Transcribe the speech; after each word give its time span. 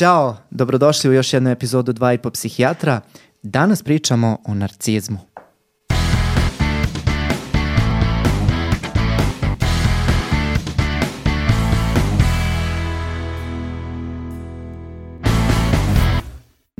Ćao, 0.00 0.36
dobrodošli 0.50 1.10
u 1.10 1.12
još 1.12 1.32
jednu 1.32 1.50
epizodu 1.50 1.92
2,5 1.92 2.30
psihijatra. 2.30 3.00
Danas 3.42 3.82
pričamo 3.82 4.38
o 4.46 4.54
narcizmu. 4.54 5.18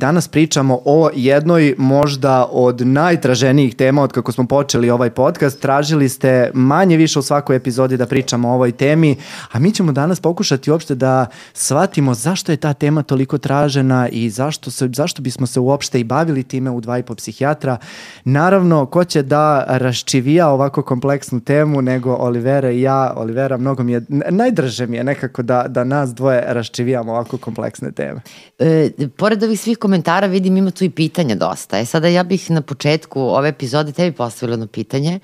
Danas 0.01 0.29
pričamo 0.29 0.81
o 0.85 1.11
jednoj 1.15 1.75
možda 1.79 2.47
od 2.53 2.87
najtraženijih 2.87 3.77
tema 3.77 4.03
od 4.03 4.13
kako 4.13 4.33
smo 4.33 4.47
počeli 4.47 4.91
ovaj 4.91 5.11
podcast. 5.11 5.61
Tražili 5.61 6.09
ste 6.09 6.51
manje 6.55 6.97
više 6.97 7.19
u 7.19 7.23
svakoj 7.23 7.57
epizodi 7.57 7.97
da 7.97 8.07
pričamo 8.07 8.49
o 8.49 8.55
ovoj 8.55 8.73
temi, 8.73 9.17
a 9.53 9.59
mi 9.59 9.73
ćemo 9.73 9.93
danas 9.93 10.21
pokušati 10.21 10.71
uopšte 10.71 10.95
da 10.95 11.27
shvatimo 11.53 12.15
zašto 12.15 12.53
je 12.53 12.57
ta 12.57 12.73
tema 12.73 13.03
toliko 13.03 13.39
tražena 13.39 14.09
i 14.09 14.31
zašto, 14.31 14.71
se, 14.71 14.89
zašto 14.95 15.23
bismo 15.23 15.47
se 15.47 15.61
uopšte 15.61 16.01
i 16.01 16.05
bavili 16.05 16.43
time 16.43 16.71
u 16.71 16.81
dva 16.81 16.99
i 16.99 17.03
po 17.03 17.15
psihijatra. 17.15 17.79
Naravno, 18.25 18.87
ko 18.87 19.05
će 19.05 19.23
da 19.23 19.65
raščivija 19.69 20.49
ovako 20.49 20.83
kompleksnu 20.83 21.41
temu 21.41 21.83
nego 21.83 22.15
Olivera 22.15 22.71
i 22.71 22.81
ja. 22.81 23.13
Olivera, 23.17 23.57
mnogo 23.57 23.83
mi 23.83 23.93
je, 23.93 24.03
najdrže 24.31 24.87
mi 24.87 24.97
je 24.97 25.05
nekako 25.05 25.43
da, 25.43 25.65
da 25.69 25.85
nas 25.85 26.15
dvoje 26.15 26.45
raščivijamo 26.47 27.13
ovako 27.13 27.37
kompleksne 27.39 27.93
teme. 27.93 28.21
E, 28.59 28.91
pored 29.17 29.43
ovih 29.43 29.61
svih 29.61 29.79
komentara 29.91 30.27
vidim 30.27 30.57
ima 30.57 30.71
tu 30.71 30.85
i 30.85 30.91
pitanja 30.91 31.35
dosta. 31.35 31.79
E 31.79 31.85
sada 31.85 32.09
ja 32.09 32.23
bih 32.23 32.51
na 32.51 32.63
početku 32.63 33.21
ove 33.21 33.49
epizode 33.49 33.93
tebi 33.93 34.17
postavila 34.17 34.53
jedno 34.53 34.67
pitanje. 34.67 35.21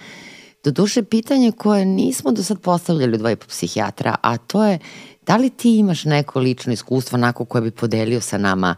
Doduše 0.64 1.02
pitanje 1.02 1.52
koje 1.52 1.84
nismo 1.84 2.32
do 2.32 2.42
sad 2.42 2.60
postavljali 2.60 3.14
u 3.14 3.18
dvoje 3.18 3.36
psihijatra, 3.36 4.16
a 4.22 4.36
to 4.36 4.64
je 4.64 4.78
da 5.26 5.36
li 5.36 5.50
ti 5.50 5.78
imaš 5.78 6.04
neko 6.04 6.40
lično 6.40 6.72
iskustvo 6.72 7.16
onako 7.16 7.44
koje 7.44 7.62
bi 7.62 7.70
podelio 7.70 8.20
sa 8.20 8.38
nama 8.38 8.74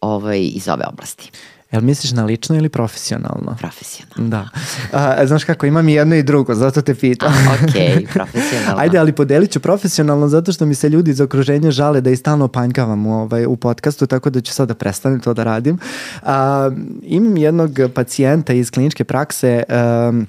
ovaj, 0.00 0.40
iz 0.40 0.68
ove 0.68 0.84
oblasti? 0.86 1.30
Jel 1.72 1.82
misliš 1.82 2.12
na 2.12 2.24
lično 2.24 2.56
ili 2.56 2.68
profesionalno? 2.68 3.56
Profesionalno. 3.58 4.30
Da. 4.30 4.48
A, 4.92 5.26
znaš 5.26 5.44
kako, 5.44 5.66
imam 5.66 5.88
i 5.88 5.92
jedno 5.92 6.14
i 6.14 6.22
drugo, 6.22 6.54
zato 6.54 6.82
te 6.82 6.94
pitam. 6.94 7.32
A, 7.32 7.54
ok, 7.54 8.08
profesionalno. 8.12 8.80
Ajde, 8.82 8.98
ali 8.98 9.12
podelit 9.12 9.50
ću 9.50 9.60
profesionalno 9.60 10.28
zato 10.28 10.52
što 10.52 10.66
mi 10.66 10.74
se 10.74 10.88
ljudi 10.88 11.10
iz 11.10 11.20
okruženja 11.20 11.70
žale 11.70 12.00
da 12.00 12.10
i 12.10 12.16
stalno 12.16 12.48
panjkavam 12.48 13.06
u, 13.06 13.14
ovaj, 13.14 13.46
u 13.46 13.56
podcastu, 13.56 14.06
tako 14.06 14.30
da 14.30 14.40
ću 14.40 14.52
sad 14.52 14.68
da 14.68 14.74
prestanem 14.74 15.20
to 15.20 15.34
da 15.34 15.44
radim. 15.44 15.78
A, 16.22 16.70
imam 17.02 17.36
jednog 17.36 17.70
pacijenta 17.94 18.52
iz 18.52 18.70
kliničke 18.70 19.04
prakse 19.04 19.62
um, 20.08 20.26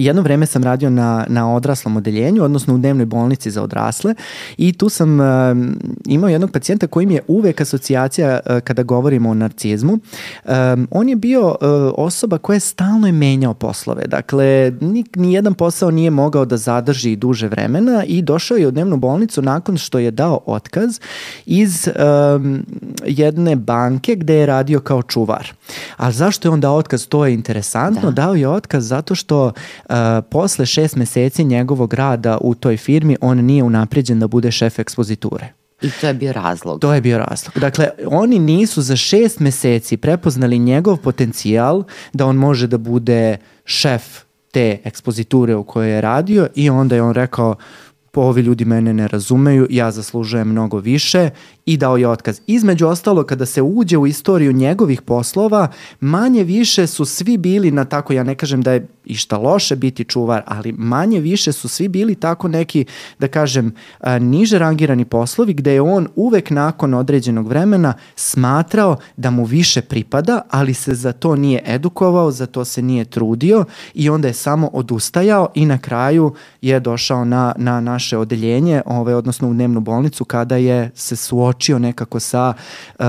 Jedno 0.00 0.22
vreme 0.22 0.46
sam 0.46 0.64
radio 0.64 0.90
na, 0.90 1.24
na 1.28 1.54
odraslom 1.54 1.96
odeljenju, 1.96 2.44
odnosno 2.44 2.74
u 2.74 2.78
dnevnoj 2.78 3.06
bolnici 3.06 3.50
za 3.50 3.62
odrasle 3.62 4.14
i 4.56 4.72
tu 4.72 4.88
sam 4.88 5.20
uh, 5.20 5.26
imao 6.06 6.28
jednog 6.28 6.50
pacijenta 6.50 6.86
koji 6.86 7.06
mi 7.06 7.14
je 7.14 7.22
uvek 7.28 7.60
asocijacija 7.60 8.40
uh, 8.46 8.60
kada 8.60 8.82
govorimo 8.82 9.30
o 9.30 9.34
narcizmu. 9.34 9.92
Um, 9.92 10.88
on 10.90 11.08
je 11.08 11.16
bio 11.16 11.46
uh, 11.48 11.56
osoba 11.96 12.38
koja 12.38 12.56
je 12.56 12.60
stalno 12.60 13.06
je 13.06 13.12
menjao 13.12 13.54
poslove. 13.54 14.06
Dakle, 14.06 14.72
ni, 14.80 15.04
ni 15.16 15.32
jedan 15.32 15.54
posao 15.54 15.90
nije 15.90 16.10
mogao 16.10 16.44
da 16.44 16.56
zadrži 16.56 17.16
duže 17.16 17.48
vremena 17.48 18.04
i 18.04 18.22
došao 18.22 18.56
je 18.56 18.68
u 18.68 18.70
dnevnu 18.70 18.96
bolnicu 18.96 19.42
nakon 19.42 19.78
što 19.78 19.98
je 19.98 20.10
dao 20.10 20.40
otkaz 20.46 21.00
iz 21.46 21.88
um, 22.34 22.64
jedne 23.06 23.56
banke 23.56 24.14
gde 24.14 24.34
je 24.34 24.46
radio 24.46 24.80
kao 24.80 25.02
čuvar. 25.02 25.52
Ali 25.96 26.12
zašto 26.12 26.48
je 26.48 26.52
on 26.52 26.60
dao 26.60 26.76
otkaz? 26.76 27.06
To 27.06 27.26
je 27.26 27.34
interesantno. 27.34 28.10
Da. 28.10 28.22
Dao 28.22 28.34
je 28.34 28.48
otkaz 28.48 28.88
zato 28.88 29.14
što 29.14 29.52
Uh, 29.90 30.24
posle 30.30 30.66
šest 30.66 30.96
meseci 30.96 31.44
njegovog 31.44 31.94
rada 31.94 32.38
u 32.40 32.54
toj 32.54 32.76
firmi 32.76 33.16
on 33.20 33.38
nije 33.38 33.62
unapređen 33.62 34.20
da 34.20 34.28
bude 34.28 34.50
šef 34.50 34.78
ekspoziture. 34.78 35.52
I 35.82 35.90
to 36.00 36.06
je 36.06 36.14
bio 36.14 36.32
razlog. 36.32 36.80
To 36.80 36.94
je 36.94 37.00
bio 37.00 37.18
razlog. 37.18 37.58
Dakle, 37.58 37.88
oni 38.06 38.38
nisu 38.38 38.82
za 38.82 38.96
šest 38.96 39.40
meseci 39.40 39.96
prepoznali 39.96 40.58
njegov 40.58 40.96
potencijal 40.96 41.82
da 42.12 42.26
on 42.26 42.36
može 42.36 42.66
da 42.66 42.78
bude 42.78 43.36
šef 43.64 44.02
te 44.50 44.78
ekspoziture 44.84 45.54
u 45.54 45.64
kojoj 45.64 45.90
je 45.90 46.00
radio 46.00 46.48
i 46.54 46.70
onda 46.70 46.94
je 46.94 47.02
on 47.02 47.14
rekao 47.14 47.54
ovi 48.14 48.42
ljudi 48.42 48.64
mene 48.64 48.92
ne 48.92 49.08
razumeju, 49.08 49.66
ja 49.70 49.90
zaslužujem 49.90 50.48
mnogo 50.48 50.78
više 50.78 51.30
i 51.66 51.76
dao 51.76 51.96
je 51.96 52.08
otkaz. 52.08 52.40
Između 52.46 52.86
ostalo, 52.86 53.24
kada 53.24 53.46
se 53.46 53.62
uđe 53.62 53.96
u 53.96 54.06
istoriju 54.06 54.52
njegovih 54.52 55.02
poslova, 55.02 55.68
manje 56.00 56.44
više 56.44 56.86
su 56.86 57.04
svi 57.04 57.36
bili 57.36 57.70
na 57.70 57.84
tako, 57.84 58.12
ja 58.12 58.22
ne 58.22 58.34
kažem 58.34 58.62
da 58.62 58.72
je 58.72 58.86
išta 59.04 59.38
loše 59.38 59.76
biti 59.76 60.04
čuvar, 60.04 60.42
ali 60.46 60.72
manje 60.72 61.20
više 61.20 61.52
su 61.52 61.68
svi 61.68 61.88
bili 61.88 62.14
tako 62.14 62.48
neki, 62.48 62.84
da 63.18 63.28
kažem, 63.28 63.74
niže 64.20 64.58
rangirani 64.58 65.04
poslovi 65.04 65.54
gde 65.54 65.72
je 65.72 65.80
on 65.80 66.08
uvek 66.16 66.50
nakon 66.50 66.94
određenog 66.94 67.48
vremena 67.48 67.94
smatrao 68.16 68.96
da 69.16 69.30
mu 69.30 69.44
više 69.44 69.82
pripada, 69.82 70.42
ali 70.50 70.74
se 70.74 70.94
za 70.94 71.12
to 71.12 71.36
nije 71.36 71.62
edukovao, 71.66 72.30
za 72.30 72.46
to 72.46 72.64
se 72.64 72.82
nije 72.82 73.04
trudio 73.04 73.64
i 73.94 74.10
onda 74.10 74.28
je 74.28 74.34
samo 74.34 74.70
odustajao 74.72 75.48
i 75.54 75.66
na 75.66 75.78
kraju 75.78 76.34
je 76.62 76.80
došao 76.80 77.24
na, 77.24 77.54
na 77.56 77.80
naše 78.00 78.18
odeljenje, 78.18 78.82
ovaj, 78.86 79.14
odnosno 79.14 79.50
u 79.50 79.52
dnevnu 79.52 79.80
bolnicu 79.80 80.24
kada 80.24 80.56
je 80.56 80.90
se 80.94 81.16
suočio 81.16 81.78
nekako 81.78 82.20
sa 82.20 82.54
uh, 82.98 83.04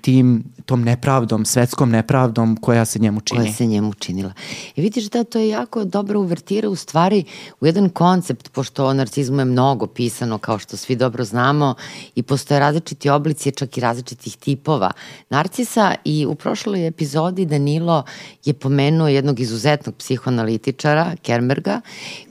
tim 0.00 0.44
tom 0.66 0.82
nepravdom, 0.82 1.44
svetskom 1.44 1.90
nepravdom 1.90 2.56
koja 2.56 2.84
se 2.84 2.98
njemu 2.98 3.20
čini. 3.20 3.40
Koja 3.40 3.52
se 3.52 3.66
njemu 3.66 3.94
činila. 3.94 4.32
I 4.76 4.82
vidiš 4.82 5.04
da 5.10 5.24
to 5.24 5.38
je 5.38 5.48
jako 5.48 5.84
dobro 5.84 6.20
uvertira 6.20 6.68
u 6.68 6.76
stvari 6.76 7.24
u 7.60 7.66
jedan 7.66 7.88
koncept, 7.88 8.48
pošto 8.52 8.86
o 8.86 8.92
narcizmu 8.92 9.38
je 9.38 9.44
mnogo 9.44 9.86
pisano, 9.86 10.38
kao 10.38 10.58
što 10.58 10.76
svi 10.76 10.96
dobro 10.96 11.24
znamo, 11.24 11.74
i 12.14 12.22
postoje 12.22 12.60
različiti 12.60 13.10
oblici, 13.10 13.52
čak 13.52 13.76
i 13.76 13.80
različitih 13.80 14.36
tipova 14.36 14.90
narcisa 15.30 15.94
i 16.04 16.26
u 16.26 16.34
prošloj 16.34 16.86
epizodi 16.86 17.46
Danilo 17.46 18.02
je 18.44 18.54
pomenuo 18.54 19.08
jednog 19.08 19.40
izuzetnog 19.40 19.94
psihoanalitičara, 19.94 21.16
Kermerga, 21.22 21.80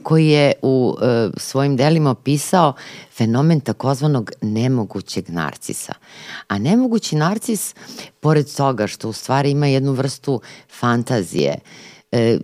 koji 0.02 0.28
je 0.28 0.52
u 0.62 0.96
e, 1.02 1.30
svojim 1.36 1.76
delima 1.76 1.95
opisao 2.06 2.72
fenomen 3.16 3.60
takozvanog 3.60 4.30
nemogućeg 4.42 5.30
narcisa. 5.30 5.92
A 6.48 6.58
nemogući 6.58 7.16
narcis, 7.16 7.74
pored 8.20 8.46
toga 8.56 8.86
što 8.86 9.08
u 9.08 9.12
stvari 9.12 9.50
ima 9.50 9.66
jednu 9.66 9.92
vrstu 9.92 10.40
fantazije, 10.78 11.58
e, 12.12 12.38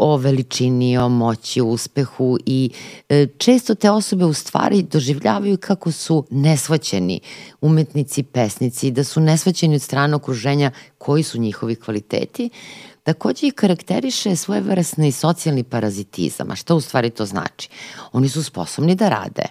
o 0.00 0.16
veličini, 0.16 0.98
o 0.98 1.08
moći, 1.08 1.60
o 1.60 1.64
uspehu 1.64 2.38
i 2.46 2.70
e, 3.08 3.26
često 3.38 3.74
te 3.74 3.90
osobe 3.90 4.24
u 4.24 4.32
stvari 4.32 4.82
doživljavaju 4.82 5.56
kako 5.56 5.92
su 5.92 6.26
nesvaćeni 6.30 7.20
umetnici, 7.60 8.22
pesnici, 8.22 8.90
da 8.90 9.04
su 9.04 9.20
nesvaćeni 9.20 9.74
od 9.74 9.82
strane 9.82 10.16
okruženja 10.16 10.70
koji 10.98 11.22
su 11.22 11.38
njihovi 11.38 11.74
kvaliteti, 11.74 12.50
Takođe 13.04 13.46
i 13.46 13.50
karakteriše 13.50 14.36
svojevrsni 14.36 15.12
socijalni 15.12 15.62
parazitizam. 15.62 16.50
A 16.50 16.56
šta 16.56 16.74
u 16.74 16.80
stvari 16.80 17.10
to 17.10 17.26
znači? 17.26 17.68
Oni 18.12 18.28
su 18.28 18.42
sposobni 18.42 18.94
da 18.94 19.08
rade, 19.08 19.42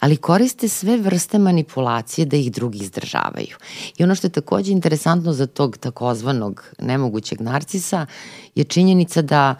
ali 0.00 0.16
koriste 0.16 0.68
sve 0.68 0.96
vrste 0.96 1.38
manipulacije 1.38 2.24
da 2.26 2.36
ih 2.36 2.52
drugi 2.52 2.78
izdržavaju. 2.78 3.56
I 3.98 4.04
ono 4.04 4.14
što 4.14 4.26
je 4.26 4.30
takođe 4.30 4.72
interesantno 4.72 5.32
za 5.32 5.46
tog 5.46 5.76
takozvanog 5.76 6.64
nemogućeg 6.78 7.40
narcisa 7.40 8.06
je 8.54 8.64
činjenica 8.64 9.22
da 9.22 9.54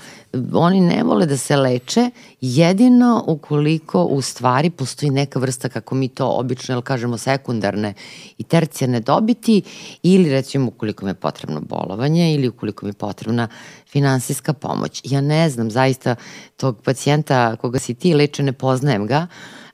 oni 0.52 0.80
ne 0.80 1.02
vole 1.02 1.26
da 1.26 1.36
se 1.36 1.56
leče 1.56 2.10
jedino 2.40 3.24
ukoliko 3.26 4.04
u 4.04 4.22
stvari 4.22 4.70
postoji 4.70 5.10
neka 5.10 5.38
vrsta, 5.38 5.68
kako 5.68 5.94
mi 5.94 6.08
to 6.08 6.28
obično 6.28 6.74
ili 6.74 6.82
kažemo, 6.82 7.18
sekundarne 7.18 7.94
i 8.38 8.42
tercijarne 8.42 9.00
dobiti 9.00 9.62
ili 10.02 10.30
recimo 10.30 10.68
ukoliko 10.68 11.04
mi 11.04 11.10
je 11.10 11.14
potrebno 11.14 11.60
bolovanje 11.60 12.34
ili 12.34 12.48
ukoliko 12.48 12.86
mi 12.86 12.90
je 12.90 12.94
potrebna 13.30 13.48
finansijska 13.86 14.52
pomoć. 14.52 15.02
Ja 15.04 15.20
ne 15.20 15.50
znam 15.50 15.70
zaista 15.70 16.16
tog 16.56 16.82
pacijenta 16.84 17.56
koga 17.56 17.78
si 17.78 17.94
ti 17.94 18.14
leče, 18.14 18.42
ne 18.42 18.52
poznajem 18.52 19.06
ga, 19.06 19.26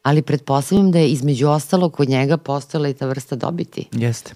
ali 0.02 0.22
pretpostavljam 0.22 0.90
da 0.90 0.98
je 0.98 1.08
između 1.08 1.48
ostalo 1.48 1.90
kod 1.90 2.08
njega 2.08 2.36
postojala 2.36 2.88
i 2.88 2.94
ta 2.94 3.06
vrsta 3.06 3.36
dobiti. 3.36 3.88
Jeste. 3.92 4.34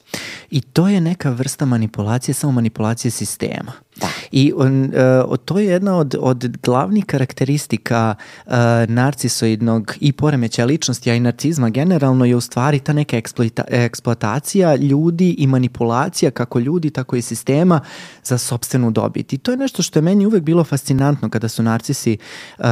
I 0.50 0.61
to 0.61 0.88
je 0.88 1.00
neka 1.00 1.31
vrsta 1.31 1.64
manipulacije, 1.64 2.34
samo 2.34 2.52
manipulacije 2.52 3.11
sistema. 3.11 3.72
Da. 4.00 4.08
I 4.32 4.52
on, 4.56 4.85
uh, 4.85 5.37
to 5.44 5.58
je 5.58 5.67
jedna 5.67 5.97
od, 5.97 6.14
od 6.20 6.56
glavnih 6.62 7.05
karakteristika 7.05 8.14
uh, 8.47 8.52
narcisoidnog 8.88 9.94
i 10.00 10.12
poremeća 10.12 10.64
ličnosti, 10.64 11.11
a 11.11 11.14
i 11.14 11.20
narcizma 11.20 11.70
generalno 11.70 12.25
je 12.25 12.37
u 12.37 12.41
stvari 12.41 12.79
ta 12.79 12.93
neka 12.93 13.17
eksploita, 13.17 13.64
eksploatacija 13.69 14.76
ljudi 14.76 15.35
i 15.38 15.47
manipulacija 15.47 16.31
kako 16.31 16.58
ljudi, 16.58 16.91
tako 16.91 17.17
i 17.17 17.23
sistema 17.23 17.81
za 18.25 18.38
sobstvenu 18.38 18.91
dobit. 18.91 19.32
I 19.32 19.38
to 19.38 19.50
je 19.50 19.56
nešto 19.56 19.82
što 19.82 19.99
je 19.99 20.02
meni 20.02 20.26
uvek 20.26 20.43
bilo 20.43 20.64
fascinantno 20.64 21.31
kada 21.31 21.49
su 21.49 21.62
narcisi, 21.62 22.19
uh, 22.58 22.64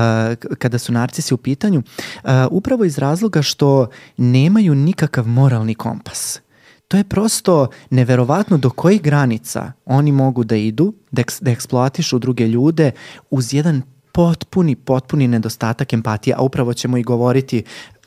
kada 0.59 0.79
su 0.79 0.93
narcisi 0.93 1.35
u 1.35 1.37
pitanju, 1.37 1.79
uh, 1.79 2.31
upravo 2.51 2.85
iz 2.85 2.99
razloga 2.99 3.43
što 3.43 3.87
nemaju 4.17 4.75
nikakav 4.75 5.27
moralni 5.27 5.75
kompas 5.75 6.41
to 6.89 6.97
je 6.97 7.05
prosto 7.05 7.69
neverovatno 7.91 8.59
do 8.59 8.71
kojih 8.71 9.03
granica 9.03 9.73
oni 9.85 10.13
mogu 10.13 10.45
da 10.45 10.57
idu, 10.57 10.95
da, 11.11 11.21
eks, 11.21 11.41
da 11.41 11.51
eksploatišu 11.51 12.19
druge 12.19 12.47
ljude 12.49 12.91
uz 13.31 13.55
jedan 13.55 13.83
potpuni, 14.13 14.77
potpuni 14.77 15.29
nedostatak 15.29 15.93
empatije, 15.93 16.35
a 16.39 16.43
upravo 16.43 16.75
ćemo 16.75 16.97
i 16.97 17.03
govoriti 17.03 17.65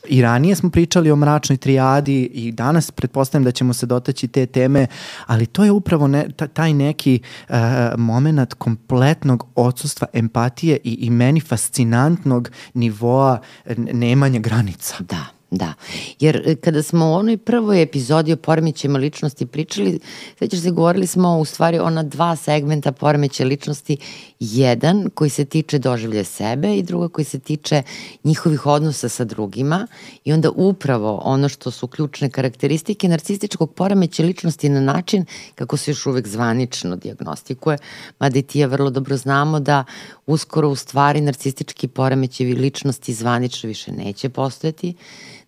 I 0.08 0.22
ranije 0.22 0.56
smo 0.56 0.70
pričali 0.70 1.10
o 1.10 1.16
mračnoj 1.16 1.56
trijadi 1.56 2.22
i 2.22 2.52
danas 2.52 2.90
pretpostavljam 2.90 3.44
da 3.44 3.52
ćemo 3.52 3.72
se 3.72 3.86
dotaći 3.86 4.28
te 4.28 4.46
teme, 4.46 4.86
ali 5.26 5.46
to 5.46 5.64
je 5.64 5.70
upravo 5.70 6.08
ne, 6.08 6.28
taj 6.52 6.74
neki 6.74 7.20
uh, 7.48 7.56
moment 7.98 8.54
kompletnog 8.54 9.46
odsustva 9.54 10.06
empatije 10.12 10.78
i, 10.84 10.92
i 10.92 11.10
meni 11.10 11.40
fascinantnog 11.40 12.50
nivoa 12.74 13.38
nemanja 13.76 14.40
granica. 14.40 14.96
Da. 15.00 15.41
Da, 15.54 15.74
jer 16.20 16.42
e, 16.46 16.54
kada 16.54 16.82
smo 16.82 17.10
u 17.10 17.14
onoj 17.14 17.36
prvoj 17.36 17.82
epizodi 17.82 18.32
o 18.32 18.36
poremećima 18.36 18.98
ličnosti 18.98 19.46
pričali, 19.46 20.00
svećaš 20.38 20.60
se, 20.60 20.70
govorili 20.70 21.06
smo 21.06 21.38
u 21.38 21.44
stvari 21.44 21.78
ona 21.78 22.02
dva 22.02 22.36
segmenta 22.36 22.92
poremeća 22.92 23.44
ličnosti, 23.44 23.96
jedan 24.40 25.10
koji 25.14 25.30
se 25.30 25.44
tiče 25.44 25.78
doživlje 25.78 26.24
sebe 26.24 26.76
i 26.76 26.82
druga 26.82 27.08
koji 27.08 27.24
se 27.24 27.38
tiče 27.38 27.82
njihovih 28.24 28.66
odnosa 28.66 29.08
sa 29.08 29.24
drugima. 29.24 29.86
I 30.24 30.32
onda 30.32 30.50
upravo 30.50 31.20
ono 31.24 31.48
što 31.48 31.70
su 31.70 31.86
ključne 31.86 32.30
karakteristike 32.30 33.08
narcističkog 33.08 33.74
poremeća 33.74 34.22
ličnosti 34.22 34.68
na 34.68 34.80
način 34.80 35.24
kako 35.54 35.76
se 35.76 35.90
još 35.90 36.06
uvek 36.06 36.28
zvanično 36.28 36.96
diagnostikuje, 36.96 37.78
mada 38.18 38.38
i 38.38 38.42
ti 38.42 38.58
ja 38.58 38.66
vrlo 38.66 38.90
dobro 38.90 39.16
znamo 39.16 39.60
da 39.60 39.84
uskoro 40.26 40.68
u 40.68 40.76
stvari 40.76 41.20
narcistički 41.20 41.88
poremećevi 41.88 42.54
ličnosti 42.54 43.14
zvanično 43.14 43.68
više 43.68 43.92
neće 43.92 44.28
postojati, 44.28 44.94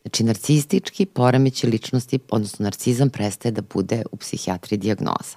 Znači, 0.05 0.25
narcistički 0.25 1.06
poremeće 1.06 1.67
ličnosti, 1.67 2.19
odnosno 2.31 2.65
narcizam, 2.65 3.11
prestaje 3.11 3.53
da 3.53 3.62
bude 3.75 4.03
u 4.12 4.17
psihijatriji 4.17 4.79
diagnoza. 4.79 5.37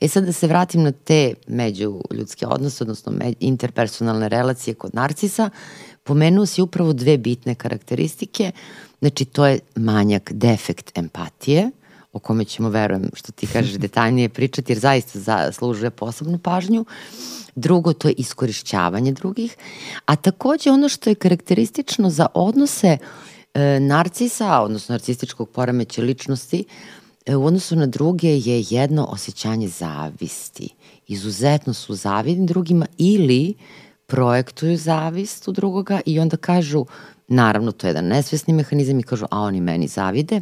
E 0.00 0.08
sad 0.08 0.24
da 0.24 0.32
se 0.32 0.46
vratim 0.46 0.82
na 0.82 0.92
te 0.92 1.34
međuljudske 1.46 2.46
odnose, 2.46 2.84
odnosno 2.84 3.12
interpersonalne 3.40 4.28
relacije 4.28 4.74
kod 4.74 4.94
narcisa, 4.94 5.50
pomenuo 6.02 6.46
si 6.46 6.62
upravo 6.62 6.92
dve 6.92 7.18
bitne 7.18 7.54
karakteristike. 7.54 8.52
Znači, 8.98 9.24
to 9.24 9.46
je 9.46 9.58
manjak, 9.76 10.32
defekt 10.32 10.98
empatije, 10.98 11.70
o 12.12 12.18
kome 12.18 12.44
ćemo, 12.44 12.68
verujem, 12.68 13.10
što 13.14 13.32
ti 13.32 13.46
kažeš, 13.46 13.74
detaljnije 13.86 14.28
pričati, 14.28 14.72
jer 14.72 14.78
zaista 14.78 15.18
zaslužuje 15.18 15.90
posebnu 15.90 16.38
pažnju. 16.38 16.84
Drugo, 17.54 17.92
to 17.92 18.08
je 18.08 18.14
iskorišćavanje 18.14 19.12
drugih. 19.12 19.56
A 20.06 20.16
takođe 20.16 20.70
ono 20.70 20.88
što 20.88 21.10
je 21.10 21.14
karakteristično 21.14 22.10
za 22.10 22.26
odnose 22.34 22.98
uh, 23.00 23.27
narcisa, 23.80 24.60
odnosno 24.60 24.92
narcističkog 24.92 25.50
poremeća 25.50 26.02
ličnosti, 26.02 26.64
e, 27.26 27.36
u 27.36 27.46
odnosu 27.46 27.76
na 27.76 27.86
druge 27.86 28.28
je 28.28 28.64
jedno 28.70 29.04
osjećanje 29.04 29.68
zavisti. 29.68 30.68
Izuzetno 31.06 31.74
su 31.74 31.94
zavidni 31.94 32.46
drugima 32.46 32.86
ili 32.98 33.54
projektuju 34.06 34.76
zavist 34.76 35.48
u 35.48 35.52
drugoga 35.52 36.00
i 36.06 36.20
onda 36.20 36.36
kažu, 36.36 36.84
naravno 37.28 37.72
to 37.72 37.86
je 37.86 37.88
jedan 37.88 38.04
nesvesni 38.04 38.54
mehanizam 38.54 39.00
i 39.00 39.02
kažu, 39.02 39.26
a 39.30 39.40
oni 39.40 39.60
meni 39.60 39.88
zavide. 39.88 40.40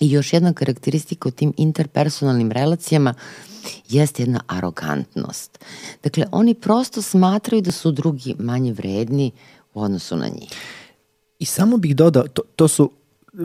I 0.00 0.10
još 0.10 0.32
jedna 0.32 0.52
karakteristika 0.52 1.28
u 1.28 1.32
tim 1.32 1.52
interpersonalnim 1.56 2.52
relacijama 2.52 3.14
jeste 3.88 4.22
jedna 4.22 4.40
arogantnost. 4.46 5.64
Dakle, 6.02 6.26
oni 6.32 6.54
prosto 6.54 7.02
smatraju 7.02 7.62
da 7.62 7.72
su 7.72 7.90
drugi 7.90 8.34
manje 8.38 8.72
vredni 8.72 9.30
u 9.74 9.82
odnosu 9.82 10.16
na 10.16 10.28
njih. 10.28 10.50
I 11.38 11.44
samo 11.44 11.76
bih 11.76 11.96
dodao, 11.96 12.28
to, 12.28 12.42
to 12.56 12.68
su 12.68 12.90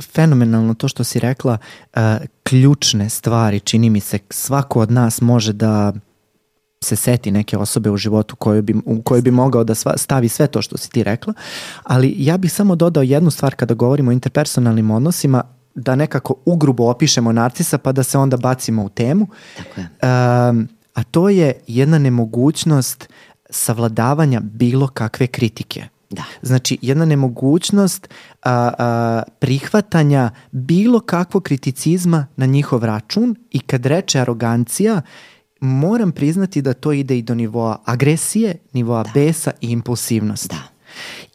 fenomenalno 0.01 0.73
to 0.73 0.87
što 0.87 1.03
si 1.03 1.19
rekla, 1.19 1.57
uh, 1.95 2.01
ključne 2.43 3.09
stvari, 3.09 3.59
čini 3.59 3.89
mi 3.89 3.99
se, 3.99 4.19
svako 4.29 4.79
od 4.79 4.91
nas 4.91 5.21
može 5.21 5.53
da 5.53 5.93
se 6.83 6.95
seti 6.95 7.31
neke 7.31 7.57
osobe 7.57 7.89
u 7.89 7.97
životu 7.97 8.35
koju 8.35 8.61
bi, 8.61 8.75
u 8.85 9.01
kojoj 9.01 9.21
bi 9.21 9.31
mogao 9.31 9.63
da 9.63 9.75
sva, 9.75 9.97
stavi 9.97 10.29
sve 10.29 10.47
to 10.47 10.61
što 10.61 10.77
si 10.77 10.89
ti 10.89 11.03
rekla, 11.03 11.33
ali 11.83 12.15
ja 12.17 12.37
bih 12.37 12.53
samo 12.53 12.75
dodao 12.75 13.03
jednu 13.03 13.31
stvar 13.31 13.55
kada 13.55 13.73
govorimo 13.73 14.09
o 14.09 14.13
interpersonalnim 14.13 14.91
odnosima, 14.91 15.43
da 15.75 15.95
nekako 15.95 16.35
ugrubo 16.45 16.89
opišemo 16.89 17.31
narcisa 17.31 17.77
pa 17.77 17.91
da 17.91 18.03
se 18.03 18.17
onda 18.17 18.37
bacimo 18.37 18.83
u 18.83 18.89
temu. 18.89 19.27
Tako 19.57 19.79
je. 19.79 19.87
Um, 20.49 20.67
a 20.93 21.03
to 21.03 21.29
je 21.29 21.53
jedna 21.67 21.99
nemogućnost 21.99 23.09
savladavanja 23.49 24.39
bilo 24.39 24.87
kakve 24.87 25.27
kritike. 25.27 25.87
Da. 26.11 26.23
Znači, 26.41 26.77
jedna 26.81 27.05
nemogućnost 27.05 28.09
a, 28.41 28.71
a, 28.77 29.23
prihvatanja 29.39 30.31
bilo 30.51 30.99
kakvog 30.99 31.43
kriticizma 31.43 32.27
na 32.35 32.45
njihov 32.45 32.83
račun 32.83 33.35
i 33.51 33.59
kad 33.59 33.85
reče 33.85 34.19
arogancija, 34.19 35.01
moram 35.59 36.11
priznati 36.11 36.61
da 36.61 36.73
to 36.73 36.91
ide 36.91 37.17
i 37.17 37.21
do 37.21 37.35
nivoa 37.35 37.81
agresije, 37.85 38.55
nivoa 38.73 39.03
da. 39.03 39.11
besa 39.13 39.51
i 39.61 39.71
impulsivnosti. 39.71 40.55
Da. 40.55 40.61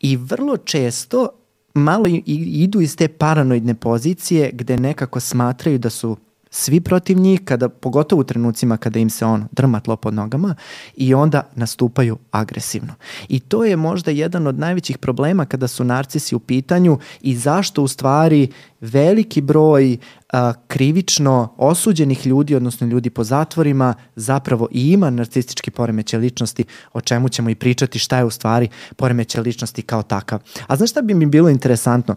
I 0.01 0.17
vrlo 0.17 0.57
često 0.57 1.29
malo 1.75 2.05
idu 2.27 2.81
iz 2.81 2.97
te 2.97 3.09
paranoidne 3.09 3.75
pozicije 3.75 4.51
gde 4.53 4.77
nekako 4.77 5.21
smatraju 5.21 5.79
da 5.79 5.91
su 5.91 6.17
svi 6.51 6.81
protiv 6.81 7.19
njih, 7.19 7.41
kada, 7.45 7.69
pogotovo 7.69 8.21
u 8.21 8.25
trenucima 8.25 8.77
kada 8.77 8.99
im 8.99 9.11
se 9.11 9.25
on 9.25 9.45
drma 9.53 9.81
tlo 9.81 9.97
pod 9.97 10.15
nogama 10.15 10.55
i 10.97 11.15
onda 11.15 11.43
nastupaju 11.55 12.19
agresivno. 12.31 12.95
I 13.29 13.41
to 13.41 13.65
je 13.65 13.77
možda 13.77 14.11
jedan 14.11 14.47
od 14.47 14.59
najvećih 14.59 14.99
problema 14.99 15.45
kada 15.45 15.69
su 15.69 15.85
narcisi 15.85 16.35
u 16.35 16.39
pitanju 16.39 16.99
i 17.21 17.37
zašto 17.37 17.83
u 17.83 17.89
stvari 17.89 18.49
veliki 18.81 19.41
broj 19.41 19.97
a, 20.33 20.53
krivično 20.67 21.55
osuđenih 21.57 22.27
ljudi, 22.27 22.55
odnosno 22.55 22.87
ljudi 22.87 23.11
po 23.11 23.25
zatvorima, 23.25 23.95
zapravo 24.17 24.69
i 24.71 24.93
ima 24.93 25.11
narcistički 25.11 25.71
poremeće 25.71 26.19
ličnosti, 26.19 26.65
o 26.93 27.01
čemu 27.01 27.29
ćemo 27.29 27.51
i 27.51 27.55
pričati 27.55 27.99
šta 27.99 28.19
je 28.19 28.25
u 28.25 28.31
stvari 28.31 28.69
poremeće 28.97 29.41
ličnosti 29.41 29.83
kao 29.83 30.03
takav. 30.03 30.41
A 30.67 30.77
znaš 30.77 30.91
šta 30.91 31.03
bi 31.03 31.15
mi 31.15 31.27
bilo 31.27 31.49
interesantno? 31.49 32.17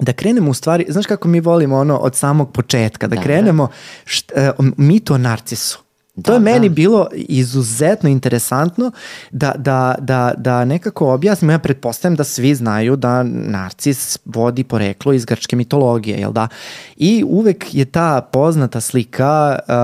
Da 0.00 0.12
krenemo 0.12 0.50
u 0.50 0.54
stvari, 0.54 0.86
znaš 0.88 1.06
kako 1.06 1.28
mi 1.28 1.40
volimo 1.40 1.78
ono 1.78 1.96
od 1.96 2.16
samog 2.16 2.52
početka, 2.52 3.06
da, 3.06 3.16
da 3.16 3.22
krenemo 3.22 3.68
št, 4.04 4.32
uh, 4.58 4.66
mit 4.76 5.10
o 5.10 5.18
narcisu. 5.18 5.78
Da, 6.14 6.22
to 6.22 6.32
je 6.32 6.40
meni 6.40 6.68
da. 6.68 6.74
bilo 6.74 7.08
izuzetno 7.12 8.08
interesantno 8.08 8.90
da, 9.30 9.52
da, 9.56 9.94
da, 9.98 10.32
da 10.36 10.64
nekako 10.64 11.12
objasnimo, 11.12 11.52
ja 11.52 11.58
pretpostavljam 11.58 12.16
da 12.16 12.24
svi 12.24 12.54
znaju 12.54 12.96
da 12.96 13.22
narcis 13.22 14.18
vodi 14.24 14.64
poreklo 14.64 15.12
iz 15.12 15.24
grčke 15.24 15.56
mitologije, 15.56 16.18
jel 16.18 16.32
da? 16.32 16.48
I 16.96 17.24
uvek 17.26 17.74
je 17.74 17.84
ta 17.84 18.28
poznata 18.32 18.80
slika 18.80 19.58
uh, 19.58 19.74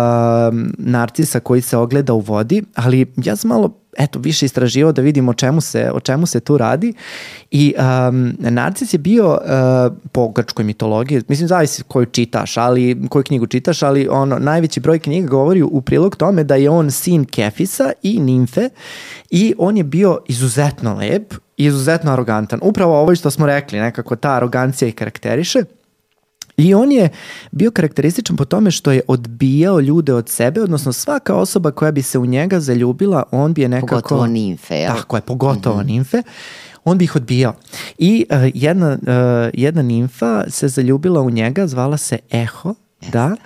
narcisa 0.78 1.40
koji 1.40 1.62
se 1.62 1.76
ogleda 1.76 2.12
u 2.12 2.20
vodi, 2.20 2.62
ali 2.74 3.12
ja 3.16 3.36
sam 3.36 3.48
malo 3.48 3.85
eto, 3.98 4.18
više 4.18 4.46
istraživao 4.46 4.92
da 4.92 5.02
vidim 5.02 5.28
o 5.28 5.34
čemu 5.34 5.60
se, 5.60 5.90
o 5.92 6.00
čemu 6.00 6.26
se 6.26 6.40
tu 6.40 6.58
radi. 6.58 6.92
I 7.50 7.74
um, 8.08 8.36
Narcis 8.38 8.94
je 8.94 8.98
bio 8.98 9.30
uh, 9.30 9.96
po 10.12 10.28
grčkoj 10.28 10.64
mitologiji, 10.64 11.22
mislim 11.28 11.48
zavisi 11.48 11.82
koju 11.82 12.06
čitaš, 12.06 12.56
ali 12.56 13.08
koju 13.08 13.22
knjigu 13.22 13.46
čitaš, 13.46 13.82
ali 13.82 14.08
ono, 14.08 14.38
najveći 14.38 14.80
broj 14.80 14.98
knjiga 14.98 15.28
govori 15.28 15.62
u 15.62 15.80
prilog 15.80 16.16
tome 16.16 16.44
da 16.44 16.54
je 16.54 16.70
on 16.70 16.90
sin 16.90 17.24
Kefisa 17.24 17.92
i 18.02 18.20
Nimfe 18.20 18.68
i 19.30 19.54
on 19.58 19.76
je 19.76 19.84
bio 19.84 20.18
izuzetno 20.28 20.94
lep, 20.94 21.34
izuzetno 21.56 22.12
arogantan. 22.12 22.60
Upravo 22.62 23.00
ovo 23.00 23.14
što 23.14 23.30
smo 23.30 23.46
rekli, 23.46 23.80
nekako 23.80 24.16
ta 24.16 24.30
arogancija 24.30 24.88
i 24.88 24.92
karakteriše. 24.92 25.62
I 26.56 26.74
on 26.74 26.92
je 26.92 27.08
bio 27.52 27.70
karakterističan 27.70 28.36
po 28.36 28.44
tome 28.44 28.70
što 28.70 28.92
je 28.92 29.00
odbijao 29.08 29.80
ljude 29.80 30.14
od 30.14 30.28
sebe, 30.28 30.62
odnosno 30.62 30.92
svaka 30.92 31.34
osoba 31.34 31.70
koja 31.70 31.92
bi 31.92 32.02
se 32.02 32.18
u 32.18 32.26
njega 32.26 32.60
zaljubila, 32.60 33.22
on 33.30 33.54
bi 33.54 33.62
je 33.62 33.68
nekako... 33.68 33.94
Pogotovo 33.96 34.26
nimfe, 34.26 34.74
jel? 34.74 34.96
Tako 34.96 35.16
je, 35.16 35.20
pogotovo 35.20 35.76
mm 35.76 35.80
-hmm. 35.80 35.86
nimfe 35.86 36.22
on 36.86 36.98
bi 36.98 37.04
ih 37.04 37.16
odbijao. 37.16 37.54
I 37.98 38.26
uh, 38.30 38.36
jedna, 38.54 38.98
uh, 39.02 39.50
jedna 39.54 39.82
nimfa 39.82 40.44
se 40.48 40.68
zaljubila 40.68 41.20
u 41.20 41.30
njega, 41.30 41.66
zvala 41.66 41.96
se 41.96 42.18
Eho, 42.30 42.74
yes. 43.00 43.10
da, 43.10 43.36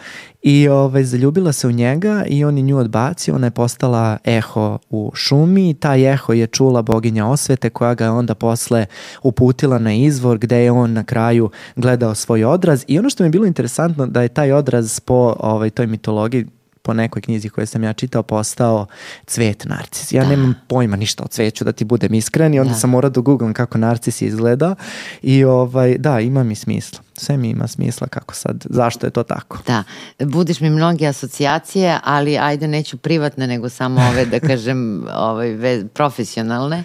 I 0.43 0.69
ovaj, 0.69 1.05
zaljubila 1.05 1.53
se 1.53 1.69
u 1.69 1.71
njega 1.71 2.25
i 2.29 2.45
on 2.45 2.57
je 2.57 2.63
nju 2.63 2.79
odbacio, 2.79 3.35
ona 3.35 3.47
je 3.47 3.51
postala 3.51 4.19
eho 4.25 4.79
u 4.91 5.13
šumi, 5.15 5.75
taj 5.75 6.13
eho 6.13 6.33
je 6.33 6.47
čula 6.47 6.83
boginja 6.83 7.27
osvete 7.27 7.71
koja 7.71 7.95
ga 7.95 8.05
je 8.05 8.11
onda 8.11 8.35
posle 8.35 8.87
uputila 9.23 9.79
na 9.79 9.93
izvor 9.95 10.39
gde 10.39 10.57
je 10.57 10.71
on 10.71 10.93
na 10.93 11.05
kraju 11.05 11.51
gledao 11.77 12.15
svoj 12.15 12.45
odraz 12.45 12.85
i 12.89 12.99
ono 12.99 13.11
što 13.11 13.23
mi 13.23 13.27
je 13.27 13.31
bilo 13.31 13.47
interesantno 13.47 14.07
da 14.07 14.23
je 14.23 14.29
taj 14.29 14.53
odraz 14.53 15.01
po 15.01 15.35
ovaj, 15.39 15.71
toj 15.71 15.87
mitologiji 15.87 16.47
po 16.83 16.95
nekoj 16.95 17.23
knjizi 17.23 17.49
koju 17.49 17.67
sam 17.67 17.85
ja 17.85 17.93
čitao 17.93 18.23
postao 18.23 18.87
cvet 19.27 19.65
narcis. 19.65 20.13
Ja 20.13 20.23
da. 20.23 20.31
nemam 20.31 20.55
pojma 20.69 20.97
ništa 20.97 21.25
o 21.25 21.29
cveću 21.29 21.65
da 21.65 21.73
ti 21.73 21.85
budem 21.85 22.15
iskren 22.15 22.55
i 22.55 22.61
onda 22.61 22.73
da. 22.73 22.79
sam 22.79 22.91
morao 22.91 23.11
da 23.11 23.21
googlam 23.21 23.53
kako 23.53 23.79
narcis 23.79 24.23
izgleda 24.23 24.75
i 25.23 25.45
ovaj, 25.45 25.99
da, 25.99 26.21
ima 26.21 26.45
mi 26.45 26.55
smisla. 26.55 27.01
Sve 27.21 27.37
mi 27.37 27.49
ima 27.49 27.67
smisla 27.67 28.07
kako 28.07 28.35
sad, 28.35 28.67
zašto 28.71 29.07
je 29.07 29.11
to 29.11 29.23
tako. 29.23 29.59
Da, 29.67 29.85
budiš 30.19 30.61
mi 30.61 30.71
mnoge 30.71 31.07
asocijacije, 31.07 31.99
ali 32.05 32.39
ajde 32.39 32.69
neću 32.69 32.97
privatne, 32.97 33.47
nego 33.47 33.69
samo 33.69 34.01
ove, 34.11 34.25
da 34.25 34.41
kažem, 34.51 35.07
ovaj, 35.15 35.57
profesionalne. 35.95 36.85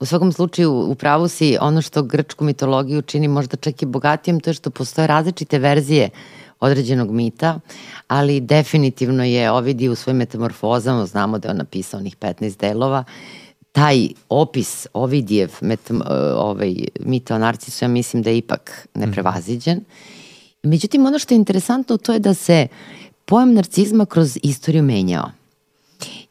U 0.00 0.04
svakom 0.04 0.32
slučaju, 0.32 0.72
u 0.72 0.94
pravu 0.94 1.28
si, 1.28 1.56
ono 1.60 1.82
što 1.82 2.02
grčku 2.02 2.44
mitologiju 2.44 3.02
čini 3.02 3.28
možda 3.28 3.56
čak 3.56 3.82
i 3.82 3.86
bogatijem, 3.86 4.40
to 4.40 4.50
je 4.50 4.54
što 4.54 4.70
postoje 4.70 5.06
različite 5.06 5.58
verzije 5.58 6.10
određenog 6.60 7.10
mita, 7.10 7.60
ali 8.08 8.40
definitivno 8.40 9.24
je 9.24 9.50
Ovidi 9.50 9.88
u 9.88 9.94
svojim 9.94 10.16
metamorfozama, 10.16 11.06
znamo 11.06 11.38
da 11.38 11.48
je 11.48 11.50
on 11.50 11.58
napisao 11.58 12.00
onih 12.00 12.16
15 12.16 12.60
delova, 12.60 13.04
taj 13.72 14.08
opis 14.28 14.86
Ovidijev 14.92 15.50
met, 15.60 15.80
ovaj, 16.36 16.74
mita 17.00 17.34
o 17.34 17.38
narcisu, 17.38 17.84
ja 17.84 17.88
mislim 17.88 18.22
da 18.22 18.30
je 18.30 18.38
ipak 18.38 18.88
neprevaziđen. 18.94 19.80
Međutim, 20.62 21.06
ono 21.06 21.18
što 21.18 21.34
je 21.34 21.36
interesantno 21.36 21.96
to 21.96 22.12
je 22.12 22.18
da 22.18 22.34
se 22.34 22.66
pojam 23.24 23.54
narcizma 23.54 24.06
kroz 24.06 24.38
istoriju 24.42 24.82
menjao 24.82 25.30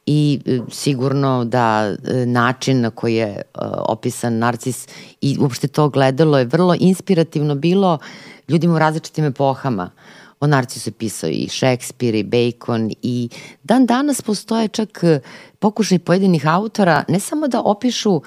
i 0.06 0.40
e, 0.46 0.60
sigurno 0.72 1.46
da 1.46 1.96
e, 2.04 2.26
način 2.26 2.82
na 2.82 2.90
koji 2.90 3.16
je 3.16 3.28
e, 3.28 3.42
opisan 3.88 4.38
narcis 4.38 4.88
i 5.22 5.38
uopšte 5.40 5.68
to 5.68 5.90
gledalo 5.90 6.40
je 6.40 6.46
vrlo 6.46 6.76
inspirativno 6.80 7.56
bilo 7.56 7.98
ljudima 8.48 8.76
u 8.76 8.80
različitim 8.80 9.26
epohama. 9.26 9.90
O 10.42 10.48
narcisu 10.48 10.90
je 10.90 10.94
pisao 10.94 11.30
i 11.30 11.48
Šekspir 11.50 12.16
i 12.16 12.24
Bacon 12.24 12.92
i 13.02 13.30
dan 13.64 13.86
danas 13.86 14.22
postoje 14.22 14.68
čak 14.68 15.04
pokušaj 15.60 16.00
pojedinih 16.00 16.48
autora 16.48 17.04
ne 17.08 17.20
samo 17.20 17.48
da 17.48 17.62
opišu 17.62 18.22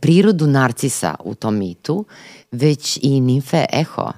prirodu 0.00 0.46
narcisa 0.46 1.14
u 1.24 1.34
tom 1.34 1.58
mitu, 1.58 2.04
već 2.52 2.98
i 3.02 3.20
nimfe 3.20 3.64
Eho 3.72 4.12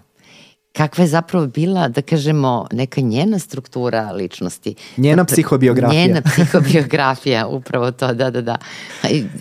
kakva 0.76 1.04
je 1.04 1.08
zapravo 1.08 1.46
bila, 1.46 1.88
da 1.88 2.02
kažemo, 2.02 2.66
neka 2.72 3.00
njena 3.00 3.38
struktura 3.38 4.12
ličnosti. 4.12 4.74
Njena 4.96 5.22
da, 5.22 5.24
psihobiografija. 5.24 6.06
Njena 6.06 6.22
psihobiografija, 6.22 7.46
upravo 7.58 7.90
to, 7.90 8.14
da, 8.14 8.30
da, 8.30 8.40
da. 8.40 8.56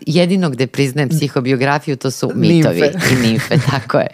Jedino 0.05 0.49
gde 0.49 0.67
priznajem 0.67 1.09
psihobiografiju 1.09 1.95
to 1.95 2.11
su 2.11 2.31
mitovi 2.35 2.81
nimfe. 2.81 2.99
i 3.11 3.27
nimfe, 3.27 3.57
tako 3.71 3.97
je 3.97 4.07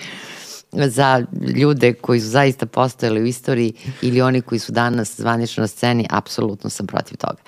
za 0.71 1.25
ljude 1.55 1.93
koji 1.93 2.19
su 2.19 2.27
zaista 2.27 2.65
postojali 2.65 3.21
u 3.21 3.25
istoriji 3.25 3.73
ili 4.01 4.21
oni 4.21 4.41
koji 4.41 4.59
su 4.59 4.71
danas 4.71 5.19
zvanično 5.19 5.61
na 5.61 5.67
sceni, 5.67 6.07
apsolutno 6.09 6.69
sam 6.69 6.87
protiv 6.87 7.17
toga. 7.17 7.41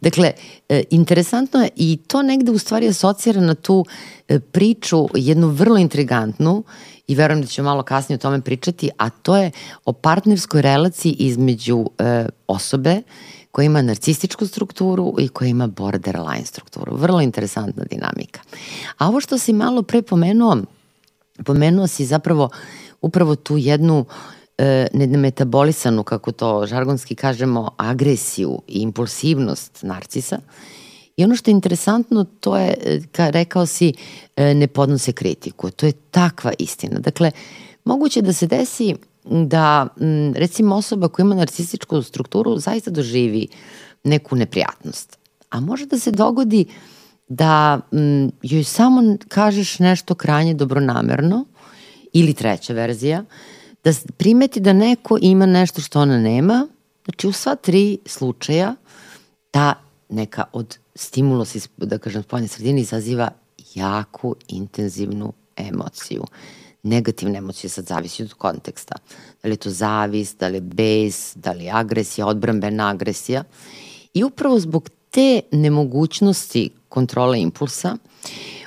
Dakle, 0.00 0.32
e, 0.68 0.82
interesantno 0.90 1.62
je 1.62 1.68
i 1.76 1.98
to 2.06 2.22
negde 2.22 2.52
u 2.52 2.58
stvari 2.58 2.88
asocira 2.88 3.40
na 3.40 3.54
tu 3.54 3.84
e, 4.28 4.40
priču, 4.40 5.08
jednu 5.14 5.48
vrlo 5.48 5.78
intrigantnu 5.78 6.64
i 7.06 7.14
verujem 7.14 7.42
da 7.42 7.46
ću 7.46 7.62
malo 7.62 7.82
kasnije 7.82 8.16
o 8.16 8.18
tome 8.18 8.40
pričati, 8.40 8.90
a 8.98 9.10
to 9.10 9.36
je 9.36 9.50
o 9.84 9.92
partnerskoj 9.92 10.62
relaciji 10.62 11.12
između 11.12 11.86
e, 11.98 12.26
osobe 12.46 13.02
koja 13.50 13.66
ima 13.66 13.82
narcističku 13.82 14.46
strukturu 14.46 15.14
i 15.18 15.28
koja 15.28 15.48
ima 15.48 15.66
borderline 15.66 16.44
strukturu. 16.44 16.96
Vrlo 16.96 17.20
interesantna 17.20 17.84
dinamika. 17.90 18.40
A 18.98 19.08
ovo 19.08 19.20
što 19.20 19.38
si 19.38 19.52
malo 19.52 19.82
pre 19.82 20.02
pomenuo, 20.02 20.56
pomenuo 21.44 21.86
si 21.86 22.04
zapravo 22.04 22.50
upravo 23.00 23.36
tu 23.36 23.56
jednu 23.56 24.04
e, 24.58 24.86
nedemetabolisanu, 24.92 26.02
kako 26.02 26.32
to 26.32 26.66
žargonski 26.66 27.14
kažemo, 27.14 27.70
agresiju 27.76 28.62
i 28.68 28.78
impulsivnost 28.80 29.82
narcisa. 29.82 30.38
I 31.16 31.24
ono 31.24 31.36
što 31.36 31.50
je 31.50 31.52
interesantno, 31.52 32.24
to 32.24 32.56
je, 32.56 32.74
e, 32.84 33.00
ka, 33.12 33.30
rekao 33.30 33.66
si, 33.66 33.92
e, 34.36 34.54
ne 34.54 34.66
podnose 34.66 35.12
kritiku. 35.12 35.70
To 35.70 35.86
je 35.86 35.92
takva 35.92 36.52
istina. 36.58 36.98
Dakle, 36.98 37.30
moguće 37.84 38.22
da 38.22 38.32
se 38.32 38.46
desi 38.46 38.94
da, 39.24 39.86
recimo, 40.34 40.76
osoba 40.76 41.08
koja 41.08 41.24
ima 41.24 41.34
narcističku 41.34 42.02
strukturu 42.02 42.58
zaista 42.58 42.90
doživi 42.90 43.48
neku 44.04 44.36
neprijatnost. 44.36 45.18
A 45.50 45.60
može 45.60 45.86
da 45.86 45.98
se 45.98 46.10
dogodi 46.10 46.64
da 47.28 47.80
m, 47.92 48.30
joj 48.42 48.64
samo 48.64 49.16
kažeš 49.28 49.78
nešto 49.78 50.14
krajnje 50.14 50.54
dobronamerno 50.54 51.44
ili 52.12 52.34
treća 52.34 52.72
verzija, 52.72 53.24
da 53.84 53.92
primeti 54.16 54.60
da 54.60 54.72
neko 54.72 55.18
ima 55.20 55.46
nešto 55.46 55.80
što 55.80 56.00
ona 56.00 56.18
nema, 56.18 56.66
znači 57.04 57.28
u 57.28 57.32
sva 57.32 57.54
tri 57.54 57.98
slučaja 58.06 58.74
ta 59.50 59.74
neka 60.08 60.44
od 60.52 60.78
stimulus 60.94 61.54
iz, 61.54 61.68
da 61.76 61.98
kažem, 61.98 62.22
spoljne 62.22 62.48
sredine 62.48 62.80
izaziva 62.80 63.30
jaku, 63.74 64.36
intenzivnu 64.48 65.32
emociju. 65.56 66.24
Negativne 66.82 67.38
emocije 67.38 67.70
sad 67.70 67.86
zavisi 67.86 68.22
od 68.22 68.32
konteksta. 68.32 68.94
Da 69.42 69.48
li 69.48 69.52
je 69.52 69.56
to 69.56 69.70
zavist, 69.70 70.38
da 70.38 70.48
li 70.48 70.56
je 70.56 70.60
bes, 70.60 71.36
da 71.36 71.52
li 71.52 71.64
je 71.64 71.70
agresija, 71.74 72.26
odbrambena 72.26 72.88
agresija. 72.88 73.44
I 74.14 74.24
upravo 74.24 74.60
zbog 74.60 74.88
te 75.10 75.40
nemogućnosti 75.52 76.70
kontrole 76.96 77.40
impulsa, 77.40 77.96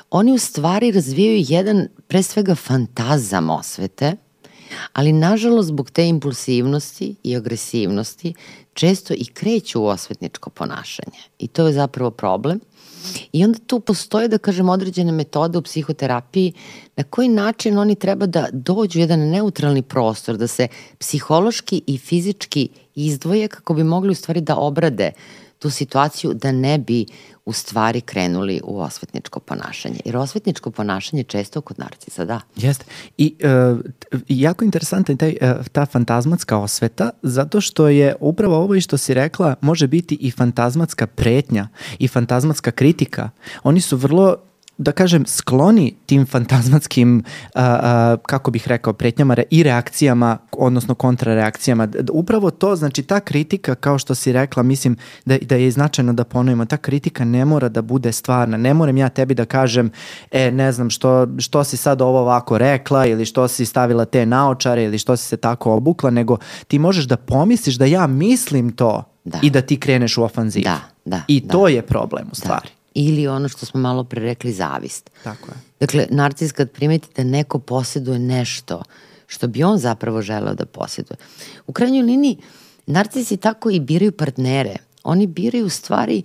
oni 0.09 0.31
u 0.31 0.38
stvari 0.38 0.91
razvijaju 0.91 1.45
jedan 1.48 1.88
pre 2.07 2.24
svega 2.24 2.55
fantazam 2.55 3.50
osvete, 3.50 4.13
ali 4.93 5.13
nažalost 5.13 5.67
zbog 5.67 5.89
te 5.91 6.07
impulsivnosti 6.07 7.15
i 7.24 7.36
agresivnosti 7.36 8.33
često 8.74 9.13
i 9.13 9.25
kreću 9.25 9.81
u 9.81 9.86
osvetničko 9.86 10.50
ponašanje. 10.50 11.17
I 11.39 11.48
to 11.48 11.67
je 11.67 11.74
zapravo 11.74 12.12
problem. 12.12 12.59
I 13.33 13.43
onda 13.45 13.59
tu 13.67 13.79
postoje, 13.79 14.27
da 14.27 14.38
kažem, 14.38 14.69
određene 14.69 15.12
metode 15.12 15.57
u 15.57 15.62
psihoterapiji 15.62 16.53
na 16.95 17.03
koji 17.03 17.29
način 17.29 17.77
oni 17.77 17.95
treba 17.95 18.25
da 18.25 18.48
dođu 18.53 19.00
u 19.00 19.01
jedan 19.01 19.19
neutralni 19.19 19.81
prostor, 19.81 20.38
da 20.38 20.48
se 20.48 20.67
psihološki 21.00 21.81
i 21.88 21.98
fizički 21.98 22.69
izdvoje 22.95 23.48
kako 23.48 23.74
bi 23.74 23.83
mogli 23.83 24.12
u 24.12 24.15
stvari 24.15 24.41
da 24.41 24.55
obrade 24.55 25.12
tu 25.59 25.69
situaciju 25.69 26.33
da 26.33 26.51
ne 26.51 26.77
bi 26.77 27.05
u 27.49 27.53
stvari 27.53 28.01
krenuli 28.01 28.61
u 28.63 28.79
osvetničko 28.81 29.39
ponašanje. 29.39 29.99
Jer 30.05 30.17
osvetničko 30.17 30.71
ponašanje 30.71 31.23
često 31.23 31.61
kod 31.61 31.79
narcisa, 31.79 32.25
da. 32.25 32.41
Jeste. 32.55 32.85
I 33.17 33.35
uh, 33.71 33.79
jako 34.27 34.65
interesantna 34.65 35.13
je 35.13 35.17
taj, 35.17 35.35
uh, 35.41 35.65
ta 35.71 35.85
fantazmatska 35.85 36.57
osveta, 36.57 37.09
zato 37.23 37.61
što 37.61 37.87
je 37.87 38.15
upravo 38.19 38.57
ovo 38.57 38.75
i 38.75 38.81
što 38.81 38.97
si 38.97 39.13
rekla, 39.13 39.55
može 39.61 39.87
biti 39.87 40.17
i 40.21 40.31
fantazmatska 40.31 41.07
pretnja 41.07 41.67
i 41.99 42.07
fantazmatska 42.07 42.71
kritika. 42.71 43.29
Oni 43.63 43.81
su 43.81 43.97
vrlo 43.97 44.37
da 44.79 44.91
kažem, 44.91 45.25
skloni 45.25 45.95
tim 46.05 46.25
fantazmatskim, 46.25 47.24
a, 47.55 47.63
a, 47.63 48.17
kako 48.27 48.51
bih 48.51 48.67
rekao, 48.67 48.93
pretnjama 48.93 49.36
i 49.50 49.63
reakcijama, 49.63 50.38
odnosno 50.51 50.95
kontrareakcijama. 50.95 51.88
Upravo 52.12 52.51
to, 52.51 52.75
znači 52.75 53.03
ta 53.03 53.19
kritika, 53.19 53.75
kao 53.75 53.98
što 53.98 54.15
si 54.15 54.33
rekla, 54.33 54.63
mislim 54.63 54.98
da, 55.25 55.38
da 55.38 55.55
je 55.55 55.71
značajno 55.71 56.13
da 56.13 56.24
ponovimo, 56.24 56.65
ta 56.65 56.77
kritika 56.77 57.25
ne 57.25 57.45
mora 57.45 57.69
da 57.69 57.81
bude 57.81 58.12
stvarna. 58.12 58.57
Ne 58.57 58.74
moram 58.74 58.98
ja 58.98 59.09
tebi 59.09 59.33
da 59.33 59.45
kažem, 59.45 59.91
e, 60.31 60.51
ne 60.51 60.71
znam, 60.71 60.89
što, 60.89 61.27
što 61.38 61.63
si 61.63 61.77
sad 61.77 62.01
ovo 62.01 62.19
ovako 62.19 62.57
rekla 62.57 63.05
ili 63.05 63.25
što 63.25 63.48
si 63.48 63.65
stavila 63.65 64.05
te 64.05 64.25
naočare 64.25 64.83
ili 64.83 64.98
što 64.98 65.17
si 65.17 65.27
se 65.27 65.38
tako 65.38 65.74
obukla, 65.74 66.09
nego 66.09 66.38
ti 66.67 66.79
možeš 66.79 67.05
da 67.05 67.17
pomisliš 67.17 67.75
da 67.75 67.86
ja 67.86 68.07
mislim 68.07 68.71
to 68.71 69.03
da. 69.24 69.39
i 69.41 69.50
da 69.50 69.62
ti 69.62 69.79
kreneš 69.79 70.17
u 70.17 70.24
ofanzivu. 70.24 70.63
Da, 70.63 70.79
da. 71.05 71.21
I 71.27 71.41
da. 71.41 71.51
to 71.51 71.67
je 71.67 71.81
problem 71.81 72.25
u 72.25 72.29
da. 72.29 72.36
stvari. 72.36 72.69
Da 72.74 72.78
ili 72.93 73.27
ono 73.27 73.48
što 73.48 73.65
smo 73.65 73.79
malo 73.79 74.03
pre 74.03 74.22
rekli 74.22 74.53
zavist. 74.53 75.10
Tako 75.24 75.48
je. 75.51 75.58
Dakle, 75.79 76.08
narcis 76.10 76.51
kad 76.51 76.72
primeti 76.72 77.08
da 77.15 77.24
neko 77.24 77.60
posjeduje 77.60 78.19
nešto 78.19 78.84
što 79.27 79.48
bi 79.48 79.63
on 79.63 79.77
zapravo 79.77 80.22
želeo 80.22 80.53
da 80.53 80.65
posjeduje. 80.65 81.17
U 81.67 81.74
krajnjoj 81.74 82.03
liniji, 82.03 82.38
narcisi 82.86 83.38
tako 83.38 83.69
i 83.69 83.79
biraju 83.79 84.12
partnere. 84.12 84.75
Oni 85.03 85.27
biraju 85.27 85.65
u 85.65 85.69
stvari 85.69 86.24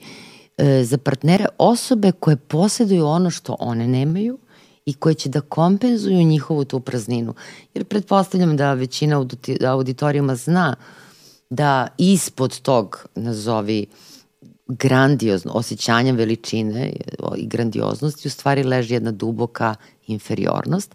e, 0.58 0.84
za 0.84 0.98
partnere 0.98 1.46
osobe 1.58 2.12
koje 2.12 2.36
posjeduju 2.36 3.06
ono 3.06 3.30
što 3.30 3.56
one 3.58 3.88
nemaju 3.88 4.38
i 4.86 4.94
koje 4.94 5.14
će 5.14 5.28
da 5.28 5.40
kompenzuju 5.40 6.22
njihovu 6.22 6.64
tu 6.64 6.80
prazninu. 6.80 7.34
Jer 7.74 7.84
pretpostavljam 7.84 8.56
da 8.56 8.74
većina 8.74 9.26
auditorijuma 9.66 10.36
zna 10.36 10.76
da 11.50 11.88
ispod 11.98 12.60
tog, 12.60 13.06
nazovi, 13.14 13.86
grandiozno, 14.66 15.52
osjećanja 15.52 16.12
veličine 16.12 16.92
i 17.36 17.46
grandioznosti 17.46 18.28
u 18.28 18.30
stvari 18.30 18.62
leži 18.62 18.94
jedna 18.94 19.10
duboka 19.12 19.74
inferiornost 20.06 20.94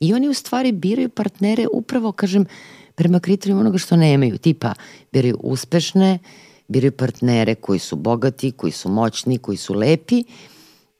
i 0.00 0.14
oni 0.14 0.28
u 0.28 0.34
stvari 0.34 0.72
biraju 0.72 1.08
partnere 1.08 1.66
upravo, 1.72 2.12
kažem, 2.12 2.46
prema 2.94 3.20
kriterijima 3.20 3.60
onoga 3.60 3.78
što 3.78 3.96
nemaju, 3.96 4.38
tipa 4.38 4.74
biraju 5.12 5.36
uspešne, 5.40 6.18
biraju 6.68 6.92
partnere 6.92 7.54
koji 7.54 7.78
su 7.78 7.96
bogati, 7.96 8.52
koji 8.52 8.72
su 8.72 8.88
moćni, 8.88 9.38
koji 9.38 9.56
su 9.56 9.74
lepi, 9.74 10.24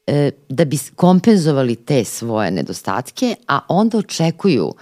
e, 0.07 0.31
da 0.49 0.65
bi 0.65 0.77
kompenzovali 0.95 1.75
te 1.75 2.03
svoje 2.03 2.51
nedostatke, 2.51 3.35
a 3.47 3.59
onda 3.67 3.97
očekuju 3.97 4.73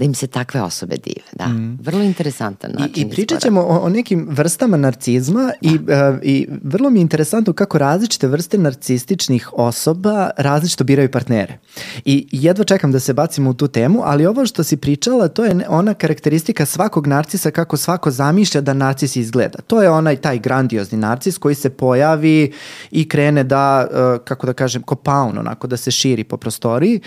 da 0.00 0.04
im 0.04 0.14
se 0.14 0.26
takve 0.26 0.62
osobe 0.62 0.96
dive. 0.96 1.26
Da, 1.32 1.46
mm. 1.46 1.78
vrlo 1.82 2.02
interesantan 2.02 2.70
način. 2.78 3.06
I, 3.06 3.08
i 3.08 3.10
pričat 3.10 3.40
ćemo 3.40 3.60
o, 3.60 3.78
o 3.78 3.88
nekim 3.88 4.26
vrstama 4.30 4.76
narcizma 4.76 5.42
da. 5.42 5.52
i, 5.60 5.74
uh, 5.74 6.18
i 6.22 6.48
vrlo 6.62 6.90
mi 6.90 6.98
je 6.98 7.02
interesantno 7.02 7.52
kako 7.52 7.78
različite 7.78 8.26
vrste 8.26 8.58
narcističnih 8.58 9.50
osoba 9.52 10.30
različito 10.36 10.84
biraju 10.84 11.10
partnere. 11.10 11.58
I 12.04 12.28
jedva 12.32 12.64
čekam 12.64 12.92
da 12.92 13.00
se 13.00 13.12
bacimo 13.12 13.50
u 13.50 13.54
tu 13.54 13.68
temu, 13.68 14.02
ali 14.04 14.26
ovo 14.26 14.46
što 14.46 14.64
si 14.64 14.76
pričala, 14.76 15.28
to 15.28 15.44
je 15.44 15.66
ona 15.68 15.94
karakteristika 15.94 16.66
svakog 16.66 17.06
narcisa 17.06 17.50
kako 17.50 17.76
svako 17.76 18.10
zamišlja 18.10 18.60
da 18.60 18.74
narcis 18.74 19.16
izgleda. 19.16 19.58
To 19.66 19.82
je 19.82 19.90
onaj 19.90 20.16
taj 20.16 20.38
grandiozni 20.38 20.98
narcis 20.98 21.38
koji 21.38 21.54
se 21.54 21.70
pojavi 21.70 22.52
i 22.90 23.08
krene 23.08 23.44
da, 23.44 23.88
uh, 23.90 24.24
kako 24.24 24.46
da 24.46 24.52
kažem, 24.52 24.82
kopaun, 24.82 25.38
onako 25.38 25.66
da 25.66 25.76
se 25.76 25.90
širi 25.90 26.24
po 26.24 26.36
prostoriji 26.36 27.00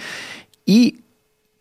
i 0.65 1.02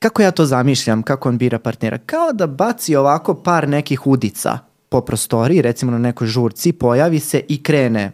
kako 0.03 0.23
ja 0.23 0.31
to 0.31 0.47
zamišljam, 0.47 1.03
kako 1.03 1.29
on 1.29 1.39
bira 1.39 1.59
partnera? 1.59 1.99
Kao 1.99 2.33
da 2.33 2.47
baci 2.47 2.97
ovako 2.97 3.35
par 3.35 3.69
nekih 3.69 4.07
udica 4.07 4.59
po 4.89 5.01
prostoriji, 5.01 5.63
recimo 5.63 5.93
na 5.93 5.99
nekoj 5.99 6.27
žurci, 6.27 6.73
pojavi 6.73 7.21
se 7.21 7.41
i 7.49 7.63
krene 7.63 8.13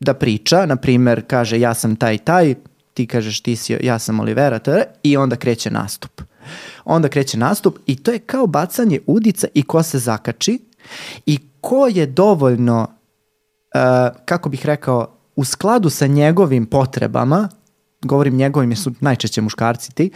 da 0.00 0.14
priča, 0.14 0.66
na 0.66 0.76
primer 0.76 1.24
kaže 1.26 1.60
ja 1.60 1.74
sam 1.74 1.96
taj 1.96 2.18
taj, 2.18 2.54
ti 2.94 3.06
kažeš 3.06 3.40
ti 3.40 3.56
si, 3.56 3.76
ja 3.80 3.98
sam 3.98 4.20
Olivera, 4.20 4.58
tr, 4.58 4.80
i 5.02 5.16
onda 5.16 5.36
kreće 5.36 5.70
nastup. 5.70 6.22
Onda 6.84 7.08
kreće 7.08 7.38
nastup 7.38 7.78
i 7.86 7.96
to 7.96 8.10
je 8.10 8.18
kao 8.18 8.46
bacanje 8.46 9.00
udica 9.06 9.46
i 9.54 9.62
ko 9.62 9.82
se 9.82 9.98
zakači 9.98 10.58
i 11.26 11.38
ko 11.60 11.86
je 11.86 12.06
dovoljno, 12.06 12.82
uh, 12.82 14.16
kako 14.24 14.48
bih 14.48 14.66
rekao, 14.66 15.18
u 15.36 15.44
skladu 15.44 15.90
sa 15.90 16.06
njegovim 16.06 16.66
potrebama, 16.66 17.48
govorim 18.02 18.36
njegovim 18.36 18.70
jer 18.70 18.78
su 18.78 18.92
najčešće 19.00 19.40
muškarci 19.40 19.92
ti, 19.92 20.10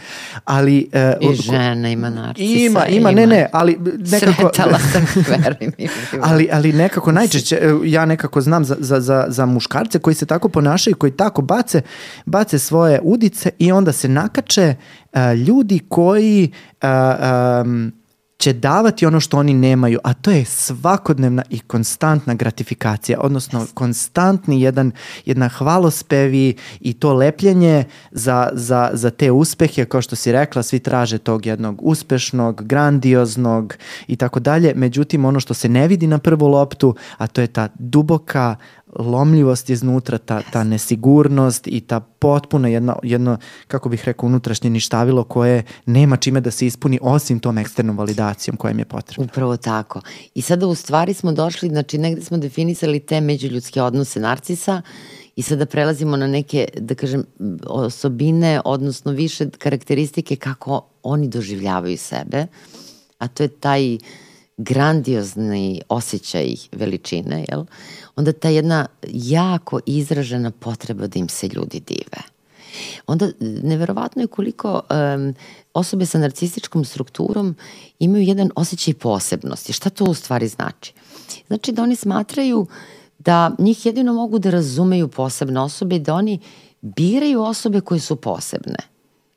ali... 0.45 0.89
Uh, 1.21 1.31
I 1.31 1.35
žena 1.35 1.89
ima 1.89 2.09
narcisa. 2.09 2.65
Ima, 2.65 2.87
ima, 2.87 3.11
ne, 3.11 3.27
ne, 3.27 3.49
ali 3.53 3.77
nekako... 3.97 4.49
Sretala 4.53 4.79
sam, 4.79 5.05
verujem. 5.43 5.71
ali, 6.21 6.49
ali 6.51 6.73
nekako 6.73 7.11
najčešće, 7.11 7.55
e, 7.55 7.73
ja 7.83 8.05
nekako 8.05 8.41
znam 8.41 8.65
za, 8.65 8.75
za, 8.79 8.99
za, 8.99 9.25
za 9.27 9.45
muškarce 9.45 9.99
koji 9.99 10.13
se 10.13 10.25
tako 10.25 10.49
ponašaju, 10.49 10.95
koji 10.95 11.11
tako 11.11 11.41
bace, 11.41 11.81
bace 12.25 12.59
svoje 12.59 12.99
udice 13.03 13.49
i 13.59 13.71
onda 13.71 13.91
se 13.91 14.09
nakače 14.09 14.75
uh, 15.13 15.19
ljudi 15.47 15.79
koji... 15.89 16.51
Uh, 16.83 16.89
um, 17.65 17.96
će 18.37 18.53
davati 18.53 19.05
ono 19.05 19.19
što 19.19 19.37
oni 19.37 19.53
nemaju, 19.53 19.99
a 20.03 20.13
to 20.13 20.31
je 20.31 20.45
svakodnevna 20.45 21.43
i 21.49 21.59
konstantna 21.59 22.33
gratifikacija, 22.33 23.19
odnosno 23.21 23.67
konstantni 23.73 24.61
jedan, 24.61 24.91
jedna 25.25 25.49
hvalospevi 25.49 26.55
i 26.79 26.93
to 26.93 27.13
lepljenje 27.13 27.83
za, 28.11 28.49
za, 28.53 28.89
za 28.93 29.09
te 29.09 29.31
uspehe, 29.31 29.85
kao 29.85 30.01
što 30.01 30.15
si 30.15 30.31
rekla, 30.31 30.63
svi 30.63 30.79
traže 30.79 31.17
tog 31.17 31.45
jednog 31.45 31.79
uspešnog, 31.81 32.63
grandioznog 32.63 33.75
i 34.07 34.15
tako 34.15 34.39
dalje, 34.39 34.73
međutim 34.75 35.25
ono 35.25 35.39
što 35.39 35.53
se 35.53 35.69
ne 35.69 35.87
vidi 35.87 36.07
na 36.07 36.17
prvu 36.17 36.47
loptu, 36.47 36.95
a 37.17 37.27
to 37.27 37.41
je 37.41 37.47
ta 37.47 37.67
duboka 37.79 38.55
lomljivost 38.97 39.69
iznutra, 39.69 40.17
ta, 40.17 40.41
ta 40.51 40.63
nesigurnost 40.63 41.67
i 41.67 41.81
ta 41.81 41.99
potpuno 41.99 42.67
jedno, 42.67 42.99
jedno, 43.03 43.37
kako 43.67 43.89
bih 43.89 44.05
rekao, 44.05 44.27
unutrašnje 44.27 44.69
ništavilo 44.69 45.23
koje 45.23 45.63
nema 45.85 46.17
čime 46.17 46.41
da 46.41 46.51
se 46.51 46.65
ispuni 46.67 46.99
osim 47.01 47.39
tom 47.39 47.57
eksternom 47.57 47.97
validacijom 47.97 48.57
koja 48.57 48.71
im 48.71 48.79
je 48.79 48.85
potrebna. 48.85 49.25
Upravo 49.25 49.57
tako. 49.57 50.01
I 50.35 50.41
sada 50.41 50.67
u 50.67 50.75
stvari 50.75 51.13
smo 51.13 51.31
došli, 51.31 51.69
znači 51.69 51.97
negde 51.97 52.21
smo 52.21 52.37
definisali 52.37 52.99
te 52.99 53.21
međuljudske 53.21 53.81
odnose 53.81 54.19
narcisa 54.19 54.81
i 55.35 55.41
sada 55.41 55.65
prelazimo 55.65 56.17
na 56.17 56.27
neke, 56.27 56.67
da 56.77 56.95
kažem, 56.95 57.23
osobine, 57.67 58.61
odnosno 58.65 59.11
više 59.11 59.49
karakteristike 59.49 60.35
kako 60.35 60.81
oni 61.03 61.27
doživljavaju 61.27 61.97
sebe, 61.97 62.47
a 63.17 63.27
to 63.27 63.43
je 63.43 63.49
taj 63.49 63.97
grandiozni 64.57 65.81
osjećaj 65.89 66.55
veličine, 66.71 67.45
jel? 67.49 67.65
Onda 68.17 68.31
ta 68.31 68.49
jedna 68.49 68.85
jako 69.03 69.79
izražena 69.85 70.51
potreba 70.51 71.07
da 71.07 71.19
im 71.19 71.29
se 71.29 71.47
ljudi 71.47 71.79
dive. 71.79 72.21
Onda 73.07 73.29
neverovatno 73.39 74.21
je 74.21 74.27
koliko 74.27 74.81
um, 74.89 75.35
osobe 75.73 76.05
sa 76.05 76.19
narcističkom 76.19 76.85
strukturom 76.85 77.55
imaju 77.99 78.23
jedan 78.23 78.51
osjećaj 78.55 78.93
posebnosti. 78.93 79.73
Šta 79.73 79.89
to 79.89 80.05
u 80.05 80.13
stvari 80.13 80.47
znači? 80.47 80.93
Znači 81.47 81.71
da 81.71 81.83
oni 81.83 81.95
smatraju 81.95 82.67
da 83.19 83.51
njih 83.59 83.85
jedino 83.85 84.13
mogu 84.13 84.39
da 84.39 84.49
razumeju 84.49 85.07
posebne 85.07 85.59
osobe 85.59 85.95
i 85.95 85.99
da 85.99 86.13
oni 86.13 86.39
biraju 86.81 87.41
osobe 87.41 87.81
koje 87.81 87.99
su 87.99 88.15
posebne. 88.15 88.79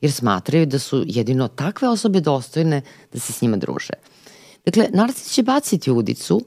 Jer 0.00 0.12
smatraju 0.12 0.66
da 0.66 0.78
su 0.78 1.04
jedino 1.06 1.48
takve 1.48 1.88
osobe 1.88 2.20
dostojne 2.20 2.82
da 3.12 3.20
se 3.20 3.32
s 3.32 3.42
njima 3.42 3.56
druže. 3.56 3.92
Dakle, 4.64 4.88
narcis 4.92 5.32
će 5.32 5.42
baciti 5.42 5.90
udicu 5.90 6.36
uh, 6.36 6.42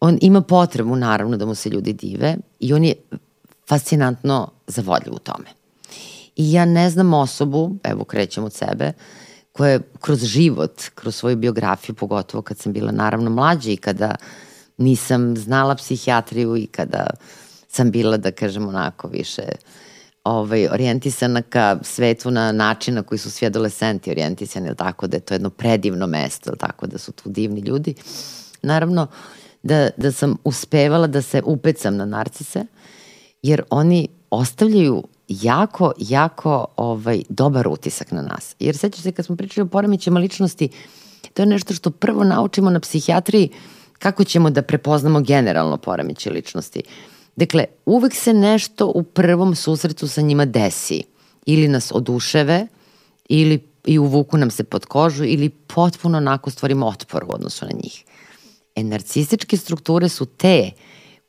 on 0.00 0.18
ima 0.20 0.40
potrebu 0.40 0.96
naravno 0.96 1.36
da 1.36 1.46
mu 1.46 1.54
se 1.54 1.70
ljudi 1.70 1.92
dive 1.92 2.36
i 2.60 2.72
on 2.72 2.84
je 2.84 2.94
fascinantno 3.68 4.50
zavodljiv 4.66 5.14
u 5.14 5.18
tome. 5.18 5.46
I 6.36 6.52
ja 6.52 6.64
ne 6.64 6.90
znam 6.90 7.14
osobu, 7.14 7.76
evo 7.84 8.04
krećem 8.04 8.44
od 8.44 8.52
sebe, 8.52 8.92
koja 9.52 9.70
je 9.70 9.80
kroz 10.00 10.24
život, 10.24 10.82
kroz 10.94 11.14
svoju 11.14 11.36
biografiju, 11.36 11.94
pogotovo 11.94 12.42
kad 12.42 12.58
sam 12.58 12.72
bila 12.72 12.92
naravno 12.92 13.30
mlađa 13.30 13.70
i 13.70 13.76
kada 13.76 14.14
nisam 14.76 15.36
znala 15.36 15.74
psihijatriju 15.74 16.56
i 16.56 16.66
kada 16.66 17.06
sam 17.68 17.90
bila, 17.90 18.16
da 18.16 18.30
kažem, 18.30 18.68
onako 18.68 19.08
više 19.08 19.42
ovaj, 20.24 20.68
orijentisana 20.68 21.42
ka 21.42 21.78
svetu 21.82 22.30
na 22.30 22.52
način 22.52 22.94
na 22.94 23.02
koji 23.02 23.18
su 23.18 23.30
svi 23.30 23.46
adolescenti 23.46 24.10
orijentisani, 24.10 24.66
ili 24.66 24.76
tako 24.76 25.06
da 25.06 25.16
je 25.16 25.20
to 25.20 25.34
jedno 25.34 25.50
predivno 25.50 26.06
mesto, 26.06 26.50
ili 26.50 26.58
tako 26.58 26.86
da 26.86 26.98
su 26.98 27.12
tu 27.12 27.28
divni 27.28 27.60
ljudi. 27.60 27.94
Naravno, 28.62 29.06
da, 29.62 29.90
da 29.96 30.12
sam 30.12 30.36
uspevala 30.44 31.06
da 31.06 31.22
se 31.22 31.42
upecam 31.44 31.96
na 31.96 32.04
narcise, 32.04 32.64
jer 33.42 33.62
oni 33.70 34.08
ostavljaju 34.30 35.04
jako, 35.28 35.92
jako 35.98 36.66
ovaj, 36.76 37.22
dobar 37.28 37.68
utisak 37.68 38.12
na 38.12 38.22
nas. 38.22 38.56
Jer 38.58 38.76
sećaš 38.76 39.02
se 39.02 39.12
kad 39.12 39.26
smo 39.26 39.36
pričali 39.36 39.66
o 39.66 39.68
poremećima 39.68 40.20
ličnosti, 40.20 40.68
to 41.34 41.42
je 41.42 41.46
nešto 41.46 41.74
što 41.74 41.90
prvo 41.90 42.24
naučimo 42.24 42.70
na 42.70 42.80
psihijatriji 42.80 43.48
kako 43.98 44.24
ćemo 44.24 44.50
da 44.50 44.62
prepoznamo 44.62 45.20
generalno 45.20 45.76
poremeće 45.76 46.30
ličnosti. 46.30 46.82
Dakle, 47.36 47.64
uvek 47.86 48.14
se 48.14 48.34
nešto 48.34 48.92
u 48.94 49.02
prvom 49.02 49.54
susretu 49.54 50.08
sa 50.08 50.20
njima 50.20 50.44
desi. 50.44 51.02
Ili 51.46 51.68
nas 51.68 51.92
oduševe, 51.94 52.66
ili 53.28 53.70
i 53.86 53.98
uvuku 53.98 54.36
nam 54.36 54.50
se 54.50 54.64
pod 54.64 54.86
kožu, 54.86 55.24
ili 55.24 55.48
potpuno 55.48 56.18
onako 56.18 56.50
stvorimo 56.50 56.86
otpor 56.86 57.24
u 57.24 57.34
odnosu 57.34 57.64
na 57.64 57.72
njih. 57.82 58.04
E, 58.80 58.82
narcističke 58.82 59.56
strukture 59.56 60.08
su 60.08 60.26
te 60.26 60.70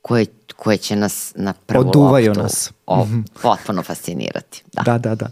koje, 0.01 0.25
koje 0.55 0.77
će 0.77 0.95
nas 0.95 1.33
na 1.35 1.53
prvu 1.53 1.89
Oduvaju 1.89 2.27
loptu 2.27 2.41
nas. 2.41 2.71
O, 2.85 3.05
mhm. 3.05 3.19
potpuno 3.41 3.83
fascinirati. 3.83 4.63
Da. 4.73 4.81
da, 4.81 4.97
da, 4.97 5.15
da. 5.15 5.29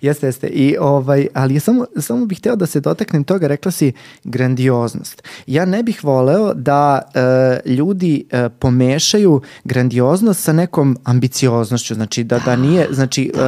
Jeste, 0.00 0.26
jeste. 0.26 0.46
I, 0.46 0.76
ovaj, 0.80 1.26
ali 1.34 1.60
samo, 1.60 1.86
samo 2.00 2.26
bih 2.26 2.38
hteo 2.38 2.56
da 2.56 2.66
se 2.66 2.80
dotaknem 2.80 3.24
toga, 3.24 3.46
rekla 3.46 3.70
si 3.70 3.92
grandioznost. 4.24 5.22
Ja 5.46 5.64
ne 5.64 5.82
bih 5.82 6.04
voleo 6.04 6.54
da 6.54 7.02
e, 7.14 7.70
ljudi 7.70 8.26
e, 8.30 8.48
pomešaju 8.48 9.40
grandioznost 9.64 10.44
sa 10.44 10.52
nekom 10.52 10.98
ambicioznošću. 11.04 11.94
Znači, 11.94 12.24
da, 12.24 12.38
da 12.38 12.56
nije, 12.56 12.88
znači, 12.90 13.32
e, 13.34 13.40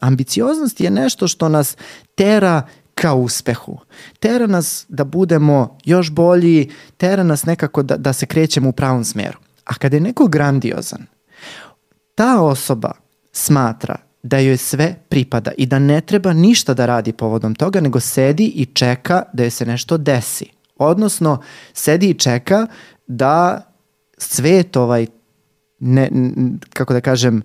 ambicioznost 0.00 0.80
je 0.80 0.90
nešto 0.90 1.28
što 1.28 1.48
nas 1.48 1.76
tera 2.14 2.62
ka 2.94 3.14
uspehu. 3.14 3.78
Tera 4.18 4.46
nas 4.46 4.86
da 4.88 5.04
budemo 5.04 5.78
još 5.84 6.10
bolji, 6.10 6.70
tera 6.96 7.22
nas 7.22 7.44
nekako 7.44 7.82
da, 7.82 7.96
da 7.96 8.12
se 8.12 8.26
krećemo 8.26 8.68
u 8.68 8.72
pravom 8.72 9.04
smeru. 9.04 9.38
A 9.64 9.74
kada 9.74 9.96
je 9.96 10.00
neko 10.00 10.26
grandiozan, 10.26 11.06
ta 12.14 12.42
osoba 12.42 12.92
smatra 13.32 13.96
da 14.22 14.38
joj 14.38 14.56
sve 14.56 14.94
pripada 15.08 15.50
i 15.56 15.66
da 15.66 15.78
ne 15.78 16.00
treba 16.00 16.32
ništa 16.32 16.74
da 16.74 16.86
radi 16.86 17.12
povodom 17.12 17.54
toga, 17.54 17.80
nego 17.80 18.00
sedi 18.00 18.44
i 18.44 18.64
čeka 18.64 19.22
da 19.32 19.42
joj 19.42 19.50
se 19.50 19.66
nešto 19.66 19.98
desi. 19.98 20.46
Odnosno, 20.76 21.42
sedi 21.72 22.10
i 22.10 22.18
čeka 22.18 22.66
da 23.06 23.62
svet 24.18 24.76
ovaj 24.76 25.06
ne, 25.84 26.10
kako 26.72 26.92
da 26.92 27.00
kažem, 27.00 27.42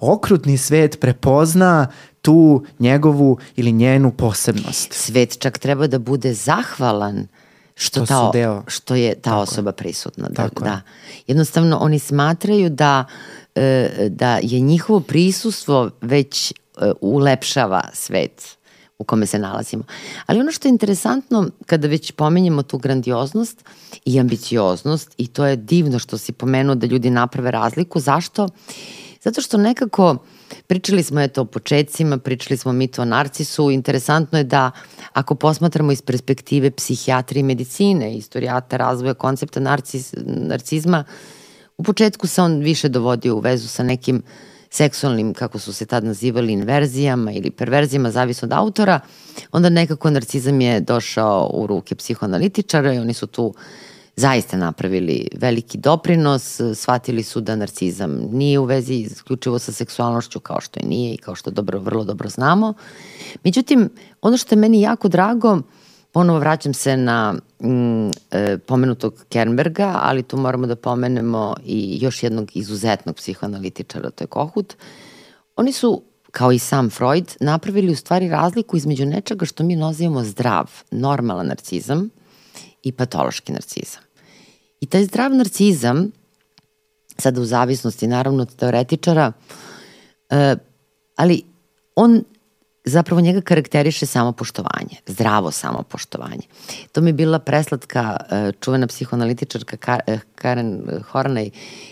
okrutni 0.00 0.58
svet 0.58 1.00
prepozna 1.00 1.86
tu 2.22 2.64
njegovu 2.78 3.38
ili 3.56 3.72
njenu 3.72 4.12
posebnost. 4.12 4.92
Svet 4.92 5.38
čak 5.38 5.58
treba 5.58 5.86
da 5.86 5.98
bude 5.98 6.34
zahvalan 6.34 7.26
što, 7.74 8.06
ta, 8.06 8.30
deo. 8.32 8.62
što 8.66 8.94
je 8.94 9.14
ta 9.14 9.30
Tako 9.30 9.40
osoba 9.40 9.72
prisutna. 9.72 10.28
Da, 10.28 10.34
Tako 10.34 10.64
da. 10.64 10.80
Jednostavno 11.26 11.78
oni 11.78 11.98
smatraju 11.98 12.70
da, 12.70 13.04
e, 13.54 14.08
da 14.10 14.38
je 14.42 14.60
njihovo 14.60 15.00
prisustvo 15.00 15.90
već 16.00 16.50
e, 16.50 16.54
ulepšava 17.00 17.82
svet 17.92 18.56
u 18.98 19.04
kome 19.04 19.26
se 19.26 19.38
nalazimo. 19.38 19.84
Ali 20.26 20.40
ono 20.40 20.52
što 20.52 20.68
je 20.68 20.70
interesantno 20.70 21.48
kada 21.66 21.88
već 21.88 22.12
pomenjemo 22.12 22.62
tu 22.62 22.78
grandioznost 22.78 23.64
i 24.04 24.20
ambicioznost 24.20 25.14
i 25.18 25.26
to 25.26 25.46
je 25.46 25.56
divno 25.56 25.98
što 25.98 26.18
si 26.18 26.32
pomenuo 26.32 26.74
da 26.74 26.86
ljudi 26.86 27.10
naprave 27.10 27.50
razliku. 27.50 28.00
Zašto? 28.00 28.48
Zato 29.22 29.40
što 29.40 29.56
nekako 29.56 30.16
pričali 30.66 31.02
smo 31.02 31.20
eto 31.20 31.40
o 31.40 31.44
početcima, 31.44 32.18
pričali 32.18 32.56
smo 32.56 32.72
mi 32.72 32.86
to 32.86 33.02
o 33.02 33.04
narcisu. 33.04 33.70
Interesantno 33.70 34.38
je 34.38 34.44
da 34.44 34.70
ako 35.12 35.34
posmatramo 35.34 35.92
iz 35.92 36.02
perspektive 36.02 36.70
psihijatrije 36.70 37.40
i 37.40 37.44
medicine, 37.44 38.16
istorijata 38.16 38.76
razvoja 38.76 39.14
koncepta 39.14 39.60
narcis, 39.60 40.14
narcizma, 40.26 41.04
u 41.78 41.82
početku 41.82 42.26
se 42.26 42.42
on 42.42 42.60
više 42.60 42.88
dovodio 42.88 43.36
u 43.36 43.40
vezu 43.40 43.68
sa 43.68 43.82
nekim 43.82 44.16
uh, 44.16 44.22
seksualnim, 44.70 45.34
kako 45.34 45.58
su 45.58 45.72
se 45.72 45.86
tad 45.86 46.04
nazivali, 46.04 46.52
inverzijama 46.52 47.32
ili 47.32 47.50
perverzijama, 47.50 48.10
zavisno 48.10 48.46
od 48.46 48.52
autora, 48.52 49.00
onda 49.52 49.68
nekako 49.68 50.10
narcizam 50.10 50.60
je 50.60 50.80
došao 50.80 51.50
u 51.54 51.66
ruke 51.66 51.94
psihoanalitičara 51.94 52.94
i 52.94 52.98
oni 52.98 53.14
su 53.14 53.26
tu 53.26 53.54
zaista 54.20 54.56
napravili 54.56 55.28
veliki 55.36 55.78
doprinos, 55.78 56.60
shvatili 56.74 57.22
su 57.22 57.40
da 57.40 57.56
narcizam 57.56 58.10
nije 58.32 58.58
u 58.58 58.64
vezi 58.64 58.94
isključivo 58.94 59.58
sa 59.58 59.72
seksualnošću 59.72 60.40
kao 60.40 60.60
što 60.60 60.80
je 60.80 60.86
nije 60.86 61.14
i 61.14 61.18
kao 61.18 61.34
što 61.34 61.50
dobro, 61.50 61.78
vrlo 61.78 62.04
dobro 62.04 62.28
znamo. 62.28 62.74
Međutim, 63.44 63.88
ono 64.22 64.36
što 64.36 64.54
je 64.54 64.58
meni 64.58 64.80
jako 64.80 65.08
drago 65.08 65.62
Ponovo 66.12 66.38
vraćam 66.38 66.74
se 66.74 66.96
na 66.96 67.34
mm, 67.62 68.08
e, 68.30 68.58
pomenutog 68.58 69.24
Kernberga, 69.28 69.98
ali 70.02 70.22
tu 70.22 70.36
moramo 70.36 70.66
da 70.66 70.76
pomenemo 70.76 71.54
i 71.64 71.98
još 72.00 72.22
jednog 72.22 72.56
izuzetnog 72.56 73.16
psihoanalitičara, 73.16 74.10
to 74.10 74.24
je 74.24 74.28
Kohut. 74.28 74.74
Oni 75.56 75.72
su, 75.72 76.02
kao 76.30 76.52
i 76.52 76.58
sam 76.58 76.90
Freud, 76.90 77.36
napravili 77.40 77.92
u 77.92 77.96
stvari 77.96 78.28
razliku 78.28 78.76
između 78.76 79.06
nečega 79.06 79.46
što 79.46 79.64
mi 79.64 79.76
nazivamo 79.76 80.24
zdrav, 80.24 80.70
normalan 80.90 81.46
narcizam 81.46 82.10
i 82.82 82.92
patološki 82.92 83.52
narcizam. 83.52 84.02
I 84.80 84.86
taj 84.86 85.04
zdrav 85.04 85.34
narcizam, 85.34 86.10
sada 87.18 87.40
u 87.40 87.44
zavisnosti 87.44 88.06
naravno 88.06 88.42
od 88.42 88.56
teoretičara, 88.56 89.32
e, 90.30 90.56
ali 91.16 91.42
on 91.96 92.22
zapravo 92.84 93.20
njega 93.20 93.40
karakteriše 93.40 94.06
samopoštovanje, 94.06 94.96
zdravo 95.06 95.50
samopoštovanje. 95.50 96.42
To 96.92 97.00
mi 97.00 97.08
je 97.08 97.12
bila 97.12 97.38
preslatka 97.38 98.16
e, 98.30 98.52
čuvena 98.60 98.86
psihoanalitičarka 98.86 99.98
e, 100.06 100.18
Karen 100.34 100.82
Horney 101.12 101.50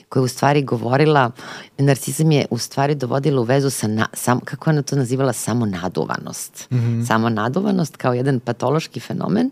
koja 0.09 0.21
je 0.21 0.25
u 0.25 0.29
stvari 0.29 0.63
govorila, 0.63 1.31
narcizam 1.79 2.33
je 2.33 2.47
u 2.51 2.59
stvari 2.59 2.95
dovodila 2.95 3.41
u 3.41 3.45
vezu 3.45 3.71
sa, 3.71 3.87
na, 3.87 4.07
sam, 4.13 4.41
kako 4.41 4.71
ona 4.71 4.83
to 4.83 4.97
nazivala, 4.97 5.33
samonaduvanost. 5.33 6.71
Mm 6.71 6.77
-hmm. 6.77 7.07
Samonaduvanost 7.07 7.97
kao 7.97 8.15
jedan 8.15 8.41
patološki 8.41 9.01
fenomen, 9.01 9.51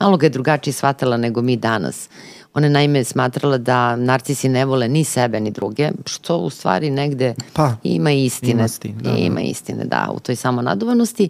malo 0.00 0.16
ga 0.16 0.26
je 0.26 0.30
drugačije 0.30 0.74
shvatala 0.74 1.16
nego 1.16 1.42
mi 1.42 1.56
danas. 1.56 2.08
Ona 2.54 2.66
je 2.66 2.70
naime 2.70 3.04
smatrala 3.04 3.58
da 3.58 3.96
narcisi 3.96 4.48
ne 4.48 4.64
vole 4.64 4.88
ni 4.88 5.04
sebe 5.04 5.40
ni 5.40 5.50
druge, 5.50 5.90
što 6.06 6.36
u 6.36 6.50
stvari 6.50 6.90
negde 6.90 7.34
pa, 7.52 7.72
ima 7.82 8.10
istine. 8.10 8.52
Ima, 8.52 8.68
sti, 8.68 8.88
da, 8.88 9.10
da. 9.10 9.16
ima 9.16 9.40
istine, 9.40 9.84
da, 9.84 10.10
u 10.14 10.20
toj 10.20 10.36
samonaduvanosti. 10.36 11.28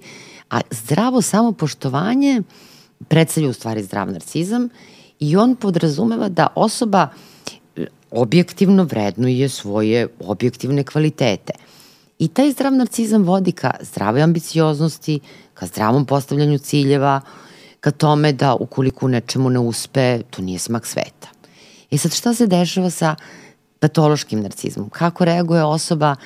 A 0.51 0.61
zdravo 0.71 1.23
samopoštovanje 1.23 2.43
predstavlja 3.09 3.51
u 3.51 3.53
stvari 3.53 3.83
zdrav 3.83 4.13
narcizam 4.13 4.69
i 5.21 5.37
on 5.37 5.57
podrazumeva 5.57 6.29
da 6.29 6.47
osoba 6.55 7.09
e, 7.77 7.87
objektivno 8.11 8.85
vrednuje 8.85 9.49
svoje 9.49 10.09
objektivne 10.21 10.85
kvalitete. 10.85 11.53
I 12.19 12.29
taj 12.29 12.51
zdrav 12.51 12.73
narcizam 12.73 13.23
vodi 13.23 13.53
ka 13.53 13.75
zdravoj 13.81 14.23
ambicioznosti, 14.23 15.21
ka 15.55 15.67
zdravom 15.67 16.07
postavljanju 16.07 16.59
ciljeva, 16.59 17.21
ka 17.81 17.91
tome 17.91 18.33
da 18.33 18.55
ukoliko 18.55 19.09
nečemu 19.09 19.51
ne 19.51 19.59
uspe, 19.59 20.23
to 20.31 20.43
nije 20.43 20.59
smak 20.59 20.87
sveta. 20.87 21.29
I 21.91 21.95
e 21.95 21.99
sad 21.99 22.13
šta 22.15 22.35
se 22.35 22.47
dešava 22.47 22.91
sa 22.91 23.15
patološkim 23.79 24.41
narcizmom? 24.41 24.91
Kako 24.91 25.25
reaguje 25.25 25.65
osoba 25.65 26.17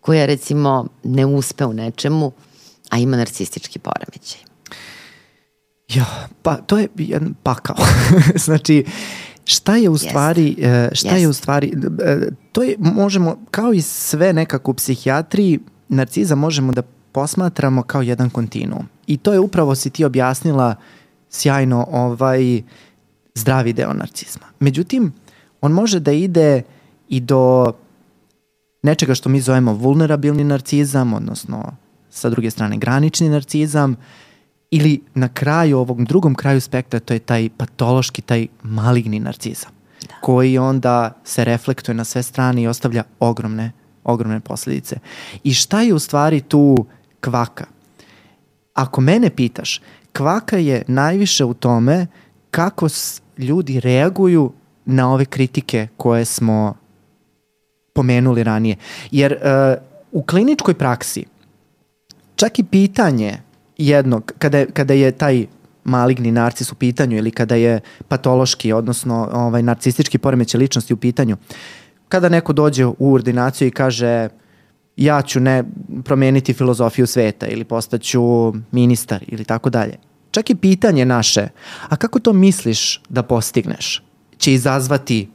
koja 0.00 0.26
recimo 0.26 0.86
ne 1.04 1.26
uspe 1.26 1.64
u 1.64 1.72
nečemu, 1.72 2.32
a 2.90 2.98
ima 2.98 3.16
narcistički 3.16 3.78
poremećaj? 3.78 4.40
Ja, 5.88 6.28
pa 6.42 6.56
to 6.56 6.78
je 6.78 6.88
jedan 6.96 7.34
pakao. 7.42 7.76
znači, 8.46 8.84
šta 9.44 9.76
je 9.76 9.88
u 9.88 9.98
stvari, 9.98 10.54
Jest. 10.58 10.96
šta 10.96 11.08
Jest. 11.08 11.20
je 11.20 11.28
u 11.28 11.32
stvari, 11.32 11.72
e, 12.04 12.18
to 12.52 12.62
je, 12.62 12.76
možemo, 12.78 13.38
kao 13.50 13.72
i 13.72 13.82
sve 13.82 14.32
nekako 14.32 14.70
u 14.70 14.74
psihijatriji, 14.74 15.58
narciza 15.88 16.34
možemo 16.34 16.72
da 16.72 16.82
posmatramo 17.12 17.82
kao 17.82 18.02
jedan 18.02 18.30
kontinuum. 18.30 18.88
I 19.06 19.16
to 19.16 19.32
je 19.32 19.40
upravo 19.40 19.74
si 19.74 19.90
ti 19.90 20.04
objasnila 20.04 20.74
sjajno 21.30 21.86
ovaj 21.90 22.62
zdravi 23.34 23.72
deo 23.72 23.92
narcizma. 23.92 24.46
Međutim, 24.60 25.12
on 25.60 25.72
može 25.72 26.00
da 26.00 26.12
ide 26.12 26.62
i 27.08 27.20
do 27.20 27.72
nečega 28.82 29.14
što 29.14 29.28
mi 29.28 29.40
zovemo 29.40 29.72
vulnerabilni 29.72 30.44
narcizam, 30.44 31.14
odnosno 31.14 31.76
sa 32.10 32.30
druge 32.30 32.50
strane 32.50 32.76
granični 32.76 33.28
narcizam, 33.28 33.96
ili 34.70 35.00
na 35.14 35.28
kraju, 35.28 35.78
ovog 35.78 36.04
drugom 36.04 36.34
kraju 36.34 36.60
spektra, 36.60 37.00
to 37.00 37.14
je 37.14 37.18
taj 37.18 37.48
patološki, 37.56 38.22
taj 38.22 38.46
maligni 38.62 39.20
narcizam, 39.20 39.70
da. 40.08 40.14
koji 40.20 40.58
onda 40.58 41.12
se 41.24 41.44
reflektuje 41.44 41.94
na 41.94 42.04
sve 42.04 42.22
strane 42.22 42.62
i 42.62 42.66
ostavlja 42.66 43.04
ogromne, 43.20 43.72
ogromne 44.04 44.40
posledice. 44.40 44.98
I 45.44 45.54
šta 45.54 45.80
je 45.82 45.94
u 45.94 45.98
stvari 45.98 46.40
tu 46.40 46.86
kvaka? 47.20 47.75
Ako 48.76 49.00
mene 49.00 49.30
pitaš, 49.30 49.80
kvaka 50.12 50.56
je 50.56 50.82
najviše 50.88 51.44
u 51.44 51.54
tome 51.54 52.06
kako 52.50 52.88
ljudi 53.38 53.80
reaguju 53.80 54.52
na 54.84 55.12
ove 55.12 55.24
kritike 55.24 55.88
koje 55.96 56.24
smo 56.24 56.74
pomenuli 57.92 58.44
ranije. 58.44 58.76
Jer 59.10 59.32
uh, 59.32 59.82
u 60.12 60.22
kliničkoj 60.22 60.74
praksi 60.74 61.24
čak 62.36 62.58
i 62.58 62.64
pitanje 62.64 63.38
jednog, 63.78 64.32
kada 64.38 64.58
je, 64.58 64.66
kada 64.66 64.94
je 64.94 65.12
taj 65.12 65.46
maligni 65.84 66.32
narcis 66.32 66.72
u 66.72 66.74
pitanju 66.74 67.16
ili 67.16 67.30
kada 67.30 67.54
je 67.54 67.80
patološki, 68.08 68.72
odnosno 68.72 69.28
ovaj, 69.32 69.62
narcistički 69.62 70.18
poremeće 70.18 70.58
ličnosti 70.58 70.94
u 70.94 70.96
pitanju, 70.96 71.36
kada 72.08 72.28
neko 72.28 72.52
dođe 72.52 72.86
u 72.86 73.12
ordinaciju 73.14 73.68
i 73.68 73.70
kaže 73.70 74.28
ja 74.96 75.22
ću 75.22 75.40
ne 75.40 75.64
promeniti 76.04 76.52
filozofiju 76.52 77.06
sveta 77.06 77.46
ili 77.46 77.64
postaću 77.64 78.52
ministar 78.72 79.24
ili 79.26 79.44
tako 79.44 79.70
dalje. 79.70 79.96
Čak 80.30 80.50
i 80.50 80.54
pitanje 80.54 81.04
naše, 81.04 81.48
a 81.88 81.96
kako 81.96 82.18
to 82.18 82.32
misliš 82.32 83.02
da 83.08 83.22
postigneš, 83.22 84.02
će 84.38 84.52
izazvati 84.52 85.28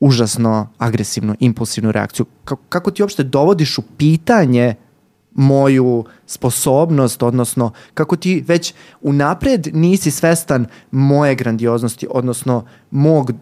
užasno 0.00 0.68
agresivnu, 0.78 1.34
impulsivnu 1.40 1.92
reakciju. 1.92 2.26
Kako, 2.44 2.62
kako 2.68 2.90
ti 2.90 3.02
uopšte 3.02 3.22
dovodiš 3.22 3.78
u 3.78 3.82
pitanje 3.96 4.74
moju 5.32 6.04
sposobnost, 6.26 7.22
odnosno 7.22 7.72
kako 7.94 8.16
ti 8.16 8.44
već 8.48 8.74
unapred 9.00 9.68
nisi 9.72 10.10
svestan 10.10 10.66
moje 10.90 11.34
grandioznosti, 11.34 12.06
odnosno 12.10 12.64
mog 12.90 13.32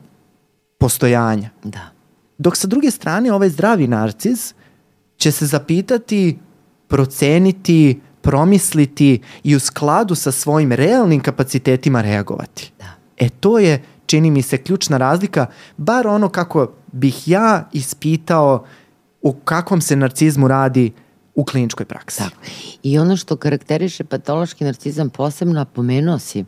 postojanja. 0.79 1.51
Da. 1.65 1.91
Dok 2.39 2.57
sa 2.57 2.67
druge 2.67 2.91
strane 2.91 3.33
ovaj 3.33 3.49
zdravi 3.49 3.87
narcis 3.87 4.55
će 5.19 5.31
se 5.31 5.47
zapitati, 5.47 6.39
proceniti, 6.89 8.01
promisliti 8.21 9.21
i 9.45 9.57
u 9.57 9.61
skladu 9.61 10.15
sa 10.15 10.33
svojim 10.33 10.73
realnim 10.73 11.21
kapacitetima 11.21 12.03
reagovati. 12.03 12.73
Da. 12.79 12.95
E 13.17 13.29
to 13.29 13.59
je, 13.59 13.83
čini 14.07 14.31
mi 14.31 14.43
se, 14.43 14.59
ključna 14.59 14.99
razlika, 14.99 15.47
bar 15.77 16.07
ono 16.07 16.29
kako 16.29 16.73
bih 16.93 17.29
ja 17.29 17.69
ispitao 17.73 18.65
u 19.23 19.33
kakvom 19.33 19.81
se 19.81 19.97
narcizmu 19.97 20.49
radi 20.49 20.93
u 21.35 21.45
kliničkoj 21.45 21.87
praksi. 21.87 22.19
Tako. 22.19 22.37
I 22.83 22.99
ono 22.99 23.17
što 23.17 23.37
karakteriše 23.37 24.05
patološki 24.05 24.65
narcizam 24.65 25.11
posebno, 25.11 25.61
a 25.61 25.65
pomenuo 25.65 26.19
si, 26.19 26.45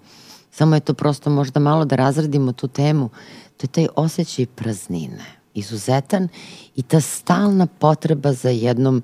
samo 0.50 0.74
je 0.74 0.80
to 0.80 0.94
prosto 0.94 1.30
možda 1.30 1.61
malo 1.61 1.85
da 1.85 1.96
razradimo 1.96 2.52
tu 2.52 2.68
temu, 2.68 3.11
to 3.56 3.64
je 3.64 3.68
taj 3.68 3.87
osjećaj 3.96 4.46
praznine, 4.46 5.39
izuzetan 5.54 6.28
i 6.76 6.82
ta 6.82 7.00
stalna 7.00 7.66
potreba 7.66 8.32
za 8.32 8.50
jednom 8.50 9.02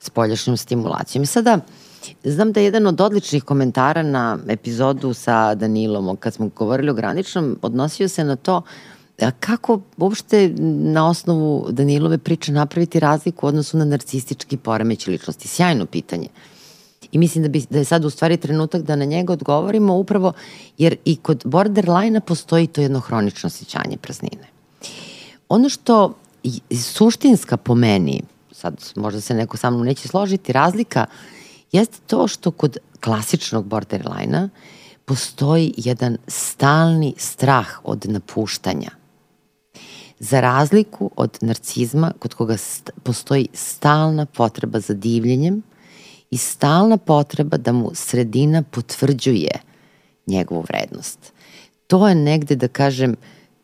spoljašnjom 0.00 0.56
stimulacijom. 0.56 1.22
I 1.22 1.26
sada, 1.26 1.60
Znam 2.24 2.52
da 2.52 2.60
je 2.60 2.64
jedan 2.64 2.86
od 2.86 3.00
odličnih 3.00 3.44
komentara 3.44 4.02
na 4.02 4.38
epizodu 4.48 5.14
sa 5.14 5.54
Danilom, 5.54 6.16
kad 6.16 6.34
smo 6.34 6.48
govorili 6.56 6.90
o 6.90 6.94
graničnom, 6.94 7.58
odnosio 7.62 8.08
se 8.08 8.24
na 8.24 8.36
to 8.36 8.62
kako 9.40 9.80
uopšte 9.96 10.48
na 10.94 11.08
osnovu 11.08 11.66
Danilove 11.70 12.18
priče 12.18 12.52
napraviti 12.52 13.00
razliku 13.00 13.46
u 13.46 13.48
odnosu 13.48 13.78
na 13.78 13.84
narcistički 13.84 14.56
poremeć 14.56 15.06
ličnosti. 15.06 15.48
Sjajno 15.48 15.86
pitanje. 15.86 16.28
I 17.12 17.18
mislim 17.18 17.42
da, 17.42 17.48
bi, 17.48 17.64
da 17.70 17.78
je 17.78 17.84
sad 17.84 18.04
u 18.04 18.10
stvari 18.10 18.36
trenutak 18.36 18.82
da 18.82 18.96
na 18.96 19.04
njega 19.04 19.32
odgovorimo 19.32 19.94
upravo 19.94 20.32
jer 20.78 20.96
i 21.04 21.16
kod 21.16 21.42
borderline-a 21.44 22.20
postoji 22.20 22.66
to 22.66 22.80
jedno 22.80 23.00
hronično 23.00 23.46
osjećanje 23.46 23.96
praznine. 23.96 24.57
Ono 25.48 25.68
što 25.68 26.14
suštinska 26.82 27.56
po 27.56 27.74
meni, 27.74 28.22
sad 28.52 28.92
možda 28.96 29.20
se 29.20 29.34
neko 29.34 29.56
sa 29.56 29.70
mnom 29.70 29.86
neće 29.86 30.08
složiti, 30.08 30.52
razlika 30.52 31.06
uh, 31.08 31.38
jeste 31.72 31.98
to 32.06 32.28
što 32.28 32.50
kod 32.50 32.76
klasičnog 33.00 33.66
borderline-a 33.66 34.48
postoji 35.04 35.74
jedan 35.76 36.16
stalni 36.26 37.14
strah 37.16 37.66
od 37.84 38.04
napuštanja. 38.08 38.90
Za 40.18 40.40
razliku 40.40 41.10
od 41.16 41.38
narcizma 41.40 42.12
kod 42.18 42.34
koga 42.34 42.56
st 42.56 42.90
postoji 43.02 43.48
stalna 43.52 44.26
potreba 44.26 44.80
za 44.80 44.94
divljenjem 44.94 45.62
i 46.30 46.36
stalna 46.36 46.96
potreba 46.96 47.56
da 47.56 47.72
mu 47.72 47.90
sredina 47.94 48.62
potvrđuje 48.62 49.60
njegovu 50.26 50.60
vrednost. 50.68 51.32
To 51.86 52.08
je 52.08 52.14
negde, 52.14 52.56
da 52.56 52.68
kažem, 52.68 53.16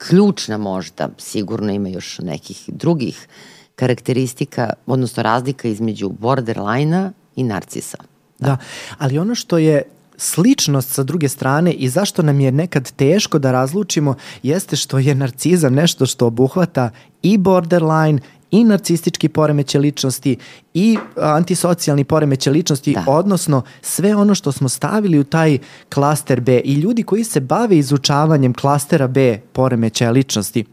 ključna 0.09 0.59
možda, 0.59 1.09
sigurno 1.19 1.73
ima 1.73 1.88
još 1.88 2.19
nekih 2.19 2.64
drugih 2.67 3.29
karakteristika, 3.77 4.71
odnosno 4.87 5.23
razlika 5.23 5.69
između 5.69 6.09
borderline-a 6.09 7.12
i 7.37 7.43
narcisa. 7.43 7.99
Da. 8.38 8.47
da, 8.47 8.57
ali 8.99 9.19
ono 9.19 9.35
što 9.35 9.59
je 9.59 9.83
sličnost 10.17 10.90
sa 10.90 11.03
druge 11.03 11.29
strane 11.29 11.73
i 11.73 11.88
zašto 11.88 12.23
nam 12.23 12.40
je 12.40 12.53
nekad 12.53 12.93
teško 12.93 13.38
da 13.38 13.53
razlučimo 13.53 14.14
jeste 14.43 14.77
što 14.77 14.99
je 14.99 15.14
narcizam 15.14 15.75
nešto 15.75 16.07
što 16.07 16.27
obuhvata 16.27 16.90
i 17.23 17.38
borderline 17.38 18.21
i 18.55 18.64
narcistički 18.64 19.29
poremeće 19.29 19.79
ličnosti 19.79 20.37
i 20.75 20.99
antisocijalni 21.17 22.05
poremeće 22.05 22.51
ličnosti, 22.51 22.93
da. 22.93 23.05
odnosno 23.07 23.62
sve 23.83 24.17
ono 24.17 24.35
što 24.35 24.53
smo 24.53 24.69
stavili 24.69 25.19
u 25.19 25.25
taj 25.25 25.59
klaster 25.88 26.40
B 26.40 26.61
i 26.64 26.75
ljudi 26.75 27.03
koji 27.03 27.25
se 27.25 27.40
bave 27.40 27.79
izučavanjem 27.79 28.55
klastera 28.55 29.07
B 29.07 29.40
poremeća 29.53 30.11
ličnosti, 30.11 30.64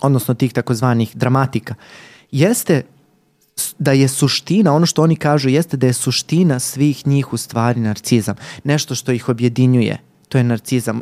odnosno 0.00 0.34
tih 0.34 0.52
takozvanih 0.52 1.16
dramatika, 1.16 1.74
jeste 2.30 2.82
da 3.78 3.92
je 3.92 4.08
suština, 4.08 4.74
ono 4.74 4.86
što 4.86 5.02
oni 5.02 5.16
kažu 5.16 5.48
jeste 5.48 5.76
da 5.76 5.86
je 5.86 5.92
suština 5.92 6.58
svih 6.58 7.06
njih 7.06 7.32
u 7.32 7.36
stvari 7.36 7.80
narcizam. 7.80 8.36
Nešto 8.64 8.94
što 8.94 9.12
ih 9.12 9.28
objedinjuje, 9.28 9.98
to 10.28 10.38
je 10.38 10.44
narcizam 10.44 11.00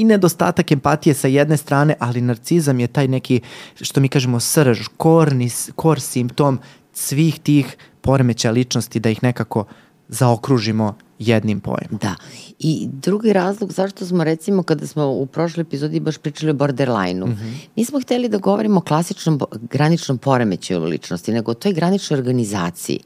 i 0.00 0.04
nedostatak 0.04 0.72
empatije 0.72 1.14
sa 1.14 1.28
jedne 1.28 1.56
strane, 1.56 1.94
ali 1.98 2.20
narcizam 2.20 2.80
je 2.80 2.86
taj 2.86 3.08
neki, 3.08 3.40
što 3.80 4.00
mi 4.00 4.08
kažemo, 4.08 4.40
srž, 4.40 4.86
korni, 4.96 5.50
kor 5.76 6.00
simptom 6.00 6.58
svih 6.92 7.40
tih 7.40 7.76
poremeća 8.00 8.50
ličnosti 8.50 9.00
da 9.00 9.10
ih 9.10 9.22
nekako 9.22 9.64
zaokružimo 10.08 10.94
jednim 11.18 11.60
pojem. 11.60 11.98
Da. 12.00 12.14
I 12.58 12.88
drugi 12.92 13.32
razlog 13.32 13.72
zašto 13.72 14.06
smo 14.06 14.24
recimo 14.24 14.62
kada 14.62 14.86
smo 14.86 15.06
u 15.06 15.26
prošloj 15.26 15.62
epizodi 15.62 16.00
baš 16.00 16.18
pričali 16.18 16.50
o 16.50 16.54
borderline-u, 16.54 17.26
mm 17.26 17.30
-hmm. 17.30 17.54
nismo 17.76 18.00
hteli 18.00 18.28
da 18.28 18.38
govorimo 18.38 18.78
o 18.78 18.84
klasičnom 18.84 19.40
graničnom 19.70 20.18
poremećaju 20.18 20.84
ličnosti, 20.84 21.32
nego 21.32 21.50
o 21.50 21.54
toj 21.54 21.72
graničnoj 21.72 22.18
organizaciji. 22.18 23.00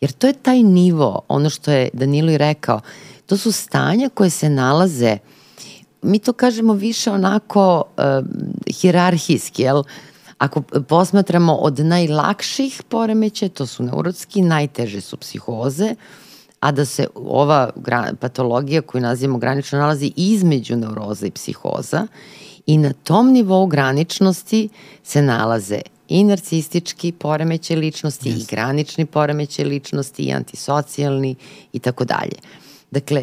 Jer 0.00 0.12
to 0.12 0.26
je 0.26 0.32
taj 0.32 0.62
nivo, 0.62 1.20
ono 1.28 1.50
što 1.50 1.70
je 1.70 1.90
Danilo 1.92 2.30
i 2.30 2.38
rekao, 2.38 2.80
to 3.26 3.36
su 3.36 3.52
stanja 3.52 4.08
koje 4.08 4.30
se 4.30 4.50
nalaze, 4.50 5.18
mi 6.02 6.18
to 6.18 6.32
kažemo 6.32 6.72
više 6.72 7.10
onako 7.10 7.82
uh, 7.96 8.04
hirarhijski, 8.80 9.62
jel? 9.62 9.82
Ako 10.38 10.62
posmatramo 10.88 11.54
od 11.54 11.78
najlakših 11.78 12.82
poremeća, 12.88 13.48
to 13.48 13.66
su 13.66 13.82
neurotski, 13.82 14.42
najteže 14.42 15.00
su 15.00 15.16
psihoze, 15.16 15.94
a 16.60 16.72
da 16.72 16.84
se 16.84 17.06
ova 17.14 17.70
patologija 18.20 18.82
koju 18.82 19.02
nazivamo 19.02 19.38
granično 19.38 19.78
nalazi 19.78 20.12
između 20.16 20.76
neuroza 20.76 21.26
i 21.26 21.30
psihoza 21.30 22.06
i 22.66 22.78
na 22.78 22.92
tom 22.92 23.32
nivou 23.32 23.66
graničnosti 23.66 24.68
se 25.04 25.22
nalaze 25.22 25.80
i 26.08 26.24
narcistički 26.24 27.12
poremeće 27.12 27.76
ličnosti 27.76 28.30
yes. 28.30 28.42
i 28.42 28.46
granični 28.50 29.06
poremeće 29.06 29.64
ličnosti 29.64 30.22
i 30.22 30.32
antisocijalni 30.32 31.34
i 31.72 31.78
tako 31.78 32.04
dalje. 32.04 32.36
Dakle, 32.90 33.22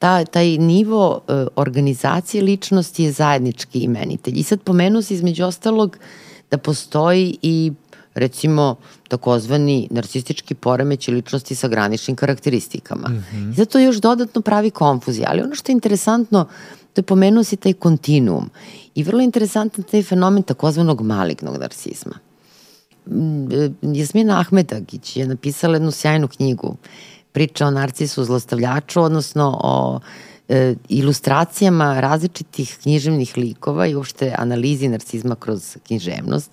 ta, 0.00 0.24
taj 0.24 0.58
nivo 0.58 1.20
uh, 1.28 1.46
organizacije 1.56 2.42
ličnosti 2.42 3.04
je 3.04 3.12
zajednički 3.12 3.78
imenitelj. 3.78 4.38
I 4.38 4.42
sad 4.42 4.62
pomenu 4.62 5.02
se 5.02 5.14
između 5.14 5.44
ostalog 5.44 5.98
da 6.50 6.58
postoji 6.58 7.38
i 7.42 7.72
recimo 8.14 8.76
takozvani 9.08 9.88
narcistički 9.90 10.54
poremeć 10.54 11.08
ličnosti 11.08 11.54
sa 11.54 11.68
graničnim 11.68 12.16
karakteristikama. 12.16 13.08
Mm 13.08 13.24
-hmm. 13.32 13.52
I 13.52 13.54
zato 13.54 13.78
još 13.78 13.96
dodatno 13.96 14.40
pravi 14.40 14.70
konfuzija. 14.70 15.28
Ali 15.30 15.42
ono 15.42 15.54
što 15.54 15.72
je 15.72 15.74
interesantno, 15.74 16.44
to 16.92 16.98
je 17.00 17.02
pomenuo 17.02 17.44
si 17.44 17.56
taj 17.56 17.72
kontinuum. 17.72 18.50
I 18.94 19.02
vrlo 19.02 19.20
interesantan 19.20 19.84
taj 19.84 20.02
fenomen 20.02 20.42
takozvanog 20.42 21.02
malignog 21.02 21.56
narcizma. 21.56 22.14
Mm, 23.06 23.52
e, 23.52 23.70
Jasmina 23.82 24.40
Ahmedagić 24.40 25.16
je 25.16 25.26
napisala 25.26 25.74
jednu 25.74 25.90
sjajnu 25.90 26.28
knjigu, 26.28 26.76
priča 27.32 27.66
o 27.66 27.70
narcisu 27.70 28.24
zlostavljaču, 28.24 29.02
odnosno 29.02 29.60
o 29.62 30.00
e, 30.48 30.74
ilustracijama 30.88 32.00
različitih 32.00 32.78
književnih 32.82 33.36
likova 33.36 33.86
i 33.86 33.94
uopšte 33.94 34.34
analizi 34.38 34.88
narcizma 34.88 35.34
kroz 35.34 35.76
književnost. 35.86 36.50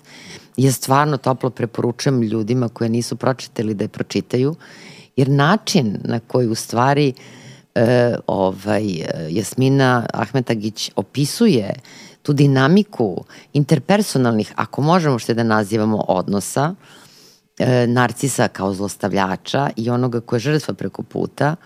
Ja 0.56 0.72
stvarno 0.72 1.16
toplo 1.16 1.50
preporučujem 1.50 2.22
ljudima 2.22 2.68
koje 2.68 2.90
nisu 2.90 3.16
pročitali 3.16 3.74
da 3.74 3.84
je 3.84 3.88
pročitaju, 3.88 4.54
jer 5.16 5.28
način 5.28 5.98
na 6.04 6.20
koji 6.20 6.48
u 6.48 6.54
stvari 6.54 7.12
e, 7.74 8.16
ovaj, 8.26 8.84
Jasmina 9.30 10.06
Ahmetagić 10.12 10.90
opisuje 10.96 11.74
tu 12.22 12.32
dinamiku 12.32 13.24
interpersonalnih, 13.52 14.52
ako 14.56 14.82
možemo 14.82 15.18
što 15.18 15.34
da 15.34 15.42
nazivamo 15.42 16.04
odnosa, 16.08 16.74
e, 17.58 17.86
narcisa 17.86 18.48
kao 18.48 18.74
zlostavljača 18.74 19.70
i 19.76 19.90
onoga 19.90 20.20
koja 20.20 20.36
je 20.36 20.40
žrtva 20.40 20.74
preko 20.74 21.02
puta, 21.02 21.56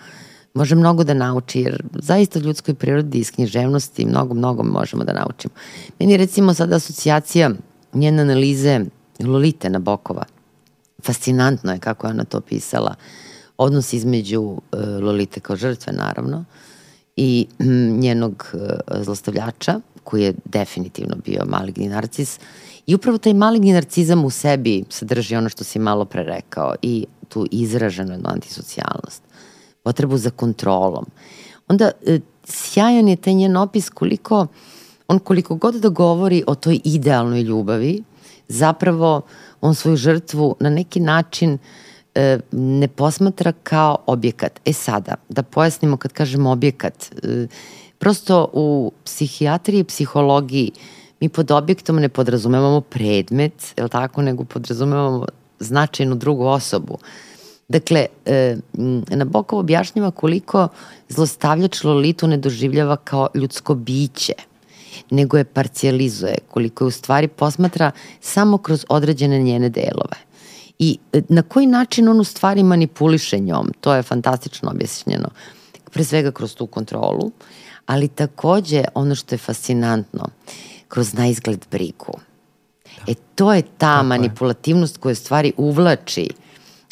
može 0.55 0.75
mnogo 0.75 1.05
da 1.05 1.15
nauči, 1.15 1.61
jer 1.61 1.83
zaista 1.95 2.39
u 2.39 2.43
ljudskoj 2.43 2.75
prirodi 2.75 3.19
iz 3.19 3.31
književnosti 3.31 4.07
mnogo, 4.07 4.35
mnogo 4.35 4.63
možemo 4.63 5.05
da 5.05 5.13
naučimo. 5.13 5.55
Meni 5.99 6.17
recimo 6.17 6.55
sada 6.55 6.77
asocijacija 6.77 7.51
njene 7.95 8.23
analize 8.23 8.81
Lolite 9.21 9.71
Nabokova. 9.71 10.25
Fascinantno 11.03 11.73
je 11.73 11.79
kako 11.79 12.07
je 12.07 12.11
ona 12.11 12.25
to 12.25 12.41
pisala. 12.41 12.95
Odnos 13.59 13.93
između 13.93 14.41
uh, 14.41 14.61
Lolite 15.01 15.41
kao 15.41 15.57
žrtve, 15.57 15.93
naravno, 15.93 16.45
i 17.17 17.47
njenog 17.99 18.47
uh, 18.53 18.61
zlostavljača, 19.03 19.81
koji 20.05 20.23
je 20.23 20.35
definitivno 20.45 21.17
bio 21.25 21.45
maligni 21.47 21.89
narcis. 21.89 22.39
I 22.87 22.95
upravo 22.95 23.19
taj 23.19 23.35
maligni 23.35 23.73
narcizam 23.73 24.25
u 24.25 24.31
sebi 24.31 24.85
sadrži 24.89 25.37
ono 25.37 25.49
što 25.49 25.65
si 25.65 25.79
malo 25.79 26.05
pre 26.05 26.23
rekao 26.23 26.75
i 26.83 27.07
tu 27.29 27.47
izraženu 27.51 28.13
jednu 28.13 28.29
antisocijalnost, 28.29 29.23
potrebu 29.83 30.17
za 30.17 30.31
kontrolom. 30.31 31.07
Onda 31.69 31.91
uh, 32.01 32.21
sjajan 32.45 33.09
je 33.09 33.17
taj 33.17 33.35
njen 33.35 33.57
opis 33.57 33.91
koliko 33.91 34.47
on 35.09 35.19
koliko 35.19 35.55
god 35.55 35.75
da 35.75 35.89
govori 35.89 36.45
o 36.47 36.55
toj 36.55 36.81
idealnoj 36.85 37.43
ljubavi, 37.43 38.03
zapravo 38.49 39.21
on 39.61 39.75
svoju 39.75 39.97
žrtvu 39.97 40.57
na 40.61 40.71
neki 40.71 41.01
način 41.01 41.59
e, 42.15 42.39
ne 42.53 42.89
posmatra 42.89 43.53
kao 43.63 43.97
objekat. 44.07 44.61
E 44.65 44.73
sada, 44.73 45.15
da 45.29 45.43
pojasnimo 45.43 45.97
kad 45.97 46.13
kažemo 46.13 46.51
objekat, 46.51 47.13
e, 47.23 47.47
prosto 47.99 48.51
u 48.53 48.93
psihijatriji 49.05 49.81
i 49.81 49.85
psihologiji 49.85 50.73
mi 51.23 51.29
pod 51.29 51.51
objektom 51.51 52.01
ne 52.03 52.09
podrazumevamo 52.09 52.81
predmet, 52.81 53.75
je 53.77 53.89
tako, 53.89 54.23
nego 54.23 54.45
podrazumevamo 54.45 55.27
značajnu 55.61 56.15
drugu 56.15 56.47
osobu. 56.47 56.99
Dakle, 57.69 58.07
e, 58.27 58.57
Nabokov 59.09 59.59
objašnjava 59.59 60.11
koliko 60.11 60.69
zlostavljač 61.09 61.85
Lolitu 61.85 62.27
ne 62.29 62.37
doživljava 62.37 62.97
kao 62.97 63.29
ljudsko 63.35 63.75
biće– 63.75 64.35
nego 65.11 65.39
je 65.39 65.45
parcijalizuje, 65.45 66.39
koliko 66.51 66.85
je 66.85 66.89
u 66.89 66.91
stvari 66.91 67.29
posmatra 67.29 67.91
samo 68.21 68.59
kroz 68.59 68.85
određene 68.89 69.39
njene 69.39 69.69
delove. 69.69 70.17
I 70.79 70.99
e, 71.13 71.23
na 71.29 71.43
koji 71.43 71.67
način 71.67 72.09
on 72.09 72.21
u 72.21 72.25
stvari 72.25 72.63
manipuliše 72.63 73.39
njom, 73.39 73.73
to 73.81 73.95
je 73.95 74.03
fantastično 74.03 74.71
objašnjeno. 74.71 75.29
Pre 75.91 76.05
svega 76.05 76.31
kroz 76.31 76.55
tu 76.55 76.67
kontrolu, 76.67 77.31
ali 77.87 78.09
takođe 78.09 78.85
ono 78.95 79.15
što 79.15 79.35
je 79.35 79.39
fascinantno, 79.39 80.29
kroz 80.93 81.15
naizgled 81.15 81.67
brigu. 81.71 82.13
Da. 82.85 83.13
E 83.13 83.15
to 83.35 83.53
je 83.53 83.63
ta 83.63 83.69
Tako 83.79 84.07
manipulativnost 84.07 84.97
je. 84.97 85.01
koja 85.01 85.15
stvari 85.15 85.53
uvlači 85.57 86.29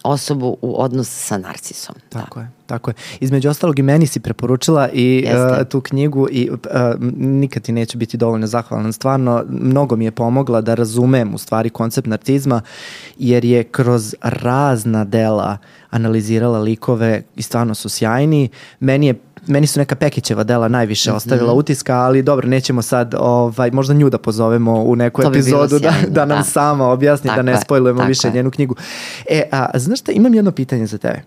osobu 0.02 0.56
u 0.62 0.82
odnos 0.82 1.08
sa 1.26 1.38
narcisom. 1.38 1.94
Tako 2.08 2.38
da. 2.38 2.44
je, 2.44 2.50
tako 2.66 2.90
je. 2.90 2.94
Između 3.20 3.50
ostalog 3.50 3.78
i 3.78 3.82
meni 3.82 4.06
si 4.06 4.20
preporučila 4.20 4.88
i 4.92 5.26
uh, 5.26 5.66
tu 5.68 5.80
knjigu 5.80 6.28
i 6.30 6.50
uh, 6.50 6.58
nikad 7.16 7.62
ti 7.62 7.72
neću 7.72 7.98
biti 7.98 8.16
dovoljno 8.16 8.46
zahvalan. 8.46 8.92
Stvarno, 8.92 9.44
mnogo 9.48 9.96
mi 9.96 10.04
je 10.04 10.10
pomogla 10.10 10.60
da 10.60 10.74
razumem 10.74 11.34
u 11.34 11.38
stvari 11.38 11.70
koncept 11.70 12.08
narcizma, 12.08 12.60
jer 13.18 13.44
je 13.44 13.64
kroz 13.64 14.14
razna 14.22 15.04
dela 15.04 15.58
analizirala 15.90 16.58
likove 16.58 17.22
i 17.36 17.42
stvarno 17.42 17.74
su 17.74 17.88
sjajni. 17.88 18.48
Meni 18.80 19.06
je 19.06 19.14
meni 19.46 19.66
su 19.66 19.80
neka 19.80 19.94
Pekićeva 19.94 20.44
dela 20.44 20.68
najviše 20.68 21.10
mhm. 21.10 21.16
ostavila 21.16 21.52
mm 21.52 21.56
-hmm. 21.56 21.58
utiska, 21.58 21.96
ali 21.96 22.22
dobro, 22.22 22.48
nećemo 22.48 22.82
sad, 22.82 23.14
ovaj, 23.18 23.70
možda 23.70 23.94
nju 23.94 24.10
da 24.10 24.18
pozovemo 24.18 24.82
u 24.82 24.96
neku 24.96 25.22
to 25.22 25.28
epizodu 25.28 25.78
bi 25.78 25.82
da, 25.82 25.94
da 26.08 26.24
nam 26.24 26.38
da. 26.38 26.44
sama 26.44 26.88
objasni, 26.88 27.28
tako 27.28 27.42
da 27.42 27.42
ne 27.42 27.60
spojlujemo 27.60 28.04
više 28.04 28.28
je. 28.28 28.34
njenu 28.34 28.50
knjigu. 28.50 28.74
E, 29.30 29.42
a, 29.52 29.78
znaš 29.78 30.00
šta, 30.00 30.12
imam 30.12 30.34
jedno 30.34 30.52
pitanje 30.52 30.86
za 30.86 30.98
tebe. 30.98 31.22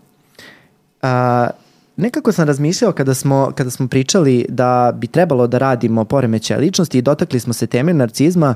A, 1.01 1.49
nekako 1.97 2.31
sam 2.31 2.47
razmišljao 2.47 2.91
kada 2.91 3.13
smo, 3.13 3.51
kada 3.55 3.69
smo 3.69 3.87
pričali 3.87 4.45
da 4.49 4.91
bi 4.95 5.07
trebalo 5.07 5.47
da 5.47 5.57
radimo 5.57 6.05
poremeće 6.05 6.57
ličnosti 6.57 6.97
i 6.97 7.01
dotakli 7.01 7.39
smo 7.39 7.53
se 7.53 7.67
teme 7.67 7.93
narcizma, 7.93 8.55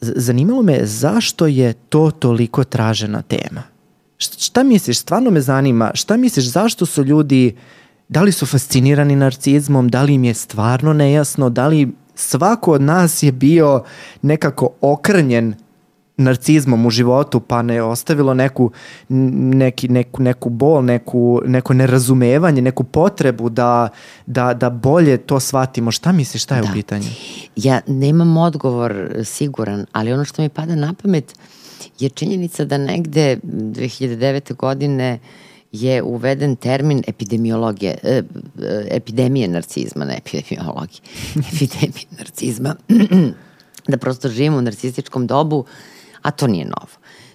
zanimalo 0.00 0.62
me 0.62 0.80
zašto 0.82 1.46
je 1.46 1.72
to 1.72 2.10
toliko 2.10 2.64
tražena 2.64 3.22
tema? 3.22 3.62
Šta 4.18 4.62
misliš, 4.62 4.98
stvarno 4.98 5.30
me 5.30 5.40
zanima, 5.40 5.90
šta 5.94 6.16
misliš, 6.16 6.44
zašto 6.44 6.86
su 6.86 7.04
ljudi 7.04 7.54
uh, 7.56 7.83
da 8.14 8.22
li 8.22 8.32
su 8.32 8.46
fascinirani 8.46 9.16
narcizmom, 9.16 9.88
da 9.88 10.02
li 10.02 10.14
im 10.14 10.24
je 10.24 10.34
stvarno 10.34 10.92
nejasno, 10.92 11.50
da 11.50 11.66
li 11.66 11.92
svako 12.14 12.72
od 12.72 12.82
nas 12.82 13.22
je 13.22 13.32
bio 13.32 13.82
nekako 14.22 14.68
okrnjen 14.80 15.54
narcizmom 16.16 16.86
u 16.86 16.90
životu 16.90 17.40
pa 17.40 17.62
ne 17.62 17.82
ostavilo 17.82 18.34
neku, 18.34 18.70
neki, 19.08 19.88
neku, 19.88 20.22
neku 20.22 20.50
bol, 20.50 20.84
neku, 20.84 21.40
neko 21.46 21.74
nerazumevanje, 21.74 22.62
neku 22.62 22.84
potrebu 22.84 23.48
da, 23.48 23.88
da, 24.26 24.54
da 24.54 24.70
bolje 24.70 25.16
to 25.16 25.40
shvatimo. 25.40 25.90
Šta 25.90 26.12
misliš, 26.12 26.42
šta 26.42 26.56
je 26.56 26.62
da. 26.62 26.68
u 26.70 26.72
pitanju? 26.72 27.08
Ja 27.56 27.80
nemam 27.86 28.36
odgovor 28.36 29.10
siguran, 29.24 29.86
ali 29.92 30.12
ono 30.12 30.24
što 30.24 30.42
mi 30.42 30.48
pada 30.48 30.74
na 30.74 30.94
pamet 31.02 31.34
je 31.98 32.08
činjenica 32.08 32.64
da 32.64 32.78
negde 32.78 33.38
2009. 33.42 34.56
godine 34.56 35.18
je 35.74 36.02
uveden 36.02 36.56
termin 36.56 37.02
epidemiologije, 37.06 37.98
e, 38.02 38.10
e, 38.10 38.22
epidemije 38.90 39.48
narcizma, 39.48 40.04
ne 40.04 40.16
epidemiologije, 40.16 41.00
epidemije 41.52 42.06
narcizma, 42.18 42.76
da 43.90 43.96
prosto 43.96 44.28
živimo 44.28 44.58
u 44.58 44.62
narcističkom 44.62 45.26
dobu, 45.26 45.64
a 46.22 46.30
to 46.30 46.46
nije 46.46 46.64
novo. 46.64 46.92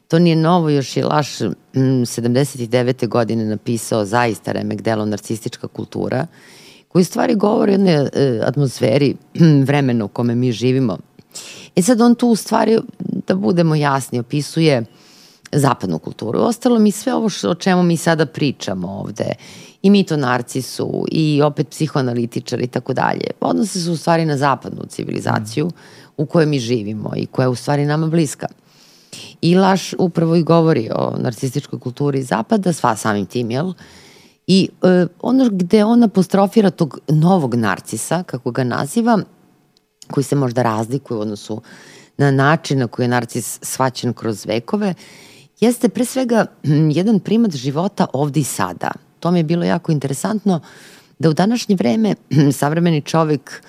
To 0.07 0.19
nije 0.19 0.35
novo, 0.35 0.69
još 0.69 0.97
je 0.97 1.05
Laš 1.05 1.37
79. 1.73 3.07
godine 3.07 3.45
napisao 3.45 4.05
zaista 4.05 4.51
remek 4.51 4.81
delo 4.81 5.05
narcistička 5.05 5.67
kultura, 5.67 6.27
koji 6.87 7.03
stvari 7.03 7.35
govori 7.35 7.71
o 7.71 7.73
jednoj 7.73 7.93
e, 7.93 8.41
atmosferi 8.43 9.15
vremena 9.67 10.05
u 10.05 10.07
kome 10.07 10.35
mi 10.35 10.51
živimo. 10.51 10.97
E 11.75 11.81
sad 11.81 12.01
on 12.01 12.15
tu 12.15 12.27
u 12.27 12.35
stvari, 12.35 12.79
da 13.27 13.35
budemo 13.35 13.75
jasni, 13.75 14.19
opisuje 14.19 14.85
zapadnu 15.51 15.99
kulturu. 15.99 16.39
Ostalo 16.39 16.79
mi 16.79 16.91
sve 16.91 17.13
ovo 17.13 17.29
što, 17.29 17.49
o 17.49 17.55
čemu 17.55 17.83
mi 17.83 17.97
sada 17.97 18.25
pričamo 18.25 18.87
ovde, 18.87 19.33
i 19.81 19.89
mito 19.89 20.17
narcisu, 20.17 21.05
i 21.11 21.41
opet 21.41 21.69
psihoanalitičar 21.69 22.61
i 22.61 22.67
tako 22.67 22.93
dalje, 22.93 23.31
odnose 23.41 23.79
se 23.79 23.91
u 23.91 23.97
stvari 23.97 24.25
na 24.25 24.37
zapadnu 24.37 24.83
civilizaciju 24.89 25.65
mm. 25.65 25.71
u 26.17 26.25
kojoj 26.25 26.45
mi 26.45 26.59
živimo 26.59 27.11
i 27.15 27.25
koja 27.25 27.43
je 27.43 27.49
u 27.49 27.55
stvari 27.55 27.85
nama 27.85 28.07
bliska. 28.07 28.47
I 29.41 29.55
Laš 29.55 29.93
upravo 29.97 30.35
i 30.35 30.43
govori 30.43 30.89
o 30.95 31.15
narcističkoj 31.17 31.79
kulturi 31.79 32.23
zapada, 32.23 32.73
sva 32.73 32.95
samim 32.95 33.25
tim, 33.25 33.51
jel? 33.51 33.73
I 34.47 34.69
e, 34.83 35.07
ono 35.21 35.49
gde 35.51 35.85
on 35.85 36.03
apostrofira 36.03 36.69
tog 36.69 36.99
novog 37.07 37.55
narcisa, 37.55 38.23
kako 38.23 38.51
ga 38.51 38.63
naziva, 38.63 39.19
koji 40.11 40.23
se 40.23 40.35
možda 40.35 40.63
razlikuje 40.63 41.17
u 41.17 41.21
odnosu 41.21 41.61
na 42.17 42.31
način 42.31 42.79
na 42.79 42.87
koji 42.87 43.03
je 43.03 43.07
narcis 43.07 43.59
svaćen 43.61 44.13
kroz 44.13 44.45
vekove, 44.45 44.93
jeste 45.59 45.89
pre 45.89 46.05
svega 46.05 46.45
jedan 46.99 47.19
primat 47.19 47.55
života 47.55 48.07
ovde 48.13 48.39
i 48.39 48.43
sada. 48.43 48.91
To 49.19 49.31
mi 49.31 49.39
je 49.39 49.43
bilo 49.43 49.63
jako 49.63 49.91
interesantno 49.91 50.59
da 51.19 51.29
u 51.29 51.33
današnje 51.33 51.75
vreme 51.75 52.15
savremeni 52.59 53.01
čovek 53.01 53.63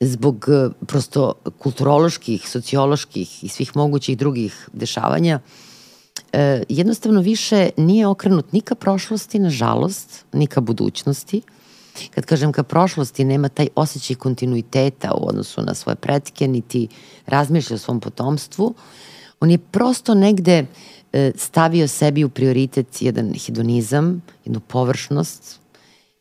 zbog 0.00 0.46
e, 0.48 0.84
prosto 0.86 1.32
kulturoloških, 1.58 2.48
socioloških 2.48 3.44
i 3.44 3.48
svih 3.48 3.76
mogućih 3.76 4.18
drugih 4.18 4.68
dešavanja 4.72 5.40
e, 6.32 6.62
jednostavno 6.68 7.20
više 7.20 7.70
nije 7.76 8.06
okrenut 8.06 8.52
ni 8.52 8.60
ka 8.60 8.74
prošlosti, 8.74 9.38
nažalost, 9.38 10.24
ni 10.32 10.46
ka 10.46 10.60
budućnosti. 10.60 11.42
Kad 12.10 12.26
kažem 12.26 12.52
ka 12.52 12.62
prošlosti, 12.62 13.24
nema 13.24 13.48
taj 13.48 13.68
osjećaj 13.74 14.16
kontinuiteta 14.16 15.12
u 15.14 15.28
odnosu 15.28 15.62
na 15.62 15.74
svoje 15.74 15.96
pretke, 15.96 16.48
niti 16.48 16.88
razmišlja 17.26 17.74
o 17.74 17.78
svom 17.78 18.00
potomstvu. 18.00 18.74
On 19.40 19.50
je 19.50 19.58
prosto 19.58 20.14
negde 20.14 20.52
e, 20.52 20.66
stavio 21.36 21.88
sebi 21.88 22.24
u 22.24 22.28
prioritet 22.28 23.02
jedan 23.02 23.34
hedonizam, 23.46 24.22
jednu 24.44 24.60
površnost, 24.60 25.60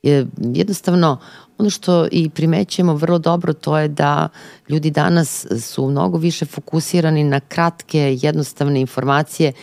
je, 0.04 0.28
jednostavno 0.38 1.17
ono 1.58 1.69
što 1.69 2.08
i 2.12 2.30
primećujemo 2.30 2.95
vrlo 2.95 3.19
dobro 3.19 3.54
to 3.54 3.78
je 3.78 3.88
da 3.88 4.30
ljudi 4.69 4.91
danas 4.91 5.47
su 5.62 5.89
mnogo 5.89 6.17
više 6.17 6.45
fokusirani 6.45 7.23
na 7.23 7.39
kratke, 7.39 8.17
jednostavne 8.21 8.82
informacije 8.82 9.54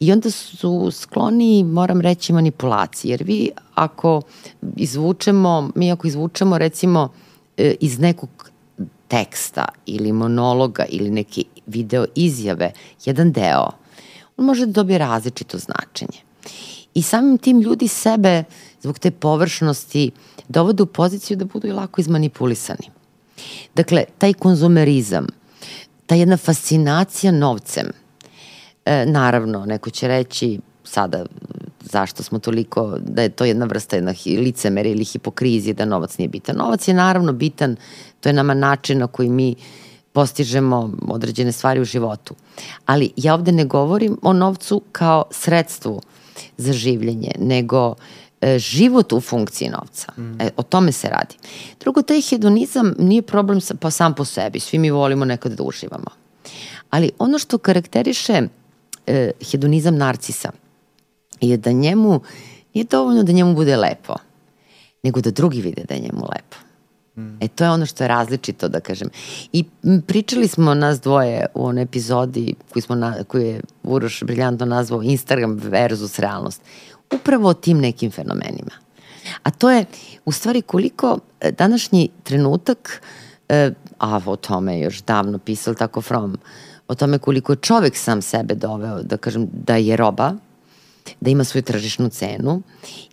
i 0.00 0.12
onda 0.12 0.30
su 0.30 0.90
skloni, 0.90 1.64
moram 1.64 2.00
reći, 2.00 2.32
manipulaciji. 2.32 3.10
Jer 3.10 3.22
vi 3.22 3.50
ako 3.74 4.22
izvučemo, 4.76 5.70
mi 5.74 5.92
ako 5.92 6.06
izvučemo 6.06 6.58
recimo 6.58 7.08
e, 7.56 7.74
iz 7.80 7.98
nekog 7.98 8.50
teksta 9.08 9.64
ili 9.86 10.12
monologa 10.12 10.84
ili 10.88 11.10
neke 11.10 11.42
video 11.66 12.06
izjave, 12.14 12.72
jedan 13.04 13.32
deo, 13.32 13.70
on 14.38 14.44
može 14.44 14.66
da 14.66 14.72
dobije 14.72 14.98
različito 14.98 15.58
značenje. 15.58 16.18
I 16.94 17.02
samim 17.02 17.38
tim 17.38 17.60
ljudi 17.60 17.88
sebe 17.88 18.44
zbog 18.82 18.98
te 18.98 19.10
površnosti 19.10 20.10
dovode 20.48 20.82
u 20.82 20.86
poziciju 20.86 21.36
da 21.36 21.44
budu 21.44 21.68
i 21.68 21.72
lako 21.72 22.00
izmanipulisani. 22.00 22.90
Dakle, 23.74 24.04
taj 24.18 24.32
konzumerizam, 24.32 25.26
ta 26.06 26.14
jedna 26.14 26.36
fascinacija 26.36 27.32
novcem, 27.32 27.86
e, 28.84 29.06
naravno, 29.06 29.66
neko 29.66 29.90
će 29.90 30.08
reći 30.08 30.60
sada 30.84 31.26
zašto 31.80 32.22
smo 32.22 32.38
toliko, 32.38 32.98
da 32.98 33.22
je 33.22 33.28
to 33.28 33.44
jedna 33.44 33.64
vrsta 33.64 33.96
jedna 33.96 34.14
licemere 34.26 34.90
ili 34.90 35.04
hipokrizije 35.04 35.74
da 35.74 35.84
novac 35.84 36.18
nije 36.18 36.28
bitan. 36.28 36.56
Novac 36.56 36.88
je 36.88 36.94
naravno 36.94 37.32
bitan, 37.32 37.76
to 38.20 38.28
je 38.28 38.32
nama 38.32 38.54
način 38.54 38.98
na 38.98 39.06
koji 39.06 39.28
mi 39.28 39.54
postižemo 40.12 40.92
određene 41.08 41.52
stvari 41.52 41.80
u 41.80 41.84
životu. 41.84 42.34
Ali 42.86 43.12
ja 43.16 43.34
ovde 43.34 43.52
ne 43.52 43.64
govorim 43.64 44.18
o 44.22 44.32
novcu 44.32 44.82
kao 44.92 45.24
sredstvu 45.30 46.00
za 46.56 46.72
življenje, 46.72 47.32
nego 47.38 47.94
e, 48.40 48.58
život 48.58 49.12
u 49.12 49.20
funkciji 49.20 49.68
novca. 49.68 50.12
Mm. 50.16 50.40
E, 50.40 50.50
o 50.56 50.62
tome 50.62 50.92
se 50.92 51.08
radi. 51.08 51.36
Drugo, 51.80 52.02
taj 52.02 52.20
hedonizam 52.20 52.94
nije 52.98 53.22
problem 53.22 53.60
sa, 53.60 53.74
pa 53.74 53.90
sam 53.90 54.14
po 54.14 54.24
sebi. 54.24 54.60
Svi 54.60 54.78
mi 54.78 54.90
volimo 54.90 55.24
nekad 55.24 55.52
da 55.52 55.62
uživamo. 55.62 56.10
Ali 56.90 57.10
ono 57.18 57.38
što 57.38 57.58
karakteriše 57.58 58.42
e, 59.06 59.30
hedonizam 59.50 59.96
narcisa 59.96 60.50
je 61.40 61.56
da 61.56 61.72
njemu 61.72 62.20
nije 62.74 62.84
dovoljno 62.84 63.22
da 63.22 63.32
njemu 63.32 63.54
bude 63.54 63.76
lepo, 63.76 64.14
nego 65.02 65.20
da 65.20 65.30
drugi 65.30 65.60
vide 65.60 65.84
da 65.88 65.94
je 65.94 66.00
njemu 66.00 66.26
lepo. 66.34 66.67
E 67.40 67.48
to 67.48 67.64
je 67.64 67.70
ono 67.70 67.86
što 67.86 68.04
je 68.04 68.08
različito, 68.08 68.68
da 68.68 68.80
kažem. 68.80 69.08
I 69.52 69.64
pričali 70.06 70.48
smo 70.48 70.74
nas 70.74 71.00
dvoje 71.00 71.46
u 71.54 71.66
onoj 71.66 71.82
epizodi 71.82 72.54
koju, 72.72 72.82
smo 72.82 72.94
na, 72.94 73.24
koju 73.24 73.42
je 73.42 73.60
Uroš 73.82 74.22
briljantno 74.22 74.66
nazvao 74.66 75.02
Instagram 75.02 75.60
versus 75.62 76.18
realnost. 76.18 76.62
Upravo 77.14 77.48
o 77.48 77.54
tim 77.54 77.78
nekim 77.78 78.10
fenomenima. 78.10 78.70
A 79.42 79.50
to 79.50 79.70
je 79.70 79.84
u 80.24 80.32
stvari 80.32 80.62
koliko 80.62 81.18
e, 81.40 81.52
današnji 81.52 82.08
trenutak, 82.22 83.02
e, 83.48 83.70
a 83.98 84.20
o 84.26 84.36
tome 84.36 84.80
još 84.80 85.02
davno 85.02 85.38
pisao 85.38 85.74
tako 85.74 86.02
From, 86.02 86.38
o 86.88 86.94
tome 86.94 87.18
koliko 87.18 87.52
je 87.52 87.56
čovek 87.56 87.96
sam 87.96 88.22
sebe 88.22 88.54
doveo, 88.54 89.02
da 89.02 89.16
kažem, 89.16 89.48
da 89.52 89.76
je 89.76 89.96
roba, 89.96 90.34
da 91.20 91.30
ima 91.30 91.44
svoju 91.44 91.62
tržišnu 91.62 92.08
cenu 92.08 92.62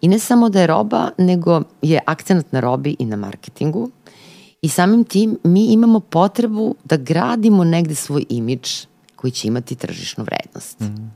i 0.01 0.07
ne 0.07 0.19
samo 0.19 0.49
da 0.49 0.61
je 0.61 0.67
roba, 0.67 1.09
nego 1.17 1.61
je 1.81 1.99
akcenat 2.05 2.51
na 2.51 2.59
robi 2.59 2.95
i 2.99 3.05
na 3.05 3.15
marketingu 3.15 3.89
i 4.61 4.69
samim 4.69 5.03
tim 5.03 5.37
mi 5.43 5.65
imamo 5.65 5.99
potrebu 5.99 6.75
da 6.83 6.97
gradimo 6.97 7.63
negde 7.63 7.95
svoj 7.95 8.25
imidž 8.29 8.69
koji 9.15 9.31
će 9.31 9.47
imati 9.47 9.75
tržišnu 9.75 10.23
vrednost. 10.23 10.79
Mm. 10.79 11.11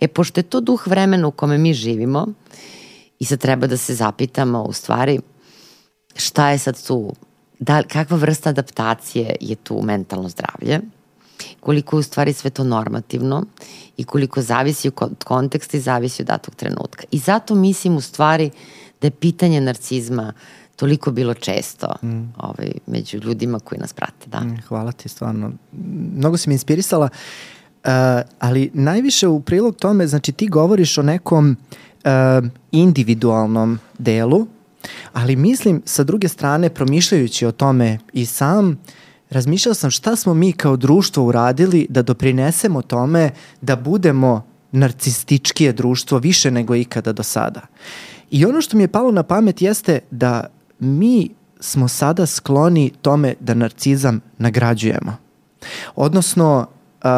E, 0.00 0.08
pošto 0.08 0.40
je 0.40 0.44
to 0.44 0.60
duh 0.60 0.86
vremena 0.86 1.28
u 1.28 1.30
kome 1.30 1.58
mi 1.58 1.74
živimo 1.74 2.26
i 3.18 3.24
sad 3.24 3.38
treba 3.38 3.66
da 3.66 3.76
se 3.76 3.94
zapitamo 3.94 4.62
u 4.62 4.72
stvari 4.72 5.20
šta 6.14 6.50
je 6.50 6.58
sad 6.58 6.86
tu, 6.86 7.12
da, 7.58 7.82
kakva 7.82 8.16
vrsta 8.16 8.50
adaptacije 8.50 9.36
je 9.40 9.56
tu 9.56 9.82
mentalno 9.82 10.28
zdravlje, 10.28 10.80
koliko 11.60 11.96
je 11.96 12.00
u 12.00 12.02
stvari 12.02 12.32
sve 12.32 12.50
to 12.50 12.64
normativno 12.64 13.44
i 13.96 14.04
koliko 14.04 14.42
zavisi 14.42 14.90
od 14.96 15.24
konteksta 15.24 15.76
i 15.76 15.80
zavisi 15.80 16.22
od 16.22 16.26
datog 16.26 16.54
trenutka. 16.54 17.04
I 17.10 17.18
zato 17.18 17.54
mislim 17.54 17.96
u 17.96 18.00
stvari 18.00 18.50
da 19.00 19.06
je 19.06 19.10
pitanje 19.10 19.60
narcizma 19.60 20.32
toliko 20.76 21.10
bilo 21.10 21.34
često 21.34 21.86
mm. 22.02 22.32
ovaj, 22.36 22.72
među 22.86 23.18
ljudima 23.18 23.58
koji 23.58 23.78
nas 23.78 23.92
prate. 23.92 24.26
Da. 24.26 24.40
Mm, 24.40 24.62
hvala 24.68 24.92
ti 24.92 25.08
stvarno. 25.08 25.52
Mnogo 26.16 26.36
si 26.36 26.48
mi 26.48 26.54
inspirisala, 26.54 27.08
uh, 27.08 27.90
ali 28.38 28.70
najviše 28.74 29.28
u 29.28 29.40
prilog 29.40 29.76
tome, 29.76 30.06
znači 30.06 30.32
ti 30.32 30.48
govoriš 30.48 30.98
o 30.98 31.02
nekom 31.02 31.56
uh, 32.04 32.10
individualnom 32.72 33.78
delu, 33.98 34.46
ali 35.12 35.36
mislim 35.36 35.82
sa 35.84 36.04
druge 36.04 36.28
strane 36.28 36.70
promišljajući 36.70 37.46
o 37.46 37.52
tome 37.52 37.98
i 38.12 38.26
sam 38.26 38.68
uh, 38.68 38.76
razmišljao 39.30 39.74
sam 39.74 39.90
šta 39.90 40.16
smo 40.16 40.34
mi 40.34 40.52
kao 40.52 40.76
društvo 40.76 41.24
uradili 41.24 41.86
da 41.90 42.02
doprinesemo 42.02 42.82
tome 42.82 43.30
da 43.60 43.76
budemo 43.76 44.46
narcističkije 44.72 45.72
društvo 45.72 46.18
više 46.18 46.50
nego 46.50 46.74
ikada 46.74 47.12
do 47.12 47.22
sada. 47.22 47.60
I 48.30 48.44
ono 48.44 48.60
što 48.60 48.76
mi 48.76 48.82
je 48.82 48.88
palo 48.88 49.10
na 49.10 49.22
pamet 49.22 49.62
jeste 49.62 49.98
da 50.10 50.46
mi 50.78 51.30
smo 51.60 51.88
sada 51.88 52.26
skloni 52.26 52.92
tome 53.02 53.34
da 53.40 53.54
narcizam 53.54 54.20
nagrađujemo. 54.38 55.16
Odnosno, 55.96 56.58
uh, 56.58 57.10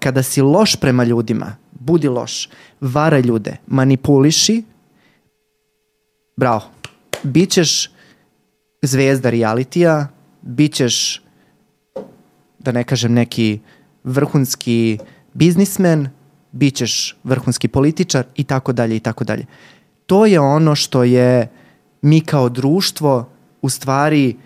kada 0.00 0.22
si 0.22 0.42
loš 0.42 0.76
prema 0.76 1.04
ljudima, 1.04 1.56
budi 1.72 2.08
loš, 2.08 2.48
vara 2.80 3.20
ljude, 3.20 3.56
manipuliši, 3.66 4.62
bravo, 6.36 6.62
bićeš 7.22 7.90
zvezda 8.82 9.30
realitija, 9.30 10.08
bićeš 10.42 11.22
da 12.58 12.72
ne 12.72 12.84
kažem 12.84 13.12
neki 13.12 13.60
vrhunski 14.04 14.98
biznismen, 15.34 16.08
bit 16.52 16.74
ćeš 16.74 17.16
vrhunski 17.24 17.68
političar 17.68 18.24
i 18.36 18.44
tako 18.44 18.72
dalje 18.72 18.96
i 18.96 19.00
tako 19.00 19.24
dalje. 19.24 19.46
To 20.06 20.26
je 20.26 20.40
ono 20.40 20.74
što 20.74 21.04
je 21.04 21.48
mi 22.02 22.20
kao 22.20 22.48
društvo 22.48 23.28
u 23.62 23.68
stvari 23.68 24.36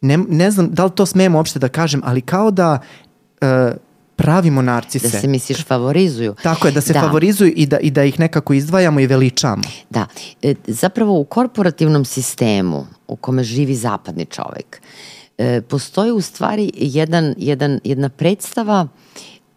ne, 0.00 0.16
ne 0.16 0.50
znam 0.50 0.70
da 0.70 0.84
li 0.84 0.90
to 0.90 1.06
smijem 1.06 1.34
uopšte 1.34 1.58
da 1.58 1.68
kažem, 1.68 2.00
ali 2.04 2.20
kao 2.20 2.50
da 2.50 2.78
e, 3.40 3.72
pravimo 4.16 4.62
narcise. 4.62 5.08
Da 5.08 5.20
se 5.20 5.28
misliš 5.28 5.64
favorizuju. 5.64 6.34
Tako 6.42 6.68
je, 6.68 6.72
da 6.72 6.80
se 6.80 6.92
da. 6.92 7.00
favorizuju 7.00 7.52
i 7.56 7.66
da, 7.66 7.78
i 7.78 7.90
da 7.90 8.04
ih 8.04 8.20
nekako 8.20 8.52
izdvajamo 8.52 9.00
i 9.00 9.06
veličamo. 9.06 9.62
Da, 9.90 10.06
e, 10.42 10.54
zapravo 10.66 11.20
u 11.20 11.24
korporativnom 11.24 12.04
sistemu 12.04 12.86
u 13.08 13.16
kome 13.16 13.44
živi 13.44 13.74
zapadni 13.74 14.24
čovek, 14.24 14.80
e, 14.80 15.23
postoji 15.68 16.12
u 16.12 16.20
stvari 16.20 16.70
jedan, 16.74 17.34
jedan, 17.38 17.80
jedna 17.84 18.08
predstava 18.08 18.88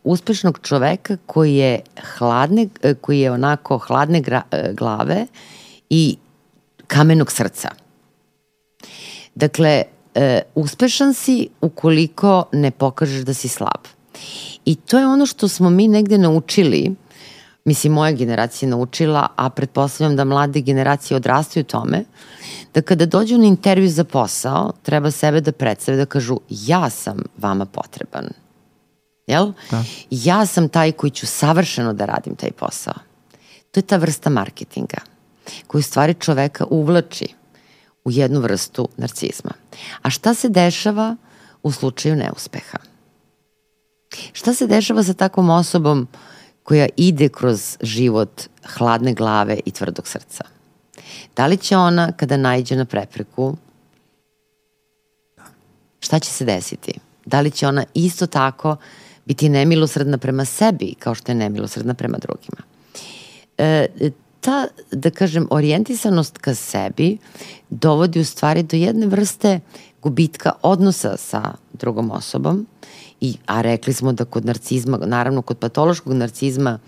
uspešnog 0.07 0.59
čoveka 0.63 1.17
koji 1.25 1.55
je 1.55 1.79
hladne, 2.17 2.67
e, 2.81 2.93
koji 2.93 3.19
je 3.19 3.31
onako 3.31 3.77
hladne 3.77 4.21
gra, 4.21 4.41
e, 4.51 4.73
glave 4.73 5.25
i 5.89 6.17
kamenog 6.87 7.31
srca. 7.31 7.69
Dakle, 9.35 9.83
e, 10.15 10.41
uspešan 10.55 11.13
si 11.13 11.47
ukoliko 11.61 12.45
ne 12.51 12.71
pokažeš 12.71 13.25
da 13.25 13.33
si 13.33 13.47
slab. 13.47 13.91
I 14.65 14.75
to 14.75 14.99
je 14.99 15.07
ono 15.07 15.25
što 15.25 15.47
smo 15.47 15.69
mi 15.69 15.87
negde 15.87 16.17
naučili, 16.17 16.95
mislim 17.67 17.93
moja 17.93 18.11
generacija 18.11 18.69
naučila, 18.69 19.27
a 19.35 19.49
pretpostavljam 19.49 20.15
da 20.15 20.23
mlade 20.23 20.61
generacije 20.61 21.15
odrastaju 21.15 21.63
tome, 21.63 22.03
da 22.73 22.81
kada 22.81 23.05
dođu 23.05 23.37
na 23.37 23.45
intervju 23.45 23.89
za 23.89 24.03
posao, 24.03 24.71
treba 24.83 25.11
sebe 25.11 25.41
da 25.41 25.51
predstave 25.51 25.97
da 25.97 26.05
kažu 26.05 26.39
ja 26.49 26.89
sam 26.89 27.23
vama 27.37 27.65
potreban. 27.65 28.29
Jel? 29.27 29.51
Da. 29.71 29.83
Ja 30.09 30.45
sam 30.45 30.69
taj 30.69 30.91
koji 30.91 31.11
ću 31.11 31.27
savršeno 31.27 31.93
da 31.93 32.05
radim 32.05 32.35
taj 32.35 32.51
posao. 32.51 32.93
To 33.71 33.79
je 33.79 33.83
ta 33.83 33.97
vrsta 33.97 34.29
marketinga 34.29 34.97
koju 35.67 35.83
stvari 35.83 36.13
čoveka 36.13 36.65
uvlači 36.69 37.27
u 38.05 38.11
jednu 38.11 38.39
vrstu 38.39 38.87
narcizma. 38.97 39.51
A 40.01 40.09
šta 40.09 40.33
se 40.33 40.49
dešava 40.49 41.15
u 41.63 41.71
slučaju 41.71 42.15
neuspeha? 42.15 42.77
Šta 44.33 44.53
se 44.53 44.67
dešava 44.67 45.03
sa 45.03 45.13
takvom 45.13 45.49
osobom 45.49 46.07
koja 46.67 46.87
ide 46.97 47.29
kroz 47.29 47.77
život 47.81 48.41
hladne 48.63 49.13
glave 49.13 49.59
i 49.65 49.71
tvrdog 49.71 50.07
srca? 50.07 50.43
Da 51.35 51.47
li 51.47 51.57
će 51.57 51.77
ona 51.77 52.11
kada 52.11 52.37
najđe 52.37 52.75
na 52.75 52.85
prepreku 52.85 53.55
šta 55.99 56.19
će 56.19 56.31
se 56.31 56.45
desiti? 56.45 56.93
Da 57.25 57.41
li 57.41 57.51
će 57.51 57.67
ona 57.67 57.85
isto 57.93 58.27
tako 58.27 58.75
biti 59.25 59.49
nemilosredna 59.49 60.17
prema 60.17 60.45
sebi 60.45 60.95
kao 60.99 61.15
što 61.15 61.31
je 61.31 61.35
nemilosredna 61.35 61.93
prema 61.93 62.17
drugima? 62.17 62.61
E, 63.57 63.87
ta, 64.41 64.67
da 64.91 65.09
kažem, 65.09 65.47
orijentisanost 65.49 66.37
ka 66.37 66.55
sebi 66.55 67.17
dovodi 67.69 68.19
u 68.19 68.25
stvari 68.25 68.63
do 68.63 68.77
jedne 68.77 69.07
vrste 69.07 69.59
gubitka 70.01 70.51
odnosa 70.61 71.17
sa 71.17 71.53
drugom 71.73 72.11
osobom, 72.11 72.67
I, 73.21 73.35
a 73.45 73.61
rekli 73.61 73.93
smo 73.93 74.13
da 74.13 74.25
kod 74.25 74.45
narcizma, 74.45 74.97
naravno 74.97 75.41
kod 75.41 75.57
patološkog 75.57 76.13
narcizma 76.13 76.79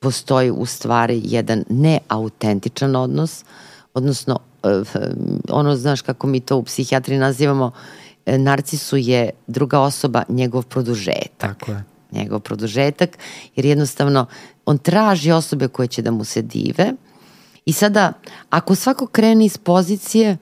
postoji 0.00 0.50
u 0.50 0.66
stvari 0.66 1.20
jedan 1.24 1.64
neautentičan 1.68 2.96
odnos, 2.96 3.44
odnosno 3.94 4.38
eh, 4.62 4.82
ono 5.48 5.76
znaš 5.76 6.02
kako 6.02 6.26
mi 6.26 6.40
to 6.40 6.56
u 6.56 6.62
psihijatri 6.62 7.18
nazivamo, 7.18 7.70
eh, 8.26 8.38
narcisu 8.38 8.96
je 8.96 9.30
druga 9.46 9.80
osoba 9.80 10.22
njegov 10.28 10.62
produžetak. 10.62 11.58
Tako 11.58 11.72
je. 11.72 11.84
Njegov 12.12 12.40
produžetak, 12.40 13.18
jer 13.56 13.66
jednostavno 13.66 14.26
on 14.66 14.78
traži 14.78 15.32
osobe 15.32 15.68
koje 15.68 15.88
će 15.88 16.02
da 16.02 16.10
mu 16.10 16.24
se 16.24 16.42
dive 16.42 16.92
i 17.64 17.72
sada 17.72 18.12
ako 18.50 18.74
svako 18.74 19.06
krene 19.06 19.44
iz 19.44 19.58
pozicije 19.58 20.36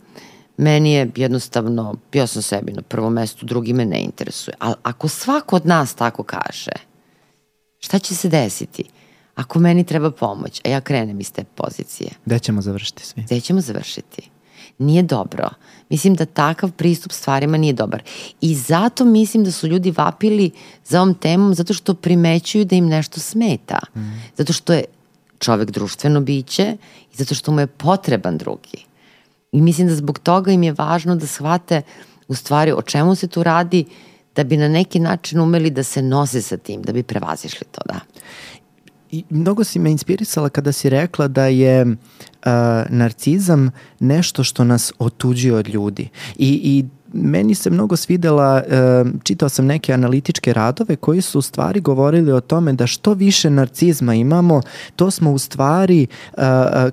meni 0.57 0.93
je 0.93 1.11
jednostavno, 1.17 1.95
ja 2.13 2.27
sam 2.27 2.43
sebi 2.43 2.73
na 2.73 2.83
prvom 2.83 3.13
mestu, 3.13 3.47
drugi 3.47 3.73
me 3.73 3.85
ne 3.85 4.01
interesuje. 4.01 4.55
Ali 4.59 4.75
ako 4.83 5.09
svako 5.09 5.57
od 5.57 5.67
nas 5.67 5.95
tako 5.95 6.23
kaže, 6.23 6.73
šta 7.79 7.99
će 7.99 8.15
se 8.15 8.29
desiti? 8.29 8.85
Ako 9.35 9.59
meni 9.59 9.85
treba 9.85 10.11
pomoć, 10.11 10.61
a 10.65 10.69
ja 10.69 10.81
krenem 10.81 11.21
iz 11.21 11.33
te 11.33 11.45
pozicije. 11.45 12.11
Gde 12.25 12.39
ćemo 12.39 12.63
završiti 12.63 13.07
svi? 13.07 13.23
Gde 13.23 13.41
ćemo 13.41 13.61
završiti? 13.61 14.31
Nije 14.79 15.03
dobro. 15.03 15.49
Mislim 15.89 16.15
da 16.15 16.25
takav 16.25 16.73
pristup 16.73 17.13
stvarima 17.13 17.57
nije 17.57 17.73
dobar. 17.73 18.03
I 18.41 18.55
zato 18.55 19.05
mislim 19.05 19.45
da 19.45 19.53
su 19.53 19.67
ljudi 19.67 19.91
vapili 19.91 20.51
za 20.85 21.03
ovom 21.03 21.15
temom 21.15 21.55
zato 21.55 21.75
što 21.75 21.95
primećuju 21.95 22.65
da 22.65 22.77
im 22.77 22.87
nešto 22.87 23.21
smeta. 23.21 23.79
Mm. 23.97 24.01
Zato 24.37 24.53
što 24.53 24.73
je 24.73 24.85
čovek 25.39 25.71
društveno 25.71 26.21
biće 26.21 26.77
i 27.13 27.17
zato 27.17 27.35
što 27.35 27.53
mu 27.53 27.61
je 27.61 27.67
potreban 27.67 28.39
drugi. 28.39 28.87
I 29.57 29.61
mislim 29.61 29.89
da 29.89 29.95
zbog 29.95 30.19
toga 30.19 30.53
im 30.53 30.63
je 30.63 30.75
važno 30.79 31.17
da 31.17 31.27
shvate 31.27 31.83
u 32.29 32.35
stvari 32.35 32.73
o 32.73 32.83
čemu 32.83 33.15
se 33.15 33.27
tu 33.27 33.43
radi, 33.43 33.85
da 34.37 34.45
bi 34.45 34.57
na 34.57 34.69
neki 34.69 35.01
način 35.01 35.41
umeli 35.41 35.71
da 35.71 35.83
se 35.83 36.03
nose 36.03 36.43
sa 36.43 36.57
tim, 36.57 36.83
da 36.83 36.93
bi 36.93 37.03
prevazišli 37.03 37.67
to, 37.73 37.81
da. 37.87 38.01
I 39.11 39.25
mnogo 39.31 39.65
si 39.65 39.79
me 39.79 39.91
inspirisala 39.91 40.49
kada 40.49 40.73
si 40.73 40.91
rekla 40.91 41.29
da 41.29 41.47
je 41.47 41.87
uh, 41.87 41.97
narcizam 42.89 43.71
nešto 44.01 44.45
što 44.45 44.65
nas 44.65 44.93
otuđuje 44.99 45.55
od 45.55 45.69
ljudi. 45.69 46.09
I, 46.37 46.49
i 46.49 46.85
meni 47.17 47.55
se 47.55 47.71
mnogo 47.71 47.97
svidela, 47.97 48.63
čitao 49.23 49.49
sam 49.49 49.67
neke 49.67 49.93
analitičke 49.93 50.53
radove 50.53 50.97
koji 50.97 51.21
su 51.21 51.39
u 51.39 51.43
stvari 51.43 51.81
govorili 51.81 52.33
o 52.33 52.41
tome 52.41 52.73
da 52.73 52.87
što 52.87 53.15
više 53.15 53.51
narcizma 53.51 54.15
imamo, 54.15 54.61
to 54.97 55.11
smo 55.11 55.33
u 55.33 55.39
stvari 55.39 56.07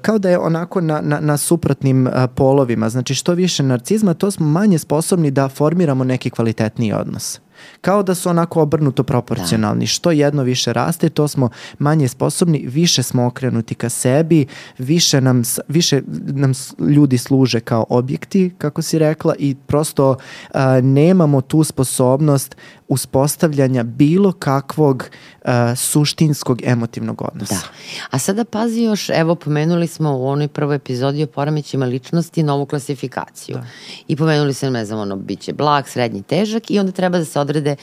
kao 0.01 0.17
da 0.19 0.29
je 0.29 0.39
onako 0.39 0.81
na, 0.81 1.01
na, 1.01 1.19
na 1.19 1.37
suprotnim 1.37 2.09
polovima. 2.35 2.89
Znači 2.89 3.15
što 3.15 3.33
više 3.33 3.63
narcizma, 3.63 4.13
to 4.13 4.31
smo 4.31 4.47
manje 4.47 4.79
sposobni 4.79 5.31
da 5.31 5.49
formiramo 5.49 6.03
neki 6.03 6.29
kvalitetniji 6.29 6.93
odnos 6.93 7.39
kao 7.81 8.03
da 8.03 8.15
su 8.15 8.29
onako 8.29 8.61
obrnuto 8.61 9.03
proporcionalni. 9.03 9.85
Da. 9.85 9.87
Što 9.87 10.11
jedno 10.11 10.43
više 10.43 10.73
raste, 10.73 11.09
to 11.09 11.27
smo 11.27 11.49
manje 11.79 12.07
sposobni, 12.07 12.65
više 12.67 13.03
smo 13.03 13.25
okrenuti 13.25 13.75
ka 13.75 13.89
sebi, 13.89 14.45
više 14.77 15.21
nam, 15.21 15.41
više 15.67 16.01
nam 16.25 16.51
ljudi 16.79 17.17
služe 17.17 17.59
kao 17.59 17.85
objekti, 17.89 18.51
kako 18.57 18.81
si 18.81 18.99
rekla, 18.99 19.35
i 19.39 19.55
prosto 19.55 20.17
a, 20.53 20.81
nemamo 20.81 21.41
tu 21.41 21.63
sposobnost 21.63 22.55
uspostavljanja 22.93 23.83
bilo 23.83 24.31
kakvog 24.31 25.09
uh, 25.41 25.49
suštinskog 25.75 26.61
emotivnog 26.63 27.21
odnosa. 27.21 27.53
Da. 27.53 27.61
A 28.11 28.19
sada 28.19 28.45
pazi 28.45 28.81
još, 28.81 29.09
evo 29.09 29.35
pomenuli 29.35 29.87
smo 29.87 30.17
u 30.17 30.27
onoj 30.27 30.47
prvoj 30.47 30.75
epizodi 30.75 31.23
o 31.23 31.27
poremećima 31.27 31.85
ličnosti 31.85 32.43
novu 32.43 32.65
klasifikaciju. 32.65 33.55
Da. 33.55 33.65
I 34.07 34.15
pomenuli 34.15 34.53
se, 34.53 34.71
ne 34.71 34.85
znam, 34.85 34.99
ono, 34.99 35.15
bit 35.15 35.39
će 35.39 35.53
blag, 35.53 35.87
srednji, 35.87 36.23
težak 36.23 36.71
i 36.71 36.79
onda 36.79 36.91
treba 36.91 37.17
da 37.17 37.25
se 37.25 37.39
odrede 37.39 37.75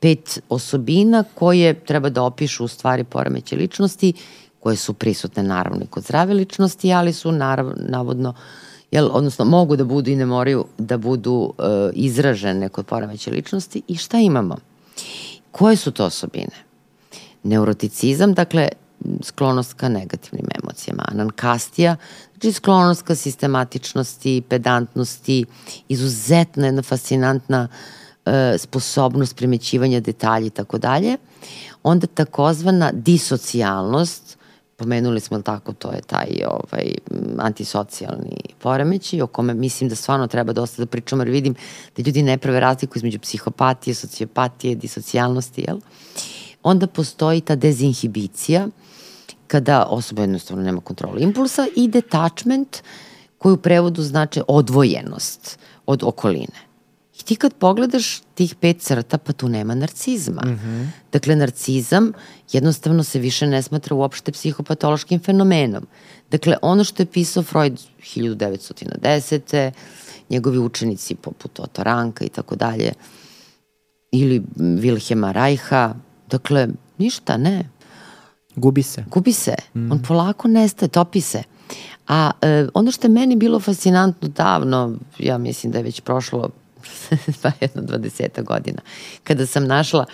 pet 0.00 0.40
osobina 0.48 1.24
koje 1.34 1.74
treba 1.74 2.08
da 2.08 2.22
opišu 2.22 2.64
u 2.64 2.68
stvari 2.68 3.04
poremeće 3.04 3.56
ličnosti, 3.56 4.12
koje 4.60 4.76
su 4.76 4.94
prisutne 4.94 5.42
naravno 5.42 5.84
i 5.84 5.86
kod 5.86 6.02
zdrave 6.02 6.34
ličnosti, 6.34 6.92
ali 6.92 7.12
su 7.12 7.32
naravno, 7.32 7.74
navodno 7.76 8.34
jel, 8.90 9.08
odnosno 9.12 9.44
mogu 9.44 9.76
da 9.76 9.84
budu 9.84 10.10
i 10.10 10.16
ne 10.16 10.26
moraju 10.26 10.64
da 10.78 10.96
budu 10.98 11.32
uh, 11.32 11.64
izražene 11.92 12.68
kod 12.68 12.86
poremeća 12.86 13.30
ličnosti 13.30 13.82
i 13.88 13.96
šta 13.96 14.18
imamo? 14.18 14.56
Koje 15.50 15.76
su 15.76 15.90
to 15.90 16.04
osobine? 16.04 16.56
Neuroticizam, 17.42 18.34
dakle, 18.34 18.68
sklonost 19.22 19.72
ka 19.72 19.88
negativnim 19.88 20.46
emocijama. 20.62 21.04
Anankastija, 21.08 21.96
znači 22.32 22.52
sklonost 22.52 23.02
ka 23.02 23.14
sistematičnosti, 23.14 24.42
pedantnosti, 24.48 25.44
izuzetna 25.88 26.66
jedna 26.66 26.82
fascinantna 26.82 27.68
uh, 28.26 28.32
sposobnost 28.58 29.36
primećivanja 29.36 30.00
detalja 30.00 30.46
i 30.46 30.50
tako 30.50 30.78
dalje. 30.78 31.16
Onda 31.82 32.06
takozvana 32.06 32.90
disocijalnost, 32.92 34.37
pomenuli 34.78 35.20
smo 35.20 35.42
tako, 35.42 35.72
to 35.72 35.92
je 35.92 36.00
taj 36.00 36.26
ovaj, 36.46 36.94
antisocijalni 37.38 38.36
poremeći 38.58 39.20
o 39.20 39.26
kome 39.26 39.54
mislim 39.54 39.88
da 39.90 39.96
stvarno 39.96 40.26
treba 40.26 40.52
dosta 40.52 40.82
da 40.82 40.86
pričamo 40.86 41.22
jer 41.22 41.30
vidim 41.30 41.54
da 41.96 42.02
ljudi 42.02 42.22
ne 42.22 42.38
prave 42.38 42.60
razliku 42.60 42.98
između 42.98 43.18
psihopatije, 43.18 43.94
sociopatije, 43.94 44.74
disocijalnosti, 44.74 45.64
jel? 45.68 45.78
Onda 46.62 46.86
postoji 46.86 47.40
ta 47.40 47.56
dezinhibicija 47.56 48.68
kada 49.46 49.86
osoba 49.86 50.22
jednostavno 50.22 50.62
nema 50.62 50.80
kontrolu 50.80 51.18
impulsa 51.18 51.66
i 51.76 51.88
detachment 51.88 52.82
koji 53.38 53.52
u 53.52 53.56
prevodu 53.56 54.02
znači 54.02 54.40
odvojenost 54.48 55.58
od 55.86 56.02
okoline. 56.02 56.67
I 57.20 57.24
ti 57.24 57.36
kad 57.36 57.54
pogledaš 57.54 58.20
tih 58.34 58.54
pet 58.54 58.80
crta, 58.80 59.18
pa 59.18 59.32
tu 59.32 59.48
nema 59.48 59.74
narcizma. 59.74 60.42
Mm 60.44 60.48
-hmm. 60.50 60.88
Dakle, 61.12 61.36
narcizam 61.36 62.12
jednostavno 62.52 63.04
se 63.04 63.18
više 63.18 63.46
ne 63.46 63.62
smatra 63.62 63.96
uopšte 63.96 64.32
psihopatološkim 64.32 65.20
fenomenom. 65.20 65.86
Dakle, 66.30 66.56
ono 66.62 66.84
što 66.84 67.02
je 67.02 67.06
pisao 67.06 67.42
Freud 67.42 67.80
1910. 68.16 69.70
njegovi 70.30 70.58
učenici 70.58 71.14
poput 71.14 71.60
Otto 71.60 71.82
Ranka 71.82 72.24
i 72.24 72.28
tako 72.28 72.56
dalje, 72.56 72.92
ili 74.12 74.42
Wilhelma 74.56 75.32
Reicha, 75.32 75.94
dakle, 76.30 76.68
Ništa, 76.98 77.36
ne. 77.36 77.68
Gubi 78.56 78.82
se. 78.82 79.04
Gubi 79.10 79.32
se. 79.32 79.54
Mm. 79.74 79.92
On 79.92 80.02
polako 80.02 80.48
nestaje, 80.48 80.88
topi 80.88 81.20
se. 81.20 81.42
A 82.08 82.30
e, 82.42 82.66
ono 82.74 82.90
što 82.90 83.06
je 83.06 83.10
meni 83.10 83.36
bilo 83.36 83.60
fascinantno 83.60 84.28
davno, 84.28 84.96
ja 85.18 85.38
mislim 85.38 85.72
da 85.72 85.78
je 85.78 85.84
već 85.84 86.00
prošlo 86.00 86.48
pa 87.42 87.52
jedno 87.60 87.82
20 87.82 88.44
godina, 88.44 88.78
kada 89.24 89.46
sam 89.46 89.66
našla 89.66 90.06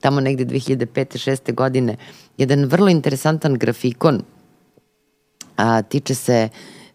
tamo 0.00 0.20
negde 0.20 0.44
2005. 0.44 1.30
6. 1.30 1.54
godine 1.54 1.96
jedan 2.38 2.64
vrlo 2.64 2.88
interesantan 2.88 3.54
grafikon 3.54 4.22
a, 5.56 5.82
tiče 5.82 6.14
se 6.14 6.48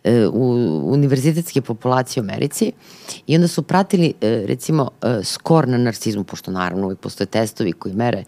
e, 0.04 0.26
u 0.28 0.52
univerzitetske 0.94 1.62
populacije 1.62 2.22
u 2.22 2.24
Americi 2.24 2.72
i 3.28 3.36
onda 3.36 3.48
su 3.48 3.64
pratili 3.64 4.14
e, 4.22 4.44
recimo 4.46 4.90
e, 5.02 5.24
skor 5.24 5.68
na 5.68 5.78
narcizmu, 5.78 6.24
pošto 6.24 6.52
naravno 6.52 6.86
uvijek 6.86 7.00
postoje 7.00 7.28
testovi 7.28 7.72
koji 7.72 7.96
mere 7.96 8.24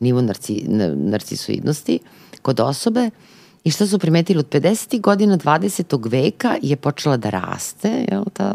nivo 0.00 0.20
narci, 0.20 0.64
narcisoidnosti 0.94 1.98
kod 2.42 2.60
osobe 2.60 3.10
I 3.66 3.70
šta 3.70 3.86
su 3.86 3.98
primetili? 3.98 4.38
Od 4.38 4.48
50. 4.48 5.00
godina 5.00 5.38
20. 5.38 6.10
veka 6.10 6.56
je 6.62 6.76
počela 6.76 7.16
da 7.16 7.30
raste 7.30 8.04
jel, 8.10 8.24
ta, 8.32 8.54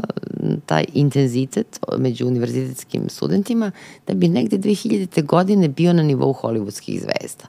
taj 0.65 0.85
intenzitet 0.93 1.79
među 1.97 2.27
univerzitetskim 2.27 3.09
studentima, 3.09 3.71
da 4.07 4.13
bi 4.13 4.27
negde 4.27 4.57
2000. 4.57 5.25
godine 5.25 5.67
bio 5.67 5.93
na 5.93 6.03
nivou 6.03 6.33
hollywoodskih 6.33 6.99
zvezda. 6.99 7.45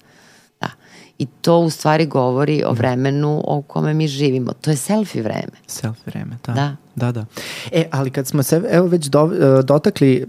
Da. 0.61 0.71
I 1.19 1.27
to 1.27 1.59
u 1.59 1.71
stvari 1.71 2.07
govori 2.07 2.63
o 2.67 2.73
vremenu 2.73 3.43
o 3.45 3.63
kome 3.63 3.95
mi 3.95 4.09
živimo. 4.09 4.53
To 4.53 4.71
je 4.71 4.77
selfie 4.77 5.23
vreme. 5.23 5.57
Selfie 5.67 6.03
vreme, 6.07 6.37
da. 6.47 6.53
Da, 6.53 6.77
da. 6.95 7.13
da. 7.13 7.25
E, 7.73 7.89
ali 7.91 8.11
kad 8.11 8.27
smo 8.27 8.43
se 8.43 8.63
evo 8.71 8.87
već 8.87 9.07
do, 9.07 9.31
e, 9.35 9.63
dotakli 9.63 10.27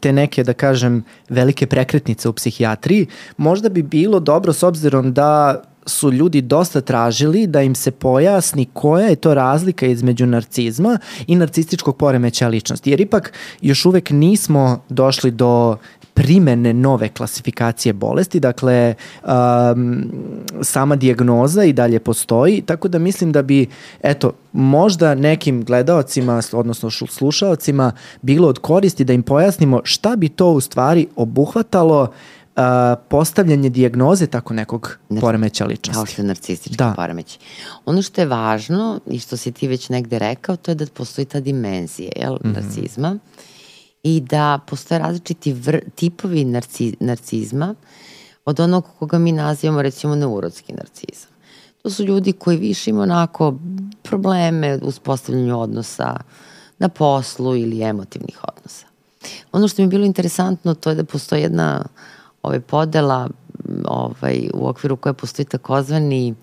te 0.00 0.12
neke, 0.12 0.44
da 0.44 0.52
kažem, 0.52 1.04
velike 1.28 1.66
prekretnice 1.66 2.28
u 2.28 2.32
psihijatriji, 2.32 3.06
možda 3.36 3.68
bi 3.68 3.82
bilo 3.82 4.20
dobro 4.20 4.52
s 4.52 4.62
obzirom 4.62 5.12
da 5.12 5.62
su 5.86 6.12
ljudi 6.12 6.40
dosta 6.40 6.80
tražili 6.80 7.46
da 7.46 7.62
im 7.62 7.74
se 7.74 7.90
pojasni 7.90 8.66
koja 8.72 9.06
je 9.06 9.16
to 9.16 9.34
razlika 9.34 9.86
između 9.86 10.26
narcizma 10.26 10.98
i 11.26 11.36
narcističkog 11.36 11.96
poremeća 11.96 12.48
ličnosti. 12.48 12.90
Jer 12.90 13.00
ipak 13.00 13.32
još 13.60 13.84
uvek 13.86 14.10
nismo 14.10 14.82
došli 14.88 15.30
do 15.30 15.76
primene 16.14 16.72
nove 16.72 17.08
klasifikacije 17.08 17.92
bolesti, 17.92 18.40
dakle 18.40 18.94
um, 19.22 20.04
sama 20.62 20.96
dijagnoza 20.96 21.64
i 21.64 21.72
dalje 21.72 22.00
postoji, 22.00 22.62
tako 22.62 22.88
da 22.88 22.98
mislim 22.98 23.32
da 23.32 23.42
bi, 23.42 23.66
eto, 24.02 24.32
možda 24.52 25.14
nekim 25.14 25.64
gledaocima, 25.64 26.40
odnosno 26.52 26.90
slušaocima, 26.90 27.92
bilo 28.22 28.48
od 28.48 28.58
koristi 28.58 29.04
da 29.04 29.12
im 29.12 29.22
pojasnimo 29.22 29.80
šta 29.84 30.16
bi 30.16 30.28
to 30.28 30.50
u 30.50 30.60
stvari 30.60 31.06
obuhvatalo 31.16 32.12
uh, 32.56 32.62
uh, 32.62 32.98
postavljanje 33.08 33.68
dijagnoze 33.68 34.26
tako 34.26 34.54
nekog 34.54 34.98
Nar 35.08 35.20
poremeća 35.20 35.64
ličnosti. 35.64 35.94
Kao 35.94 36.06
što 36.06 36.22
je 36.22 36.26
narcistički 36.26 36.76
da. 36.76 36.92
poremeć. 36.96 37.38
Ono 37.84 38.02
što 38.02 38.20
je 38.20 38.26
važno 38.26 39.00
i 39.06 39.18
što 39.18 39.36
si 39.36 39.52
ti 39.52 39.68
već 39.68 39.88
negde 39.88 40.18
rekao, 40.18 40.56
to 40.56 40.70
je 40.70 40.74
da 40.74 40.86
postoji 40.86 41.24
ta 41.24 41.40
dimenzija 41.40 42.10
jel, 42.16 42.34
mm 42.34 42.38
-hmm. 42.48 42.54
narcizma 42.54 43.18
i 44.02 44.20
da 44.20 44.60
postoje 44.66 44.98
različiti 44.98 45.52
vr, 45.52 45.80
tipovi 45.94 46.44
narci, 46.44 46.96
narcizma 47.00 47.74
od 48.44 48.60
onog 48.60 48.84
koga 48.98 49.18
mi 49.18 49.32
nazivamo 49.32 49.82
recimo 49.82 50.14
neurotski 50.14 50.72
narcizam. 50.72 51.30
To 51.82 51.90
su 51.90 52.04
ljudi 52.04 52.32
koji 52.32 52.56
više 52.56 52.90
imaju 52.90 53.02
onako 53.02 53.54
probleme 54.02 54.78
u 54.82 54.86
uspostavljanju 54.86 55.60
odnosa 55.60 56.16
na 56.78 56.88
poslu 56.88 57.56
ili 57.56 57.82
emotivnih 57.82 58.38
odnosa. 58.42 58.86
Ono 59.52 59.68
što 59.68 59.82
mi 59.82 59.86
je 59.86 59.90
bilo 59.90 60.04
interesantno 60.04 60.74
to 60.74 60.90
je 60.90 60.96
da 60.96 61.04
postoji 61.04 61.42
jedna 61.42 61.84
ovaj, 62.46 62.60
podela 62.60 63.28
ovaj, 63.84 64.48
u 64.54 64.68
okviru 64.68 64.96
koje 64.96 65.12
postoji 65.12 65.46
takozvani 65.46 66.34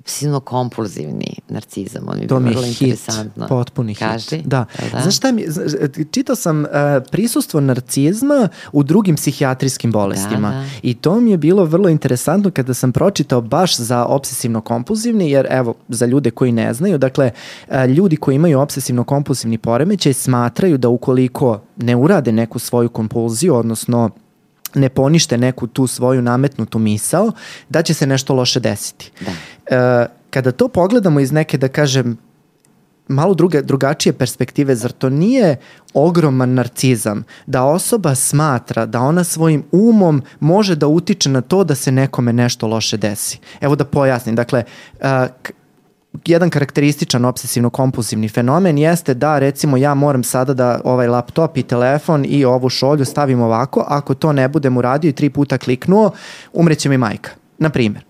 obsesivno-kompulzivni 0.00 1.38
narcizam. 1.48 2.02
On 2.08 2.18
mi 2.20 2.26
to 2.26 2.40
mi 2.40 2.50
je 2.50 2.72
hit, 2.72 3.08
potpuni 3.48 3.94
Kaži, 3.94 4.36
hit. 4.36 4.46
Da. 4.46 4.64
da. 4.92 5.00
Znaš 5.00 5.16
šta 5.16 5.32
mi, 5.32 5.44
čitao 6.10 6.36
sam 6.36 6.60
uh, 6.60 6.68
prisustvo 7.10 7.60
narcizma 7.60 8.48
u 8.72 8.82
drugim 8.82 9.16
psihijatrijskim 9.16 9.92
bolestima 9.92 10.48
da, 10.48 10.54
da. 10.54 10.64
i 10.82 10.94
to 10.94 11.20
mi 11.20 11.30
je 11.30 11.36
bilo 11.36 11.64
vrlo 11.64 11.88
interesantno 11.88 12.50
kada 12.50 12.74
sam 12.74 12.92
pročitao 12.92 13.40
baš 13.40 13.76
za 13.76 14.06
obsesivno-kompulzivni, 14.06 15.30
jer 15.30 15.46
evo, 15.50 15.74
za 15.88 16.06
ljude 16.06 16.30
koji 16.30 16.52
ne 16.52 16.74
znaju, 16.74 16.98
dakle, 16.98 17.30
uh, 17.68 17.74
ljudi 17.84 18.16
koji 18.16 18.36
imaju 18.36 18.58
obsesivno-kompulsivni 18.58 19.58
poremećaj 19.58 20.12
smatraju 20.12 20.78
da 20.78 20.88
ukoliko 20.88 21.60
ne 21.76 21.96
urade 21.96 22.32
neku 22.32 22.58
svoju 22.58 22.88
kompulziju, 22.88 23.54
odnosno 23.54 24.10
ne 24.74 24.88
ponište 24.88 25.38
neku 25.38 25.66
tu 25.66 25.86
svoju 25.86 26.22
nametnutu 26.22 26.78
misao, 26.78 27.32
da 27.68 27.82
će 27.82 27.94
se 27.94 28.06
nešto 28.06 28.34
loše 28.34 28.60
desiti. 28.60 29.12
Da. 29.20 29.32
E, 29.76 30.06
kada 30.30 30.52
to 30.52 30.68
pogledamo 30.68 31.20
iz 31.20 31.32
neke, 31.32 31.58
da 31.58 31.68
kažem, 31.68 32.18
malo 33.08 33.34
druge, 33.34 33.62
drugačije 33.62 34.12
perspektive, 34.12 34.74
zar 34.74 34.92
to 34.92 35.10
nije 35.10 35.56
ogroman 35.94 36.54
narcizam 36.54 37.24
da 37.46 37.64
osoba 37.64 38.14
smatra 38.14 38.86
da 38.86 39.00
ona 39.00 39.24
svojim 39.24 39.64
umom 39.72 40.22
može 40.40 40.76
da 40.76 40.86
utiče 40.86 41.28
na 41.28 41.40
to 41.40 41.64
da 41.64 41.74
se 41.74 41.92
nekome 41.92 42.32
nešto 42.32 42.66
loše 42.66 42.96
desi. 42.96 43.38
Evo 43.60 43.76
da 43.76 43.84
pojasnim, 43.84 44.36
dakle, 44.36 44.64
uh, 45.00 45.06
jedan 46.26 46.50
karakterističan 46.50 47.24
obsesivno-kompulsivni 47.24 48.28
fenomen 48.28 48.78
jeste 48.78 49.14
da 49.14 49.38
recimo 49.38 49.76
ja 49.76 49.94
moram 49.94 50.24
sada 50.24 50.54
da 50.54 50.80
ovaj 50.84 51.08
laptop 51.08 51.56
i 51.56 51.62
telefon 51.62 52.24
i 52.28 52.44
ovu 52.44 52.68
šolju 52.68 53.04
stavim 53.04 53.40
ovako, 53.40 53.84
ako 53.88 54.14
to 54.14 54.32
ne 54.32 54.48
budem 54.48 54.76
uradio 54.76 55.08
i 55.08 55.12
tri 55.12 55.30
puta 55.30 55.58
kliknuo, 55.58 56.10
umreće 56.52 56.88
mi 56.88 56.98
majka, 56.98 57.30
na 57.58 57.70
primjer. 57.70 58.04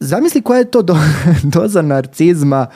Zamisli 0.00 0.42
koja 0.42 0.58
je 0.58 0.70
to 0.70 0.82
do, 0.82 0.96
doza 1.54 1.82
narcizma 1.82 2.66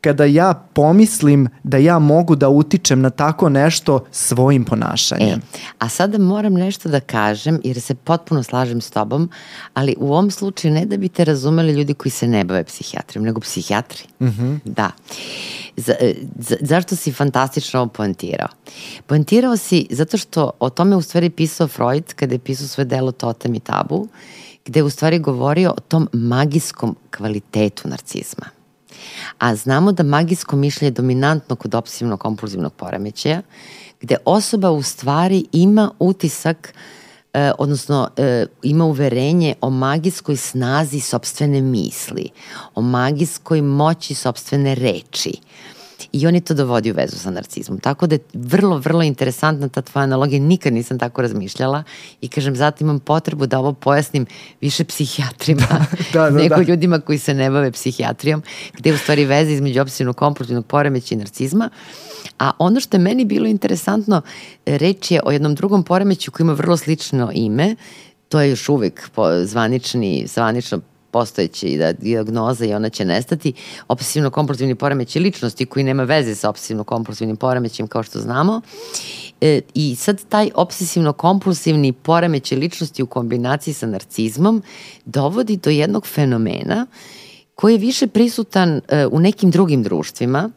kada 0.00 0.24
ja 0.24 0.54
pomislim 0.54 1.48
da 1.62 1.76
ja 1.76 1.98
mogu 1.98 2.36
da 2.36 2.48
utičem 2.48 3.00
na 3.00 3.10
tako 3.10 3.48
nešto 3.48 4.04
svojim 4.10 4.64
ponašanjem. 4.64 5.38
E, 5.38 5.58
a 5.78 5.88
sada 5.88 6.18
moram 6.18 6.54
nešto 6.54 6.88
da 6.88 7.00
kažem, 7.00 7.60
jer 7.64 7.80
se 7.80 7.94
potpuno 7.94 8.42
slažem 8.42 8.80
s 8.80 8.90
tobom, 8.90 9.30
ali 9.74 9.94
u 9.98 10.12
ovom 10.12 10.30
slučaju 10.30 10.74
ne 10.74 10.86
da 10.86 10.96
bi 10.96 11.08
te 11.08 11.24
razumeli 11.24 11.72
ljudi 11.72 11.94
koji 11.94 12.12
se 12.12 12.28
ne 12.28 12.44
bave 12.44 12.64
psihijatrijom, 12.64 13.24
nego 13.24 13.40
psihijatri. 13.40 14.02
Mm 14.20 14.26
-hmm. 14.26 14.58
Da. 14.64 14.90
Za, 15.76 15.94
e, 16.00 16.14
za, 16.38 16.56
zašto 16.60 16.96
si 16.96 17.12
fantastično 17.12 17.80
ovo 17.80 17.88
poentirao? 17.88 18.48
Poentirao 19.06 19.56
si 19.56 19.86
zato 19.90 20.16
što 20.16 20.50
o 20.60 20.70
tome 20.70 20.96
u 20.96 21.02
stvari 21.02 21.30
pisao 21.30 21.68
Freud 21.68 22.14
kada 22.14 22.34
je 22.34 22.38
pisao 22.38 22.66
svoje 22.66 22.84
delo 22.84 23.12
Totem 23.12 23.54
i 23.54 23.60
tabu, 23.60 24.08
gde 24.64 24.80
je 24.80 24.84
u 24.84 24.90
stvari 24.90 25.18
govorio 25.18 25.70
o 25.70 25.80
tom 25.80 26.08
magijskom 26.12 26.96
kvalitetu 27.10 27.88
narcizma 27.88 28.57
a 29.38 29.54
znamo 29.54 29.92
da 29.92 30.02
magijsko 30.02 30.56
mišljenje 30.56 30.86
je 30.88 30.94
dominantno 30.94 31.56
kod 31.56 31.74
obsesivnog 31.74 32.20
kompulzivnog 32.20 32.72
poremećaja, 32.72 33.42
gde 34.00 34.16
osoba 34.24 34.70
u 34.70 34.82
stvari 34.82 35.44
ima 35.52 35.90
utisak 35.98 36.74
e, 37.32 37.52
odnosno 37.58 38.08
e, 38.16 38.46
ima 38.62 38.84
uverenje 38.84 39.54
o 39.60 39.70
magijskoj 39.70 40.36
snazi 40.36 41.00
sobstvene 41.00 41.60
misli, 41.60 42.28
o 42.74 42.82
magijskoj 42.82 43.62
moći 43.62 44.14
sobstvene 44.14 44.74
reči. 44.74 45.32
I 46.12 46.26
on 46.26 46.34
je 46.34 46.40
to 46.40 46.54
dovodi 46.54 46.90
u 46.90 46.94
vezu 46.94 47.18
sa 47.18 47.30
narcizmom. 47.30 47.78
Tako 47.80 48.06
da 48.06 48.14
je 48.14 48.20
vrlo, 48.34 48.78
vrlo 48.78 49.02
interesantna 49.02 49.68
ta 49.68 49.82
tvoja 49.82 50.04
analogija. 50.04 50.40
Nikad 50.40 50.72
nisam 50.72 50.98
tako 50.98 51.22
razmišljala 51.22 51.82
i 52.20 52.28
kažem, 52.28 52.56
zato 52.56 52.84
imam 52.84 53.00
potrebu 53.00 53.46
da 53.46 53.58
ovo 53.58 53.72
pojasnim 53.72 54.26
više 54.60 54.84
psihijatrima 54.84 55.66
da, 56.12 56.20
da, 56.20 56.30
da, 56.30 56.38
nego 56.38 56.56
da. 56.56 56.62
ljudima 56.62 57.00
koji 57.00 57.18
se 57.18 57.34
ne 57.34 57.50
bave 57.50 57.72
psihijatrijom, 57.72 58.42
gde 58.76 58.90
je 58.90 58.94
u 58.94 58.98
stvari 58.98 59.24
veza 59.24 59.50
između 59.50 59.80
obsesivnog 59.80 60.16
kompulsivnog 60.16 60.66
poremeća 60.66 61.14
i 61.14 61.18
narcizma. 61.18 61.70
A 62.38 62.50
ono 62.58 62.80
što 62.80 62.96
je 62.96 63.00
meni 63.00 63.24
bilo 63.24 63.46
interesantno, 63.46 64.22
reč 64.66 65.10
je 65.10 65.20
o 65.24 65.30
jednom 65.30 65.54
drugom 65.54 65.82
poremeću 65.82 66.30
koji 66.30 66.44
ima 66.44 66.52
vrlo 66.52 66.76
slično 66.76 67.30
ime, 67.34 67.76
to 68.28 68.40
je 68.40 68.50
još 68.50 68.68
uvek 68.68 69.10
zvanični, 69.44 70.26
zvanično 70.26 70.80
postojeće 71.18 71.76
da 71.78 71.92
diagnoza 71.92 72.64
i 72.64 72.74
ona 72.74 72.88
će 72.88 73.04
nestati. 73.04 73.52
Obsesivno-kompulsivni 73.88 74.74
poremećaj 74.74 75.22
ličnosti 75.22 75.66
koji 75.66 75.84
nema 75.84 76.04
veze 76.04 76.34
sa 76.34 76.48
obsesivno-kompulsivnim 76.50 77.36
poremećajem 77.36 77.88
kao 77.88 78.02
što 78.02 78.20
znamo. 78.20 78.60
E, 79.40 79.60
I 79.74 79.96
sad 79.96 80.20
taj 80.28 80.50
obsesivno-kompulsivni 80.54 81.92
poremećaj 81.92 82.58
ličnosti 82.58 83.02
u 83.02 83.06
kombinaciji 83.06 83.74
sa 83.74 83.86
narcizmom 83.86 84.62
dovodi 85.04 85.56
do 85.56 85.70
jednog 85.70 86.06
fenomena 86.06 86.86
koji 87.54 87.74
je 87.74 87.78
više 87.78 88.06
prisutan 88.06 88.80
e, 88.88 89.06
u 89.06 89.20
nekim 89.20 89.50
drugim 89.50 89.82
društvima. 89.82 90.50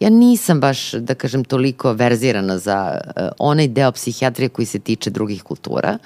Ja 0.00 0.10
nisam 0.10 0.60
baš, 0.60 0.92
da 0.92 1.14
kažem, 1.14 1.44
toliko 1.44 1.92
verzirana 1.92 2.58
za 2.58 3.00
e, 3.16 3.28
onaj 3.38 3.68
deo 3.68 3.92
psihijatrije 3.92 4.48
koji 4.48 4.66
se 4.66 4.78
tiče 4.78 5.10
drugih 5.10 5.42
kultura, 5.42 5.98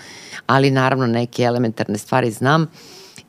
ali 0.47 0.71
naravno 0.71 1.07
neke 1.07 1.43
elementarne 1.43 1.99
stvari 1.99 2.31
znam 2.31 2.67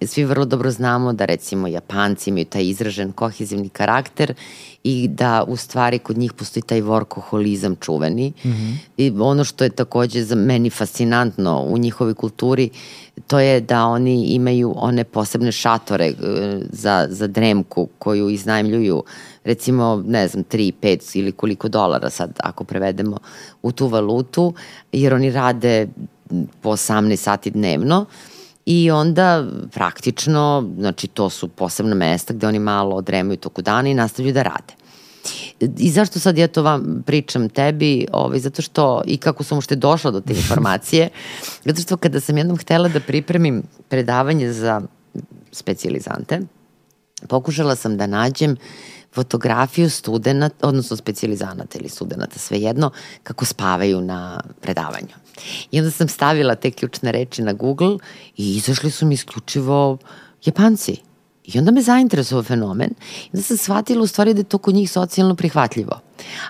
svi 0.07 0.23
vrlo 0.23 0.45
dobro 0.45 0.71
znamo 0.71 1.13
da 1.13 1.25
recimo 1.25 1.67
Japanci 1.67 2.29
imaju 2.29 2.45
taj 2.45 2.65
izražen 2.65 3.11
kohezivni 3.11 3.69
karakter 3.69 4.33
i 4.83 5.07
da 5.07 5.43
u 5.47 5.55
stvari 5.55 5.99
kod 5.99 6.17
njih 6.17 6.33
postoji 6.33 6.63
taj 6.63 6.81
vorkoholizam 6.81 7.75
čuveni. 7.75 8.33
Mm 8.45 8.49
-hmm. 8.49 8.75
I 8.97 9.13
ono 9.19 9.43
što 9.43 9.63
je 9.63 9.69
takođe 9.69 10.23
za 10.23 10.35
meni 10.35 10.69
fascinantno 10.69 11.61
u 11.61 11.77
njihovoj 11.77 12.13
kulturi, 12.13 12.69
to 13.27 13.39
je 13.39 13.61
da 13.61 13.85
oni 13.85 14.23
imaju 14.23 14.73
one 14.75 15.03
posebne 15.03 15.51
šatore 15.51 16.05
e, 16.05 16.13
za, 16.69 17.07
za 17.09 17.27
dremku 17.27 17.87
koju 17.99 18.29
iznajmljuju 18.29 19.03
recimo, 19.43 20.03
ne 20.07 20.27
znam, 20.27 20.43
3, 20.43 20.73
5 20.81 21.19
ili 21.19 21.31
koliko 21.31 21.67
dolara 21.69 22.09
sad 22.09 22.39
ako 22.43 22.63
prevedemo 22.63 23.17
u 23.61 23.71
tu 23.71 23.87
valutu, 23.87 24.53
jer 24.91 25.13
oni 25.13 25.31
rade 25.31 25.87
po 26.61 26.69
18 26.69 27.15
sati 27.15 27.51
dnevno 27.51 28.05
i 28.65 28.91
onda 28.91 29.45
praktično, 29.71 30.69
znači 30.77 31.07
to 31.07 31.29
su 31.29 31.47
posebna 31.47 31.95
mesta 31.95 32.33
gde 32.33 32.47
oni 32.47 32.59
malo 32.59 32.95
odremaju 32.95 33.37
toku 33.37 33.61
dana 33.61 33.89
i 33.89 33.93
nastavljaju 33.93 34.33
da 34.33 34.43
rade. 34.43 34.73
I 35.77 35.89
zašto 35.89 36.19
sad 36.19 36.37
ja 36.37 36.47
to 36.47 36.63
vam 36.63 37.03
pričam 37.05 37.49
tebi? 37.49 38.07
Ovaj, 38.11 38.39
zato 38.39 38.61
što, 38.61 39.01
i 39.05 39.17
kako 39.17 39.43
sam 39.43 39.57
ušte 39.57 39.75
došla 39.75 40.11
do 40.11 40.21
te 40.21 40.33
informacije, 40.41 41.09
zato 41.65 41.81
što 41.81 41.97
kada 41.97 42.19
sam 42.19 42.37
jednom 42.37 42.57
htela 42.57 42.89
da 42.89 42.99
pripremim 42.99 43.63
predavanje 43.89 44.53
za 44.53 44.81
specializante, 45.51 46.41
pokušala 47.27 47.75
sam 47.75 47.97
da 47.97 48.07
nađem 48.07 48.57
fotografiju 49.13 49.89
studenta, 49.89 50.67
odnosno 50.67 50.97
specializanata 50.97 51.79
ili 51.79 51.89
studenta, 51.89 52.39
svejedno, 52.39 52.91
kako 53.23 53.45
spavaju 53.45 54.01
na 54.01 54.41
predavanju. 54.61 55.15
I 55.71 55.79
onda 55.79 55.91
sam 55.91 56.07
stavila 56.07 56.55
te 56.55 56.71
ključne 56.71 57.11
reči 57.11 57.41
na 57.41 57.53
Google 57.53 57.97
i 58.37 58.55
izašli 58.55 58.91
su 58.91 59.05
mi 59.05 59.13
isključivo 59.13 59.97
Japanci. 60.45 60.97
I 61.45 61.59
onda 61.59 61.71
me 61.71 61.81
zainteresovao 61.81 62.43
fenomen 62.43 62.89
i 63.23 63.29
onda 63.33 63.41
sam 63.41 63.57
shvatila 63.57 64.03
u 64.03 64.07
stvari 64.07 64.33
da 64.33 64.39
je 64.39 64.43
to 64.43 64.57
kod 64.57 64.75
njih 64.75 64.91
socijalno 64.91 65.35
prihvatljivo. 65.35 65.99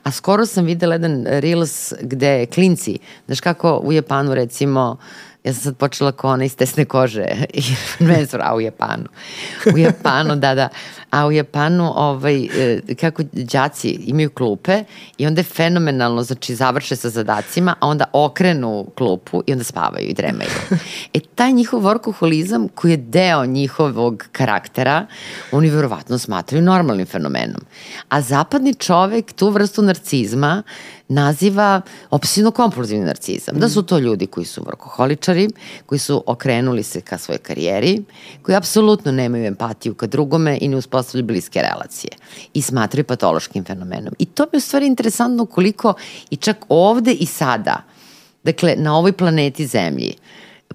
A 0.03 0.11
skoro 0.11 0.45
sam 0.45 0.65
videla 0.65 0.95
jedan 0.95 1.25
reels 1.25 1.93
gde 2.01 2.45
klinci, 2.45 2.99
znaš 3.25 3.39
kako 3.39 3.81
u 3.83 3.91
Japanu 3.91 4.35
recimo 4.35 4.97
Ja 5.43 5.53
sam 5.53 5.63
sad 5.63 5.77
počela 5.77 6.11
kao 6.11 6.31
ona 6.31 6.45
iz 6.45 6.55
tesne 6.55 6.85
kože, 6.85 7.25
a 8.41 8.55
u 8.55 8.61
Japanu. 8.61 9.05
U 9.73 9.77
Japanu, 9.77 10.35
da, 10.35 10.55
da. 10.55 10.69
A 11.09 11.27
u 11.27 11.31
Japanu, 11.31 11.93
ovaj, 11.95 12.43
e, 12.43 12.81
kako 12.99 13.23
đaci 13.31 13.89
imaju 13.89 14.29
klupe 14.29 14.83
i 15.17 15.27
onda 15.27 15.39
je 15.39 15.43
fenomenalno, 15.43 16.23
znači 16.23 16.55
završe 16.55 16.95
sa 16.95 17.09
zadacima, 17.09 17.75
a 17.79 17.87
onda 17.87 18.05
okrenu 18.13 18.87
klupu 18.97 19.43
i 19.47 19.51
onda 19.51 19.63
spavaju 19.63 20.07
i 20.07 20.13
dremaju. 20.13 20.49
E, 21.13 21.19
taj 21.35 21.51
njihov 21.51 21.81
workoholizam 21.81 22.67
koji 22.75 22.91
je 22.91 22.97
deo 22.97 23.45
njihovog 23.45 24.25
karaktera, 24.31 25.05
oni 25.51 25.69
verovatno 25.69 26.17
smatraju 26.17 26.63
normalnim 26.63 27.05
fenomenom. 27.05 27.61
A 28.09 28.21
zapadni 28.21 28.73
čovek 28.73 29.33
tu 29.33 29.49
vrstu 29.49 29.81
narcizma 29.81 30.63
naziva 31.12 31.82
obsesivno-kompulzivni 32.09 33.05
narcizam. 33.05 33.55
Mm. 33.55 33.59
Da 33.59 33.70
su 33.70 33.84
to 33.84 33.99
ljudi 33.99 34.28
koji 34.28 34.45
su 34.45 34.64
vrkoholičari, 34.66 35.49
koji 35.86 35.99
su 35.99 36.24
okrenuli 36.26 36.84
se 36.84 37.01
ka 37.01 37.18
svojoj 37.18 37.38
karijeri, 37.38 38.03
koji 38.41 38.55
apsolutno 38.55 39.12
nemaju 39.12 39.45
empatiju 39.45 39.93
ka 39.93 40.07
drugome 40.07 40.57
i 40.62 40.68
ne 40.68 40.78
uspostavljaju 40.78 41.26
bliske 41.26 41.62
relacije 41.62 42.12
i 42.53 42.62
smatraju 42.62 43.05
patološkim 43.05 43.64
fenomenom. 43.64 44.14
I 44.20 44.26
to 44.26 44.45
bi 44.51 44.57
u 44.57 44.59
stvari 44.59 44.88
interesantno 44.88 45.45
koliko 45.45 45.93
i 46.30 46.36
čak 46.36 46.57
ovde 46.70 47.12
i 47.12 47.26
sada, 47.26 47.84
dakle 48.43 48.76
na 48.78 48.97
ovoj 48.97 49.14
planeti 49.14 49.68
Zemlji, 49.68 50.16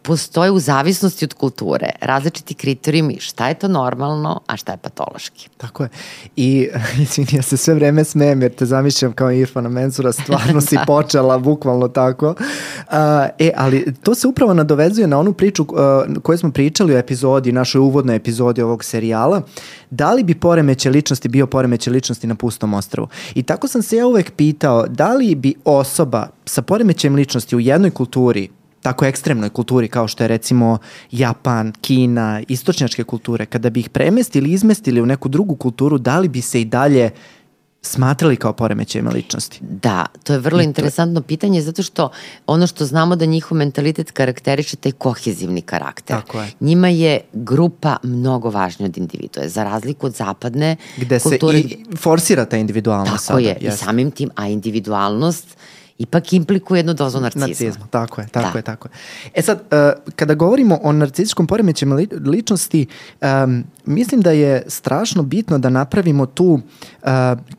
postoje 0.02 0.50
u 0.50 0.58
zavisnosti 0.58 1.24
od 1.24 1.34
kulture 1.34 1.90
različiti 2.00 2.54
kriterijumi 2.54 3.20
šta 3.20 3.48
je 3.48 3.54
to 3.54 3.68
normalno, 3.68 4.40
a 4.46 4.56
šta 4.56 4.72
je 4.72 4.78
patološki. 4.78 5.48
Tako 5.56 5.82
je. 5.82 5.88
I 6.36 6.68
izvini, 7.02 7.28
ja 7.32 7.42
se 7.42 7.56
sve 7.56 7.74
vreme 7.74 8.04
smijem 8.04 8.42
jer 8.42 8.54
te 8.54 8.66
zamišljam 8.66 9.12
kao 9.12 9.30
Irfana 9.30 9.68
Menzura, 9.68 10.12
stvarno 10.12 10.60
si 10.68 10.74
da. 10.76 10.84
počela 10.86 11.38
bukvalno 11.38 11.88
tako. 11.88 12.28
Uh, 12.28 12.94
e, 13.38 13.52
ali 13.56 13.94
to 14.02 14.14
se 14.14 14.26
upravo 14.26 14.54
nadovezuje 14.54 15.06
na 15.06 15.18
onu 15.18 15.32
priču 15.32 15.62
uh, 15.62 16.22
koju 16.22 16.38
smo 16.38 16.50
pričali 16.50 16.94
u 16.94 16.98
epizodi, 16.98 17.52
našoj 17.52 17.78
uvodnoj 17.78 18.16
epizodi 18.16 18.62
ovog 18.62 18.84
serijala, 18.84 19.42
da 19.90 20.12
li 20.12 20.24
bi 20.24 20.34
poremeće 20.34 20.90
ličnosti 20.90 21.28
bio 21.28 21.46
poremeće 21.46 21.90
ličnosti 21.90 22.26
na 22.26 22.34
pustom 22.34 22.74
ostravu. 22.74 23.08
I 23.34 23.42
tako 23.42 23.68
sam 23.68 23.82
se 23.82 23.96
ja 23.96 24.06
uvek 24.06 24.32
pitao 24.32 24.86
da 24.86 25.12
li 25.12 25.34
bi 25.34 25.54
osoba 25.64 26.28
sa 26.44 26.62
poremećem 26.62 27.14
ličnosti 27.14 27.56
u 27.56 27.60
jednoj 27.60 27.90
kulturi 27.90 28.48
tako 28.82 29.04
ekstremnoj 29.04 29.50
kulturi 29.50 29.88
kao 29.88 30.08
što 30.08 30.24
je 30.24 30.28
recimo 30.28 30.78
Japan, 31.10 31.72
Kina, 31.80 32.42
istočnjačke 32.48 33.04
kulture, 33.04 33.46
kada 33.46 33.70
bi 33.70 33.80
ih 33.80 33.88
premestili, 33.88 34.52
izmestili 34.52 35.00
u 35.00 35.06
neku 35.06 35.28
drugu 35.28 35.56
kulturu, 35.56 35.98
da 35.98 36.18
li 36.18 36.28
bi 36.28 36.40
se 36.40 36.60
i 36.60 36.64
dalje 36.64 37.10
smatrali 37.86 38.36
kao 38.36 38.52
poremećajima 38.52 39.10
ličnosti? 39.10 39.58
Da, 39.60 40.06
to 40.24 40.32
je 40.32 40.38
vrlo 40.38 40.60
I 40.60 40.64
interesantno 40.64 41.20
to... 41.20 41.26
pitanje 41.26 41.62
zato 41.62 41.82
što 41.82 42.10
ono 42.46 42.66
što 42.66 42.84
znamo 42.84 43.16
da 43.16 43.24
njihov 43.24 43.58
mentalitet 43.58 44.10
karakteriše 44.10 44.76
taj 44.76 44.92
kohezivni 44.92 45.62
karakter. 45.62 46.16
Tako 46.16 46.40
je. 46.40 46.50
Njima 46.60 46.88
je 46.88 47.20
grupa 47.32 47.96
mnogo 48.02 48.50
važnija 48.50 48.88
od 48.88 48.96
individua, 48.98 49.48
za 49.48 49.64
razliku 49.64 50.06
od 50.06 50.14
zapadne 50.14 50.76
Gde 50.96 51.18
kulture. 51.18 51.58
Gde 51.58 51.68
se 51.68 51.74
i 51.74 51.96
forsira 51.96 52.44
ta 52.44 52.56
individualnost 52.56 53.26
Tako 53.26 53.40
sada. 53.40 53.48
je, 53.48 53.56
jest. 53.60 53.82
i 53.82 53.84
samim 53.84 54.10
tim, 54.10 54.30
a 54.34 54.48
individualnost 54.48 55.56
ipak 55.98 56.32
implikuje 56.32 56.78
jednu 56.78 56.94
dozu 56.94 57.20
narcizma. 57.20 57.46
Narcizma, 57.46 57.86
tako 57.90 58.20
je, 58.20 58.28
tako 58.28 58.52
da. 58.52 58.58
je, 58.58 58.62
tako 58.62 58.88
je. 58.88 58.92
E 59.34 59.42
sad, 59.42 59.60
uh, 59.60 60.12
kada 60.16 60.34
govorimo 60.34 60.78
o 60.82 60.92
narcizičkom 60.92 61.46
poremećaju 61.46 61.94
li, 61.94 62.08
ličnosti, 62.24 62.86
um, 63.22 63.64
mislim 63.84 64.20
da 64.20 64.30
je 64.30 64.62
strašno 64.66 65.22
bitno 65.22 65.58
da 65.58 65.70
napravimo 65.70 66.26
tu 66.26 66.46
uh, 66.46 67.08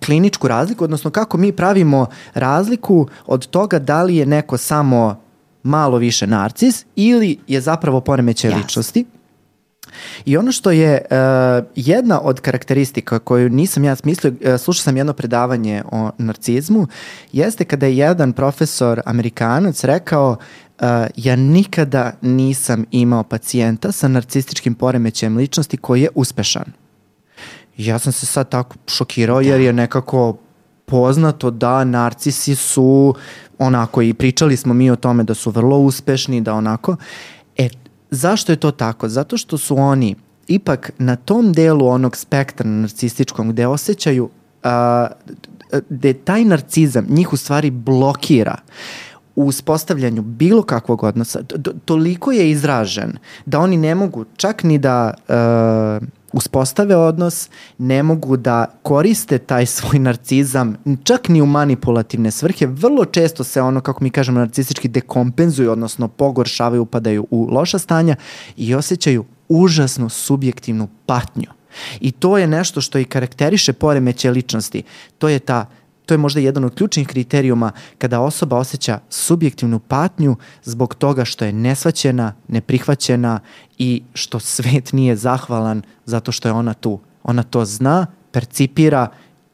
kliničku 0.05 0.47
razliku, 0.47 0.83
odnosno 0.83 1.11
kako 1.11 1.37
mi 1.37 1.51
pravimo 1.51 2.05
razliku 2.33 3.07
od 3.25 3.47
toga 3.47 3.79
da 3.79 4.03
li 4.03 4.15
je 4.15 4.25
neko 4.25 4.57
samo 4.57 5.19
malo 5.63 5.97
više 5.97 6.27
narcis 6.27 6.85
ili 6.95 7.37
je 7.47 7.61
zapravo 7.61 8.01
poremećaj 8.01 8.51
ličnosti. 8.51 9.05
I 10.25 10.37
ono 10.37 10.51
što 10.51 10.71
je 10.71 11.01
uh, 11.01 11.65
jedna 11.75 12.21
od 12.21 12.41
karakteristika 12.41 13.19
koju 13.19 13.49
nisam 13.49 13.83
ja 13.83 13.95
smislio, 13.95 14.31
uh, 14.33 14.59
slušao 14.59 14.83
sam 14.83 14.97
jedno 14.97 15.13
predavanje 15.13 15.83
o 15.91 16.11
narcizmu, 16.17 16.87
jeste 17.31 17.65
kada 17.65 17.85
je 17.85 17.97
jedan 17.97 18.33
profesor 18.33 19.01
amerikanac 19.05 19.83
rekao 19.83 20.29
uh, 20.29 20.87
ja 21.15 21.35
nikada 21.35 22.11
nisam 22.21 22.85
imao 22.91 23.23
pacijenta 23.23 23.91
sa 23.91 24.07
narcističkim 24.07 24.75
poremećajem 24.75 25.37
ličnosti 25.37 25.77
koji 25.77 26.01
je 26.01 26.09
uspešan. 26.15 26.65
Ja 27.77 27.99
sam 27.99 28.13
se 28.13 28.25
sad 28.25 28.49
tako 28.49 28.75
šokirao 28.87 29.41
da. 29.41 29.49
jer 29.49 29.61
je 29.61 29.73
nekako 29.73 30.37
poznato 30.85 31.51
da 31.51 31.83
narcisi 31.83 32.55
su 32.55 33.15
onako 33.59 34.01
i 34.01 34.13
pričali 34.13 34.57
smo 34.57 34.73
mi 34.73 34.91
o 34.91 34.95
tome 34.95 35.23
da 35.23 35.33
su 35.33 35.51
vrlo 35.51 35.77
uspešni, 35.77 36.41
da 36.41 36.53
onako. 36.53 36.91
E, 36.91 37.36
Zašto 38.11 38.51
je 38.51 38.55
to 38.55 38.71
tako? 38.71 39.09
Zato 39.09 39.37
što 39.37 39.57
su 39.57 39.77
oni 39.77 40.15
ipak 40.47 40.91
na 40.97 41.15
tom 41.15 41.53
delu 41.53 41.87
onog 41.87 42.17
spektra 42.17 42.69
narcističkog 42.69 43.47
gde 43.49 43.67
osjećaju 43.67 44.29
a, 44.63 45.07
gde 45.89 46.13
taj 46.13 46.45
narcizam 46.45 47.05
njih 47.09 47.33
u 47.33 47.37
stvari 47.37 47.71
blokira 47.71 48.55
u 49.35 49.45
uspostavljanju 49.45 50.21
bilo 50.21 50.63
kakvog 50.63 51.03
odnosa, 51.03 51.39
toliko 51.85 52.31
je 52.31 52.51
izražen 52.51 53.17
da 53.45 53.59
oni 53.59 53.77
ne 53.77 53.95
mogu 53.95 54.25
čak 54.37 54.63
ni 54.63 54.77
da 54.77 55.13
uh, 55.27 56.07
uspostave 56.37 56.95
odnos, 56.95 57.49
ne 57.77 58.03
mogu 58.03 58.37
da 58.37 58.65
koriste 58.83 59.37
taj 59.37 59.65
svoj 59.65 59.99
narcizam 59.99 60.77
čak 61.03 61.29
ni 61.29 61.41
u 61.41 61.45
manipulativne 61.45 62.31
svrhe. 62.31 62.65
Vrlo 62.65 63.05
često 63.05 63.43
se 63.43 63.61
ono, 63.61 63.81
kako 63.81 64.03
mi 64.03 64.09
kažemo, 64.09 64.39
narcistički 64.39 64.87
dekompenzuju, 64.87 65.71
odnosno 65.71 66.07
pogoršavaju, 66.07 66.81
upadaju 66.81 67.27
u 67.31 67.47
loša 67.51 67.79
stanja 67.79 68.15
i 68.57 68.75
osjećaju 68.75 69.25
užasnu 69.49 70.09
subjektivnu 70.09 70.87
patnju. 71.05 71.47
I 71.99 72.11
to 72.11 72.37
je 72.37 72.47
nešto 72.47 72.81
što 72.81 72.99
i 72.99 73.05
karakteriše 73.05 73.73
poremeće 73.73 74.31
ličnosti. 74.31 74.83
To 75.17 75.29
je 75.29 75.39
ta 75.39 75.65
to 76.07 76.13
je 76.13 76.17
možda 76.17 76.39
jedan 76.39 76.63
od 76.63 76.75
ključnih 76.75 77.07
kriterijuma 77.07 77.71
kada 77.97 78.19
osoba 78.19 78.57
osjeća 78.57 78.99
subjektivnu 79.09 79.79
patnju 79.79 80.35
zbog 80.63 80.95
toga 80.95 81.25
što 81.25 81.45
je 81.45 81.53
nesvaćena, 81.53 82.33
neprihvaćena 82.47 83.39
i 83.77 84.03
što 84.13 84.39
svet 84.39 84.93
nije 84.93 85.15
zahvalan 85.15 85.81
zato 86.05 86.31
što 86.31 86.47
je 86.47 86.53
ona 86.53 86.73
tu. 86.73 86.99
Ona 87.23 87.43
to 87.43 87.65
zna, 87.65 88.05
percipira, 88.31 89.07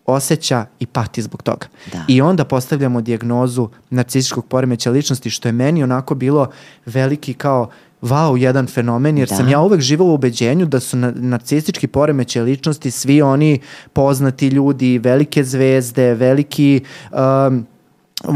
osjeća 0.05 0.65
i 0.79 0.85
pati 0.85 1.21
zbog 1.21 1.43
toga. 1.43 1.67
Da. 1.91 2.05
I 2.07 2.21
onda 2.21 2.45
postavljamo 2.45 3.01
dijagnozu 3.01 3.69
narcističkog 3.89 4.45
poremeća 4.45 4.91
ličnosti, 4.91 5.29
što 5.29 5.47
je 5.47 5.51
meni 5.51 5.83
onako 5.83 6.15
bilo 6.15 6.49
veliki 6.85 7.33
kao 7.33 7.69
wow, 8.03 8.37
jedan 8.37 8.67
fenomen, 8.67 9.17
jer 9.17 9.29
da. 9.29 9.35
sam 9.35 9.49
ja 9.49 9.59
uvek 9.61 9.81
živao 9.81 10.07
u 10.07 10.13
ubeđenju 10.13 10.65
da 10.65 10.79
su 10.79 10.97
narcistički 10.97 11.87
poremeće 11.87 12.41
ličnosti 12.41 12.91
svi 12.91 13.21
oni 13.21 13.59
poznati 13.93 14.47
ljudi, 14.47 14.97
velike 14.97 15.43
zvezde, 15.43 16.13
veliki 16.13 16.81
um, 17.11 17.65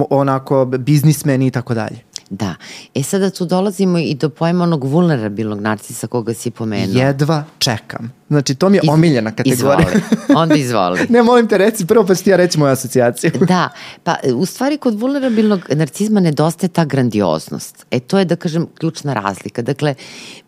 onako 0.09 0.65
biznismeni 0.65 1.47
i 1.47 1.51
tako 1.51 1.74
dalje. 1.74 2.07
Da. 2.30 2.56
E 2.96 3.04
sada 3.04 3.30
tu 3.30 3.46
dolazimo 3.46 3.98
i 4.00 4.16
do 4.16 4.30
pojma 4.30 4.64
onog 4.64 4.84
vulnerabilnog 4.84 5.62
narcisa 5.62 6.08
koga 6.08 6.34
si 6.34 6.52
pomenuo. 6.52 7.02
Jedva 7.02 7.44
čekam. 7.60 8.14
Znači, 8.28 8.56
to 8.56 8.70
mi 8.70 8.78
je 8.78 8.82
Iz- 8.84 8.90
omiljena 8.90 9.32
kategorija. 9.32 9.88
Izvoli. 9.96 10.02
Onda 10.36 10.56
izvoli. 10.56 11.00
ne, 11.10 11.24
molim 11.24 11.48
te, 11.48 11.58
reci 11.58 11.88
prvo 11.88 12.06
pa 12.06 12.16
ću 12.16 12.24
ti 12.24 12.30
ja 12.30 12.38
reći 12.38 12.60
moju 12.60 12.72
asocijaciju. 12.72 13.32
Da, 13.48 13.70
pa 14.04 14.16
u 14.36 14.46
stvari 14.46 14.78
kod 14.78 15.00
vulnerabilnog 15.00 15.66
narcizma 15.70 16.20
nedostaje 16.20 16.70
ta 16.70 16.86
grandioznost. 16.86 17.86
E 17.92 18.00
to 18.00 18.20
je 18.20 18.26
da 18.26 18.36
kažem 18.36 18.68
ključna 18.80 19.14
razlika. 19.14 19.62
Dakle, 19.62 19.96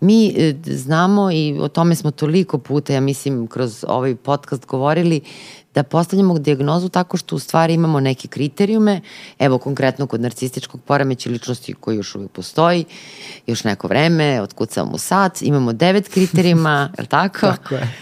mi 0.01 0.27
e, 0.27 0.53
znamo 0.65 1.31
i 1.31 1.57
o 1.61 1.67
tome 1.67 1.95
smo 1.95 2.11
toliko 2.11 2.57
puta, 2.57 2.93
ja 2.93 3.01
mislim, 3.01 3.47
kroz 3.47 3.85
ovaj 3.87 4.15
podcast 4.15 4.65
govorili, 4.65 5.21
da 5.75 5.83
postavljamo 5.83 6.39
dijagnozu 6.39 6.89
tako 6.89 7.17
što 7.17 7.35
u 7.35 7.39
stvari 7.39 7.73
imamo 7.73 7.99
neke 7.99 8.27
kriterijume, 8.27 9.01
evo 9.39 9.57
konkretno 9.57 10.07
kod 10.07 10.21
narcističkog 10.21 10.81
poremeća 10.81 11.29
ličnosti 11.29 11.73
koji 11.73 11.95
još 11.95 12.15
uvijek 12.15 12.31
postoji, 12.31 12.85
još 13.47 13.63
neko 13.63 13.87
vreme, 13.87 14.41
otkucamo 14.41 14.91
mu 14.91 14.97
sat, 14.97 15.41
imamo 15.41 15.73
devet 15.73 16.07
kriterijuma, 16.07 16.89
je 16.97 17.01
li 17.01 17.07
tako? 17.07 17.39
Tako 17.39 17.75
je. 17.75 17.93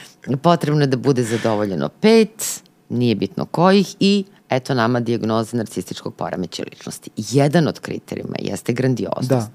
Potrebno 0.42 0.82
je 0.82 0.88
da 0.88 0.98
bude 0.98 1.24
zadovoljeno 1.24 1.90
pet, 1.90 2.62
nije 2.90 3.16
bitno 3.16 3.46
kojih 3.46 3.96
i 4.00 4.24
eto 4.50 4.74
nama 4.74 5.00
dijagnoza 5.00 5.58
narcističkog 5.58 6.16
poremeća 6.16 6.64
ličnosti. 6.72 7.10
Jedan 7.18 7.68
od 7.68 7.80
kriterijuma 7.80 8.36
jeste 8.40 8.74
grandioznost. 8.74 9.30
Da. 9.30 9.48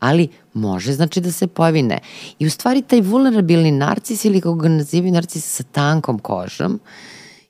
Ali 0.00 0.28
može 0.54 0.92
znači 0.92 1.20
da 1.20 1.32
se 1.32 1.46
pojavi 1.46 1.82
ne. 1.82 1.98
I 2.38 2.46
u 2.46 2.50
stvari 2.50 2.82
taj 2.82 3.00
vulnerabilni 3.00 3.70
narcis 3.70 4.24
ili 4.24 4.40
kako 4.40 4.54
ga 4.54 4.68
nazivaju 4.68 5.12
narcis 5.12 5.56
sa 5.56 5.62
tankom 5.62 6.18
kožom 6.18 6.80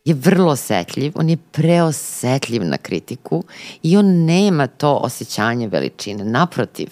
je 0.07 0.14
vrlo 0.14 0.52
osetljiv, 0.52 1.12
on 1.14 1.28
je 1.28 1.36
preosetljiv 1.36 2.64
na 2.64 2.78
kritiku 2.78 3.44
i 3.82 3.96
on 3.96 4.07
nema 4.07 4.66
to 4.66 4.94
osjećanje 4.94 5.68
veličine. 5.68 6.24
Naprotiv, 6.24 6.88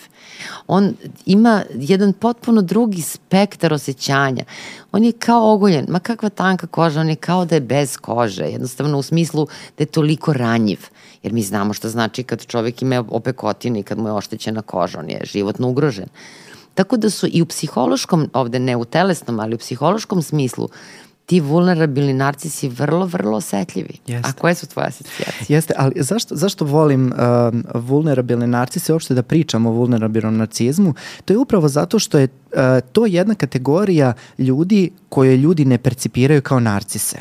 on 0.67 0.95
ima 1.27 1.63
jedan 1.75 2.13
potpuno 2.13 2.63
drugi 2.63 3.03
spektar 3.03 3.73
osjećanja. 3.73 4.45
On 4.93 5.05
je 5.05 5.13
kao 5.13 5.55
ogoljen, 5.55 5.87
ma 5.89 5.99
kakva 5.99 6.29
tanka 6.29 6.67
koža, 6.67 7.01
on 7.01 7.09
je 7.09 7.17
kao 7.17 7.45
da 7.45 7.55
je 7.55 7.61
bez 7.61 7.97
kože, 7.97 8.45
jednostavno 8.45 8.99
u 8.99 9.03
smislu 9.03 9.47
da 9.79 9.83
je 9.83 9.87
toliko 9.87 10.33
ranjiv. 10.33 10.81
Jer 11.23 11.33
mi 11.33 11.43
znamo 11.43 11.73
šta 11.73 11.89
znači 11.89 12.23
kad 12.23 12.47
čovek 12.47 12.83
ima 12.83 13.05
opekotinu 13.09 13.79
i 13.79 13.83
kad 13.83 13.99
mu 13.99 14.09
je 14.09 14.13
oštećena 14.13 14.63
koža, 14.63 14.99
on 14.99 15.11
je 15.11 15.21
životno 15.25 15.69
ugrožen. 15.69 16.09
Tako 16.75 16.97
da 16.97 17.11
su 17.11 17.29
i 17.33 17.43
u 17.43 17.47
psihološkom, 17.47 18.31
ovde 18.33 18.59
ne 18.59 18.77
u 18.77 18.85
telesnom, 18.85 19.41
ali 19.41 19.55
u 19.55 19.59
psihološkom 19.59 20.23
smislu, 20.23 20.69
ti 21.27 21.41
vulnerabilni 21.41 22.13
narcisi 22.13 22.69
vrlo, 22.69 23.07
vrlo 23.07 23.37
osetljivi. 23.37 23.99
Jeste. 24.07 24.29
A 24.29 24.33
koje 24.33 24.55
su 24.55 24.67
tvoje 24.67 24.89
asocijacije? 24.89 25.57
Jeste, 25.57 25.75
ali 25.77 25.93
zašto, 25.97 26.37
zašto 26.37 26.65
volim 26.65 27.13
um, 27.13 27.65
vulnerabilne 27.75 28.47
narcise, 28.47 28.93
uopšte 28.93 29.15
da 29.15 29.23
pričam 29.23 29.67
o 29.67 29.71
vulnerabilnom 29.71 30.37
narcizmu? 30.37 30.95
To 31.25 31.33
je 31.33 31.39
upravo 31.39 31.69
zato 31.69 31.99
što 31.99 32.19
je 32.19 32.25
uh, 32.25 32.61
to 32.93 33.07
jedna 33.07 33.35
kategorija 33.35 34.13
ljudi 34.39 34.91
koje 35.09 35.37
ljudi 35.37 35.65
ne 35.65 35.79
percipiraju 35.79 36.43
kao 36.43 36.61
narcise. 36.61 37.19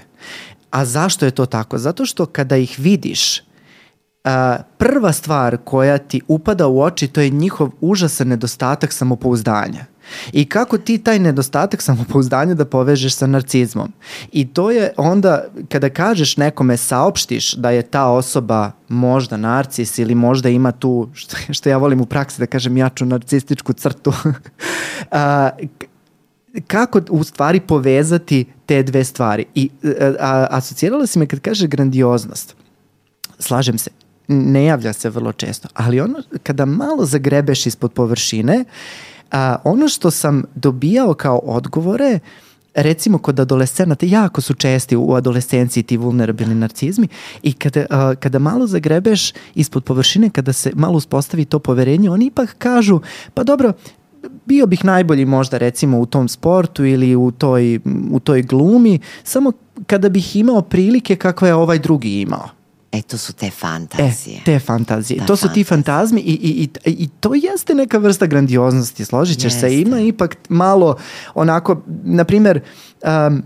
A 0.72 0.86
zašto 0.86 1.26
je 1.26 1.32
to 1.32 1.46
tako? 1.46 1.78
Zato 1.78 2.06
što 2.06 2.26
kada 2.26 2.58
ih 2.58 2.76
vidiš, 2.80 3.40
uh, 3.40 4.32
prva 4.78 5.14
stvar 5.14 5.58
koja 5.64 5.98
ti 5.98 6.22
upada 6.28 6.68
u 6.68 6.82
oči 6.82 7.08
to 7.08 7.22
je 7.22 7.30
njihov 7.30 7.70
užasan 7.82 8.28
nedostatak 8.28 8.94
samopouzdanja. 8.94 9.93
I 10.32 10.46
kako 10.46 10.78
ti 10.78 10.98
taj 10.98 11.20
nedostatak 11.20 11.82
samopouzdanja 11.82 12.54
da 12.54 12.66
povežeš 12.66 13.16
sa 13.16 13.28
narcizmom. 13.28 13.92
I 14.32 14.48
to 14.48 14.72
je 14.72 14.92
onda, 14.98 15.46
kada 15.70 15.90
kažeš 15.90 16.38
nekome, 16.38 16.78
saopštiš 16.78 17.54
da 17.54 17.70
je 17.70 17.82
ta 17.82 18.08
osoba 18.08 18.72
možda 18.88 19.38
narcis 19.38 19.98
ili 19.98 20.16
možda 20.16 20.50
ima 20.50 20.72
tu, 20.72 21.10
što, 21.14 21.38
što 21.50 21.70
ja 21.70 21.78
volim 21.78 22.02
u 22.02 22.06
praksi 22.06 22.40
da 22.40 22.46
kažem, 22.46 22.78
jaču 22.78 23.06
narcističku 23.06 23.74
crtu, 23.74 24.14
a, 25.12 25.50
kako 26.68 27.02
u 27.10 27.24
stvari 27.24 27.60
povezati 27.60 28.46
te 28.66 28.84
dve 28.84 29.04
stvari. 29.04 29.46
I 29.56 29.70
a, 29.84 30.14
a, 30.20 30.48
asocirala 30.52 31.08
si 31.08 31.20
me 31.20 31.28
kad 31.28 31.40
kaže 31.40 31.68
grandioznost. 31.68 32.56
Slažem 33.40 33.78
se, 33.78 33.90
ne 34.28 34.66
javlja 34.66 34.94
se 34.94 35.10
vrlo 35.10 35.32
često, 35.34 35.68
ali 35.74 36.02
ono 36.02 36.20
kada 36.44 36.66
malo 36.66 37.06
zagrebeš 37.06 37.66
ispod 37.66 37.94
površine, 37.94 38.66
a, 39.34 39.56
ono 39.64 39.88
što 39.88 40.12
sam 40.12 40.44
dobijao 40.56 41.14
kao 41.14 41.38
odgovore, 41.44 42.20
recimo 42.76 43.18
kod 43.18 43.40
adolescenata, 43.40 44.06
jako 44.06 44.42
su 44.42 44.54
česti 44.54 44.96
u 44.96 45.14
adolescenciji 45.14 45.84
ti 45.84 45.98
vulnerabilni 45.98 46.56
narcizmi 46.56 47.08
i 47.44 47.54
kada, 47.54 47.86
a, 47.90 48.16
kada 48.20 48.40
malo 48.40 48.68
zagrebeš 48.68 49.34
ispod 49.56 49.84
površine, 49.84 50.30
kada 50.30 50.54
se 50.54 50.72
malo 50.76 50.98
uspostavi 50.98 51.46
to 51.46 51.60
poverenje, 51.60 52.10
oni 52.10 52.26
ipak 52.26 52.56
kažu, 52.58 53.00
pa 53.34 53.44
dobro, 53.44 53.74
bio 54.46 54.66
bih 54.68 54.86
najbolji 54.86 55.26
možda 55.26 55.58
recimo 55.58 56.00
u 56.00 56.06
tom 56.06 56.28
sportu 56.28 56.86
ili 56.86 57.16
u 57.16 57.32
toj, 57.32 57.80
u 58.12 58.20
toj 58.20 58.42
glumi, 58.42 59.00
samo 59.24 59.52
kada 59.88 60.10
bih 60.10 60.36
imao 60.36 60.62
prilike 60.62 61.16
kakve 61.16 61.50
je 61.50 61.54
ovaj 61.54 61.80
drugi 61.80 62.22
imao. 62.22 62.50
E, 62.94 63.02
to 63.02 63.18
su 63.18 63.34
te 63.34 63.46
E, 63.46 63.50
fantazije. 63.52 64.42
te 64.46 64.60
fantazije. 64.60 65.20
Da, 65.20 65.26
to 65.26 65.36
su 65.36 65.42
ti 65.44 65.64
fantazije. 65.64 65.66
fantazmi 65.66 66.22
i, 66.22 66.34
i, 66.34 66.64
i, 66.86 66.94
i 66.94 67.08
to 67.10 67.34
jeste 67.34 67.76
neka 67.76 67.98
vrsta 67.98 68.26
grandioznosti, 68.26 69.06
složit 69.06 69.40
ćeš 69.40 69.54
se. 69.54 69.82
Ima 69.82 70.00
ipak 70.00 70.38
malo 70.50 70.96
onako, 71.34 71.82
na 72.04 72.24
primjer, 72.24 72.60
um, 73.28 73.44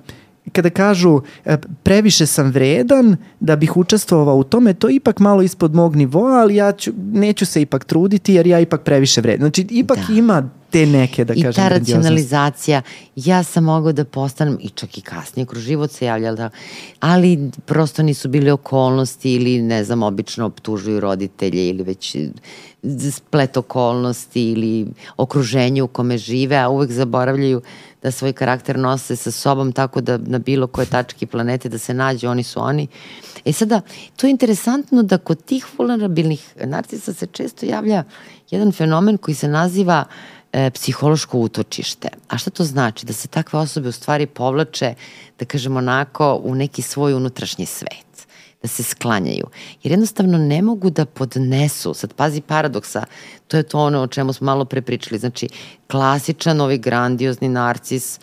kada 0.52 0.70
kažu 0.70 1.22
e, 1.46 1.58
previše 1.84 2.26
sam 2.26 2.48
vredan 2.48 3.18
da 3.40 3.56
bih 3.56 3.78
učestvovao 3.78 4.36
u 4.36 4.44
tome, 4.44 4.74
to 4.74 4.90
je 4.90 4.96
ipak 4.96 5.20
malo 5.20 5.42
ispod 5.42 5.76
mog 5.76 5.96
nivoa, 5.96 6.34
ali 6.34 6.56
ja 6.56 6.72
ću, 6.72 6.92
neću 7.14 7.46
se 7.46 7.62
ipak 7.62 7.86
truditi 7.86 8.34
jer 8.34 8.48
ja 8.48 8.60
ipak 8.60 8.82
previše 8.82 9.22
vredan. 9.22 9.40
Znači, 9.40 9.68
ipak 9.70 9.98
Da. 10.00 10.14
ima 10.14 10.50
te 10.70 10.86
neke, 10.86 11.26
da 11.26 11.34
I 11.34 11.42
kažem, 11.42 11.54
ta 11.54 11.70
grandioznosti. 11.70 11.94
racionalizacija, 11.94 12.82
ja 13.16 13.44
sam 13.44 13.64
mogao 13.64 13.92
da 13.92 14.06
postanem, 14.06 14.58
i 14.62 14.70
čak 14.70 14.98
i 14.98 15.02
kasnije 15.02 15.46
kroz 15.46 15.64
život 15.64 15.92
se 15.92 16.06
javlja, 16.06 16.34
da, 16.34 16.50
ali 17.00 17.52
prosto 17.66 18.04
nisu 18.04 18.30
bile 18.30 18.54
okolnosti 18.54 19.34
ili 19.34 19.62
ne 19.62 19.84
znam, 19.84 20.04
obično 20.04 20.46
optužuju 20.46 21.00
roditelje 21.00 21.70
ili 21.70 21.84
već 21.84 22.16
splet 23.12 23.58
okolnosti 23.58 24.52
ili 24.52 24.88
okruženje 25.18 25.84
u 25.84 25.88
kome 25.88 26.18
žive, 26.18 26.56
a 26.58 26.70
uvek 26.70 26.92
zaboravljaju 26.92 27.62
da 28.04 28.12
svoj 28.12 28.34
karakter 28.34 28.80
nose 28.80 29.16
sa 29.16 29.32
sobom 29.32 29.72
tako 29.72 30.02
da 30.02 30.18
na 30.18 30.40
bilo 30.40 30.68
koje 30.68 30.86
tački 30.86 31.26
planete 31.26 31.70
da 31.70 31.78
se 31.78 31.94
nađe, 31.94 32.30
oni 32.30 32.44
su 32.44 32.62
oni. 32.62 32.88
E 33.46 33.54
sada, 33.54 33.82
to 34.16 34.28
je 34.28 34.32
interesantno 34.32 35.04
da 35.04 35.18
kod 35.18 35.44
tih 35.44 35.66
vulnerabilnih 35.78 36.54
narcisa 36.66 37.14
se 37.14 37.28
često 37.28 37.66
javlja 37.66 38.04
jedan 38.52 38.72
fenomen 38.72 39.18
koji 39.18 39.36
se 39.36 39.48
naziva 39.48 40.06
e, 40.58 40.70
psihološko 40.70 41.38
utočište. 41.38 42.10
A 42.28 42.38
šta 42.38 42.50
to 42.50 42.64
znači? 42.64 43.06
Da 43.06 43.14
se 43.14 43.28
takve 43.28 43.60
osobe 43.60 43.90
u 43.90 43.92
stvari 43.92 44.26
povlače, 44.26 44.94
da 45.40 45.46
kažemo 45.46 45.78
onako, 45.78 46.42
u 46.44 46.56
neki 46.56 46.82
svoj 46.82 47.14
unutrašnji 47.14 47.66
svet 47.66 48.08
da 48.62 48.68
se 48.68 48.84
sklanjaju. 48.84 49.48
Jer 49.84 49.92
jednostavno 49.92 50.38
ne 50.38 50.62
mogu 50.62 50.90
da 50.90 51.06
podnesu, 51.06 51.94
sad 51.94 52.14
pazi 52.14 52.42
paradoksa, 52.42 53.04
to 53.48 53.58
je 53.58 53.64
to 53.64 53.80
ono 53.80 54.02
o 54.02 54.08
čemu 54.08 54.34
smo 54.34 54.46
malo 54.46 54.66
pre 54.66 54.82
pričali, 54.82 55.20
znači 55.20 55.48
klasičan 55.92 56.62
ovaj 56.62 56.78
grandiozni 56.78 57.50
narcis, 57.50 58.20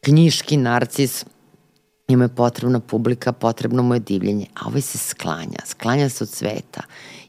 knjiški 0.00 0.56
narcis, 0.56 1.24
njemu 2.12 2.24
je 2.24 2.28
potrebna 2.28 2.80
publika, 2.80 3.32
potrebno 3.32 3.82
mu 3.82 3.94
je 3.94 4.00
divljenje, 4.00 4.46
a 4.54 4.68
ovaj 4.68 4.80
se 4.80 4.98
sklanja, 4.98 5.58
sklanja 5.64 6.08
se 6.08 6.24
od 6.24 6.30
sveta, 6.30 6.82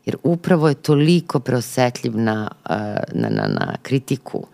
jer 0.06 0.18
upravo 0.24 0.70
je 0.70 0.76
toliko 0.76 1.40
preosetljiv 1.40 2.18
na, 2.18 2.52
uh, 2.70 2.76
na, 3.14 3.30
na, 3.30 3.48
na 3.48 3.76
kritiku. 3.82 4.48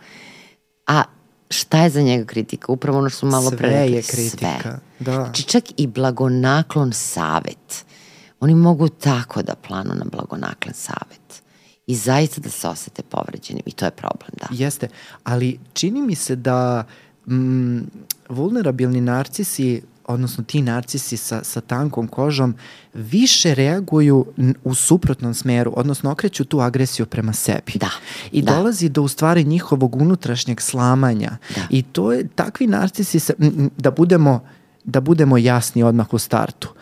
A 0.87 1.03
šta 1.49 1.83
je 1.83 1.89
za 1.89 2.01
njega 2.01 2.25
kritika? 2.25 2.71
Upravo 2.71 2.99
ono 2.99 3.09
što 3.09 3.19
smo 3.19 3.29
malo 3.29 3.51
pre 3.51 3.69
Sve 3.69 3.79
rekli. 3.79 3.95
je 3.95 4.01
kritika, 4.01 4.61
Sve. 4.61 4.79
da. 4.99 5.13
Znači 5.13 5.43
čak 5.43 5.63
i 5.77 5.87
blagonaklon 5.87 6.93
savet. 6.93 7.85
Oni 8.39 8.55
mogu 8.55 8.89
tako 8.89 9.41
da 9.41 9.55
planu 9.55 9.91
na 9.95 10.05
blagonaklon 10.11 10.73
savet. 10.73 11.41
I 11.87 11.95
zaista 11.95 12.41
da 12.41 12.49
se 12.49 12.67
osete 12.67 13.01
povređenim. 13.03 13.63
I 13.65 13.71
to 13.71 13.85
je 13.85 13.91
problem, 13.91 14.31
da. 14.39 14.47
Jeste, 14.51 14.87
ali 15.23 15.59
čini 15.73 16.01
mi 16.01 16.15
se 16.15 16.35
da 16.35 16.83
mm, 17.27 17.79
vulnerabilni 18.29 19.01
narcisi, 19.01 19.81
odnosno 20.09 20.43
ti 20.43 20.61
narcisi 20.61 21.17
sa, 21.17 21.43
sa 21.43 21.61
tankom 21.61 22.07
kožom, 22.07 22.55
više 22.93 23.55
reaguju 23.55 24.25
u 24.63 24.75
suprotnom 24.75 25.33
smeru, 25.33 25.73
odnosno 25.75 26.11
okreću 26.11 26.45
tu 26.45 26.59
agresiju 26.59 27.05
prema 27.05 27.33
sebi. 27.33 27.71
Da, 27.75 27.89
I 28.31 28.41
da. 28.41 28.55
dolazi 28.55 28.89
do 28.89 29.01
u 29.01 29.07
stvari 29.07 29.43
njihovog 29.43 29.95
unutrašnjeg 29.95 30.61
slamanja. 30.61 31.37
Da. 31.55 31.61
I 31.69 31.81
to 31.81 32.11
je, 32.11 32.27
takvi 32.27 32.67
narcisi, 32.67 33.19
se, 33.19 33.33
m, 33.39 33.69
da 33.77 33.91
budemo, 33.91 34.43
da 34.83 35.01
budemo 35.01 35.37
jasni 35.37 35.83
odmah 35.83 36.13
u 36.13 36.17
startu. 36.17 36.73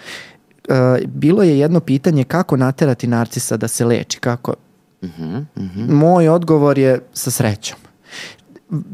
E, 0.70 1.06
bilo 1.06 1.44
je 1.44 1.60
jedno 1.60 1.80
pitanje 1.80 2.24
kako 2.24 2.58
naterati 2.58 3.08
narcisa 3.08 3.58
da 3.58 3.68
se 3.68 3.86
leči, 3.86 4.20
kako 4.20 4.54
Moj 5.90 6.30
odgovor 6.30 6.78
je 6.78 7.00
sa 7.14 7.32
srećom. 7.32 7.78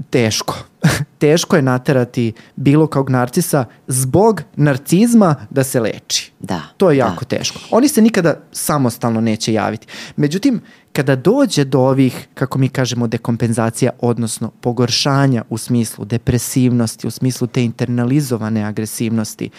Teško. 0.10 0.56
teško 1.20 1.56
je 1.56 1.62
naterati 1.62 2.34
bilo 2.56 2.88
kog 2.88 3.10
narcisa 3.10 3.66
zbog 3.88 4.42
narcizma 4.56 5.36
da 5.50 5.64
se 5.64 5.80
leči. 5.80 6.32
Da. 6.40 6.62
To 6.78 6.92
je 6.92 6.98
jako 6.98 7.26
da. 7.26 7.38
teško. 7.38 7.60
Oni 7.72 7.88
se 7.88 8.02
nikada 8.02 8.40
samostalno 8.52 9.22
neće 9.22 9.54
javiti. 9.54 9.88
Međutim, 10.16 10.62
kada 10.94 11.16
dođe 11.16 11.64
do 11.64 11.80
ovih, 11.80 12.28
kako 12.34 12.60
mi 12.60 12.70
kažemo, 12.70 13.08
dekompenzacija, 13.08 13.92
odnosno 14.00 14.52
pogoršanja 14.62 15.44
u 15.50 15.58
smislu 15.58 16.06
depresivnosti, 16.06 17.08
u 17.08 17.12
smislu 17.12 17.48
te 17.48 17.64
internalizovane 17.64 18.64
agresivnosti, 18.64 19.50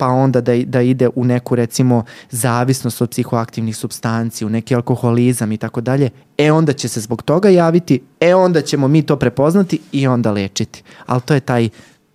pa 0.00 0.06
onda 0.06 0.40
da, 0.40 0.52
da 0.66 0.80
ide 0.80 1.08
u 1.14 1.24
neku 1.24 1.54
recimo 1.54 2.04
zavisnost 2.30 3.02
od 3.02 3.10
psihoaktivnih 3.10 3.76
substanci, 3.76 4.44
u 4.44 4.48
neki 4.48 4.74
alkoholizam 4.74 5.52
i 5.52 5.56
tako 5.56 5.80
dalje, 5.80 6.10
e 6.38 6.52
onda 6.52 6.72
će 6.72 6.88
se 6.88 7.00
zbog 7.00 7.22
toga 7.22 7.48
javiti, 7.48 8.00
e 8.20 8.34
onda 8.34 8.62
ćemo 8.62 8.88
mi 8.88 9.02
to 9.02 9.16
prepoznati 9.16 9.80
i 9.92 10.06
onda 10.06 10.32
lečiti. 10.32 10.82
Ali 11.06 11.20
to 11.20 11.34
je 11.34 11.40
taj 11.40 11.68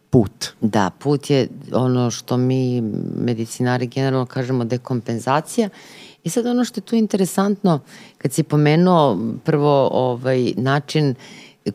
put. 0.09 0.45
Da, 0.61 0.91
put 0.99 1.29
je 1.29 1.47
ono 1.73 2.11
što 2.11 2.37
mi 2.37 2.81
medicinari 3.17 3.87
generalno 3.87 4.25
kažemo 4.25 4.65
dekompenzacija 4.65 5.69
I 6.25 6.29
sad 6.29 6.45
ono 6.45 6.65
što 6.65 6.79
je 6.79 6.85
tu 6.85 6.95
interesantno, 6.95 7.79
kad 8.17 8.33
si 8.33 8.43
pomenuo 8.43 9.17
prvo 9.43 9.89
ovaj 9.91 10.53
način 10.57 11.15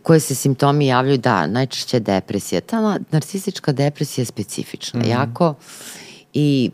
koje 0.02 0.20
se 0.20 0.34
simptomi 0.34 0.86
javljaju, 0.86 1.18
da, 1.18 1.46
najčešće 1.46 2.00
depresija. 2.00 2.60
Ta 2.60 2.98
narcistička 3.10 3.72
depresija 3.72 4.22
je 4.22 4.26
specifična, 4.26 5.00
mm 5.00 5.02
-hmm. 5.02 5.10
jako 5.10 5.54
i 6.32 6.70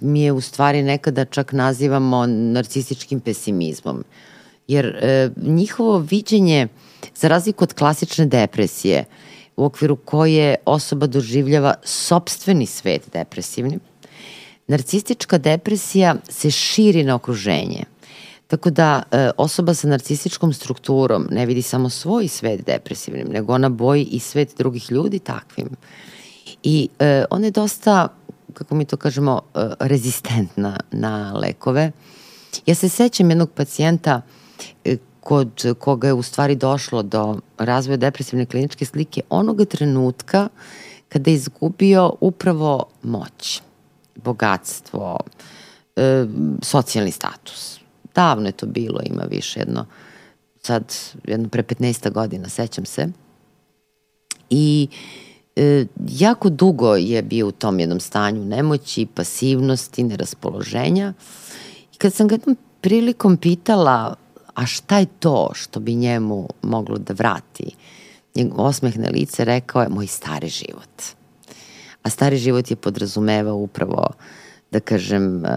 mi 0.00 0.22
je 0.22 0.32
u 0.32 0.40
stvari 0.40 0.82
nekada 0.82 1.24
čak 1.24 1.52
nazivamo 1.52 2.26
narcističkim 2.26 3.20
pesimizmom. 3.20 4.04
Jer 4.68 4.86
e, 4.86 5.30
njihovo 5.36 5.98
viđenje, 5.98 6.68
za 7.14 7.28
razliku 7.28 7.64
od 7.64 7.74
klasične 7.74 8.26
depresije, 8.26 9.04
u 9.56 9.64
okviru 9.64 9.96
koje 9.96 10.56
osoba 10.64 11.06
doživljava 11.06 11.74
sobstveni 11.84 12.66
svet 12.66 13.02
depresivnim, 13.12 13.80
narcistička 14.66 15.38
depresija 15.38 16.16
se 16.28 16.50
širi 16.50 17.04
na 17.04 17.14
okruženje. 17.14 17.84
Tako 18.46 18.70
da 18.70 19.02
e, 19.10 19.30
osoba 19.36 19.74
sa 19.74 19.88
narcističkom 19.88 20.52
strukturom 20.52 21.28
ne 21.30 21.46
vidi 21.46 21.62
samo 21.62 21.90
svoj 21.90 22.28
svet 22.28 22.66
depresivnim, 22.66 23.28
nego 23.28 23.54
ona 23.54 23.68
boji 23.68 24.04
i 24.04 24.18
svet 24.18 24.54
drugih 24.58 24.92
ljudi 24.92 25.18
takvim. 25.18 25.68
I 26.62 26.88
e, 26.98 27.24
ona 27.30 27.46
je 27.46 27.50
dosta, 27.50 28.08
kako 28.54 28.74
mi 28.74 28.84
to 28.84 28.96
kažemo, 28.96 29.40
e, 29.54 29.68
rezistentna 29.80 30.80
na 30.90 31.32
lekove. 31.32 31.92
Ja 32.66 32.74
se 32.74 32.88
sećam 32.88 33.30
jednog 33.30 33.50
pacijenta 33.50 34.22
kod 35.20 35.74
koga 35.78 36.06
je 36.06 36.14
u 36.14 36.22
stvari 36.22 36.56
došlo 36.56 37.02
do 37.02 37.40
razvoja 37.58 37.96
depresivne 37.96 38.46
kliničke 38.46 38.84
slike 38.84 39.20
onoga 39.30 39.64
trenutka 39.64 40.48
kada 41.08 41.30
je 41.30 41.34
izgubio 41.34 42.12
upravo 42.20 42.84
moć 43.02 43.62
bogatstvo, 44.14 45.20
socijalni 46.62 47.10
status. 47.10 47.85
Davno 48.16 48.48
je 48.48 48.52
to 48.52 48.66
bilo, 48.66 49.00
ima 49.04 49.22
više 49.30 49.60
jedno, 49.60 49.86
sad 50.62 50.94
jedno 51.24 51.48
pre 51.48 51.62
15 51.62 52.12
godina, 52.12 52.48
sećam 52.48 52.84
se. 52.84 53.08
I 54.50 54.88
e, 55.56 55.86
jako 56.08 56.50
dugo 56.50 56.96
je 56.96 57.22
bio 57.22 57.48
u 57.48 57.52
tom 57.52 57.80
jednom 57.80 58.00
stanju 58.00 58.44
nemoći, 58.44 59.06
pasivnosti, 59.14 60.04
neraspoloženja. 60.04 61.12
I 61.94 61.96
kad 61.96 62.14
sam 62.14 62.28
ga 62.28 62.34
jednom 62.34 62.56
prilikom 62.80 63.36
pitala 63.36 64.14
a 64.54 64.66
šta 64.66 64.98
je 64.98 65.06
to 65.18 65.50
što 65.54 65.80
bi 65.80 65.94
njemu 65.94 66.48
moglo 66.62 66.98
da 66.98 67.14
vrati, 67.14 67.70
osmeh 68.56 68.98
na 68.98 69.08
lice 69.08 69.44
rekao 69.44 69.82
je 69.82 69.88
moj 69.88 70.06
stari 70.06 70.48
život 70.48 71.02
a 72.06 72.10
stari 72.10 72.38
život 72.38 72.70
je 72.70 72.76
podrazumevao 72.76 73.56
upravo 73.56 74.08
da 74.76 74.80
kažem 74.80 75.36
uh, 75.36 75.50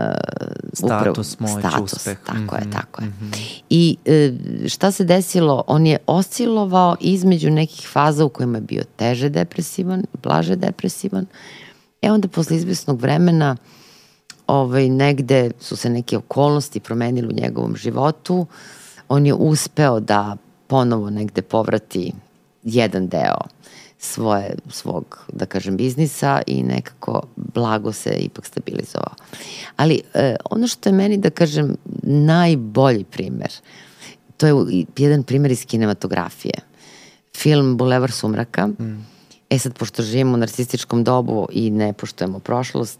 status, 0.73 1.33
upravo, 1.33 1.53
moć, 1.53 1.59
status, 1.59 1.93
uspeh. 1.93 2.17
Tako 2.25 2.39
mm 2.39 2.47
-hmm, 2.47 2.65
je, 2.65 2.71
tako 2.71 3.01
je. 3.01 3.07
Mm 3.07 3.13
-hmm. 3.21 3.61
I 3.69 3.97
uh, 4.05 4.67
šta 4.67 4.91
se 4.91 5.03
desilo? 5.03 5.63
On 5.67 5.87
je 5.87 5.97
oscilovao 6.07 6.95
između 6.99 7.51
nekih 7.51 7.87
faza 7.87 8.25
u 8.25 8.29
kojima 8.29 8.57
je 8.57 8.61
bio 8.61 8.83
teže 8.95 9.29
depresivan, 9.29 10.05
blaže 10.23 10.55
depresivan. 10.55 11.25
E 12.01 12.11
onda 12.11 12.27
posle 12.27 12.57
izvesnog 12.57 13.01
vremena 13.01 13.57
ovaj, 14.47 14.89
negde 14.89 15.51
su 15.59 15.75
se 15.75 15.89
neke 15.89 16.17
okolnosti 16.17 16.79
promenili 16.79 17.27
u 17.27 17.41
njegovom 17.41 17.75
životu. 17.75 18.45
On 19.09 19.25
je 19.25 19.33
uspeo 19.33 19.99
da 19.99 20.37
ponovo 20.67 21.09
negde 21.09 21.41
povrati 21.41 22.13
jedan 22.63 23.07
deo 23.07 23.41
svoje, 23.99 24.55
svog, 24.69 25.25
da 25.33 25.45
kažem, 25.45 25.77
biznisa 25.77 26.41
i 26.47 26.63
nekako 26.63 27.21
blago 27.35 27.91
se 27.91 28.09
ipak 28.09 28.45
stabilizovao. 28.45 29.13
Ali 29.75 30.01
e, 30.13 30.35
ono 30.49 30.67
što 30.67 30.89
je 30.89 30.93
meni, 30.93 31.17
da 31.17 31.29
kažem, 31.29 31.75
najbolji 32.03 33.03
primer, 33.03 33.51
to 34.37 34.47
je 34.47 34.85
jedan 34.97 35.23
primer 35.23 35.51
iz 35.51 35.65
kinematografije. 35.65 36.53
Film 37.37 37.77
Bulevar 37.77 38.11
sumraka. 38.11 38.67
Mm. 38.67 39.07
E 39.49 39.59
sad, 39.59 39.77
pošto 39.77 40.03
živimo 40.03 40.33
u 40.33 40.37
narcističkom 40.37 41.03
dobu 41.03 41.47
i 41.51 41.69
ne 41.69 41.93
poštujemo 41.93 42.39
prošlost, 42.39 42.99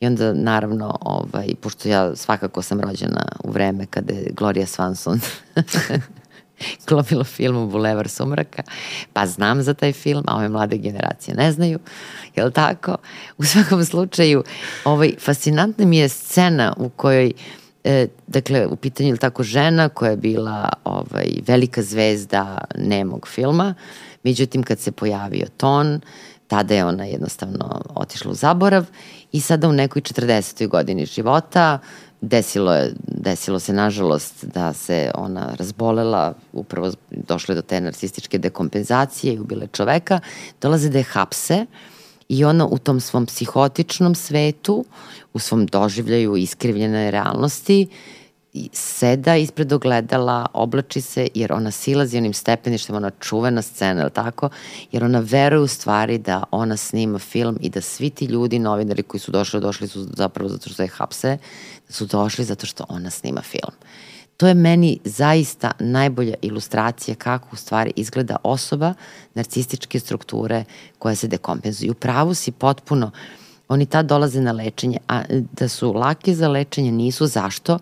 I 0.00 0.06
onda, 0.06 0.32
naravno, 0.34 0.98
ovaj, 1.00 1.54
pošto 1.60 1.88
ja 1.88 2.16
svakako 2.16 2.62
sam 2.62 2.80
rođena 2.80 3.24
u 3.44 3.50
vreme 3.50 3.86
kada 3.86 4.14
je 4.14 4.32
Gloria 4.36 4.66
Swanson 4.66 5.20
glumila 6.88 7.24
film 7.24 7.70
Bulevar 7.70 8.08
sumraka, 8.08 8.62
pa 9.12 9.26
znam 9.26 9.62
za 9.62 9.74
taj 9.74 9.92
film, 9.92 10.24
a 10.26 10.36
ove 10.36 10.48
mlade 10.48 10.76
generacije 10.76 11.36
ne 11.36 11.52
znaju, 11.52 11.78
je 12.36 12.44
li 12.44 12.52
tako? 12.52 12.96
U 13.38 13.44
svakom 13.44 13.84
slučaju, 13.84 14.44
ovaj, 14.84 15.14
fascinantna 15.20 15.84
mi 15.84 15.98
je 15.98 16.08
scena 16.08 16.74
u 16.76 16.88
kojoj 16.88 17.32
e, 17.84 18.06
dakle, 18.26 18.66
u 18.66 18.76
pitanju 18.76 19.08
je 19.08 19.16
tako 19.16 19.42
žena 19.42 19.88
koja 19.88 20.10
je 20.10 20.16
bila 20.16 20.68
ovaj, 20.84 21.28
velika 21.46 21.82
zvezda 21.82 22.58
nemog 22.76 23.28
filma, 23.28 23.74
međutim 24.22 24.62
kad 24.62 24.78
se 24.78 24.92
pojavio 24.92 25.46
ton, 25.56 26.00
tada 26.46 26.74
je 26.74 26.84
ona 26.84 27.04
jednostavno 27.04 27.82
otišla 27.94 28.30
u 28.30 28.34
zaborav 28.34 28.86
i 29.32 29.40
sada 29.40 29.68
u 29.68 29.72
nekoj 29.72 30.02
40. 30.02 30.68
godini 30.68 31.06
života 31.06 31.78
desilo, 32.28 32.74
je, 32.74 32.94
desilo 33.06 33.58
se 33.58 33.72
nažalost 33.72 34.44
da 34.44 34.72
se 34.72 35.10
ona 35.14 35.54
razbolela, 35.58 36.34
upravo 36.52 36.92
došle 37.10 37.54
do 37.54 37.62
te 37.62 37.80
narcističke 37.80 38.38
dekompenzacije 38.38 39.34
i 39.34 39.38
ubile 39.38 39.66
čoveka, 39.72 40.20
dolaze 40.62 40.88
da 40.88 40.98
je 40.98 41.04
hapse 41.04 41.66
i 42.28 42.44
ona 42.44 42.66
u 42.66 42.78
tom 42.78 43.00
svom 43.00 43.26
psihotičnom 43.26 44.14
svetu, 44.14 44.84
u 45.32 45.38
svom 45.38 45.66
doživljaju 45.66 46.36
iskrivljene 46.36 47.10
realnosti, 47.10 47.88
seda 48.72 49.36
ispred 49.36 49.72
ogledala, 49.72 50.46
oblači 50.52 51.00
se, 51.00 51.28
jer 51.34 51.52
ona 51.52 51.70
silazi 51.70 52.18
onim 52.18 52.32
stepeništem, 52.32 52.96
ona 52.96 53.10
čuvena 53.20 53.62
scena, 53.62 54.02
ili 54.02 54.10
tako? 54.10 54.48
Jer 54.92 55.04
ona 55.04 55.18
veruje 55.18 55.60
u 55.60 55.66
stvari 55.66 56.18
da 56.18 56.44
ona 56.50 56.76
snima 56.76 57.18
film 57.18 57.58
i 57.60 57.70
da 57.70 57.80
svi 57.80 58.10
ti 58.10 58.24
ljudi, 58.24 58.58
novinari 58.58 59.02
koji 59.02 59.20
su 59.20 59.30
došli, 59.30 59.60
došli 59.60 59.88
su 59.88 60.06
zapravo 60.16 60.48
zato 60.48 60.70
što 60.70 60.82
je 60.82 60.88
hapse, 60.88 61.28
da 61.28 61.73
su 61.94 62.06
došli 62.06 62.44
zato 62.44 62.66
što 62.66 62.84
ona 62.88 63.10
snima 63.10 63.42
film. 63.42 63.72
To 64.36 64.46
je 64.46 64.54
meni 64.54 64.98
zaista 65.04 65.72
najbolja 65.78 66.34
ilustracija 66.42 67.14
kako 67.14 67.48
u 67.52 67.56
stvari 67.56 67.92
izgleda 67.96 68.36
osoba 68.42 68.94
narcističke 69.34 70.00
strukture 70.00 70.64
koja 70.98 71.14
se 71.14 71.28
dekompenzuje. 71.28 71.90
U 71.90 71.94
pravu 71.94 72.34
si 72.34 72.52
potpuno, 72.52 73.10
oni 73.68 73.86
tad 73.86 74.06
dolaze 74.06 74.40
na 74.40 74.52
lečenje, 74.52 74.98
a 75.08 75.22
da 75.52 75.68
su 75.68 75.92
lake 75.92 76.34
za 76.34 76.48
lečenje 76.48 76.92
nisu 76.92 77.26
zašto? 77.26 77.78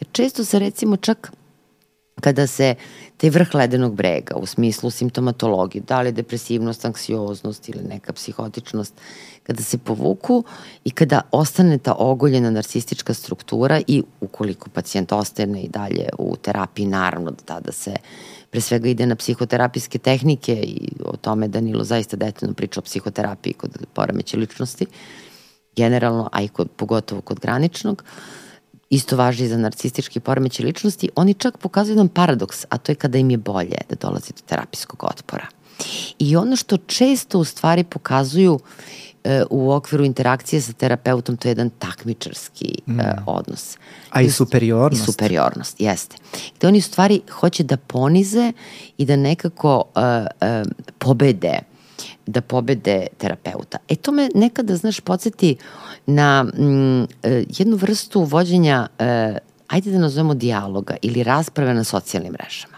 Jer 0.00 0.08
često 0.12 0.44
se 0.44 0.58
recimo 0.58 0.96
čak 0.96 1.32
kada 2.20 2.46
se 2.46 2.74
taj 3.16 3.30
vrh 3.30 3.54
ledenog 3.54 3.94
brega 3.94 4.34
u 4.36 4.46
smislu 4.46 4.90
simptomatologije, 4.90 5.82
da 5.88 6.00
li 6.00 6.08
je 6.08 6.12
depresivnost, 6.12 6.84
anksioznost 6.84 7.68
ili 7.68 7.82
neka 7.82 8.12
psihotičnost, 8.12 8.94
kada 9.48 9.62
se 9.62 9.78
povuku 9.78 10.44
i 10.84 10.90
kada 10.90 11.20
ostane 11.32 11.78
ta 11.78 11.94
ogoljena 11.98 12.50
narcistička 12.50 13.14
struktura 13.14 13.80
i 13.86 14.02
ukoliko 14.20 14.70
pacijent 14.70 15.12
ostane 15.12 15.62
i 15.62 15.68
dalje 15.68 16.08
u 16.18 16.36
terapiji, 16.36 16.86
naravno 16.86 17.30
da 17.30 17.44
tada 17.44 17.72
se 17.72 17.94
pre 18.50 18.60
svega 18.60 18.88
ide 18.88 19.06
na 19.06 19.16
psihoterapijske 19.16 19.98
tehnike 19.98 20.52
i 20.52 20.90
o 21.04 21.16
tome 21.16 21.48
Danilo 21.48 21.84
zaista 21.84 22.16
detaljno 22.16 22.54
priča 22.54 22.80
o 22.80 22.82
psihoterapiji 22.82 23.52
kod 23.52 23.86
poremeće 23.92 24.36
ličnosti, 24.36 24.86
generalno, 25.76 26.28
a 26.32 26.42
i 26.42 26.48
kod, 26.48 26.68
pogotovo 26.76 27.20
kod 27.20 27.40
graničnog, 27.40 28.04
isto 28.90 29.16
važi 29.16 29.48
za 29.48 29.56
narcistički 29.56 30.20
poremeće 30.20 30.64
ličnosti, 30.64 31.08
oni 31.16 31.34
čak 31.34 31.58
pokazuju 31.58 31.92
jedan 31.92 32.08
paradoks, 32.08 32.64
a 32.68 32.78
to 32.78 32.92
je 32.92 32.96
kada 32.96 33.18
im 33.18 33.30
je 33.30 33.36
bolje 33.36 33.78
da 33.88 33.96
dolazi 34.00 34.32
do 34.32 34.42
terapijskog 34.46 35.04
otpora. 35.04 35.46
I 36.18 36.36
ono 36.36 36.56
što 36.56 36.76
često 36.76 37.38
u 37.38 37.44
stvari 37.44 37.84
pokazuju 37.84 38.58
e, 38.58 39.07
u 39.50 39.72
okviru 39.72 40.04
interakcije 40.04 40.60
sa 40.60 40.72
terapeutom, 40.72 41.36
to 41.36 41.48
je 41.48 41.50
jedan 41.50 41.70
takmičarski 41.70 42.74
e, 42.86 42.90
mm. 42.92 43.00
odnos. 43.26 43.76
A 44.10 44.22
i 44.22 44.30
superiornost. 44.30 45.02
I 45.02 45.12
superiornost, 45.12 45.80
jeste. 45.80 46.16
Gde 46.56 46.68
oni 46.68 46.78
u 46.78 46.82
stvari 46.82 47.20
hoće 47.30 47.62
da 47.62 47.76
ponize 47.76 48.52
i 48.98 49.04
da 49.04 49.16
nekako 49.16 49.84
uh, 49.94 50.02
uh, 50.02 50.66
pobede 50.98 51.58
da 52.26 52.40
pobede 52.40 53.06
terapeuta. 53.18 53.78
E 53.88 53.96
to 53.96 54.12
me 54.12 54.28
nekada, 54.34 54.76
znaš, 54.76 55.00
podsjeti 55.00 55.56
na 56.06 56.42
mm, 56.42 57.02
e, 57.02 57.06
jednu 57.58 57.76
vrstu 57.76 58.22
vođenja, 58.22 58.86
e, 58.98 59.38
ajde 59.68 59.90
da 59.90 59.98
nazovemo 59.98 60.34
dijaloga 60.34 60.96
ili 61.02 61.22
rasprave 61.22 61.74
na 61.74 61.84
socijalnim 61.84 62.32
mrežama. 62.32 62.77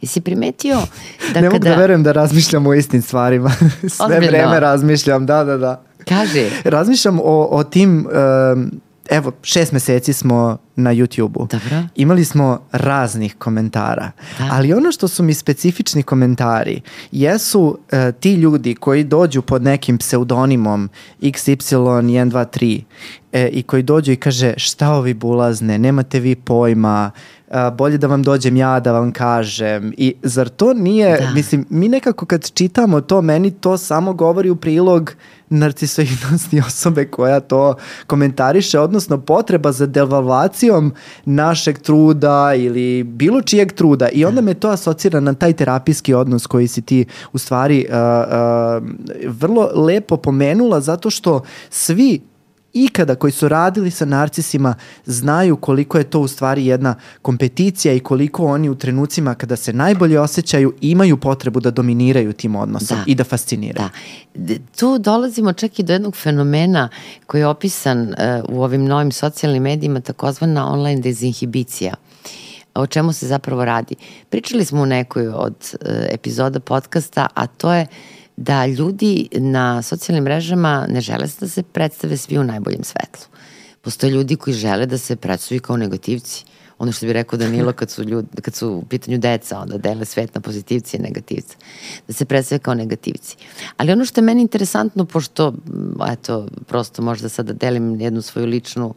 Jesi 0.00 0.20
primetio 0.20 0.76
da 1.34 1.40
ne 1.40 1.48
kada... 1.48 1.50
mogu 1.50 1.64
da 1.64 1.74
verujem 1.74 2.02
da 2.02 2.12
razmišljam 2.12 2.66
o 2.66 2.74
istim 2.74 3.02
stvarima. 3.02 3.50
Sve 3.96 4.06
Ozbiljno? 4.06 4.26
vreme 4.26 4.60
razmišljam, 4.60 5.26
da, 5.26 5.44
da, 5.44 5.56
da. 5.56 5.82
Kaže, 6.08 6.50
Razmišljam 6.64 7.18
o, 7.20 7.48
o 7.50 7.64
tim, 7.64 8.06
um, 8.52 8.70
evo, 9.10 9.32
šest 9.42 9.72
meseci 9.72 10.12
smo 10.12 10.58
na 10.76 10.94
YouTube-u. 10.94 11.46
Dobro. 11.46 11.82
Imali 11.96 12.24
smo 12.24 12.60
raznih 12.72 13.34
komentara, 13.38 14.10
Da. 14.38 14.48
ali 14.52 14.72
ono 14.72 14.92
što 14.92 15.08
su 15.08 15.22
mi 15.22 15.34
specifični 15.34 16.02
komentari 16.02 16.80
jesu 17.12 17.78
e, 17.92 18.12
ti 18.12 18.34
ljudi 18.34 18.74
koji 18.74 19.04
dođu 19.04 19.42
pod 19.42 19.62
nekim 19.62 19.98
pseudonimom 19.98 20.88
XY123 21.22 22.82
e, 23.32 23.48
i 23.48 23.62
koji 23.62 23.82
dođu 23.82 24.12
i 24.12 24.16
kaže 24.16 24.54
šta 24.56 24.90
ovi 24.90 25.14
bulazne, 25.14 25.78
nemate 25.78 26.20
vi 26.20 26.34
pojma, 26.34 27.10
a, 27.50 27.70
bolje 27.70 27.98
da 27.98 28.06
vam 28.06 28.22
dođem 28.22 28.56
ja 28.56 28.80
da 28.80 28.92
vam 28.92 29.12
kažem. 29.12 29.92
I 29.96 30.14
zar 30.22 30.48
to 30.48 30.74
nije, 30.74 31.18
Da. 31.20 31.30
mislim, 31.30 31.66
mi 31.70 31.88
nekako 31.88 32.26
kad 32.26 32.50
čitamo 32.50 33.00
to, 33.00 33.22
meni 33.22 33.50
to 33.50 33.78
samo 33.78 34.12
govori 34.12 34.50
u 34.50 34.56
prilog 34.56 35.12
narcisoidnosti 35.50 36.60
osobe 36.66 37.04
koja 37.04 37.40
to 37.40 37.74
komentariše, 38.06 38.78
odnosno 38.78 39.18
potreba 39.18 39.72
za 39.72 39.86
devalvacijom 39.86 40.92
našeg 41.24 41.78
truda 41.78 42.54
ili 42.54 43.02
bilo 43.02 43.42
čijeg 43.42 43.72
truda. 43.72 44.08
I 44.08 44.24
onda 44.24 44.40
me 44.40 44.54
to 44.54 44.68
asocira 44.68 45.20
na 45.20 45.34
taj 45.34 45.52
terapijski 45.52 46.14
odnos 46.14 46.46
koji 46.46 46.68
si 46.68 46.82
ti 46.82 47.04
u 47.32 47.38
stvari 47.38 47.86
uh, 47.88 47.94
uh, 47.94 49.28
vrlo 49.28 49.70
lepo 49.74 50.16
pomenula 50.16 50.80
zato 50.80 51.10
što 51.10 51.42
svi 51.70 52.20
ikada 52.72 53.14
koji 53.14 53.32
su 53.32 53.48
radili 53.48 53.90
sa 53.90 54.04
narcisima 54.04 54.74
znaju 55.06 55.56
koliko 55.56 55.98
je 55.98 56.04
to 56.04 56.20
u 56.20 56.28
stvari 56.28 56.66
jedna 56.66 56.94
kompeticija 57.22 57.94
i 57.94 58.00
koliko 58.00 58.46
oni 58.46 58.68
u 58.68 58.74
trenucima 58.74 59.34
kada 59.34 59.56
se 59.56 59.72
najbolje 59.72 60.20
osjećaju 60.20 60.74
imaju 60.80 61.16
potrebu 61.16 61.60
da 61.60 61.70
dominiraju 61.70 62.32
tim 62.32 62.56
odnosom 62.56 62.96
Da. 62.96 63.04
i 63.06 63.14
da 63.14 63.24
fasciniraju. 63.24 63.88
Da. 64.34 64.54
Tu 64.78 64.98
dolazimo 64.98 65.52
čak 65.52 65.78
i 65.78 65.82
do 65.82 65.92
jednog 65.92 66.16
fenomena 66.16 66.88
koji 67.26 67.40
je 67.40 67.46
opisan 67.46 68.02
uh, 68.02 68.14
u 68.48 68.62
ovim 68.62 68.84
novim 68.84 69.12
socijalnim 69.12 69.62
medijima, 69.62 70.00
takozvana 70.00 70.72
online 70.72 71.00
dezinhibicija. 71.00 71.94
O 72.74 72.86
čemu 72.86 73.12
se 73.12 73.26
zapravo 73.26 73.64
radi? 73.64 73.94
Pričali 74.28 74.64
smo 74.64 74.82
u 74.82 74.86
nekoj 74.86 75.28
od 75.28 75.54
uh, 75.72 75.88
epizoda 76.10 76.60
podcasta, 76.60 77.26
a 77.34 77.46
to 77.46 77.72
je 77.72 77.86
da 78.38 78.66
ljudi 78.66 79.28
na 79.32 79.82
socijalnim 79.82 80.24
mrežama 80.24 80.86
ne 80.88 81.00
žele 81.00 81.26
da 81.40 81.48
se 81.48 81.62
predstave 81.62 82.16
svi 82.16 82.38
u 82.38 82.44
najboljem 82.44 82.84
svetlu. 82.84 83.26
Postoje 83.80 84.10
ljudi 84.10 84.36
koji 84.36 84.54
žele 84.54 84.86
da 84.86 84.98
se 84.98 85.16
predstavi 85.16 85.60
kao 85.60 85.76
negativci. 85.76 86.44
Ono 86.78 86.92
što 86.92 87.06
bi 87.06 87.12
rekao 87.12 87.38
Danilo 87.38 87.72
kad 87.72 87.90
su, 87.90 88.02
ljudi, 88.02 88.28
kad 88.42 88.54
su 88.54 88.70
u 88.70 88.84
pitanju 88.84 89.18
deca, 89.18 89.58
onda 89.60 89.78
dele 89.78 90.04
svet 90.04 90.34
na 90.34 90.40
pozitivci 90.40 90.96
i 90.96 91.00
negativce. 91.00 91.56
Da 92.06 92.12
se 92.12 92.24
predstave 92.24 92.58
kao 92.58 92.74
negativci. 92.74 93.36
Ali 93.76 93.92
ono 93.92 94.04
što 94.04 94.20
je 94.20 94.24
meni 94.24 94.42
interesantno, 94.42 95.04
pošto, 95.04 95.54
eto, 96.12 96.46
prosto 96.66 97.02
možda 97.02 97.28
sada 97.28 97.52
delim 97.52 98.00
jednu 98.00 98.22
svoju 98.22 98.46
ličnu 98.46 98.94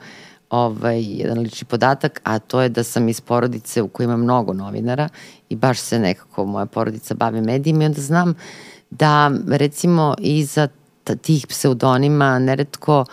ovaj, 0.50 1.02
jedan 1.02 1.40
lični 1.40 1.68
podatak, 1.68 2.22
a 2.24 2.40
to 2.40 2.62
je 2.62 2.70
da 2.70 2.84
sam 2.84 3.10
iz 3.10 3.22
porodice 3.22 3.82
u 3.82 3.88
kojoj 3.88 4.06
ima 4.06 4.18
mnogo 4.18 4.54
novinara 4.54 5.10
i 5.50 5.56
baš 5.56 5.80
se 5.80 6.00
nekako 6.00 6.46
moja 6.46 6.66
porodica 6.66 7.14
bavi 7.14 7.42
medijima 7.42 7.84
i 7.84 7.86
onda 7.86 8.02
znam 8.02 8.36
da 8.92 9.32
recimo 9.48 10.16
iza 10.20 10.68
tih 11.22 11.48
pseudonima 11.48 12.40
neretko 12.40 13.06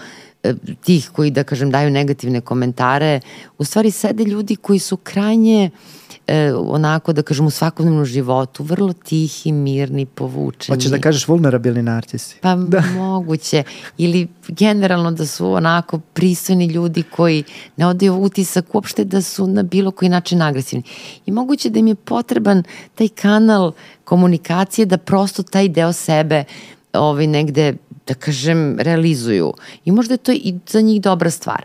e, 0.43 0.55
tih 0.85 1.11
koji 1.13 1.31
da 1.31 1.45
kažem 1.45 1.71
daju 1.71 1.91
negativne 1.91 2.41
komentare 2.41 3.21
u 3.59 3.65
stvari 3.65 3.91
sede 3.91 4.25
ljudi 4.25 4.57
koji 4.57 4.79
su 4.79 4.97
krajnje 4.97 5.71
e, 6.29 6.53
onako 6.55 7.13
da 7.13 7.23
kažem 7.23 7.47
u 7.47 7.51
svakodnevnom 7.51 8.05
životu 8.05 8.65
vrlo 8.65 8.93
tihi, 8.93 9.53
mirni, 9.53 10.07
povučeni. 10.07 10.77
Hoćeš 10.77 10.91
da 10.91 10.99
kažeš 10.99 11.29
vulnerabilni 11.29 11.83
narcisi? 11.83 12.37
Pa 12.41 12.55
da. 12.73 12.83
moguće. 12.97 13.63
Ili 13.99 14.29
generalno 14.49 15.11
da 15.11 15.27
su 15.27 15.53
onako 15.53 15.99
pristojni 15.99 16.67
ljudi 16.67 17.03
koji 17.03 17.45
ne 17.77 17.87
odaju 17.87 18.15
utisak 18.15 18.75
uopšte 18.75 19.05
da 19.05 19.23
su 19.23 19.47
na 19.47 19.63
bilo 19.63 19.91
koji 19.91 20.09
način 20.09 20.43
agresivni. 20.43 20.83
I 21.27 21.33
moguće 21.33 21.71
da 21.71 21.79
im 21.79 21.87
je 21.87 21.95
potreban 21.95 22.63
taj 22.95 23.09
kanal 23.09 23.73
komunikacije 24.05 24.87
da 24.87 24.99
prosto 24.99 25.43
taj 25.43 25.69
deo 25.69 25.93
sebe 25.93 26.45
ovaj, 26.93 27.27
negde, 27.27 27.75
da 28.07 28.15
kažem, 28.15 28.79
realizuju. 28.81 29.53
I 29.85 29.93
možda 29.93 30.15
je 30.15 30.19
to 30.19 30.33
i 30.33 30.55
za 30.67 30.81
njih 30.81 31.01
dobra 31.01 31.31
stvar. 31.31 31.65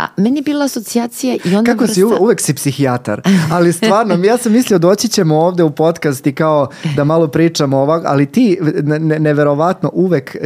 A 0.00 0.06
meni 0.16 0.42
bila 0.42 0.64
asocijacija 0.64 1.36
i 1.44 1.56
onda 1.56 1.72
Kako 1.72 1.86
si, 1.86 1.92
vrsta- 1.92 2.06
uve- 2.06 2.16
uvek 2.16 2.40
si 2.40 2.54
psihijatar, 2.54 3.20
ali 3.50 3.72
stvarno, 3.72 4.24
ja 4.24 4.38
sam 4.38 4.52
mislio 4.52 4.78
doći 4.78 5.08
ćemo 5.08 5.36
ovde 5.36 5.62
u 5.62 5.70
podcast 5.70 6.26
i 6.26 6.34
kao 6.34 6.68
da 6.96 7.04
malo 7.04 7.28
pričamo 7.28 7.78
ovako, 7.78 8.04
ali 8.08 8.26
ti 8.26 8.58
ne, 8.82 9.18
neverovatno 9.18 9.90
uvek 9.94 10.34
e, 10.34 10.40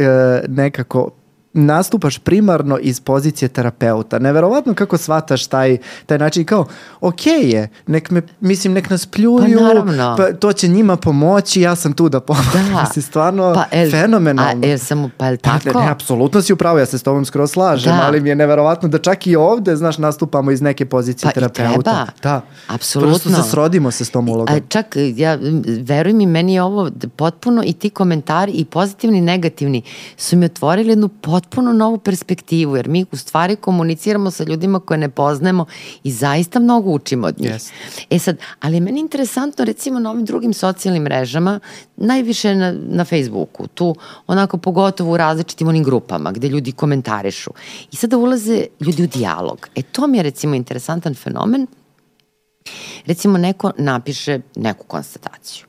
nekako 0.47 1.11
nastupaš 1.55 2.17
primarno 2.17 2.77
iz 2.77 2.99
pozicije 2.99 3.49
terapeuta. 3.49 4.19
Neverovatno 4.19 4.73
kako 4.73 4.97
shvataš 4.97 5.47
taj, 5.47 5.77
taj 6.05 6.17
način 6.17 6.45
kao, 6.45 6.65
ok 7.01 7.15
je, 7.27 7.69
nek 7.87 8.11
me, 8.11 8.21
mislim, 8.39 8.73
nek 8.73 8.89
nas 8.89 9.05
pljuju, 9.05 9.37
Pa 9.55 9.63
naravno. 9.63 10.15
pa 10.17 10.33
to 10.33 10.53
će 10.53 10.67
njima 10.67 10.95
pomoći, 10.97 11.61
ja 11.61 11.75
sam 11.75 11.93
tu 11.93 12.09
da 12.09 12.19
pomoći. 12.19 12.49
Da. 12.53 12.79
Mislim, 12.81 13.03
stvarno 13.03 13.53
Pa, 13.53 13.65
el- 13.73 13.91
fenomenalno. 13.91 14.61
A, 14.63 14.67
el, 14.67 14.77
samo, 14.77 15.09
pa 15.17 15.27
je 15.27 15.37
Pa, 15.37 15.59
tako? 15.59 15.79
ne, 15.79 15.89
apsolutno 15.89 16.41
si 16.41 16.53
upravo, 16.53 16.79
ja 16.79 16.85
se 16.85 16.97
s 16.97 17.03
tobom 17.03 17.25
skoro 17.25 17.47
slažem, 17.47 17.93
Da. 17.93 18.03
ali 18.03 18.21
mi 18.21 18.29
je 18.29 18.35
neverovatno 18.35 18.89
da 18.89 18.97
čak 18.99 19.27
i 19.27 19.35
ovde, 19.35 19.75
znaš, 19.75 19.97
nastupamo 19.97 20.51
iz 20.51 20.61
neke 20.61 20.85
pozicije 20.85 21.23
Pa 21.23 21.31
i 21.31 21.33
terapeuta. 21.33 21.81
treba. 21.83 22.07
Da. 22.23 22.41
Apsolutno. 22.67 23.11
Prosto 23.11 23.43
se 23.43 23.49
srodimo 23.49 23.91
se 23.91 24.05
s 24.05 24.09
tom 24.09 24.29
ulogom. 24.29 24.55
A 24.55 24.59
čak, 24.61 24.85
ja, 25.15 25.37
veruj 25.81 26.13
mi, 26.13 26.25
meni 26.25 26.53
je 26.53 26.63
ovo 26.63 26.89
potpuno 27.15 27.63
i 27.65 27.73
ti 27.73 27.89
komentari 27.89 28.51
i 28.51 28.65
pozitivni 28.65 29.17
i 29.17 29.21
negativni 29.21 29.81
su 30.17 30.37
mi 30.37 30.45
otvorili 30.45 30.89
jednu 30.89 31.07
potpuno 31.07 31.44
novu 31.73 31.97
perspektivu, 31.97 32.75
jer 32.75 32.87
mi 32.87 33.05
u 33.11 33.17
stvari 33.17 33.55
komuniciramo 33.55 34.31
sa 34.31 34.43
ljudima 34.43 34.79
koje 34.79 34.97
ne 34.97 35.09
poznajemo 35.09 35.65
i 36.03 36.11
zaista 36.11 36.59
mnogo 36.59 36.91
učimo 36.91 37.27
od 37.27 37.39
njih. 37.39 37.51
Jeste. 37.51 37.73
E 38.09 38.19
sad, 38.19 38.37
ali 38.59 38.75
je 38.75 38.81
meni 38.81 38.99
interesantno 38.99 39.65
recimo 39.65 39.99
na 39.99 40.11
ovim 40.11 40.25
drugim 40.25 40.53
socijalnim 40.53 41.03
mrežama, 41.03 41.59
najviše 41.95 42.55
na, 42.55 42.73
na 42.87 43.05
Facebooku, 43.05 43.67
tu 43.67 43.95
onako 44.27 44.57
pogotovo 44.57 45.13
u 45.13 45.17
različitim 45.17 45.67
onim 45.67 45.83
grupama 45.83 46.31
gde 46.31 46.47
ljudi 46.47 46.71
komentarišu. 46.71 47.51
I 47.91 47.95
sada 47.95 48.17
ulaze 48.17 48.65
ljudi 48.79 49.03
u 49.03 49.07
dijalog. 49.07 49.67
E 49.75 49.81
to 49.81 50.07
mi 50.07 50.17
je 50.17 50.23
recimo 50.23 50.55
interesantan 50.55 51.15
fenomen, 51.15 51.67
recimo 53.05 53.37
neko 53.37 53.71
napiše 53.77 54.39
neku 54.55 54.83
konstataciju 54.83 55.65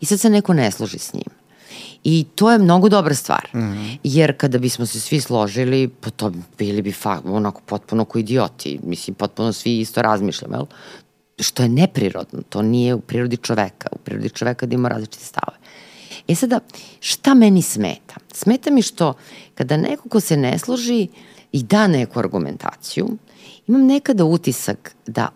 i 0.00 0.06
sad 0.06 0.20
se 0.20 0.30
neko 0.30 0.54
ne 0.54 0.70
složi 0.70 0.98
s 0.98 1.14
njim. 1.14 1.39
I 2.04 2.24
to 2.34 2.50
je 2.50 2.58
mnogo 2.58 2.88
dobra 2.88 3.14
stvar. 3.14 3.48
Mm 3.54 3.58
-hmm. 3.58 3.98
Jer 4.04 4.36
kada 4.36 4.58
bismo 4.58 4.86
se 4.86 5.00
svi 5.00 5.20
složili, 5.20 5.88
pa 6.00 6.10
to 6.10 6.32
bili 6.58 6.82
bi 6.82 6.92
fa, 6.92 7.20
onako 7.24 7.60
potpuno 7.66 8.04
ko 8.04 8.18
idioti. 8.18 8.80
Mislim, 8.82 9.14
potpuno 9.14 9.52
svi 9.52 9.78
isto 9.80 10.02
razmišljamo, 10.02 10.56
jel? 10.56 10.66
Što 11.38 11.62
je 11.62 11.68
neprirodno. 11.68 12.42
To 12.48 12.62
nije 12.62 12.94
u 12.94 13.00
prirodi 13.00 13.36
čoveka. 13.36 13.88
U 13.92 13.98
prirodi 13.98 14.28
čoveka 14.28 14.66
da 14.66 14.74
ima 14.74 14.88
različite 14.88 15.24
stave. 15.24 15.56
E 16.28 16.34
sada, 16.34 16.60
šta 17.00 17.34
meni 17.34 17.62
smeta? 17.62 18.14
Smeta 18.32 18.70
mi 18.70 18.82
što 18.82 19.14
kada 19.54 19.76
neko 19.76 20.08
ko 20.08 20.20
se 20.20 20.36
ne 20.36 20.58
složi 20.58 21.08
i 21.52 21.62
da 21.62 21.86
neku 21.86 22.18
argumentaciju, 22.18 23.08
imam 23.66 23.86
nekada 23.86 24.24
utisak 24.24 24.94
da 25.06 25.28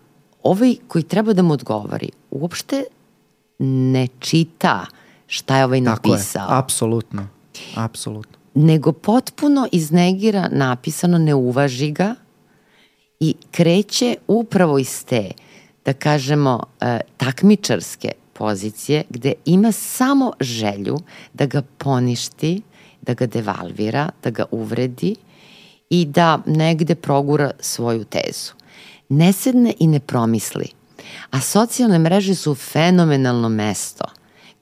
ovaj 0.43 0.75
koji 0.87 1.03
treba 1.03 1.33
da 1.33 1.41
mu 1.41 1.53
odgovori 1.53 2.09
uopšte 2.31 2.83
ne 3.59 4.07
čita 4.19 4.85
šta 5.27 5.57
je 5.57 5.65
ovaj 5.65 5.83
Tako 5.83 6.09
je, 6.09 6.11
napisao, 6.11 6.45
apsolutno. 6.49 7.27
Apsolutno. 7.75 8.37
nego 8.53 8.91
potpuno 8.91 9.67
iznegira 9.71 10.49
napisano, 10.51 11.17
ne 11.17 11.33
uvaži 11.33 11.91
ga 11.91 12.15
i 13.19 13.35
kreće 13.51 14.15
upravo 14.27 14.77
iz 14.77 15.05
te, 15.05 15.31
da 15.85 15.93
kažemo, 15.93 16.63
e, 16.81 16.99
takmičarske 17.17 18.11
pozicije 18.33 19.03
gde 19.09 19.33
ima 19.45 19.71
samo 19.71 20.33
želju 20.39 20.97
da 21.33 21.45
ga 21.45 21.61
poništi, 21.77 22.61
da 23.01 23.13
ga 23.13 23.25
devalvira, 23.25 24.09
da 24.23 24.29
ga 24.29 24.45
uvredi 24.51 25.15
i 25.89 26.05
da 26.05 26.39
negde 26.45 26.95
progura 26.95 27.51
svoju 27.59 28.03
tezu. 28.03 28.53
Ne 29.09 29.33
sedne 29.33 29.73
i 29.79 29.87
ne 29.87 29.99
promisli. 29.99 30.67
A 31.31 31.41
socijalne 31.41 31.99
mreže 31.99 32.35
su 32.35 32.55
fenomenalno 32.55 33.49
mesto 33.49 34.05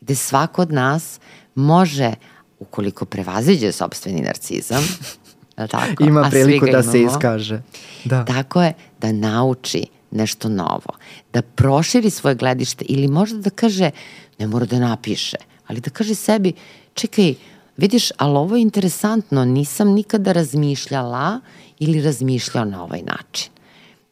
gde 0.03 0.15
svako 0.15 0.61
od 0.61 0.71
nas 0.71 1.19
može, 1.55 2.13
ukoliko 2.59 3.05
prevaziđe 3.05 3.71
sobstveni 3.71 4.21
narcizam, 4.21 4.83
tako? 5.71 6.03
Ima 6.03 6.29
priliku 6.29 6.65
da 6.71 6.83
se 6.83 6.99
imamo, 6.99 7.17
iskaže. 7.17 7.61
Da. 8.05 8.25
Tako 8.25 8.63
je, 8.63 8.73
da 8.99 9.11
nauči 9.11 9.85
nešto 10.11 10.49
novo, 10.49 10.97
da 11.33 11.41
proširi 11.41 12.09
svoje 12.09 12.35
gledište 12.35 12.85
ili 12.85 13.07
možda 13.07 13.37
da 13.37 13.49
kaže, 13.49 13.91
ne 14.39 14.47
mora 14.47 14.65
da 14.65 14.79
napiše, 14.79 15.37
ali 15.67 15.79
da 15.79 15.89
kaže 15.89 16.15
sebi, 16.15 16.53
čekaj, 16.93 17.33
Vidiš, 17.77 18.11
ali 18.17 18.37
ovo 18.37 18.55
je 18.55 18.61
interesantno, 18.61 19.45
nisam 19.45 19.89
nikada 19.89 20.31
razmišljala 20.31 21.39
ili 21.79 22.01
razmišljao 22.01 22.65
na 22.65 22.83
ovaj 22.83 23.01
način. 23.01 23.51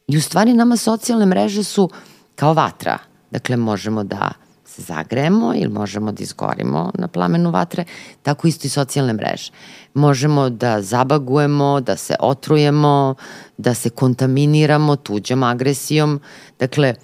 I 0.08 0.16
u 0.16 0.20
stvari 0.20 0.52
nama 0.52 0.76
socijalne 0.76 1.26
mreže 1.26 1.64
su 1.64 1.90
kao 2.34 2.54
vatra. 2.54 2.98
Dakle, 3.30 3.56
možemo 3.56 4.04
da 4.04 4.32
se 4.72 4.82
zagremo 4.82 5.52
ili 5.54 5.72
možemo 5.72 6.12
da 6.12 6.22
izgorimo 6.22 6.90
na 6.94 7.08
plamenu 7.08 7.50
vatre, 7.50 7.84
tako 8.22 8.48
isto 8.48 8.66
i 8.66 8.70
socijalne 8.70 9.12
mreže. 9.12 9.52
Možemo 9.94 10.50
da 10.50 10.82
zabagujemo, 10.82 11.80
da 11.80 11.96
se 11.96 12.14
otrujemo, 12.20 13.14
da 13.58 13.74
se 13.74 13.90
kontaminiramo 13.90 14.96
tuđom 14.96 15.42
agresijom. 15.42 16.20
Dakle, 16.58 16.94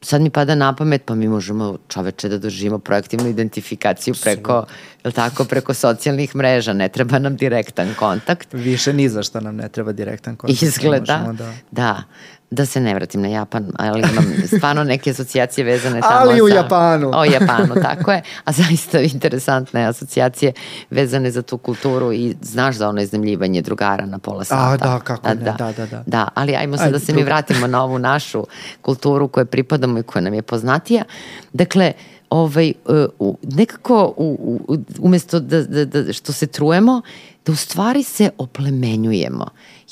sad 0.00 0.20
mi 0.20 0.30
pada 0.30 0.54
na 0.54 0.72
pamet, 0.72 1.02
pa 1.04 1.14
mi 1.14 1.28
možemo 1.28 1.76
čoveče 1.88 2.28
da 2.28 2.38
doživimo 2.38 2.78
projektivnu 2.78 3.28
identifikaciju 3.28 4.14
preko, 4.22 4.64
je 5.04 5.12
tako, 5.12 5.44
preko 5.44 5.74
socijalnih 5.74 6.36
mreža, 6.36 6.72
ne 6.72 6.88
treba 6.88 7.18
nam 7.18 7.36
direktan 7.36 7.94
kontakt. 7.98 8.48
Više 8.52 8.92
ni 8.92 9.08
za 9.08 9.22
šta 9.22 9.40
nam 9.40 9.56
ne 9.56 9.68
treba 9.68 9.92
direktan 9.92 10.36
kontakt. 10.36 10.62
Izgleda, 10.62 11.34
da. 11.38 11.52
da. 11.70 12.02
Da 12.50 12.66
se 12.66 12.80
ne 12.80 12.94
vratim 12.94 13.22
na 13.22 13.28
Japan, 13.28 13.72
ali 13.76 14.00
imam 14.12 14.24
stvarno 14.56 14.84
neke 14.84 15.10
asocijacije 15.10 15.64
vezane 15.64 16.00
tamo 16.00 16.14
ali 16.14 16.42
u 16.42 16.48
sa, 16.48 16.54
Japanu. 16.54 17.10
O 17.14 17.24
Japanu, 17.24 17.74
tako 17.82 18.12
je. 18.12 18.22
A 18.44 18.52
zaista 18.52 19.00
interesantne 19.00 19.84
asocijacije 19.84 20.52
vezane 20.90 21.30
za 21.30 21.42
tu 21.42 21.58
kulturu 21.58 22.12
i 22.12 22.36
znaš 22.42 22.76
za 22.76 22.88
ono 22.88 23.00
iznemljivanje 23.00 23.62
drugara 23.62 24.06
na 24.06 24.18
pola 24.18 24.44
sata. 24.44 24.72
A, 24.72 24.76
da, 24.76 25.00
kako 25.04 25.28
da, 25.28 25.34
ne, 25.34 25.40
da, 25.40 25.52
da, 25.52 25.72
da. 25.72 25.86
Da, 25.86 26.02
da 26.06 26.28
ali 26.34 26.56
ajmo 26.56 26.76
se 26.76 26.84
Aj, 26.84 26.90
da 26.90 26.98
se 26.98 27.12
mi 27.12 27.22
vratimo 27.22 27.66
na 27.66 27.84
ovu 27.84 27.98
našu 27.98 28.44
kulturu 28.82 29.28
koju 29.28 29.46
pripadamo 29.46 29.98
i 29.98 30.02
koja 30.02 30.22
nam 30.22 30.34
je 30.34 30.42
poznatija. 30.42 31.04
Dakle, 31.52 31.92
ovaj, 32.30 32.72
uh, 33.18 33.34
nekako 33.42 34.14
u, 34.16 34.60
u, 34.68 34.76
umesto 34.98 35.40
da, 35.40 35.62
da, 35.62 35.84
da, 35.84 36.12
što 36.12 36.32
se 36.32 36.46
trujemo, 36.46 37.02
da 37.46 37.52
u 37.52 37.56
stvari 37.56 38.02
se 38.02 38.30
oplemenjujemo. 38.38 39.46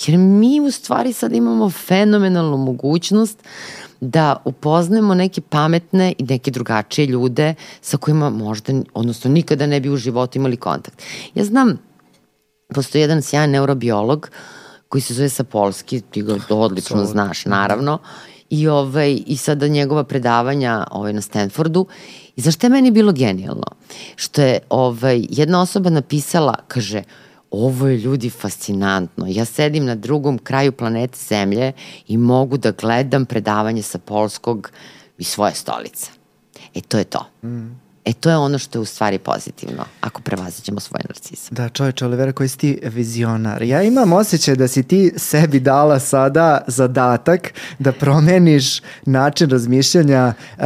Jer 0.07 0.19
mi 0.19 0.61
u 0.61 0.71
stvari 0.71 1.13
sad 1.13 1.33
imamo 1.33 1.71
fenomenalnu 1.71 2.57
mogućnost 2.57 3.39
da 4.01 4.37
upoznemo 4.45 5.15
neke 5.15 5.41
pametne 5.41 6.15
i 6.19 6.25
neke 6.25 6.51
drugačije 6.51 7.07
ljude 7.07 7.55
sa 7.81 7.97
kojima 7.97 8.31
možda, 8.31 8.73
odnosno 8.95 9.31
nikada 9.31 9.67
ne 9.67 9.81
bi 9.81 9.91
u 9.91 9.97
životu 9.97 10.39
imali 10.39 10.57
kontakt. 10.57 11.03
Ja 11.35 11.45
znam, 11.45 11.79
postoji 12.75 13.03
jedan 13.03 13.23
sjajan 13.23 13.51
neurobiolog 13.51 14.31
koji 14.89 15.03
se 15.03 15.15
zove 15.15 15.29
Sapolski, 15.29 16.01
ti 16.01 16.23
ga 16.23 16.37
odlično 16.51 17.05
znaš, 17.05 17.45
naravno, 17.45 17.99
i, 18.51 18.69
ovaj, 18.69 19.19
i 19.27 19.37
sada 19.37 19.69
njegova 19.69 20.05
predavanja 20.05 20.87
ovaj, 20.91 21.13
na 21.13 21.21
Stanfordu. 21.21 21.87
I 22.37 22.41
zašto 22.41 22.67
je 22.67 22.71
meni 22.71 22.91
bilo 22.91 23.13
genijalno? 23.13 23.67
Što 24.17 24.43
je 24.43 24.59
ovaj, 24.71 25.27
jedna 25.31 25.61
osoba 25.61 25.91
napisala, 25.91 26.55
kaže, 26.69 27.03
ovo 27.65 27.87
je 27.87 27.99
ljudi 27.99 28.31
fascinantno. 28.31 29.27
Ja 29.29 29.45
sedim 29.45 29.85
na 29.85 29.95
drugom 29.95 30.39
kraju 30.39 30.73
planete 30.73 31.19
Zemlje 31.29 31.73
i 32.09 32.17
mogu 32.17 32.57
da 32.57 32.71
gledam 32.71 33.27
predavanje 33.27 33.83
sa 33.83 33.99
polskog 33.99 34.71
i 35.19 35.25
svoje 35.25 35.55
stolice. 35.55 36.11
E, 36.75 36.81
to 36.81 36.99
je 36.99 37.05
to. 37.05 37.27
Mm. 37.43 37.87
E, 38.05 38.13
to 38.13 38.31
je 38.31 38.37
ono 38.37 38.59
što 38.59 38.79
je 38.79 38.83
u 38.83 38.85
stvari 38.85 39.19
pozitivno, 39.19 39.85
ako 40.01 40.23
prevazićemo 40.23 40.81
svoj 40.81 41.01
narcizam. 41.09 41.49
Da, 41.51 41.69
čovječe, 41.69 42.05
Olivera, 42.05 42.33
koji 42.33 42.49
si 42.49 42.59
ti 42.59 42.79
vizionar. 42.83 43.63
Ja 43.63 43.83
imam 43.83 44.13
osjećaj 44.13 44.57
da 44.57 44.69
si 44.69 44.83
ti 44.83 45.13
sebi 45.17 45.61
dala 45.61 45.99
sada 45.99 46.61
zadatak 46.67 47.55
da 47.79 47.93
promeniš 47.93 48.81
način 49.07 49.51
razmišljanja 49.51 50.35
uh, 50.59 50.65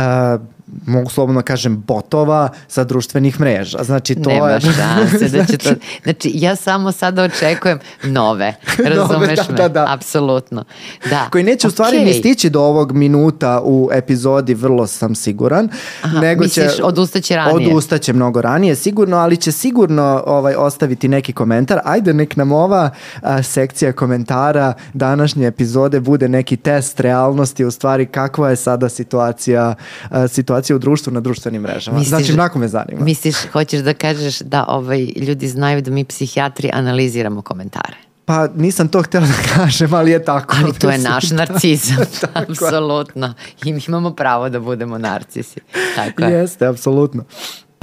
mogu 0.86 1.10
slobodno 1.10 1.42
kažem, 1.42 1.82
botova 1.86 2.48
sa 2.68 2.84
društvenih 2.84 3.40
mreža. 3.40 3.78
Znači, 3.82 4.14
to 4.14 4.30
Nema 4.30 4.50
je... 4.50 4.60
šanse 4.60 5.28
da 5.28 5.44
će 5.44 5.56
to... 5.64 5.68
Znači-, 5.68 5.80
znači, 6.02 6.30
ja 6.34 6.56
samo 6.56 6.92
sada 6.92 7.22
očekujem 7.22 7.78
nove, 8.04 8.54
razumeš 8.94 9.20
nove, 9.20 9.36
da, 9.36 9.44
me? 9.50 9.56
Da, 9.56 9.68
da. 9.68 9.86
Apsolutno. 9.88 10.64
Da. 11.10 11.28
Koji 11.30 11.44
neće 11.44 11.66
okay. 11.66 11.70
u 11.70 11.72
stvari 11.72 12.04
ni 12.04 12.12
stići 12.14 12.50
do 12.50 12.60
ovog 12.60 12.92
minuta 12.92 13.60
u 13.64 13.90
epizodi, 13.92 14.54
vrlo 14.54 14.86
sam 14.86 15.14
siguran. 15.14 15.68
Aha, 16.02 16.20
nego 16.20 16.42
misliš, 16.42 16.76
će, 16.76 16.84
odustaće 16.84 17.36
ranije? 17.36 17.68
Odustaće 17.68 18.12
mnogo 18.12 18.40
ranije, 18.40 18.76
sigurno, 18.76 19.16
ali 19.16 19.36
će 19.36 19.52
sigurno 19.52 20.22
ovaj, 20.26 20.54
ostaviti 20.54 21.08
neki 21.08 21.32
komentar. 21.32 21.80
Ajde, 21.84 22.14
nek 22.14 22.36
nam 22.36 22.52
ova 22.52 22.90
a, 23.22 23.42
sekcija 23.42 23.92
komentara 23.92 24.72
današnje 24.94 25.46
epizode 25.46 26.00
bude 26.00 26.28
neki 26.28 26.56
test 26.56 27.00
realnosti, 27.00 27.64
u 27.64 27.70
stvari 27.70 28.06
kakva 28.06 28.50
je 28.50 28.56
sada 28.56 28.88
situacija, 28.88 29.74
a, 30.10 30.28
situacija 30.28 30.59
situacija 30.60 30.76
u 30.76 30.78
društvu 30.78 31.12
na 31.12 31.20
društvenim 31.20 31.62
mrežama. 31.62 31.98
Misliš, 31.98 32.08
znači, 32.08 32.36
nako 32.36 32.58
me 32.58 32.68
zanima. 32.68 33.04
Misliš, 33.04 33.36
hoćeš 33.52 33.80
da 33.80 33.94
kažeš 33.94 34.40
da 34.40 34.64
ovaj, 34.68 35.00
ljudi 35.16 35.48
znaju 35.48 35.82
da 35.82 35.90
mi 35.90 36.04
psihijatri 36.04 36.70
analiziramo 36.72 37.42
komentare? 37.42 37.96
Pa 38.24 38.48
nisam 38.56 38.88
to 38.88 39.02
htela 39.02 39.26
da 39.26 39.54
kažem, 39.54 39.94
ali 39.94 40.10
je 40.10 40.24
tako. 40.24 40.56
Ali 40.62 40.72
to 40.72 40.90
je 40.90 40.98
naš 41.10 41.30
narcizam, 41.30 41.96
apsolutno. 42.42 43.34
I 43.64 43.72
mi 43.72 43.80
imamo 43.88 44.10
pravo 44.10 44.48
da 44.48 44.60
budemo 44.60 44.98
narcisi. 44.98 45.60
Tako 45.96 46.22
je. 46.22 46.32
Jeste, 46.32 46.66
apsolutno. 46.66 47.24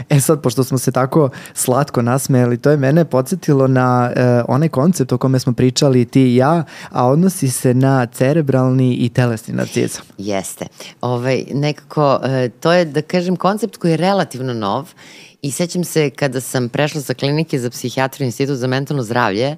E 0.10 0.20
sad, 0.20 0.42
pošto 0.42 0.64
smo 0.64 0.78
se 0.78 0.92
tako 0.92 1.30
slatko 1.54 2.02
nasmejali, 2.02 2.58
to 2.58 2.70
je 2.70 2.78
mene 2.78 3.06
podsjetilo 3.06 3.68
na 3.68 4.12
e, 4.16 4.44
onaj 4.48 4.70
koncept 4.70 5.12
o 5.12 5.18
kome 5.18 5.40
smo 5.40 5.54
pričali 5.54 6.06
ti 6.06 6.22
i 6.22 6.36
ja, 6.36 6.64
a 6.90 7.08
odnosi 7.08 7.50
se 7.50 7.74
na 7.74 8.06
cerebralni 8.06 8.94
i 8.96 9.10
telesni 9.10 9.54
narcizam. 9.54 10.02
Jeste. 10.18 10.66
Ovaj, 11.02 11.44
nekako, 11.54 12.20
e, 12.24 12.50
to 12.50 12.72
je, 12.72 12.86
da 12.86 13.02
kažem, 13.02 13.36
koncept 13.36 13.78
koji 13.78 13.92
je 13.92 13.98
relativno 13.98 14.54
nov 14.54 14.94
I 15.42 15.52
sećam 15.52 15.84
se 15.84 16.10
kada 16.10 16.42
sam 16.42 16.70
prešla 16.70 17.02
sa 17.02 17.14
klinike 17.14 17.60
za 17.60 17.70
psihijatriju 17.70 18.26
institut 18.26 18.58
za 18.58 18.68
mentalno 18.68 19.04
zdravlje, 19.04 19.56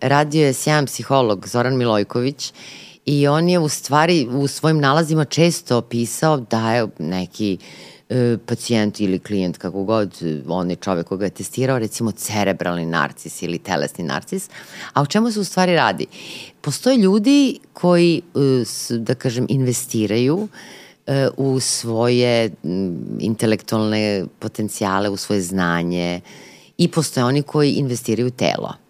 radio 0.00 0.46
je 0.46 0.52
sjajan 0.52 0.86
psiholog 0.86 1.48
Zoran 1.48 1.76
Milojković 1.76 2.52
i 3.06 3.28
on 3.28 3.48
je 3.48 3.58
u 3.58 3.68
stvari 3.68 4.28
u 4.30 4.46
svojim 4.46 4.78
nalazima 4.78 5.24
često 5.24 5.76
opisao 5.76 6.36
da 6.36 6.72
je 6.72 6.86
neki 6.98 7.58
uh, 7.60 7.91
pacijent 8.46 9.00
ili 9.00 9.18
klijent, 9.18 9.58
kako 9.58 9.84
god, 9.84 10.18
on 10.48 10.70
je 10.70 10.76
čovek 10.76 11.06
koga 11.06 11.24
je 11.24 11.30
testirao, 11.30 11.78
recimo 11.78 12.12
cerebralni 12.12 12.86
narcis 12.86 13.42
ili 13.42 13.58
telesni 13.58 14.04
narcis. 14.04 14.48
A 14.92 15.02
o 15.02 15.06
čemu 15.06 15.30
se 15.30 15.40
u 15.40 15.44
stvari 15.44 15.74
radi? 15.74 16.06
Postoje 16.60 16.96
ljudi 16.96 17.58
koji, 17.72 18.22
e, 18.34 18.98
da 18.98 19.14
kažem, 19.14 19.46
investiraju 19.48 20.48
e, 21.06 21.28
u 21.36 21.60
svoje 21.60 22.50
intelektualne 23.18 24.24
potencijale, 24.38 25.08
u 25.08 25.16
svoje 25.16 25.42
znanje 25.42 26.20
i 26.78 26.88
postoje 26.88 27.24
oni 27.24 27.42
koji 27.42 27.72
investiraju 27.72 28.30
telo. 28.30 28.81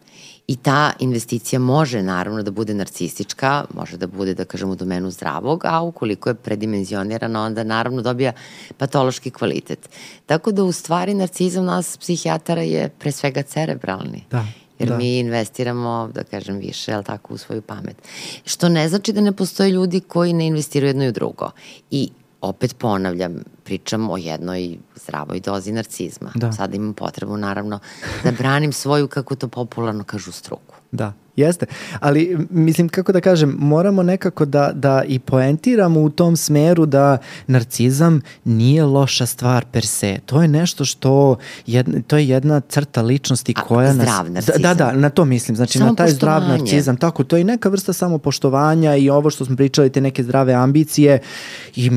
I 0.47 0.57
ta 0.57 0.93
investicija 0.99 1.59
može 1.59 2.03
naravno 2.03 2.43
da 2.43 2.51
bude 2.51 2.75
narcistička, 2.75 3.65
može 3.75 3.97
da 3.97 4.07
bude, 4.07 4.35
da 4.35 4.45
kažem, 4.45 4.71
u 4.71 4.75
domenu 4.75 5.11
zdravog, 5.11 5.65
a 5.65 5.81
ukoliko 5.81 6.31
je 6.31 6.35
predimenzionirana, 6.35 7.43
onda 7.43 7.65
naravno 7.65 8.03
dobija 8.03 8.33
patološki 8.77 9.31
kvalitet. 9.31 9.89
Tako 10.27 10.53
da 10.53 10.65
u 10.65 10.73
stvari 10.73 11.15
narcizam 11.15 11.65
nas 11.65 11.97
psihijatara 11.97 12.63
je 12.63 12.89
pre 12.89 13.13
svega 13.13 13.43
cerebralni. 13.43 14.25
Da. 14.31 14.47
Jer 14.79 14.89
da. 14.89 14.97
mi 14.97 15.19
investiramo, 15.19 16.11
da 16.15 16.25
kažem, 16.25 16.59
više, 16.59 16.93
ali 16.93 17.05
tako, 17.05 17.35
u 17.35 17.39
svoju 17.39 17.63
pamet. 17.63 17.97
Što 18.45 18.69
ne 18.69 18.89
znači 18.89 19.13
da 19.13 19.21
ne 19.21 19.33
postoje 19.33 19.71
ljudi 19.71 20.01
koji 20.01 20.33
ne 20.33 20.47
investiraju 20.47 20.89
jedno 20.89 21.05
i 21.05 21.13
drugo. 21.13 21.51
I 21.91 22.11
opet 22.41 22.77
ponavljam, 22.79 23.45
pričam 23.65 24.11
o 24.11 24.17
jednoj 24.17 24.79
zdravoj 24.97 25.41
dozi 25.41 25.73
narcizma. 25.73 26.33
Da. 26.35 26.53
Sada 26.53 26.77
imam 26.77 26.95
potrebu, 26.95 27.37
naravno, 27.37 27.79
da 28.25 28.33
branim 28.33 28.73
svoju, 28.73 29.09
kako 29.09 29.37
to 29.37 29.49
popularno 29.49 30.05
kažu, 30.05 30.33
struku. 30.33 30.75
Da. 30.91 31.13
Jeste, 31.37 31.67
ali 32.01 32.39
mislim 32.51 32.89
kako 32.89 33.13
da 33.13 33.21
kažem, 33.21 33.57
moramo 33.59 34.03
nekako 34.03 34.45
da, 34.45 34.71
da 34.75 35.03
i 35.07 35.19
poentiramo 35.19 36.01
u 36.01 36.11
tom 36.11 36.37
smeru 36.37 36.87
da 36.87 37.19
narcizam 37.47 38.21
nije 38.45 38.85
loša 38.85 39.27
stvar 39.27 39.65
per 39.73 39.87
se. 39.87 40.19
To 40.27 40.43
je 40.43 40.49
nešto 40.49 40.85
što, 40.85 41.37
jedna, 41.67 42.01
to 42.07 42.17
je 42.17 42.29
jedna 42.29 42.61
crta 42.61 43.03
ličnosti 43.03 43.55
koja 43.55 43.91
A, 43.91 43.95
zdrav 43.95 44.31
nas... 44.31 44.47
Da, 44.47 44.53
da, 44.59 44.75
da, 44.75 44.93
na 44.93 45.11
to 45.11 45.25
mislim, 45.25 45.57
znači 45.57 45.79
na 45.79 45.95
taj 45.95 46.11
zdrav 46.11 46.43
narcizam, 46.43 46.97
tako, 46.97 47.25
to 47.25 47.37
je 47.37 47.45
neka 47.45 47.69
vrsta 47.69 47.93
samopoštovanja 47.93 48.97
i 48.97 49.11
ovo 49.11 49.31
što 49.31 49.45
smo 49.45 49.57
pričali, 49.57 49.91
te 49.91 50.01
neke 50.01 50.23
zdrave 50.23 50.53
ambicije. 50.53 51.19
I 51.77 51.91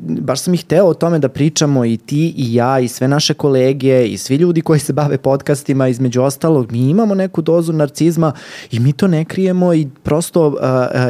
baš 0.00 0.40
sam 0.40 0.54
ih 0.54 0.64
hteo 0.64 0.86
o 0.86 0.94
tome 0.94 1.18
da 1.18 1.28
pričamo 1.28 1.84
i 1.84 1.96
ti 1.96 2.34
i 2.36 2.54
ja 2.54 2.80
i 2.80 2.88
sve 2.88 3.08
naše 3.08 3.34
kolege 3.34 4.06
i 4.06 4.18
svi 4.18 4.36
ljudi 4.36 4.60
koji 4.60 4.80
se 4.80 4.92
bave 4.92 5.18
podcastima. 5.18 5.88
Između 5.88 6.22
ostalog, 6.22 6.72
mi 6.72 6.90
imamo 6.90 7.14
neku 7.14 7.42
dozu 7.42 7.72
narcizma 7.72 8.32
I 8.70 8.80
mi 8.80 8.92
to 8.92 9.06
ne 9.06 9.24
krijemo 9.24 9.74
i 9.74 9.88
prosto 10.02 10.46
uh, 10.46 10.54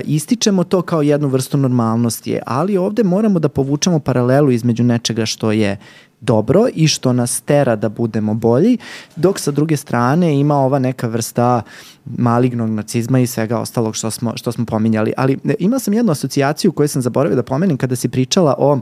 ističemo 0.05 0.65
to 0.65 0.83
kao 0.83 1.03
jednu 1.03 1.29
vrstu 1.29 1.57
normalnosti. 1.57 2.39
Ali 2.47 2.77
ovde 2.77 3.05
moramo 3.05 3.39
da 3.39 3.49
povučemo 3.49 3.99
paralelu 3.99 4.51
između 4.51 4.85
nečega 4.85 5.27
što 5.27 5.53
je 5.53 5.77
dobro 6.21 6.67
i 6.75 6.89
što 6.89 7.13
nas 7.13 7.41
tera 7.41 7.77
da 7.77 7.89
budemo 7.89 8.35
bolji, 8.35 8.79
dok 9.17 9.39
sa 9.39 9.51
druge 9.51 9.77
strane 9.77 10.41
ima 10.41 10.57
ova 10.57 10.79
neka 10.79 11.07
vrsta 11.07 11.63
malignog 12.05 12.71
nacizma 12.71 13.21
i 13.21 13.27
svega 13.27 13.59
ostalog 13.59 13.97
što 13.97 14.11
smo, 14.11 14.37
što 14.37 14.53
smo 14.53 14.65
pominjali. 14.65 15.13
Ali 15.17 15.39
e, 15.45 15.55
imao 15.59 15.79
sam 15.79 15.95
jednu 15.95 16.13
asocijaciju 16.13 16.73
koju 16.73 16.89
sam 16.89 17.03
zaboravio 17.03 17.37
da 17.37 17.43
pomenem 17.43 17.77
kada 17.77 17.97
si 17.97 18.09
pričala 18.09 18.55
o 18.59 18.79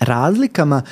razlikama 0.00 0.82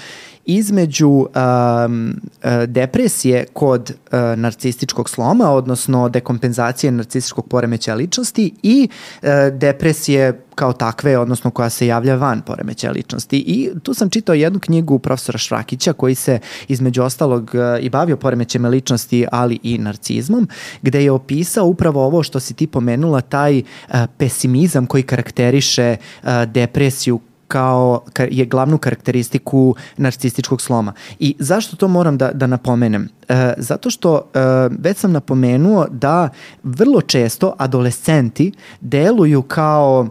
između 0.44 1.08
um, 1.08 1.26
uh, 1.28 2.50
depresije 2.66 3.44
kod 3.52 3.90
uh, 3.90 4.18
narcističkog 4.36 5.10
sloma, 5.10 5.50
odnosno 5.50 6.08
dekompenzacije 6.08 6.92
narcističkog 6.92 7.48
poremećaja 7.48 7.94
ličnosti 7.94 8.54
i 8.62 8.88
uh, 9.22 9.28
depresije 9.52 10.44
kao 10.54 10.72
takve, 10.72 11.18
odnosno 11.18 11.50
koja 11.50 11.70
se 11.70 11.86
javlja 11.86 12.14
van 12.14 12.40
poremećaja 12.40 12.92
ličnosti. 12.92 13.38
I 13.38 13.70
tu 13.82 13.94
sam 13.94 14.10
čitao 14.10 14.34
jednu 14.34 14.58
knjigu 14.58 14.98
profesora 14.98 15.38
Šrakića 15.38 15.92
koji 15.92 16.14
se 16.14 16.38
između 16.68 17.02
ostalog 17.02 17.50
uh, 17.54 17.84
i 17.84 17.90
bavio 17.90 18.16
poremećajima 18.16 18.68
ličnosti, 18.68 19.26
ali 19.32 19.58
i 19.62 19.78
narcizmom, 19.78 20.48
gde 20.82 21.04
je 21.04 21.10
opisao 21.10 21.66
upravo 21.66 22.04
ovo 22.06 22.22
što 22.22 22.40
si 22.40 22.54
ti 22.54 22.66
pomenula, 22.66 23.20
taj 23.20 23.58
uh, 23.58 23.94
pesimizam 24.18 24.86
koji 24.86 25.02
karakteriše 25.02 25.96
uh, 26.22 26.28
depresiju 26.46 27.20
kao 27.52 28.04
je 28.30 28.44
glavnu 28.44 28.78
karakteristiku 28.78 29.74
narcističkog 29.96 30.60
sloma. 30.62 30.92
I 31.18 31.34
zašto 31.38 31.76
to 31.76 31.88
moram 31.88 32.18
da, 32.18 32.30
da 32.32 32.46
napomenem? 32.46 33.08
E, 33.28 33.52
zato 33.56 33.90
što 33.90 34.16
e, 34.16 34.40
već 34.78 34.96
sam 34.96 35.12
napomenuo 35.12 35.86
da 35.90 36.28
vrlo 36.62 37.00
često 37.00 37.54
adolescenti 37.58 38.52
deluju 38.80 39.42
kao 39.42 40.08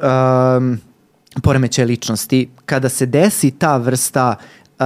e, 0.00 0.06
poremeće 1.42 1.84
ličnosti 1.84 2.50
kada 2.66 2.88
se 2.88 3.06
desi 3.06 3.50
ta 3.50 3.76
vrsta 3.76 4.34
e, 4.36 4.84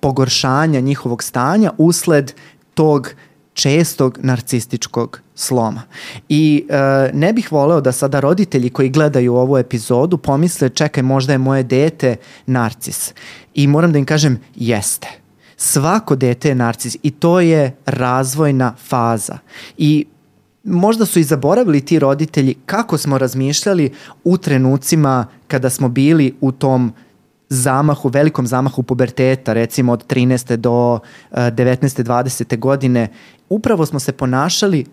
pogoršanja 0.00 0.80
njihovog 0.80 1.22
stanja 1.22 1.72
usled 1.78 2.32
tog 2.74 3.10
čestog 3.58 4.18
narcističkog 4.22 5.20
sloma. 5.34 5.82
I 6.28 6.66
e, 6.68 7.10
ne 7.14 7.32
bih 7.32 7.52
voleo 7.52 7.80
da 7.80 7.92
sada 7.92 8.20
roditelji 8.20 8.70
koji 8.70 8.88
gledaju 8.88 9.34
ovu 9.34 9.58
epizodu 9.58 10.18
pomisle 10.18 10.68
čekaj 10.68 11.02
možda 11.02 11.32
je 11.32 11.38
moje 11.38 11.62
dete 11.62 12.16
narcis. 12.46 13.12
I 13.54 13.66
moram 13.66 13.92
da 13.92 13.98
im 13.98 14.04
kažem 14.04 14.38
jeste. 14.54 15.08
Svako 15.56 16.16
dete 16.16 16.48
je 16.48 16.54
narcis 16.54 16.96
i 17.02 17.10
to 17.10 17.40
je 17.40 17.76
razvojna 17.86 18.74
faza. 18.88 19.38
I 19.78 20.06
možda 20.64 21.06
su 21.06 21.18
i 21.18 21.24
zaboravili 21.24 21.80
ti 21.80 21.98
roditelji 21.98 22.54
kako 22.66 22.98
smo 22.98 23.18
razmišljali 23.18 23.92
u 24.24 24.38
trenucima 24.38 25.26
kada 25.48 25.70
smo 25.70 25.88
bili 25.88 26.34
u 26.40 26.52
tom 26.52 26.92
zamahu, 27.48 28.08
velikom 28.08 28.46
zamahu 28.46 28.82
puberteta, 28.82 29.52
recimo 29.52 29.92
od 29.92 30.06
13. 30.06 30.56
do 30.56 30.98
19. 31.32 32.02
20. 32.02 32.58
godine, 32.58 33.08
upravo 33.48 33.86
smo 33.86 34.00
se 34.00 34.12
ponašali 34.12 34.86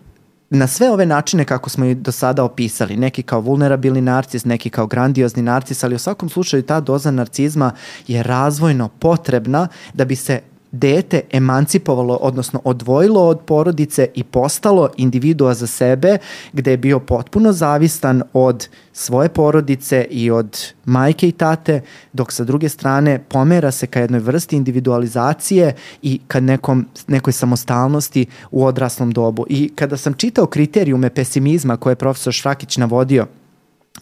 na 0.50 0.68
sve 0.68 0.90
ove 0.90 1.06
načine 1.06 1.46
kako 1.46 1.70
smo 1.70 1.86
i 1.86 1.96
do 1.96 2.12
sada 2.12 2.44
opisali, 2.44 2.98
neki 2.98 3.24
kao 3.24 3.42
vulnerabilni 3.42 4.02
narcis, 4.02 4.46
neki 4.46 4.70
kao 4.70 4.88
grandiozni 4.88 5.42
narcis, 5.42 5.84
ali 5.84 5.96
u 5.96 6.00
svakom 6.00 6.30
slučaju 6.30 6.64
ta 6.64 6.80
doza 6.80 7.12
narcizma 7.12 7.72
je 8.08 8.24
razvojno 8.24 8.88
potrebna 8.88 9.68
da 9.94 10.06
bi 10.06 10.16
se 10.16 10.42
dete 10.76 11.22
emancipovalo, 11.32 12.16
odnosno 12.16 12.62
odvojilo 12.64 13.28
od 13.28 13.40
porodice 13.40 14.08
i 14.16 14.24
postalo 14.24 14.90
individua 14.98 15.54
za 15.54 15.68
sebe, 15.68 16.18
gde 16.54 16.72
je 16.72 16.78
bio 16.78 17.00
potpuno 17.00 17.52
zavistan 17.52 18.24
od 18.34 18.68
svoje 18.94 19.30
porodice 19.30 20.08
i 20.10 20.32
od 20.32 20.74
majke 20.86 21.28
i 21.28 21.32
tate, 21.32 21.82
dok 22.14 22.32
sa 22.32 22.44
druge 22.44 22.70
strane 22.70 23.20
pomera 23.30 23.72
se 23.72 23.88
ka 23.88 24.00
jednoj 24.00 24.20
vrsti 24.20 24.56
individualizacije 24.56 25.76
i 26.02 26.20
ka 26.28 26.40
nekom, 26.40 26.86
nekoj 27.08 27.34
samostalnosti 27.34 28.26
u 28.52 28.66
odraslom 28.66 29.12
dobu. 29.12 29.46
I 29.50 29.72
kada 29.76 29.98
sam 29.98 30.14
čitao 30.14 30.46
kriterijume 30.46 31.10
pesimizma 31.10 31.78
koje 31.78 31.92
je 31.92 31.96
profesor 31.96 32.34
Šrakić 32.34 32.78
navodio, 32.78 33.28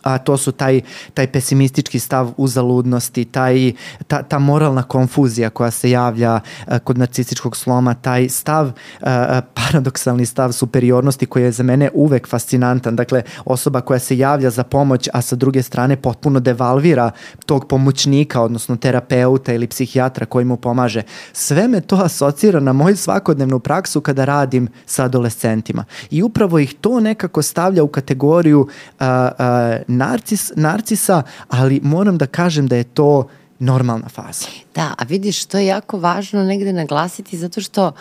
a 0.04 0.18
to 0.18 0.38
su 0.38 0.52
taj, 0.52 0.82
taj 1.14 1.28
pesimistički 1.28 2.00
stav 2.00 2.32
uzaludnosti, 2.38 3.26
taj, 3.26 3.72
ta, 4.08 4.24
ta 4.24 4.40
moralna 4.40 4.84
konfuzija 4.84 5.50
koja 5.50 5.72
se 5.72 5.90
javlja 5.90 6.40
a, 6.68 6.80
kod 6.80 6.98
narcističkog 6.98 7.58
sloma, 7.58 7.94
taj 7.94 8.30
stav, 8.30 8.72
a, 9.02 9.42
paradoksalni 9.54 10.26
stav 10.26 10.52
superiornosti 10.52 11.26
koji 11.26 11.44
je 11.44 11.52
za 11.52 11.64
mene 11.64 11.90
uvek 11.94 12.28
fascinantan. 12.28 12.96
Dakle, 12.96 13.24
osoba 13.46 13.82
koja 13.82 14.00
se 14.00 14.18
javlja 14.18 14.50
za 14.50 14.64
pomoć, 14.64 15.10
a 15.14 15.22
sa 15.22 15.36
druge 15.36 15.64
strane 15.64 15.96
potpuno 15.96 16.40
devalvira 16.40 17.12
tog 17.46 17.68
pomoćnika, 17.68 18.42
odnosno 18.42 18.76
terapeuta 18.76 19.54
ili 19.54 19.68
psihijatra 19.68 20.26
koji 20.26 20.46
mu 20.46 20.58
pomaže. 20.58 21.02
Sve 21.34 21.68
me 21.68 21.82
to 21.82 21.96
asocira 21.96 22.60
na 22.60 22.74
moju 22.74 22.98
svakodnevnu 22.98 23.60
praksu 23.60 24.02
kada 24.02 24.26
radim 24.26 24.68
sa 24.86 25.04
adolescentima. 25.04 25.86
I 26.12 26.24
upravo 26.24 26.60
ih 26.60 26.74
to 26.82 27.00
nekako 27.00 27.42
stavlja 27.42 27.84
u 27.84 27.88
kategoriju 27.88 28.68
a, 29.00 29.30
a, 29.38 29.78
narcis, 29.98 30.52
narcisa, 30.56 31.24
ali 31.49 31.80
moram 31.84 32.18
da 32.18 32.28
kažem 32.28 32.68
da 32.68 32.76
je 32.76 32.84
to 32.84 33.28
normalna 33.60 34.10
faza. 34.10 34.48
Da, 34.76 34.94
a 34.98 35.03
vidiš, 35.03 35.45
to 35.45 35.57
je 35.57 35.65
jako 35.65 35.99
važno 35.99 36.44
negde 36.44 36.74
naglasiti 36.74 37.38
zato 37.38 37.61
što 37.61 37.91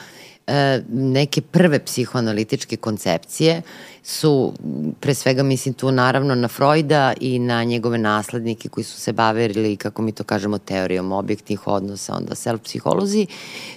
neke 0.92 1.40
prve 1.40 1.78
psihoanalitičke 1.84 2.76
koncepcije 2.76 3.62
su, 4.02 4.52
pre 5.00 5.14
svega 5.14 5.42
mislim 5.42 5.74
tu 5.74 5.92
naravno 5.92 6.34
na 6.34 6.48
Freuda 6.48 7.12
i 7.20 7.38
na 7.38 7.64
njegove 7.64 7.98
naslednike 7.98 8.68
koji 8.68 8.84
su 8.84 9.00
se 9.00 9.12
bavili, 9.12 9.76
kako 9.76 10.02
mi 10.02 10.12
to 10.12 10.24
kažemo, 10.24 10.58
teorijom 10.58 11.12
objektnih 11.12 11.66
odnosa, 11.66 12.16
onda 12.16 12.34
self-psiholozi, 12.34 13.26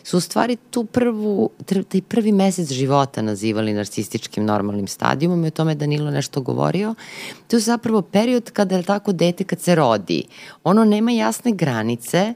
su 0.04 0.18
u 0.18 0.20
stvari 0.20 0.58
tu 0.70 0.86
prvu, 0.86 1.50
taj 1.66 2.02
prvi 2.02 2.32
mesec 2.32 2.72
života 2.72 3.22
nazivali 3.22 3.74
narcističkim 3.74 4.46
normalnim 4.46 4.88
stadijumom 4.88 5.46
i 5.46 5.48
o 5.48 5.52
tome 5.52 5.76
Danilo 5.76 6.12
nešto 6.12 6.42
govorio. 6.42 6.96
To 7.48 7.56
je 7.56 7.60
zapravo 7.60 8.02
period 8.02 8.52
kada 8.52 8.76
je 8.76 8.84
tako 8.84 9.12
dete 9.12 9.44
kad 9.44 9.62
se 9.62 9.76
rodi. 9.76 10.24
Ono 10.64 10.86
nema 10.86 11.12
jasne 11.12 11.52
granice 11.52 12.34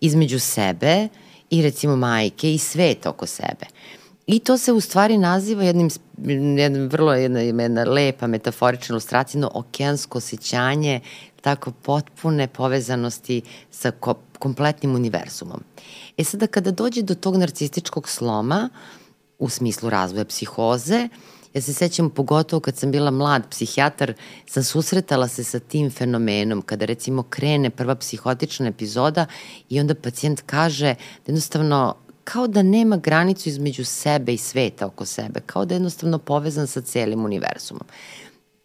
između 0.00 0.38
sebe 0.38 1.08
i 1.52 1.62
recimo 1.62 1.96
majke 1.96 2.54
i 2.54 2.58
sveta 2.58 3.10
oko 3.10 3.26
sebe. 3.26 3.66
I 4.26 4.38
to 4.38 4.58
se 4.58 4.72
u 4.72 4.80
stvari 4.80 5.18
naziva 5.18 5.64
jednim, 5.64 5.90
jednim 6.58 6.88
vrlo 6.88 7.14
jedna, 7.14 7.40
jedna 7.40 7.84
lepa 7.84 8.26
metaforična 8.26 8.92
ilustracija, 8.92 9.40
no 9.40 9.50
okeansko 9.54 10.18
osjećanje 10.18 11.00
tako 11.40 11.70
potpune 11.70 12.48
povezanosti 12.48 13.42
sa 13.70 13.90
ko, 13.90 14.14
kompletnim 14.38 14.94
univerzumom. 14.94 15.64
E 16.16 16.24
sada 16.24 16.46
kada 16.46 16.70
dođe 16.70 17.02
do 17.02 17.14
tog 17.14 17.36
narcističkog 17.36 18.08
sloma, 18.08 18.68
u 19.38 19.48
smislu 19.48 19.90
razvoja 19.90 20.24
psihoze, 20.24 21.08
Ja 21.54 21.60
se 21.60 21.72
sećam 21.72 22.10
pogotovo 22.10 22.60
kad 22.60 22.76
sam 22.76 22.90
bila 22.90 23.10
mlad 23.10 23.42
psihijatar, 23.50 24.14
sam 24.46 24.64
susretala 24.64 25.28
se 25.28 25.44
sa 25.44 25.58
tim 25.58 25.90
fenomenom, 25.90 26.62
kada 26.62 26.84
recimo 26.84 27.22
krene 27.22 27.70
prva 27.70 27.94
psihotična 27.94 28.68
epizoda 28.68 29.26
i 29.68 29.80
onda 29.80 29.94
pacijent 29.94 30.40
kaže 30.46 30.94
da 30.94 31.32
jednostavno 31.32 31.94
kao 32.24 32.46
da 32.46 32.62
nema 32.62 32.96
granicu 32.96 33.48
između 33.48 33.84
sebe 33.84 34.34
i 34.34 34.38
sveta 34.38 34.86
oko 34.86 35.06
sebe, 35.06 35.40
kao 35.46 35.64
da 35.64 35.74
je 35.74 35.76
jednostavno 35.76 36.18
povezan 36.18 36.66
sa 36.66 36.80
celim 36.80 37.24
univerzumom. 37.24 37.86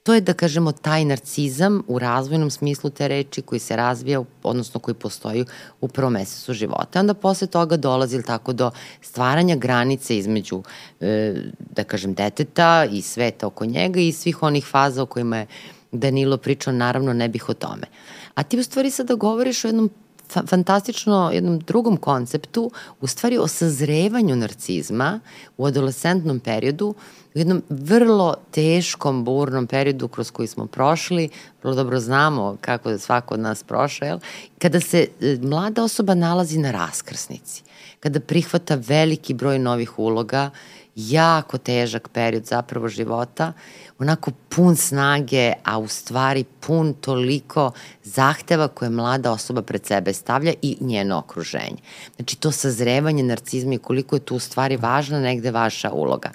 To 0.07 0.13
je, 0.13 0.21
da 0.21 0.33
kažemo, 0.33 0.71
taj 0.71 1.05
narcizam 1.05 1.81
u 1.87 1.99
razvojnom 1.99 2.49
smislu 2.49 2.89
te 2.89 3.07
reči 3.07 3.41
koji 3.41 3.59
se 3.59 3.75
razvija, 3.75 4.23
odnosno 4.43 4.79
koji 4.79 4.95
postoji 4.95 5.45
u 5.81 5.87
prvom 5.87 6.13
mesecu 6.13 6.53
života. 6.53 6.99
Onda 6.99 7.13
posle 7.13 7.47
toga 7.47 7.77
dolazi 7.77 8.23
tako 8.23 8.53
do 8.53 8.71
stvaranja 9.01 9.55
granice 9.55 10.17
između, 10.17 10.61
e, 11.01 11.33
da 11.75 11.83
kažem, 11.83 12.13
deteta 12.13 12.85
i 12.91 13.01
sveta 13.01 13.47
oko 13.47 13.65
njega 13.65 13.99
i 13.99 14.11
svih 14.11 14.43
onih 14.43 14.65
faza 14.65 15.03
o 15.03 15.05
kojima 15.05 15.37
je 15.37 15.47
Danilo 15.91 16.37
pričao, 16.37 16.73
naravno 16.73 17.13
ne 17.13 17.29
bih 17.29 17.49
o 17.49 17.53
tome. 17.53 17.87
A 18.35 18.43
ti 18.43 18.59
u 18.59 18.63
stvari 18.63 18.91
sada 18.91 19.15
govoriš 19.15 19.65
o 19.65 19.67
jednom 19.67 19.89
fantastično 20.29 21.31
jednom 21.33 21.59
drugom 21.59 21.97
konceptu, 21.97 22.71
u 23.01 23.07
stvari 23.07 23.37
o 23.37 23.47
sazrevanju 23.47 24.35
narcizma 24.35 25.19
u 25.57 25.65
adolescentnom 25.65 26.39
periodu, 26.39 26.95
u 27.35 27.39
jednom 27.39 27.61
vrlo 27.69 28.35
teškom, 28.51 29.23
burnom 29.23 29.67
periodu 29.67 30.07
kroz 30.07 30.31
koji 30.31 30.47
smo 30.47 30.67
prošli, 30.67 31.29
vrlo 31.63 31.75
dobro 31.75 31.99
znamo 31.99 32.57
kako 32.61 32.89
je 32.89 32.99
svako 32.99 33.33
od 33.33 33.39
nas 33.39 33.63
prošao, 33.63 34.05
jel? 34.05 34.19
kada 34.59 34.79
se 34.79 35.07
e, 35.21 35.37
mlada 35.41 35.83
osoba 35.83 36.13
nalazi 36.13 36.57
na 36.57 36.71
raskrsnici, 36.71 37.63
kada 37.99 38.19
prihvata 38.19 38.75
veliki 38.75 39.33
broj 39.33 39.59
novih 39.59 39.99
uloga, 39.99 40.49
jako 40.97 41.57
težak 41.57 42.09
period 42.09 42.45
zapravo 42.45 42.87
života, 42.87 43.53
onako 43.99 44.31
pun 44.49 44.75
snage, 44.75 45.53
a 45.63 45.77
u 45.77 45.87
stvari 45.87 46.43
pun 46.59 46.93
toliko 46.93 47.71
zahteva 48.03 48.67
koje 48.67 48.89
mlada 48.89 49.31
osoba 49.31 49.61
pred 49.61 49.85
sebe 49.85 50.13
stavlja 50.13 50.53
i 50.61 50.77
njeno 50.79 51.17
okruženje. 51.17 51.77
Znači 52.15 52.35
to 52.35 52.51
sazrevanje 52.51 53.23
narcizma 53.23 53.73
i 53.73 53.77
koliko 53.77 54.15
je 54.15 54.19
tu 54.19 54.35
u 54.35 54.39
stvari 54.39 54.77
važna 54.77 55.19
negde 55.19 55.51
vaša 55.51 55.91
uloga. 55.91 56.31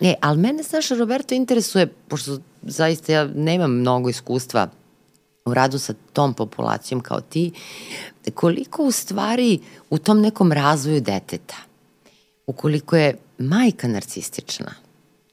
E, 0.00 0.14
ali 0.20 0.38
mene, 0.38 0.62
znaš, 0.62 0.88
Roberto, 0.88 1.34
interesuje, 1.34 1.86
pošto 2.08 2.38
zaista 2.62 3.12
ja 3.12 3.24
nemam 3.24 3.70
mnogo 3.70 4.08
iskustva 4.08 4.68
u 5.44 5.54
radu 5.54 5.78
sa 5.78 5.94
tom 6.12 6.34
populacijom 6.34 7.00
kao 7.00 7.20
ti, 7.20 7.52
koliko 8.34 8.84
u 8.84 8.90
stvari 8.90 9.60
u 9.90 9.98
tom 9.98 10.20
nekom 10.20 10.52
razvoju 10.52 11.00
deteta, 11.00 11.56
ukoliko 12.46 12.96
je 12.96 13.16
majka 13.38 13.88
narcistična, 13.88 14.74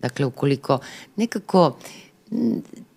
Dakle, 0.01 0.25
ukoliko 0.25 0.79
nekako 1.15 1.77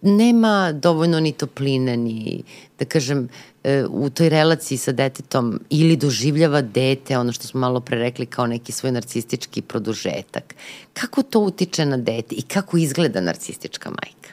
nema 0.03 0.73
dovoljno 0.73 1.21
ni 1.21 1.33
topline, 1.33 1.97
ni, 1.97 2.43
da 2.79 2.85
kažem, 2.85 3.29
e, 3.65 3.85
u 3.91 4.11
toj 4.11 4.29
relaciji 4.29 4.79
sa 4.79 4.93
detetom 4.93 5.61
ili 5.71 5.97
doživljava 5.97 6.63
dete, 6.63 7.19
ono 7.19 7.33
što 7.33 7.47
smo 7.47 7.61
malo 7.61 7.81
pre 7.81 7.99
rekli, 7.99 8.27
kao 8.27 8.47
neki 8.47 8.73
svoj 8.73 8.93
narcistički 8.93 9.63
produžetak. 9.63 10.55
Kako 10.93 11.23
to 11.23 11.41
utiče 11.41 11.87
na 11.87 11.97
dete 11.97 12.35
i 12.35 12.43
kako 12.43 12.77
izgleda 12.77 13.21
narcistička 13.21 13.91
majka? 13.91 14.31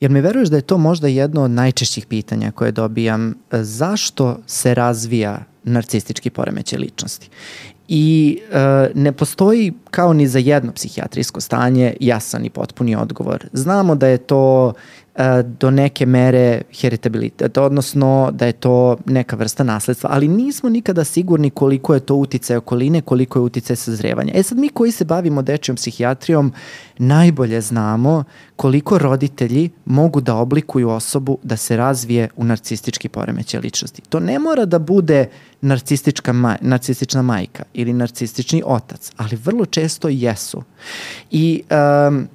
Jer 0.00 0.10
mi 0.10 0.20
veruješ 0.20 0.48
da 0.48 0.56
je 0.56 0.62
to 0.62 0.78
možda 0.78 1.08
jedno 1.08 1.42
od 1.42 1.50
najčešćih 1.50 2.06
pitanja 2.06 2.50
koje 2.50 2.72
dobijam. 2.72 3.34
Zašto 3.52 4.38
se 4.46 4.74
razvija 4.74 5.44
narcistički 5.64 6.30
poremećaj 6.30 6.78
ličnosti? 6.78 7.28
I 7.88 8.38
e, 8.52 8.90
ne 8.94 9.12
postoji 9.12 9.72
kao 9.90 10.12
ni 10.12 10.28
za 10.28 10.38
jedno 10.38 10.72
psihijatrijsko 10.72 11.40
stanje 11.40 11.96
jasan 12.00 12.44
i 12.44 12.50
potpuni 12.50 12.96
odgovor. 12.96 13.48
Znamo 13.52 13.94
da 13.94 14.06
je 14.06 14.18
to 14.18 14.72
do 15.42 15.70
neke 15.70 16.06
mere 16.06 16.62
heritabilitet, 16.80 17.58
odnosno 17.58 18.30
da 18.32 18.46
je 18.46 18.52
to 18.52 18.96
neka 19.06 19.36
vrsta 19.36 19.64
nasledstva, 19.64 20.10
ali 20.12 20.28
nismo 20.28 20.68
nikada 20.68 21.04
sigurni 21.04 21.50
koliko 21.50 21.94
je 21.94 22.00
to 22.00 22.14
uticaj 22.14 22.56
okoline, 22.56 23.00
koliko 23.00 23.38
je 23.38 23.42
uticaj 23.42 23.76
sazrevanja. 23.76 24.32
E 24.34 24.42
sad 24.42 24.58
mi 24.58 24.68
koji 24.68 24.92
se 24.92 25.04
bavimo 25.04 25.42
dečijom 25.42 25.76
psihijatrijom 25.76 26.52
najbolje 26.98 27.60
znamo 27.60 28.24
koliko 28.56 28.98
roditelji 28.98 29.70
mogu 29.84 30.20
da 30.20 30.34
oblikuju 30.34 30.90
osobu 30.90 31.38
da 31.42 31.56
se 31.56 31.76
razvije 31.76 32.28
u 32.36 32.44
narcistički 32.44 33.08
poremećaj 33.08 33.60
ličnosti. 33.60 34.02
To 34.08 34.20
ne 34.20 34.38
mora 34.38 34.64
da 34.64 34.78
bude 34.78 35.28
narcistička 35.60 36.32
maj, 36.32 36.56
narcistična 36.60 37.22
majka 37.22 37.62
ili 37.74 37.92
narcistični 37.92 38.62
otac, 38.66 39.12
ali 39.16 39.36
vrlo 39.36 39.66
često 39.66 40.08
jesu. 40.08 40.62
I 41.30 41.62
um, 42.08 42.28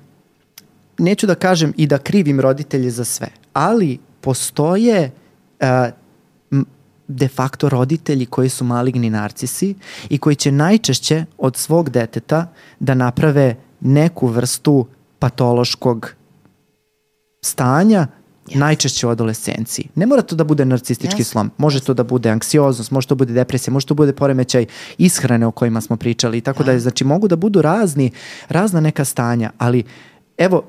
neću 0.98 1.28
da 1.28 1.36
kažem 1.36 1.74
i 1.78 1.88
da 1.88 1.98
krivim 1.98 2.40
roditelje 2.40 2.92
za 2.92 3.06
sve, 3.06 3.28
ali 3.54 4.00
postoje 4.22 5.12
uh, 5.62 5.68
de 7.08 7.28
facto 7.28 7.70
roditelji 7.70 8.26
koji 8.26 8.50
su 8.50 8.64
maligni 8.64 9.10
narcisi 9.10 9.76
i 10.10 10.18
koji 10.18 10.36
će 10.36 10.52
najčešće 10.52 11.26
od 11.38 11.58
svog 11.58 11.90
deteta 11.90 12.54
da 12.80 12.94
naprave 12.94 13.56
neku 13.80 14.28
vrstu 14.28 14.88
patološkog 15.20 16.14
stanja 17.42 18.08
Yes. 18.48 18.60
najčešće 18.60 19.08
u 19.08 19.10
adolescenciji. 19.10 19.88
Ne 19.96 20.06
mora 20.06 20.22
to 20.22 20.36
da 20.36 20.44
bude 20.44 20.66
narcistički 20.66 21.24
yes. 21.24 21.28
slom, 21.28 21.52
može 21.58 21.80
yes. 21.80 21.86
to 21.86 21.94
da 21.94 22.04
bude 22.04 22.30
anksioznost, 22.30 22.92
može 22.92 23.08
to 23.08 23.16
da 23.16 23.18
bude 23.18 23.34
depresija, 23.34 23.74
može 23.74 23.86
to 23.86 23.94
da 23.94 23.98
bude 23.98 24.14
poremećaj 24.14 24.66
ishrane 24.98 25.48
o 25.48 25.52
kojima 25.52 25.82
smo 25.82 25.98
pričali 25.98 26.38
i 26.38 26.42
tako 26.42 26.64
da. 26.64 26.72
da 26.74 26.80
znači 26.80 27.04
mogu 27.04 27.28
da 27.28 27.36
budu 27.36 27.62
razni, 27.62 28.12
razna 28.50 28.80
neka 28.80 29.06
stanja, 29.06 29.52
ali 29.58 29.84
evo 30.38 30.64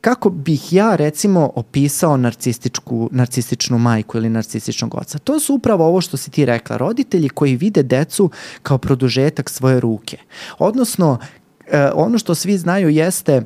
kako 0.00 0.30
bih 0.30 0.72
ja 0.72 0.96
recimo 0.96 1.52
opisao 1.54 2.16
narcističku, 2.16 3.08
narcističnu 3.12 3.78
majku 3.78 4.18
ili 4.18 4.30
narcističnog 4.30 4.94
oca? 4.94 5.18
To 5.18 5.40
su 5.40 5.54
upravo 5.54 5.86
ovo 5.86 6.00
što 6.00 6.16
si 6.16 6.30
ti 6.30 6.44
rekla, 6.44 6.76
roditelji 6.76 7.28
koji 7.28 7.56
vide 7.56 7.82
decu 7.82 8.30
kao 8.62 8.78
produžetak 8.78 9.50
svoje 9.50 9.80
ruke. 9.80 10.18
Odnosno, 10.58 11.18
eh, 11.66 11.90
ono 11.94 12.18
što 12.18 12.34
svi 12.34 12.58
znaju 12.58 12.88
jeste 12.88 13.42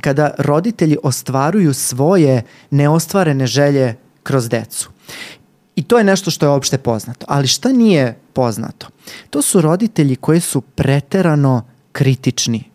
kada 0.00 0.30
roditelji 0.38 0.96
ostvaruju 1.02 1.74
svoje 1.74 2.42
neostvarene 2.70 3.46
želje 3.46 3.94
kroz 4.22 4.48
decu. 4.48 4.90
I 5.76 5.82
to 5.82 5.98
je 5.98 6.04
nešto 6.04 6.30
što 6.30 6.46
je 6.46 6.50
opšte 6.50 6.78
poznato. 6.78 7.26
Ali 7.28 7.46
šta 7.46 7.72
nije 7.72 8.18
poznato? 8.32 8.86
To 9.30 9.42
su 9.42 9.60
roditelji 9.60 10.16
koji 10.16 10.40
su 10.40 10.60
preterano 10.60 11.66
kritični 11.92 12.67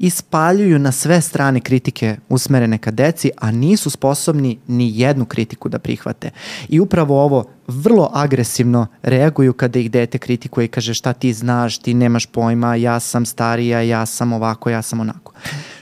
i 0.00 0.10
spaljuju 0.10 0.78
na 0.78 0.92
sve 0.92 1.20
strane 1.20 1.60
kritike 1.60 2.16
usmerene 2.28 2.78
ka 2.78 2.90
deci, 2.90 3.30
a 3.36 3.50
nisu 3.50 3.90
sposobni 3.90 4.58
ni 4.66 4.98
jednu 4.98 5.24
kritiku 5.24 5.68
da 5.68 5.78
prihvate. 5.78 6.30
I 6.68 6.80
upravo 6.80 7.24
ovo 7.24 7.44
vrlo 7.66 8.10
agresivno 8.14 8.86
reaguju 9.02 9.52
kada 9.52 9.78
ih 9.78 9.90
dete 9.90 10.18
kritikuje 10.18 10.64
i 10.64 10.68
kaže 10.68 10.94
šta 10.94 11.12
ti 11.12 11.32
znaš, 11.32 11.78
ti 11.78 11.94
nemaš 11.94 12.26
pojma, 12.26 12.74
ja 12.74 13.00
sam 13.00 13.26
starija, 13.26 13.80
ja 13.80 14.06
sam 14.06 14.32
ovako, 14.32 14.70
ja 14.70 14.82
sam 14.82 15.00
onako. 15.00 15.32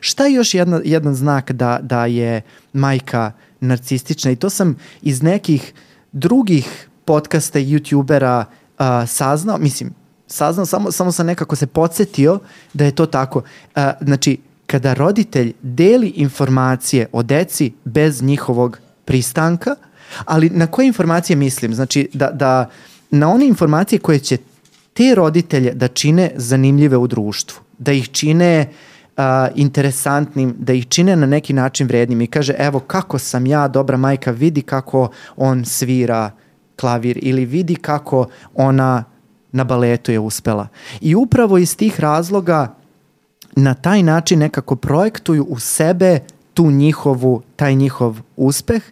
Šta 0.01 0.27
je 0.27 0.35
još 0.35 0.55
jedna, 0.55 0.81
jedan 0.85 1.15
znak 1.15 1.53
da, 1.53 1.78
da 1.82 2.07
je 2.07 2.43
majka 2.73 3.32
narcistična 3.61 4.31
i 4.31 4.36
to 4.36 4.51
sam 4.51 4.77
iz 5.03 5.23
nekih 5.23 5.73
drugih 6.12 6.89
podcasta 7.05 7.59
youtubera 7.59 8.45
uh, 8.45 9.09
saznao, 9.09 9.59
mislim, 9.59 9.95
saznao, 10.29 10.67
samo, 10.67 10.93
samo 10.93 11.13
sam 11.13 11.27
nekako 11.27 11.57
se 11.57 11.67
podsjetio 11.67 12.39
da 12.75 12.85
je 12.85 12.95
to 12.95 13.07
tako. 13.07 13.39
Uh, 13.39 13.83
znači, 14.01 14.39
kada 14.67 14.95
roditelj 14.95 15.53
deli 15.63 16.09
informacije 16.09 17.07
o 17.13 17.23
deci 17.23 17.73
bez 17.85 18.23
njihovog 18.23 18.79
pristanka, 19.05 19.75
ali 20.25 20.51
na 20.51 20.67
koje 20.67 20.87
informacije 20.87 21.37
mislim? 21.37 21.75
Znači, 21.75 22.09
da, 22.13 22.31
da 22.31 22.71
na 23.11 23.29
one 23.29 23.47
informacije 23.47 23.99
koje 23.99 24.19
će 24.19 24.37
te 24.93 25.15
roditelje 25.15 25.73
da 25.75 25.89
čine 25.89 26.31
zanimljive 26.37 26.97
u 26.97 27.07
društvu, 27.07 27.61
da 27.79 27.93
ih 27.93 28.09
čine 28.11 28.69
uh, 29.17 29.23
interesantnim, 29.55 30.55
da 30.59 30.73
ih 30.73 30.89
čine 30.89 31.17
na 31.17 31.27
neki 31.27 31.53
način 31.53 31.87
vrednim 31.87 32.21
i 32.21 32.27
kaže 32.27 32.55
evo 32.59 32.81
kako 32.81 33.19
sam 33.19 33.47
ja 33.47 33.69
dobra 33.69 33.97
majka, 33.97 34.31
vidi 34.31 34.63
kako 34.63 35.11
on 35.37 35.65
svira 35.65 36.31
klavir 36.81 37.19
ili 37.23 37.45
vidi 37.45 37.77
kako 37.77 38.27
ona 38.55 39.05
na 39.53 39.65
baletu 39.65 40.12
je 40.12 40.19
uspela. 40.19 40.69
I 41.01 41.15
upravo 41.15 41.59
iz 41.59 41.77
tih 41.77 42.01
razloga 42.01 42.75
na 43.57 43.75
taj 43.75 44.03
način 44.03 44.39
nekako 44.39 44.77
projektuju 44.77 45.45
u 45.45 45.59
sebe 45.59 46.20
tu 46.55 46.70
njihovu, 46.70 47.43
taj 47.57 47.75
njihov 47.75 48.20
uspeh 48.37 48.83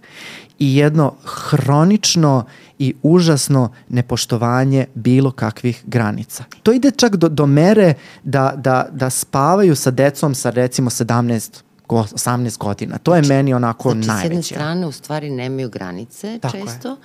i 0.58 0.76
jedno 0.76 1.14
hronično 1.24 2.44
i 2.78 2.94
užasno 3.02 3.72
nepoštovanje 3.88 4.86
bilo 4.94 5.30
kakvih 5.30 5.82
granica. 5.86 6.44
To 6.62 6.72
ide 6.72 6.90
čak 6.90 7.16
do, 7.16 7.28
do 7.28 7.46
mere 7.46 7.94
da, 8.24 8.52
da, 8.56 8.88
da 8.92 9.10
spavaju 9.10 9.76
sa 9.76 9.90
decom 9.90 10.34
sa 10.34 10.50
recimo 10.50 10.90
17 10.90 11.62
18 11.88 12.58
godina. 12.58 12.98
To 12.98 13.16
je 13.16 13.22
znači, 13.22 13.34
meni 13.36 13.54
onako 13.54 13.90
znači, 13.90 14.08
najveće. 14.08 14.28
Znači, 14.28 14.46
s 14.46 14.50
jedne 14.50 14.62
strane 14.64 14.86
u 14.86 14.92
stvari 14.92 15.30
nemaju 15.30 15.68
granice 15.68 16.38
Tako 16.38 16.56
često 16.56 16.88
je 16.88 16.96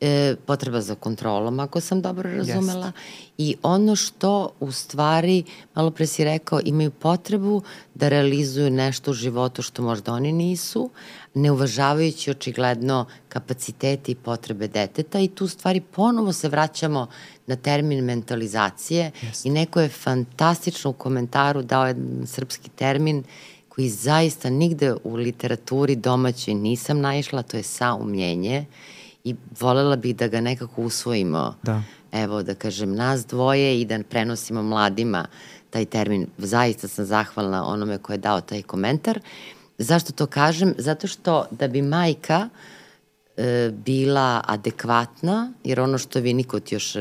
e, 0.00 0.36
potreba 0.46 0.80
za 0.80 0.94
kontrolom, 0.94 1.60
ako 1.60 1.80
sam 1.80 2.02
dobro 2.02 2.30
razumela. 2.30 2.86
Jest. 2.86 2.98
I 3.38 3.56
ono 3.62 3.96
što 3.96 4.52
u 4.60 4.72
stvari, 4.72 5.44
malo 5.74 5.90
pre 5.90 6.06
si 6.06 6.24
rekao, 6.24 6.60
imaju 6.64 6.90
potrebu 6.90 7.62
da 7.94 8.08
realizuju 8.08 8.70
nešto 8.70 9.10
u 9.10 9.14
životu 9.14 9.62
što 9.62 9.82
možda 9.82 10.12
oni 10.12 10.32
nisu, 10.32 10.90
ne 11.34 11.50
uvažavajući 11.50 12.30
očigledno 12.30 13.06
kapacitete 13.28 14.12
i 14.12 14.14
potrebe 14.14 14.68
deteta 14.68 15.20
i 15.20 15.28
tu 15.28 15.48
stvari 15.48 15.80
ponovo 15.80 16.32
se 16.32 16.48
vraćamo 16.48 17.06
na 17.46 17.56
termin 17.56 18.04
mentalizacije 18.04 19.10
Jest. 19.22 19.46
i 19.46 19.50
neko 19.50 19.80
je 19.80 19.88
fantastično 19.88 20.90
u 20.90 20.94
komentaru 20.94 21.62
dao 21.62 21.86
jedan 21.86 22.26
srpski 22.26 22.70
termin 22.70 23.24
koji 23.68 23.88
zaista 23.88 24.50
nigde 24.50 24.94
u 25.04 25.14
literaturi 25.14 25.96
domaćoj 25.96 26.54
nisam 26.54 27.00
naišla, 27.00 27.42
to 27.42 27.56
je 27.56 27.62
saumljenje 27.62 28.66
i 29.24 29.34
volela 29.60 29.96
bih 29.96 30.16
da 30.16 30.28
ga 30.28 30.40
nekako 30.40 30.82
usvojimo. 30.82 31.54
Da. 31.62 31.82
Evo, 32.12 32.42
da 32.42 32.54
kažem, 32.54 32.94
nas 32.94 33.26
dvoje 33.26 33.80
i 33.80 33.84
da 33.84 34.02
prenosimo 34.10 34.62
mladima 34.62 35.26
taj 35.70 35.84
termin. 35.84 36.26
Zaista 36.38 36.88
sam 36.88 37.04
zahvalna 37.04 37.66
onome 37.66 37.98
ko 37.98 38.12
je 38.12 38.18
dao 38.18 38.40
taj 38.40 38.62
komentar. 38.62 39.20
Zašto 39.78 40.12
to 40.12 40.26
kažem? 40.26 40.74
Zato 40.78 41.06
što 41.06 41.46
da 41.50 41.68
bi 41.68 41.82
majka 41.82 42.48
e, 43.36 43.70
bila 43.72 44.42
adekvatna, 44.46 45.52
jer 45.64 45.80
ono 45.80 45.98
što 45.98 46.20
vi 46.20 46.34
nikot 46.34 46.72
još, 46.72 46.96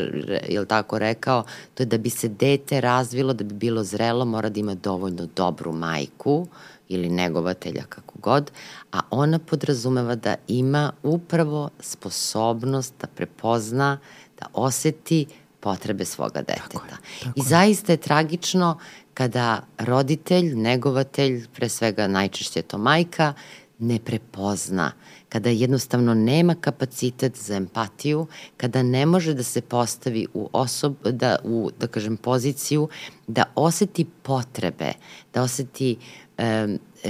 je 0.47 0.65
tako 0.67 0.99
rekao, 0.99 1.43
to 1.73 1.83
je 1.83 1.87
da 1.87 1.97
bi 1.97 2.09
se 2.09 2.27
dete 2.27 2.81
razvilo, 2.81 3.33
da 3.33 3.43
bi 3.43 3.53
bilo 3.53 3.83
zrelo, 3.83 4.25
mora 4.25 4.49
da 4.49 4.59
ima 4.59 4.75
dovoljno 4.75 5.27
dobru 5.35 5.73
majku 5.73 6.47
ili 6.89 7.09
negovatelja, 7.09 7.83
kako 7.89 8.13
god, 8.19 8.51
a 8.91 8.99
ona 9.09 9.39
podrazumeva 9.39 10.15
da 10.15 10.35
ima 10.47 10.91
upravo 11.03 11.69
sposobnost 11.79 12.93
da 13.01 13.07
prepozna, 13.07 13.99
da 14.39 14.45
oseti 14.53 15.25
potrebe 15.59 16.05
svoga 16.05 16.41
deteta. 16.41 16.67
Tako 16.69 16.85
je, 16.85 16.91
tako 17.23 17.39
I 17.39 17.41
zaista 17.41 17.91
je 17.91 17.97
tragično 17.97 18.79
kada 19.13 19.61
roditelj, 19.77 20.55
negovatelj, 20.55 21.47
pre 21.47 21.69
svega 21.69 22.07
najčešće 22.07 22.59
je 22.59 22.63
to 22.63 22.77
majka, 22.77 23.33
ne 23.79 23.99
prepozna, 23.99 24.91
kada 25.29 25.49
jednostavno 25.49 26.13
nema 26.13 26.55
kapacitet 26.55 27.37
za 27.37 27.55
empatiju, 27.55 28.27
kada 28.57 28.83
ne 28.83 29.05
može 29.05 29.33
da 29.33 29.43
se 29.43 29.61
postavi 29.61 30.27
u 30.33 30.49
osob, 30.53 30.95
da, 31.03 31.37
u, 31.43 31.69
da 31.79 31.87
kažem, 31.87 32.17
poziciju, 32.17 32.89
da 33.27 33.43
oseti 33.55 34.05
potrebe, 34.23 34.93
da 35.33 35.41
oseti 35.41 35.97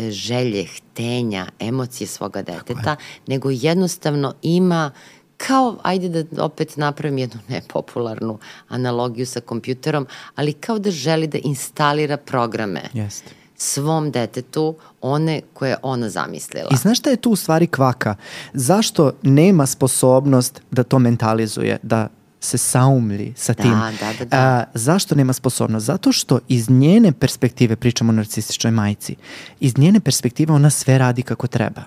želje, 0.09 0.65
htenja, 0.65 1.47
emocije 1.59 2.07
svoga 2.07 2.41
deteta, 2.41 2.95
nego 3.27 3.49
jednostavno 3.49 4.33
ima 4.41 4.91
kao, 5.37 5.77
ajde 5.83 6.23
da 6.23 6.43
opet 6.43 6.77
napravim 6.77 7.17
jednu 7.17 7.39
nepopularnu 7.47 8.39
analogiju 8.67 9.25
sa 9.25 9.39
kompjuterom, 9.39 10.07
ali 10.35 10.53
kao 10.53 10.79
da 10.79 10.91
želi 10.91 11.27
da 11.27 11.37
instalira 11.37 12.17
programe. 12.17 12.81
Jeste 12.93 13.39
svom 13.61 14.11
detetu 14.11 14.75
one 15.01 15.41
koje 15.53 15.75
ona 15.81 16.09
zamislila. 16.09 16.69
I 16.71 16.75
znaš 16.75 16.99
šta 16.99 17.09
je 17.09 17.15
tu 17.15 17.31
u 17.31 17.35
stvari 17.35 17.67
kvaka? 17.67 18.15
Zašto 18.53 19.11
nema 19.21 19.65
sposobnost 19.65 20.61
da 20.71 20.83
to 20.83 20.99
mentalizuje, 20.99 21.77
da 21.83 22.07
se 22.39 22.57
saumlji 22.57 23.33
sa 23.37 23.53
Da, 23.53 23.63
tim. 23.63 23.71
da, 23.71 24.13
da, 24.19 24.25
da. 24.25 24.37
A, 24.37 24.63
zašto 24.73 25.15
nema 25.15 25.33
sposobnost? 25.33 25.85
Zato 25.85 26.11
što 26.11 26.39
iz 26.47 26.69
njene 26.69 27.11
perspektive, 27.11 27.75
pričamo 27.75 28.09
o 28.09 28.15
narcističnoj 28.15 28.71
majici, 28.71 29.15
iz 29.59 29.77
njene 29.77 29.99
perspektive 29.99 30.53
ona 30.53 30.69
sve 30.69 30.97
radi 30.97 31.21
kako 31.21 31.47
treba. 31.47 31.81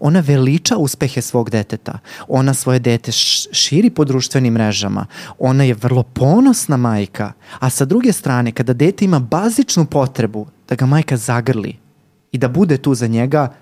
Ona 0.00 0.20
veliča 0.20 0.76
uspehe 0.76 1.22
svog 1.22 1.50
deteta. 1.50 1.98
Ona 2.28 2.54
svoje 2.54 2.78
dete 2.78 3.12
širi 3.52 3.90
po 3.90 4.04
društvenim 4.04 4.54
mrežama. 4.54 5.06
Ona 5.38 5.64
je 5.64 5.74
vrlo 5.74 6.02
ponosna 6.02 6.76
majka. 6.76 7.32
A 7.58 7.70
sa 7.70 7.84
druge 7.84 8.12
strane, 8.12 8.52
kada 8.52 8.72
dete 8.72 9.04
ima 9.04 9.18
bazičnu 9.18 9.86
potrebu 9.86 10.46
da 10.68 10.74
ga 10.74 10.86
majka 10.86 11.16
zagrli 11.16 11.76
i 12.32 12.38
da 12.38 12.48
bude 12.48 12.78
tu 12.78 12.94
za 12.94 13.06
njega, 13.06 13.52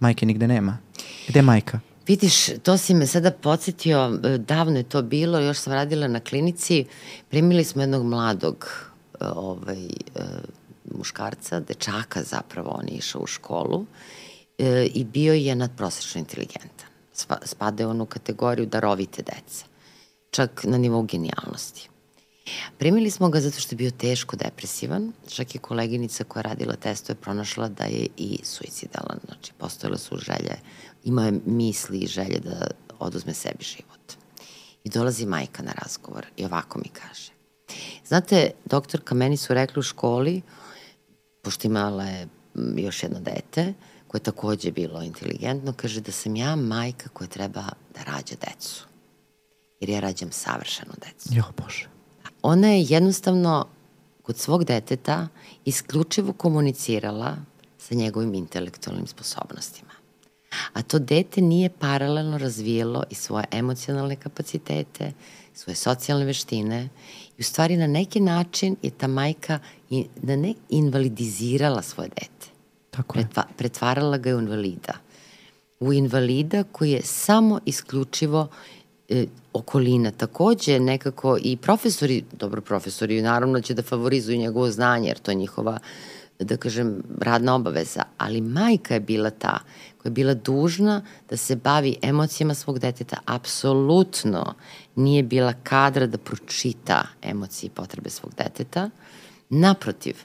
majke 0.00 0.26
nigde 0.26 0.48
nema. 0.48 0.78
Gde 1.28 1.42
majka? 1.42 1.80
Vidiš, 2.06 2.46
to 2.62 2.76
si 2.78 2.94
me 2.94 3.06
sada 3.06 3.30
podsjetio, 3.30 4.20
e, 4.24 4.38
davno 4.38 4.76
je 4.76 4.82
to 4.82 5.02
bilo, 5.02 5.38
još 5.38 5.58
sam 5.58 5.72
radila 5.72 6.08
na 6.08 6.20
klinici, 6.20 6.84
primili 7.28 7.64
smo 7.64 7.82
jednog 7.82 8.04
mladog 8.04 8.68
e, 9.20 9.24
ovaj, 9.34 9.84
e, 9.84 9.90
muškarca, 10.94 11.60
dečaka 11.60 12.22
zapravo, 12.22 12.70
on 12.70 12.88
je 12.88 12.94
išao 12.94 13.22
u 13.22 13.26
školu 13.26 13.86
i 14.94 15.04
bio 15.04 15.34
je 15.34 15.54
nadprosečno 15.54 16.18
inteligentan. 16.18 16.88
Spa, 17.12 17.38
spade 17.44 17.86
on 17.86 18.00
u 18.00 18.06
kategoriju 18.06 18.66
darovite 18.66 19.22
dece, 19.22 19.64
čak 20.30 20.64
na 20.64 20.78
nivou 20.78 21.02
genijalnosti. 21.02 21.88
Primili 22.78 23.10
smo 23.10 23.28
ga 23.28 23.40
zato 23.40 23.60
što 23.60 23.74
je 23.74 23.76
bio 23.76 23.90
teško 23.90 24.36
depresivan, 24.36 25.12
čak 25.28 25.54
i 25.54 25.58
koleginica 25.58 26.24
koja 26.24 26.40
je 26.40 26.48
radila 26.48 26.76
testove 26.76 27.20
pronašla 27.20 27.68
da 27.68 27.84
je 27.84 28.06
i 28.16 28.38
suicidalan, 28.44 29.18
znači 29.26 29.52
postojale 29.58 29.98
su 29.98 30.16
želje, 30.16 30.56
imao 31.04 31.24
je 31.24 31.40
misli 31.46 31.98
i 31.98 32.06
želje 32.06 32.38
da 32.38 32.66
oduzme 32.98 33.34
sebi 33.34 33.64
život. 33.64 34.12
I 34.84 34.88
dolazi 34.88 35.26
majka 35.26 35.62
na 35.62 35.72
razgovor 35.72 36.26
i 36.36 36.44
ovako 36.44 36.78
mi 36.78 36.88
kaže. 36.88 37.32
Znate, 38.06 38.50
doktorka, 38.64 39.14
meni 39.14 39.36
su 39.36 39.54
rekli 39.54 39.80
u 39.80 39.82
školi, 39.82 40.42
pošto 41.42 41.66
imala 41.66 42.04
je 42.04 42.28
još 42.76 43.02
jedno 43.02 43.20
dete, 43.20 43.74
koje 44.08 44.18
je 44.18 44.22
takođe 44.22 44.70
bilo 44.70 45.02
inteligentno, 45.02 45.72
kaže 45.76 46.00
da 46.00 46.12
sam 46.12 46.36
ja 46.36 46.56
majka 46.56 47.08
koja 47.08 47.28
treba 47.28 47.64
da 47.94 48.02
rađa 48.04 48.34
decu. 48.40 48.86
Jer 49.80 49.90
ja 49.90 50.00
rađam 50.00 50.32
savršenu 50.32 50.92
decu. 51.04 51.28
Jo, 51.32 51.44
Bože. 51.56 51.88
Ona 52.42 52.68
je 52.68 52.86
jednostavno 52.88 53.66
kod 54.22 54.38
svog 54.38 54.64
deteta 54.64 55.28
isključivo 55.64 56.32
komunicirala 56.32 57.36
sa 57.78 57.94
njegovim 57.94 58.34
intelektualnim 58.34 59.06
sposobnostima. 59.06 59.91
A 60.72 60.82
to 60.82 60.98
dete 60.98 61.40
nije 61.40 61.68
paralelno 61.68 62.38
razvijelo 62.38 63.04
i 63.10 63.14
svoje 63.14 63.44
emocionalne 63.50 64.16
kapacitete, 64.16 65.12
svoje 65.54 65.76
socijalne 65.76 66.24
veštine 66.24 66.88
i 67.38 67.40
u 67.40 67.42
stvari 67.42 67.76
na 67.76 67.86
neki 67.86 68.20
način 68.20 68.76
je 68.82 68.90
ta 68.90 69.06
majka 69.06 69.58
i, 69.90 70.06
da 70.22 70.36
ne 70.36 70.54
invalidizirala 70.68 71.82
svoje 71.82 72.08
dete. 72.08 72.52
Tako 72.90 73.18
je. 73.18 73.24
Pretva, 73.24 73.44
pretvarala 73.56 74.18
ga 74.18 74.30
je 74.30 74.36
u 74.36 74.40
invalida. 74.40 74.92
U 75.80 75.92
invalida 75.92 76.64
koji 76.64 76.90
je 76.90 77.02
samo 77.02 77.60
isključivo 77.66 78.48
e, 79.08 79.26
okolina. 79.52 80.10
Takođe 80.10 80.80
nekako 80.80 81.38
i 81.42 81.56
profesori, 81.56 82.24
dobro 82.32 82.60
profesori 82.60 83.22
naravno 83.22 83.60
će 83.60 83.74
da 83.74 83.82
favorizuju 83.82 84.38
njegovo 84.38 84.70
znanje 84.70 85.08
jer 85.08 85.18
to 85.18 85.30
je 85.30 85.34
njihova 85.34 85.78
da 86.44 86.56
kažem, 86.56 87.02
radna 87.20 87.54
obaveza, 87.54 88.02
ali 88.18 88.40
majka 88.40 88.94
je 88.94 89.00
bila 89.00 89.30
ta 89.30 89.58
koja 90.02 90.10
je 90.10 90.14
bila 90.14 90.34
dužna 90.34 91.02
da 91.30 91.36
se 91.36 91.56
bavi 91.56 91.96
emocijama 92.02 92.54
svog 92.54 92.78
deteta, 92.78 93.16
apsolutno 93.26 94.54
nije 94.96 95.22
bila 95.22 95.54
kadra 95.62 96.06
da 96.06 96.18
pročita 96.18 97.06
emocije 97.22 97.66
i 97.68 97.70
potrebe 97.70 98.10
svog 98.10 98.34
deteta, 98.36 98.90
Naprotiv, 99.54 100.16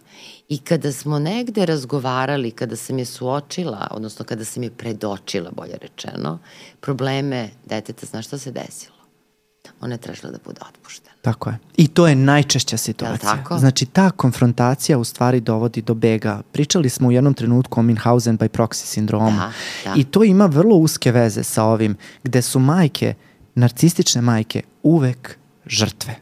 i 0.49 0.57
kada 0.57 0.91
smo 0.91 1.19
negde 1.19 1.65
razgovarali, 1.65 2.51
kada 2.51 2.75
sam 2.75 2.99
je 2.99 3.05
suočila, 3.05 3.87
odnosno 3.91 4.25
kada 4.25 4.45
sam 4.45 4.63
je 4.63 4.69
predočila, 4.71 5.51
bolje 5.51 5.77
rečeno, 5.81 6.39
probleme 6.79 7.49
deteta, 7.65 8.05
znaš 8.05 8.27
šta 8.27 8.37
se 8.37 8.51
desilo? 8.51 8.96
Ona 9.81 9.93
je 9.93 9.97
tražila 9.97 10.31
da 10.31 10.37
bude 10.45 10.61
otpuštena. 10.69 11.15
Tako 11.21 11.49
je. 11.49 11.57
I 11.77 11.87
to 11.87 12.07
je 12.07 12.15
najčešća 12.15 12.77
situacija. 12.77 13.35
tako? 13.35 13.57
Znači, 13.57 13.85
ta 13.85 14.09
konfrontacija 14.11 14.97
u 14.97 15.03
stvari 15.03 15.39
dovodi 15.39 15.81
do 15.81 15.93
bega. 15.93 16.41
Pričali 16.51 16.89
smo 16.89 17.07
u 17.07 17.11
jednom 17.11 17.33
trenutku 17.33 17.79
o 17.79 17.83
Minhausen 17.83 18.37
by 18.37 18.47
proxy 18.49 18.85
sindromu. 18.85 19.37
Da, 19.37 19.51
da. 19.85 19.93
I 19.95 20.03
to 20.03 20.23
ima 20.23 20.45
vrlo 20.45 20.75
uske 20.75 21.11
veze 21.11 21.43
sa 21.43 21.63
ovim, 21.63 21.95
gde 22.23 22.41
su 22.41 22.59
majke, 22.59 23.13
narcistične 23.55 24.21
majke, 24.21 24.61
uvek 24.83 25.37
žrtve. 25.65 26.15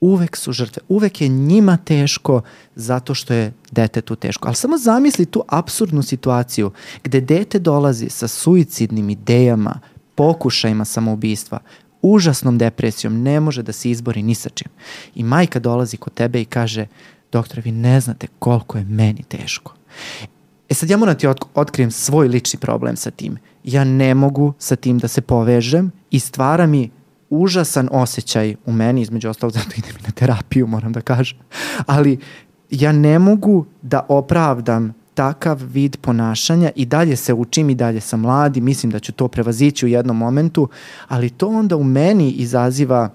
Uvek 0.00 0.36
su 0.36 0.52
žrtve. 0.52 0.82
Uvek 0.88 1.20
je 1.20 1.28
njima 1.28 1.76
teško 1.76 2.42
zato 2.74 3.14
što 3.14 3.34
je 3.34 3.52
detetu 3.70 4.16
teško. 4.16 4.48
Ali 4.48 4.56
samo 4.56 4.78
zamisli 4.78 5.26
tu 5.26 5.42
absurdnu 5.48 6.02
situaciju 6.02 6.70
gde 7.04 7.20
dete 7.20 7.58
dolazi 7.58 8.08
sa 8.08 8.28
suicidnim 8.28 9.10
idejama, 9.10 9.80
pokušajima 10.14 10.84
samoubistva, 10.84 11.58
užasnom 12.02 12.58
depresijom, 12.58 13.22
ne 13.22 13.40
može 13.40 13.62
da 13.62 13.72
se 13.72 13.90
izbori 13.90 14.22
ni 14.22 14.34
sa 14.34 14.48
čim. 14.48 14.68
I 15.14 15.24
majka 15.24 15.58
dolazi 15.58 15.96
kod 15.96 16.14
tebe 16.14 16.40
i 16.40 16.44
kaže, 16.44 16.86
doktore, 17.32 17.62
vi 17.62 17.72
ne 17.72 18.00
znate 18.00 18.26
koliko 18.38 18.78
je 18.78 18.84
meni 18.84 19.22
teško. 19.22 19.74
E 20.68 20.74
sad 20.74 20.90
ja 20.90 20.96
moram 20.96 21.18
ti 21.18 21.26
otk- 21.26 21.46
otkrijem 21.54 21.90
svoj 21.90 22.28
lični 22.28 22.58
problem 22.60 22.96
sa 22.96 23.10
tim. 23.10 23.38
Ja 23.64 23.84
ne 23.84 24.14
mogu 24.14 24.52
sa 24.58 24.76
tim 24.76 24.98
da 24.98 25.08
se 25.08 25.20
povežem 25.20 25.92
i 26.10 26.20
stvara 26.20 26.66
mi 26.66 26.90
užasan 27.30 27.88
osjećaj 27.92 28.54
u 28.66 28.72
meni, 28.72 29.02
između 29.02 29.28
ostalog 29.28 29.52
zato 29.52 29.70
idem 29.76 29.96
na 30.06 30.10
terapiju, 30.10 30.66
moram 30.66 30.92
da 30.92 31.00
kažem. 31.00 31.38
Ali 31.86 32.18
ja 32.70 32.92
ne 32.92 33.18
mogu 33.18 33.66
da 33.82 34.06
opravdam 34.08 34.94
takav 35.20 35.60
vid 35.64 35.96
ponašanja 35.96 36.70
i 36.76 36.86
dalje 36.86 37.16
se 37.16 37.34
učim 37.34 37.70
i 37.70 37.74
dalje 37.74 38.00
sam 38.00 38.20
mlad 38.20 38.56
i 38.56 38.60
mislim 38.62 38.92
da 38.92 38.98
ću 38.98 39.12
to 39.12 39.28
prevazići 39.28 39.86
u 39.86 39.90
jednom 39.90 40.16
momentu, 40.16 40.68
ali 41.08 41.30
to 41.30 41.48
onda 41.48 41.76
u 41.76 41.84
meni 41.84 42.30
izaziva 42.32 43.10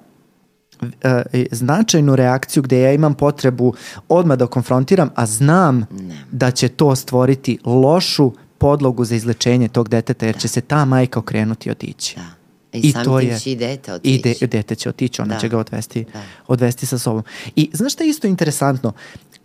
e, 1.04 1.24
značajnu 1.52 2.16
reakciju 2.16 2.64
gde 2.64 2.80
ja 2.80 2.94
imam 2.94 3.14
potrebu 3.16 3.74
odmah 4.10 4.38
da 4.38 4.48
konfrontiram, 4.48 5.10
a 5.16 5.26
znam 5.26 5.78
Ne. 5.78 6.26
da 6.32 6.52
će 6.52 6.70
to 6.70 6.96
stvoriti 6.96 7.58
lošu 7.66 8.32
podlogu 8.58 9.06
za 9.06 9.16
izlečenje 9.16 9.68
tog 9.68 9.90
deteta, 9.90 10.26
jer 10.26 10.38
će 10.38 10.48
se 10.48 10.62
ta 10.62 10.86
majka 10.86 11.20
okrenuti 11.20 11.70
i 11.70 11.72
otići. 11.72 12.16
Da. 12.16 12.26
I, 12.74 12.80
I 12.80 12.90
I 12.90 12.94
to 12.96 13.20
je- 13.20 13.40
će 13.40 13.52
i 13.52 13.56
dete 13.56 13.92
I 13.92 13.96
otići. 13.96 14.38
de, 14.42 14.48
dete 14.50 14.76
će 14.76 14.90
otići, 14.90 15.22
ona 15.22 15.34
Da. 15.34 15.40
će 15.40 15.50
ga 15.50 15.58
odvesti, 15.58 16.06
Da. 16.14 16.22
odvesti 16.48 16.86
sa 16.86 16.98
sobom. 16.98 17.24
I 17.56 17.70
znaš 17.74 17.94
šta 17.94 18.04
je 18.04 18.10
isto 18.10 18.28
interesantno? 18.28 18.94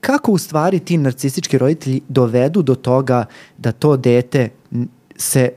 Kako 0.00 0.32
u 0.32 0.38
stvari 0.38 0.78
ti 0.78 0.96
narcistički 0.96 1.58
roditelji 1.58 2.00
dovedu 2.08 2.62
do 2.62 2.74
toga 2.74 3.24
da 3.58 3.72
to 3.72 3.96
dete 3.96 4.48
se 5.16 5.50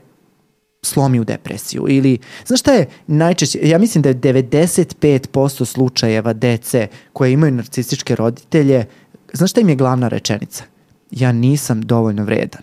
slomi 0.82 1.20
u 1.20 1.24
depresiju? 1.24 1.86
Ili 1.88 2.18
znaš 2.46 2.60
šta 2.60 2.72
je 2.72 2.86
najčešće 3.06 3.58
ja 3.62 3.78
mislim 3.78 4.02
da 4.02 4.08
je 4.08 4.14
95% 4.14 5.64
slučajeva 5.64 6.32
dece 6.32 6.88
koje 7.12 7.32
imaju 7.32 7.52
narcističke 7.52 8.16
roditelje 8.16 8.86
znaš 9.32 9.50
šta 9.50 9.60
im 9.60 9.68
je 9.68 9.76
glavna 9.76 10.08
rečenica? 10.08 10.64
Ja 11.10 11.32
nisam 11.32 11.82
dovoljno 11.82 12.24
vredan. 12.24 12.62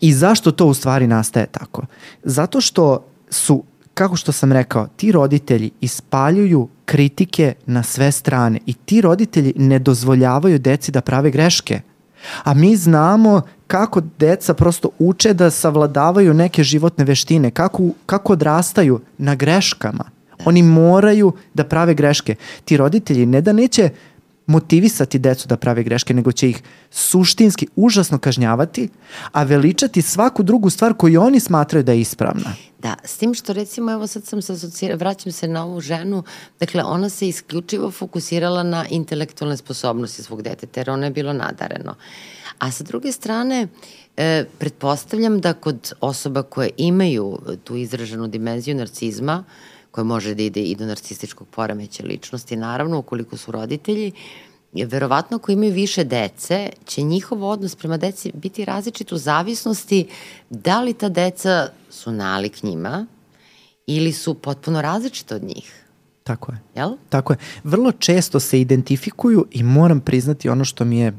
I 0.00 0.12
zašto 0.12 0.52
to 0.52 0.66
u 0.66 0.74
stvari 0.74 1.06
nastaje 1.06 1.46
tako? 1.46 1.82
Zato 2.22 2.60
što 2.60 3.06
su 3.30 3.64
kako 3.96 4.16
što 4.16 4.32
sam 4.32 4.52
rekao 4.52 4.86
ti 4.96 5.12
roditelji 5.12 5.70
ispaljuju 5.80 6.68
kritike 6.84 7.54
na 7.66 7.82
sve 7.82 8.12
strane 8.12 8.60
i 8.66 8.72
ti 8.72 9.00
roditelji 9.00 9.52
ne 9.56 9.78
dozvoljavaju 9.78 10.58
deci 10.58 10.92
da 10.92 11.00
prave 11.00 11.30
greške 11.30 11.80
A 12.44 12.54
mi 12.54 12.76
znamo 12.76 13.42
kako 13.66 14.02
deca 14.18 14.54
prosto 14.54 14.88
uče 14.98 15.34
da 15.34 15.50
savladavaju 15.50 16.34
neke 16.34 16.62
životne 16.62 17.04
veštine, 17.04 17.50
kako, 17.50 17.82
kako 18.06 18.32
odrastaju 18.32 19.00
na 19.18 19.34
greškama. 19.34 20.04
Oni 20.44 20.62
moraju 20.62 21.32
da 21.54 21.64
prave 21.64 21.94
greške. 21.94 22.34
Ti 22.64 22.76
roditelji 22.76 23.26
ne 23.26 23.40
da 23.40 23.52
neće 23.52 23.90
motivisati 24.46 25.18
decu 25.18 25.48
da 25.48 25.56
prave 25.56 25.82
greške, 25.82 26.14
nego 26.14 26.32
će 26.32 26.48
ih 26.48 26.62
suštinski 26.90 27.66
užasno 27.76 28.18
kažnjavati, 28.18 28.88
a 29.32 29.42
veličati 29.42 30.02
svaku 30.02 30.42
drugu 30.42 30.70
stvar 30.70 30.94
koju 30.94 31.22
oni 31.22 31.40
smatraju 31.40 31.84
da 31.84 31.92
je 31.92 32.00
ispravna. 32.00 32.54
Da, 32.78 32.94
s 33.04 33.16
tim 33.16 33.34
što 33.34 33.52
recimo, 33.52 33.92
evo 33.92 34.06
sad 34.06 34.24
sam 34.24 34.42
se 34.42 34.52
asocirala, 34.52 34.98
vraćam 34.98 35.32
se 35.32 35.48
na 35.48 35.64
ovu 35.64 35.80
ženu, 35.80 36.22
dakle 36.60 36.84
ona 36.84 37.08
se 37.08 37.28
isključivo 37.28 37.90
fokusirala 37.90 38.62
na 38.62 38.86
intelektualne 38.90 39.56
sposobnosti 39.56 40.22
svog 40.22 40.42
deteta, 40.42 40.80
jer 40.80 40.90
ono 40.90 41.04
je 41.04 41.10
bilo 41.10 41.32
nadareno. 41.32 41.94
A 42.58 42.70
sa 42.70 42.84
druge 42.84 43.12
strane, 43.12 43.68
e, 44.16 44.44
pretpostavljam 44.58 45.40
da 45.40 45.52
kod 45.52 45.92
osoba 46.00 46.42
koje 46.42 46.70
imaju 46.76 47.38
tu 47.64 47.76
izraženu 47.76 48.26
dimenziju 48.26 48.76
narcizma, 48.76 49.44
koja 49.96 50.04
može 50.04 50.34
da 50.34 50.42
ide 50.42 50.60
i 50.60 50.74
do 50.76 50.86
narcističkog 50.86 51.48
poremeća 51.48 52.04
ličnosti, 52.04 52.56
naravno, 52.56 52.98
ukoliko 52.98 53.36
su 53.36 53.52
roditelji, 53.52 54.12
verovatno 54.72 55.36
ako 55.36 55.52
imaju 55.52 55.72
više 55.72 56.04
dece, 56.04 56.70
će 56.84 57.02
njihov 57.02 57.44
odnos 57.44 57.74
prema 57.74 57.96
deci 57.96 58.32
biti 58.34 58.64
različit 58.64 59.12
u 59.12 59.16
zavisnosti 59.16 60.06
da 60.50 60.82
li 60.82 60.94
ta 60.94 61.08
deca 61.08 61.68
su 61.90 62.12
nalik 62.12 62.62
njima 62.62 63.06
ili 63.86 64.12
su 64.12 64.34
potpuno 64.34 64.82
različite 64.82 65.34
od 65.34 65.42
njih. 65.42 65.84
Tako 66.24 66.52
je. 66.52 66.58
Jel? 66.74 66.96
Tako 67.08 67.32
je. 67.32 67.36
Vrlo 67.64 67.92
često 67.92 68.40
se 68.40 68.60
identifikuju 68.60 69.46
i 69.50 69.62
moram 69.62 70.00
priznati 70.00 70.48
ono 70.48 70.64
što 70.64 70.84
mi 70.84 70.98
je 70.98 71.12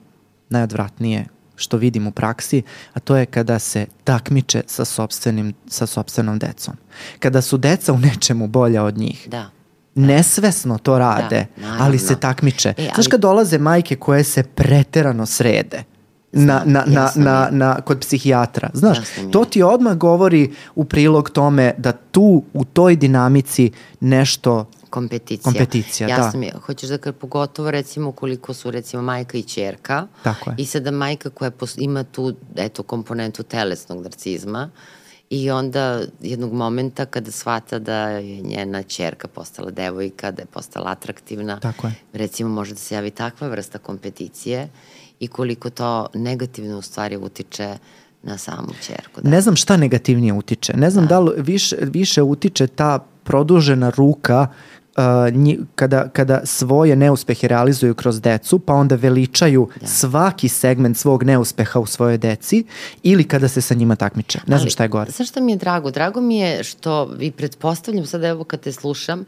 najodvratnije 0.49 1.25
što 1.57 1.77
vidim 1.77 2.07
u 2.07 2.11
praksi, 2.11 2.61
a 2.93 2.99
to 2.99 3.15
je 3.15 3.25
kada 3.25 3.59
se 3.59 3.85
takmiče 4.03 4.63
sa, 4.67 4.85
sobstvenim, 4.85 5.53
sa 5.67 5.85
sobstvenom 5.85 6.39
decom. 6.39 6.73
Kada 7.19 7.41
su 7.41 7.57
deca 7.57 7.93
u 7.93 7.97
nečemu 7.99 8.47
bolja 8.47 8.83
od 8.83 8.97
njih. 8.97 9.27
Da. 9.29 9.49
Nesvesno 9.95 10.77
to 10.77 10.99
rade, 10.99 11.45
Da, 11.57 11.77
ali 11.79 11.99
se 11.99 12.15
takmiče. 12.15 12.69
E, 12.69 12.73
ali- 12.77 12.89
Znaš 12.95 13.07
kad 13.07 13.19
dolaze 13.19 13.57
majke 13.57 13.95
koje 13.95 14.23
se 14.23 14.43
preterano 14.43 15.25
srede, 15.25 15.83
na, 16.31 16.61
na, 16.65 16.83
na, 16.87 17.01
jasno 17.01 17.23
na, 17.23 17.43
je. 17.43 17.51
na, 17.51 17.81
kod 17.81 17.99
psihijatra. 17.99 18.69
Znaš, 18.73 18.97
Jasno 18.97 19.29
to 19.31 19.45
ti 19.45 19.63
odmah 19.63 19.95
govori 19.95 20.51
u 20.75 20.85
prilog 20.85 21.29
tome 21.29 21.73
da 21.77 21.91
tu 21.91 22.43
u 22.53 22.63
toj 22.65 22.95
dinamici 22.95 23.71
nešto 23.99 24.69
Kompeticija. 24.89 25.51
Kompeticija, 25.51 26.07
da. 26.07 26.13
Jasno 26.13 26.39
mi 26.39 26.45
je. 26.45 26.53
Hoćeš 26.65 26.89
da 26.89 26.97
kad 26.97 27.15
pogotovo 27.15 27.71
recimo 27.71 28.11
koliko 28.11 28.53
su 28.53 28.71
recimo 28.71 29.01
majka 29.01 29.37
i 29.37 29.43
čerka 29.43 30.07
Tako 30.23 30.49
je. 30.49 30.55
i 30.59 30.65
sada 30.65 30.91
majka 30.91 31.29
koja 31.29 31.51
ima 31.77 32.03
tu 32.03 32.33
eto 32.55 32.83
komponentu 32.83 33.43
telesnog 33.43 34.03
narcizma 34.03 34.69
i 35.29 35.51
onda 35.51 36.01
jednog 36.21 36.53
momenta 36.53 37.05
kada 37.05 37.31
shvata 37.31 37.79
da 37.79 38.09
je 38.09 38.41
njena 38.41 38.83
čerka 38.83 39.27
postala 39.27 39.71
devojka, 39.71 40.31
da 40.31 40.41
je 40.41 40.45
postala 40.45 40.91
atraktivna, 40.91 41.59
Tako 41.59 41.87
je. 41.87 41.93
recimo 42.13 42.49
može 42.49 42.73
da 42.73 42.79
se 42.79 42.95
javi 42.95 43.11
takva 43.11 43.47
vrsta 43.47 43.77
kompeticije 43.77 44.69
i 45.19 45.27
koliko 45.27 45.69
to 45.69 46.07
negativno 46.13 46.77
u 46.77 46.81
stvari 46.81 47.17
utiče 47.17 47.77
na 48.23 48.37
samu 48.37 48.73
čerku. 48.81 49.21
Da. 49.21 49.29
Ne 49.29 49.41
znam 49.41 49.55
šta 49.55 49.77
negativnije 49.77 50.33
utiče. 50.33 50.73
Ne 50.73 50.89
znam 50.89 51.07
da, 51.07 51.19
li 51.19 51.41
više, 51.41 51.77
više 51.81 52.21
utiče 52.21 52.67
ta 52.67 52.99
produžena 53.23 53.89
ruka 53.89 54.47
nji, 55.33 55.59
kada, 55.75 56.09
kada 56.09 56.45
svoje 56.45 56.95
neuspehe 56.95 57.47
realizuju 57.47 57.95
kroz 57.95 58.21
decu, 58.21 58.59
pa 58.59 58.73
onda 58.73 58.95
veličaju 58.95 59.69
Da. 59.81 59.87
svaki 59.87 60.49
segment 60.49 60.97
svog 60.97 61.23
neuspeha 61.23 61.79
u 61.79 61.85
svojoj 61.85 62.17
deci 62.17 62.63
ili 63.03 63.23
kada 63.23 63.47
se 63.47 63.61
sa 63.61 63.73
njima 63.73 63.95
takmiče. 63.95 64.39
Ne 64.39 64.57
znam 64.57 64.59
Ali, 64.61 64.69
šta 64.69 64.83
je 64.83 64.89
gore. 64.89 65.11
Znaš 65.11 65.29
šta 65.29 65.41
mi 65.41 65.51
je 65.51 65.55
drago? 65.55 65.91
Drago 65.91 66.21
mi 66.21 66.37
je 66.37 66.63
što 66.63 67.05
vi 67.05 67.31
pretpostavljam, 67.31 68.05
sad 68.05 68.23
evo 68.23 68.43
kad 68.43 68.59
te 68.59 68.71
slušam, 68.71 69.25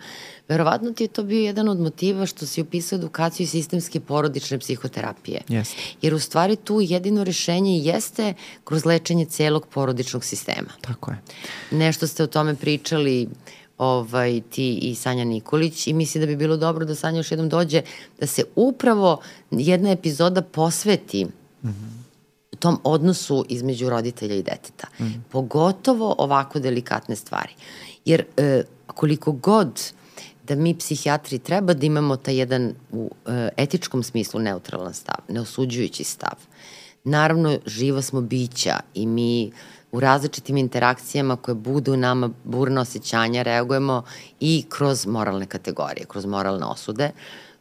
verovatno 0.47 0.91
ti 0.91 1.03
je 1.03 1.07
to 1.07 1.23
bio 1.23 1.39
jedan 1.39 1.69
od 1.69 1.79
motiva 1.79 2.25
što 2.25 2.45
si 2.45 2.61
upisao 2.61 2.97
edukaciju 2.97 3.47
sistemske 3.47 3.99
porodične 3.99 4.59
psihoterapije. 4.59 5.41
Jeste. 5.47 5.75
Jer 6.01 6.13
u 6.13 6.19
stvari 6.19 6.55
tu 6.55 6.79
jedino 6.81 7.23
rešenje 7.23 7.77
jeste 7.77 8.33
kroz 8.63 8.85
lečenje 8.85 9.25
celog 9.25 9.67
porodičnog 9.67 10.23
sistema. 10.23 10.69
Tako 10.81 11.11
je. 11.11 11.17
Nešto 11.71 12.07
ste 12.07 12.23
o 12.23 12.27
tome 12.27 12.55
pričali 12.55 13.27
ovaj, 13.79 14.41
ti 14.49 14.79
i 14.81 14.95
Sanja 14.95 15.23
Nikolić 15.23 15.87
i 15.87 15.93
mislim 15.93 16.21
da 16.21 16.27
bi 16.27 16.35
bilo 16.35 16.57
dobro 16.57 16.85
da 16.85 16.95
Sanja 16.95 17.17
još 17.17 17.31
jednom 17.31 17.49
dođe 17.49 17.81
da 18.19 18.27
se 18.27 18.43
upravo 18.55 19.21
jedna 19.51 19.91
epizoda 19.91 20.41
posveti 20.41 21.27
tom 22.59 22.79
odnosu 22.83 23.45
između 23.49 23.89
roditelja 23.89 24.35
i 24.35 24.43
deteta. 24.43 24.87
Mm. 24.99 25.05
Pogotovo 25.31 26.15
ovako 26.17 26.59
delikatne 26.59 27.15
stvari. 27.15 27.53
Jer 28.05 28.23
e, 28.37 28.63
koliko 28.87 29.31
god 29.31 29.93
da 30.43 30.55
mi 30.55 30.77
psihijatri 30.77 31.39
treba 31.39 31.73
da 31.73 31.85
imamo 31.85 32.15
taj 32.15 32.35
jedan 32.35 32.73
u 32.91 33.11
e, 33.27 33.49
etičkom 33.57 34.03
smislu 34.03 34.39
neutralan 34.39 34.93
stav, 34.93 35.15
neosuđujući 35.27 36.03
stav. 36.03 36.35
Naravno, 37.03 37.59
živa 37.65 38.01
smo 38.01 38.21
bića 38.21 38.79
i 38.93 39.07
mi 39.07 39.51
u 39.91 39.99
različitim 39.99 40.57
interakcijama 40.57 41.35
koje 41.35 41.55
budu 41.55 41.97
nama 41.97 42.29
burna 42.43 42.81
osjećanja 42.81 43.41
reagujemo 43.41 44.03
i 44.39 44.65
kroz 44.69 45.05
moralne 45.05 45.45
kategorije, 45.45 46.05
kroz 46.05 46.25
moralne 46.25 46.65
osude. 46.65 47.11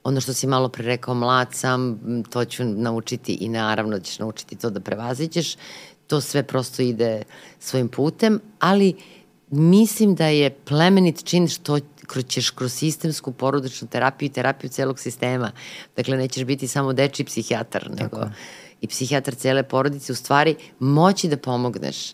Ono 0.04 0.20
što 0.20 0.32
si 0.32 0.46
malo 0.46 0.68
pre 0.68 0.84
rekao, 0.84 1.14
mlad 1.14 1.48
sam, 1.52 2.00
to 2.30 2.44
ću 2.44 2.64
naučiti 2.64 3.32
i 3.32 3.48
naravno 3.48 3.98
ćeš 4.00 4.18
naučiti 4.18 4.56
to 4.56 4.70
da 4.70 4.80
prevaziđeš. 4.80 5.56
To 6.06 6.20
sve 6.20 6.42
prosto 6.42 6.82
ide 6.82 7.22
svojim 7.58 7.88
putem, 7.88 8.40
ali 8.58 8.94
mislim 9.50 10.14
da 10.14 10.26
je 10.26 10.50
plemenit 10.50 11.24
čin 11.24 11.48
što 11.48 11.78
ćeš 12.28 12.50
kroz 12.50 12.72
sistemsku 12.72 13.32
porodičnu 13.32 13.88
terapiju 13.88 14.26
i 14.26 14.32
terapiju 14.32 14.70
celog 14.70 14.98
sistema. 14.98 15.52
Dakle, 15.96 16.16
nećeš 16.16 16.44
biti 16.44 16.68
samo 16.68 16.92
deči 16.92 17.24
psihijatar, 17.24 17.90
nego 18.00 18.20
i 18.80 18.86
psihijatar 18.86 19.34
cele 19.34 19.62
porodice, 19.62 20.12
u 20.12 20.16
stvari 20.16 20.56
moći 20.78 21.28
da 21.28 21.36
pomogneš 21.36 22.12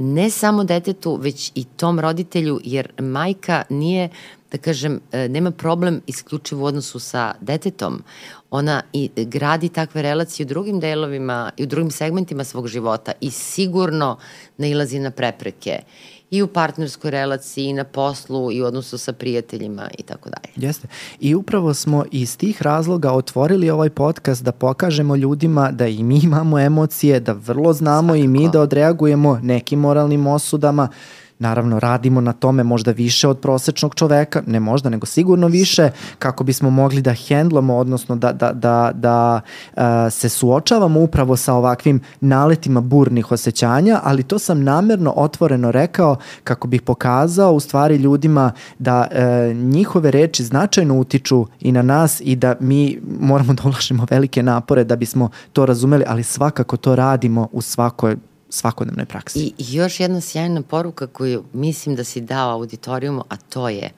ne 0.00 0.30
samo 0.30 0.64
detetu, 0.64 1.16
već 1.16 1.52
i 1.54 1.64
tom 1.64 2.00
roditelju, 2.00 2.60
jer 2.64 2.92
majka 2.98 3.62
nije, 3.70 4.08
da 4.52 4.58
kažem, 4.58 5.00
e, 5.12 5.28
nema 5.28 5.50
problem 5.50 6.00
isključivo 6.06 6.62
u 6.62 6.66
odnosu 6.66 6.98
sa 6.98 7.34
detetom. 7.40 8.02
Ona 8.50 8.82
i 8.92 9.10
gradi 9.16 9.68
takve 9.68 10.02
relacije 10.02 10.46
u 10.46 10.48
drugim 10.48 10.80
delovima 10.80 11.50
i 11.56 11.62
u 11.62 11.66
drugim 11.66 11.90
segmentima 11.90 12.44
svog 12.44 12.68
života 12.68 13.12
i 13.20 13.30
sigurno 13.30 14.18
nailazi 14.56 14.98
na 14.98 15.10
prepreke 15.10 15.80
i 16.30 16.42
u 16.42 16.46
partnerskoj 16.46 17.10
relaciji, 17.10 17.64
i 17.64 17.72
na 17.72 17.84
poslu, 17.84 18.52
i 18.52 18.62
u 18.62 18.64
odnosu 18.64 18.98
sa 18.98 19.12
prijateljima 19.12 19.90
i 19.98 20.02
tako 20.02 20.30
dalje. 20.30 20.68
Jeste. 20.68 20.88
I 21.20 21.34
upravo 21.34 21.74
smo 21.74 22.04
iz 22.10 22.36
tih 22.36 22.62
razloga 22.62 23.12
otvorili 23.12 23.70
ovaj 23.70 23.90
podcast 23.90 24.44
da 24.44 24.52
pokažemo 24.52 25.16
ljudima 25.16 25.70
da 25.70 25.86
i 25.86 26.02
mi 26.02 26.20
imamo 26.22 26.58
emocije, 26.58 27.20
da 27.20 27.32
vrlo 27.32 27.72
znamo 27.72 28.14
i 28.14 28.28
mi 28.28 28.38
Svakako. 28.38 28.52
da 28.52 28.60
odreagujemo 28.62 29.40
nekim 29.42 29.78
moralnim 29.78 30.26
osudama. 30.26 30.88
Naravno, 31.38 31.80
radimo 31.80 32.20
na 32.20 32.32
tome 32.32 32.62
možda 32.62 32.90
više 32.90 33.28
od 33.28 33.38
prosečnog 33.38 33.94
čoveka, 33.94 34.42
ne 34.46 34.60
možda, 34.60 34.90
nego 34.90 35.06
sigurno 35.06 35.46
više, 35.46 35.90
kako 36.18 36.44
bismo 36.44 36.70
mogli 36.70 37.02
da 37.02 37.14
hendlamo, 37.14 37.76
odnosno 37.76 38.16
da, 38.16 38.32
da, 38.32 38.52
da, 38.52 38.90
da 38.94 39.40
uh, 39.76 39.82
se 40.10 40.28
suočavamo 40.28 41.00
upravo 41.00 41.36
sa 41.36 41.54
ovakvim 41.54 42.00
naletima 42.20 42.80
burnih 42.80 43.32
osjećanja, 43.32 44.00
ali 44.04 44.22
to 44.22 44.38
sam 44.38 44.62
namerno 44.62 45.12
otvoreno 45.16 45.70
rekao 45.70 46.16
kako 46.44 46.68
bih 46.68 46.82
pokazao 46.82 47.52
u 47.52 47.60
stvari 47.60 47.96
ljudima 47.96 48.52
da 48.78 49.06
uh, 49.10 49.56
njihove 49.56 50.10
reči 50.10 50.44
značajno 50.44 50.98
utiču 50.98 51.46
i 51.60 51.72
na 51.72 51.82
nas 51.82 52.20
i 52.24 52.36
da 52.36 52.54
mi 52.60 53.00
moramo 53.20 53.52
da 53.54 53.62
ulažemo 53.64 54.06
velike 54.10 54.42
napore 54.42 54.84
da 54.84 54.96
bismo 54.96 55.30
to 55.52 55.66
razumeli, 55.66 56.04
ali 56.08 56.22
svakako 56.22 56.76
to 56.76 56.96
radimo 56.96 57.48
u 57.52 57.62
svakoj 57.62 58.16
svakodnevnoj 58.50 59.06
praksi. 59.06 59.38
I 59.38 59.52
još 59.58 60.00
jedna 60.00 60.20
sjajna 60.20 60.62
poruka 60.62 61.06
koju 61.06 61.44
mislim 61.52 61.96
da 61.96 62.04
si 62.04 62.20
dao 62.20 62.50
auditorijumu, 62.50 63.24
a 63.28 63.36
to 63.36 63.68
je 63.68 63.90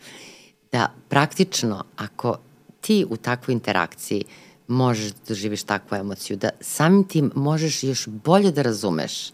da 0.72 0.92
praktično 1.08 1.84
ako 1.96 2.36
ti 2.80 3.06
u 3.10 3.16
takvoj 3.16 3.52
interakciji 3.52 4.24
možeš 4.68 5.12
da 5.12 5.18
doživiš 5.28 5.62
takvu 5.62 5.96
emociju, 5.96 6.36
da 6.36 6.50
samim 6.60 7.04
tim 7.04 7.32
možeš 7.34 7.82
još 7.82 8.06
bolje 8.06 8.52
da 8.52 8.62
razumeš 8.62 9.32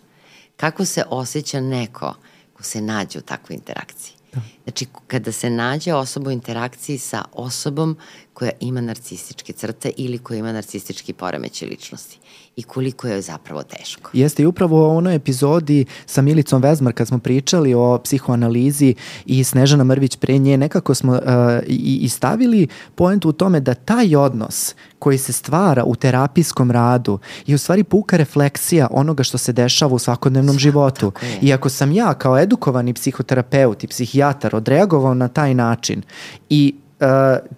kako 0.56 0.84
se 0.84 1.04
osjeća 1.10 1.60
neko 1.60 2.14
ko 2.52 2.62
se 2.62 2.80
nađe 2.80 3.18
u 3.18 3.22
takvoj 3.22 3.54
interakciji. 3.54 4.14
Da. 4.34 4.40
Znači, 4.64 4.86
kada 5.06 5.32
se 5.32 5.50
nađe 5.50 5.94
osoba 5.94 6.28
u 6.28 6.32
interakciji 6.32 6.98
sa 6.98 7.24
osobom 7.32 7.96
koja 8.34 8.50
ima 8.60 8.80
narcističke 8.80 9.52
crte 9.52 9.92
ili 9.96 10.18
koja 10.18 10.38
ima 10.38 10.52
narcistički 10.52 11.12
poremeće 11.12 11.66
ličnosti 11.66 12.18
i 12.56 12.62
koliko 12.62 13.08
je 13.08 13.22
zapravo 13.22 13.62
teško. 13.62 14.10
Jeste 14.12 14.42
i 14.42 14.46
upravo 14.46 14.88
u 14.88 14.96
onoj 14.96 15.14
epizodi 15.14 15.84
sa 16.06 16.22
Milicom 16.22 16.62
Vezmar 16.62 16.92
kad 16.92 17.08
smo 17.08 17.18
pričali 17.18 17.74
o 17.74 17.98
psihoanalizi 17.98 18.94
i 19.26 19.44
Snežana 19.44 19.84
Mrvić 19.84 20.16
pre 20.16 20.38
nje, 20.38 20.56
nekako 20.56 20.94
smo 20.94 21.12
uh, 21.12 21.18
i, 21.66 21.98
i 22.02 22.08
stavili 22.08 22.68
poentu 22.94 23.28
u 23.28 23.32
tome 23.32 23.60
da 23.60 23.74
taj 23.74 24.16
odnos 24.16 24.74
koji 24.98 25.18
se 25.18 25.32
stvara 25.32 25.84
u 25.84 25.94
terapijskom 25.94 26.70
radu 26.70 27.18
je 27.46 27.54
u 27.54 27.58
stvari 27.58 27.84
puka 27.84 28.16
refleksija 28.16 28.88
onoga 28.90 29.22
što 29.22 29.38
se 29.38 29.52
dešava 29.52 29.94
u 29.94 29.98
svakodnevnom 29.98 30.54
Svak- 30.54 30.60
životu. 30.60 31.12
I 31.42 31.52
ako 31.52 31.68
sam 31.68 31.92
ja 31.92 32.14
kao 32.14 32.38
edukovani 32.38 32.94
psihoterapeut 32.94 33.84
i 33.84 33.88
psihijatar 33.88 34.56
odreagovao 34.56 35.14
na 35.14 35.28
taj 35.28 35.54
način 35.54 36.02
i 36.48 36.74
Uh, 37.00 37.06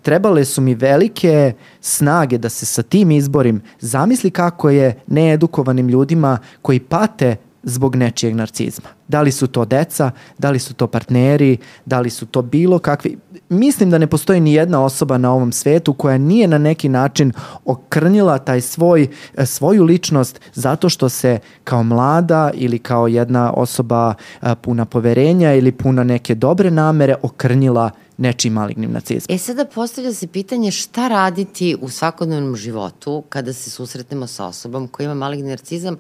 trebale 0.03 0.45
su 0.45 0.61
mi 0.61 0.75
velike 0.75 1.53
snage 1.81 2.39
da 2.39 2.49
se 2.49 2.67
sa 2.67 2.83
tim 2.83 3.11
izborim. 3.11 3.63
Zamisli 3.81 4.31
kako 4.31 4.71
je 4.71 5.01
needukovanim 5.07 5.89
ljudima 5.89 6.39
koji 6.63 6.81
pate 6.81 7.37
zbog 7.63 7.97
nečijeg 7.97 8.35
narcizma. 8.35 8.89
Da 9.09 9.23
li 9.23 9.33
su 9.33 9.47
to 9.47 9.65
deca, 9.65 10.11
da 10.39 10.51
li 10.51 10.59
su 10.59 10.75
to 10.75 10.87
partneri, 10.87 11.57
da 11.87 12.01
li 12.01 12.11
su 12.11 12.27
to 12.27 12.43
bilo 12.43 12.79
kakvi... 12.79 13.19
Mislim 13.49 13.91
da 13.91 13.99
ne 13.99 14.07
postoji 14.07 14.41
ni 14.41 14.53
jedna 14.53 14.85
osoba 14.85 15.19
na 15.19 15.33
ovom 15.33 15.53
svetu 15.53 15.93
koja 15.93 16.19
nije 16.19 16.49
na 16.49 16.59
neki 16.59 16.89
način 16.89 17.33
okrnjila 17.65 18.39
taj 18.39 18.61
svoj, 18.61 19.09
e, 19.37 19.47
svoju 19.47 19.85
ličnost 19.85 20.41
zato 20.55 20.89
što 20.89 21.09
se 21.09 21.39
kao 21.65 21.83
mlada 21.83 22.51
ili 22.55 22.79
kao 22.79 23.09
jedna 23.09 23.53
osoba 23.53 24.15
a, 24.41 24.55
puna 24.55 24.85
poverenja 24.85 25.55
ili 25.55 25.73
puna 25.73 26.05
neke 26.05 26.35
dobre 26.35 26.71
namere 26.71 27.15
okrnjila 27.23 27.91
nečim 28.19 28.53
malignim 28.53 28.93
nacizmom. 28.93 29.37
E 29.37 29.39
sada 29.39 29.65
postavlja 29.65 30.13
se 30.13 30.27
pitanje 30.27 30.71
šta 30.71 31.09
raditi 31.09 31.77
u 31.81 31.89
svakodnevnom 31.89 32.57
životu 32.57 33.23
kada 33.29 33.53
se 33.53 33.71
susretnemo 33.71 34.27
sa 34.27 34.47
osobom 34.47 34.89
koja 34.89 35.05
ima 35.05 35.15
maligni 35.15 35.49
narcizam. 35.49 35.97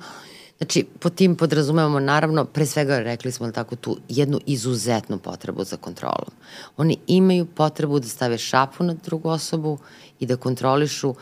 Znači, 0.59 0.87
po 0.99 1.11
tim 1.11 1.37
podrazumevamo 1.37 2.01
naravno, 2.01 2.45
pre 2.45 2.67
svega 2.67 2.99
rekli 2.99 3.33
smo 3.33 3.51
tako 3.53 3.77
tu, 3.77 3.97
jednu 4.09 4.41
izuzetnu 4.47 5.19
potrebu 5.19 5.65
za 5.65 5.77
kontrolom. 5.77 6.31
Oni 6.77 6.97
imaju 7.07 7.47
potrebu 7.47 8.01
da 8.01 8.09
stave 8.09 8.39
šapu 8.39 8.85
na 8.85 8.95
drugu 8.95 9.29
osobu 9.29 9.79
i 10.21 10.27
da 10.27 10.37
kontrolišu 10.37 11.15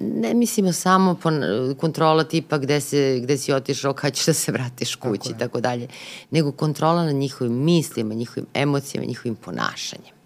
ne 0.00 0.34
mislimo 0.34 0.72
samo 0.72 1.14
po 1.14 1.30
kontrola 1.80 2.24
tipa 2.24 2.58
gde, 2.58 2.80
se, 2.80 3.20
gde 3.22 3.38
si 3.38 3.52
otišao, 3.52 3.92
kad 3.92 4.14
ćeš 4.14 4.26
da 4.26 4.32
se 4.32 4.52
vratiš 4.52 4.94
kući 4.94 5.30
i 5.30 5.38
tako 5.38 5.60
dalje, 5.60 5.88
nego 6.30 6.52
kontrola 6.52 7.04
na 7.04 7.12
njihovim 7.12 7.64
mislima, 7.64 8.14
njihovim 8.14 8.46
emocijama, 8.54 9.06
njihovim 9.06 9.34
ponašanjem. 9.34 10.21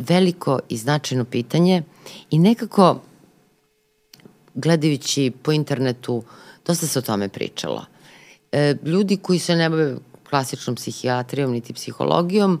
Veliko 0.00 0.58
i 0.68 0.76
značajno 0.76 1.24
pitanje 1.24 1.82
i 2.30 2.38
nekako 2.38 3.00
gledajući 4.54 5.32
po 5.42 5.52
internetu 5.52 6.22
dosta 6.66 6.86
se 6.86 6.98
o 6.98 7.02
tome 7.02 7.28
pričalo. 7.28 7.84
E, 8.52 8.74
ljudi 8.84 9.16
koji 9.16 9.38
se 9.38 9.56
ne 9.56 9.70
bave 9.70 9.96
klasičnom 10.30 10.76
psihijatrijom 10.76 11.52
niti 11.52 11.72
psihologijom, 11.72 12.60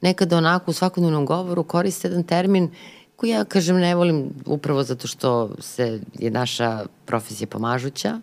nekada 0.00 0.36
onako 0.36 0.70
u 0.70 0.74
svakodnevnom 0.74 1.26
govoru 1.26 1.64
koriste 1.64 2.08
jedan 2.08 2.22
termin 2.22 2.70
koji 3.16 3.30
ja 3.30 3.44
kažem 3.44 3.76
ne 3.76 3.94
volim 3.94 4.30
upravo 4.46 4.82
zato 4.82 5.06
što 5.06 5.50
se 5.58 6.00
je 6.18 6.30
naša 6.30 6.86
profesija 7.06 7.46
pomažuća 7.46 8.20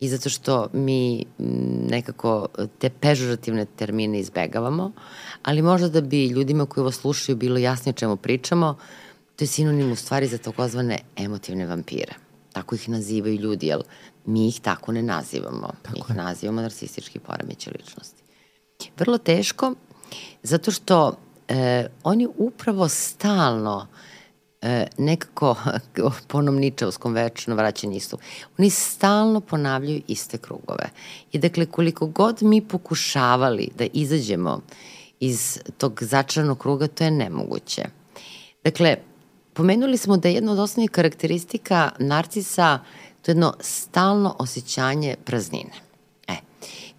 i 0.00 0.08
zato 0.08 0.28
što 0.28 0.68
mi 0.72 1.24
nekako 1.88 2.46
te 2.78 2.90
pežurativne 2.90 3.64
termine 3.64 4.20
izbegavamo, 4.20 4.92
ali 5.44 5.62
možda 5.62 5.88
da 5.88 6.00
bi 6.00 6.26
ljudima 6.26 6.66
koji 6.66 6.82
ovo 6.82 6.90
slušaju 6.90 7.36
bilo 7.36 7.58
jasnije 7.58 7.92
o 7.92 7.98
čemu 7.98 8.16
pričamo, 8.16 8.76
to 9.36 9.44
je 9.44 9.48
sinonim 9.48 9.92
u 9.92 9.96
stvari 9.96 10.26
za 10.26 10.38
takozvane 10.38 10.98
emotivne 11.16 11.66
vampire. 11.66 12.14
Tako 12.52 12.74
ih 12.74 12.88
nazivaju 12.88 13.34
ljudi, 13.34 13.66
jer 13.66 13.82
mi 14.26 14.48
ih 14.48 14.60
tako 14.60 14.92
ne 14.92 15.02
nazivamo. 15.02 15.70
Tako 15.82 15.94
mi 15.94 16.00
ih 16.00 16.10
je. 16.10 16.16
nazivamo 16.16 16.60
narcistički 16.60 17.18
poremeće 17.18 17.70
ličnosti. 17.78 18.22
Vrlo 18.98 19.18
teško, 19.18 19.74
zato 20.42 20.70
što 20.70 21.16
e, 21.48 21.86
oni 22.02 22.28
upravo 22.36 22.88
stalno 22.88 23.86
e, 24.62 24.86
nekako 24.98 25.56
po 26.28 26.38
onom 26.38 26.56
ničavskom 26.56 27.12
večno 27.12 27.54
vraćanje 27.54 27.96
istu. 27.96 28.18
Oni 28.58 28.70
stalno 28.70 29.40
ponavljaju 29.40 30.02
iste 30.08 30.38
krugove. 30.38 30.90
I 31.32 31.38
dakle, 31.38 31.66
koliko 31.66 32.06
god 32.06 32.42
mi 32.42 32.60
pokušavali 32.68 33.68
da 33.78 33.86
izađemo 33.92 34.60
iz 35.26 35.58
tog 35.78 36.02
začaranog 36.02 36.58
kruga, 36.58 36.86
to 36.86 37.04
je 37.04 37.10
nemoguće. 37.10 37.84
Dakle, 38.64 38.96
pomenuli 39.52 39.96
smo 39.96 40.16
da 40.16 40.28
je 40.28 40.34
jedna 40.34 40.52
od 40.52 40.58
osnovnih 40.58 40.90
karakteristika 40.90 41.90
narcisa 41.98 42.78
to 43.24 43.30
je 43.30 43.32
jedno 43.32 43.54
stalno 43.60 44.36
osjećanje 44.38 45.16
praznine. 45.24 45.72
E, 46.28 46.34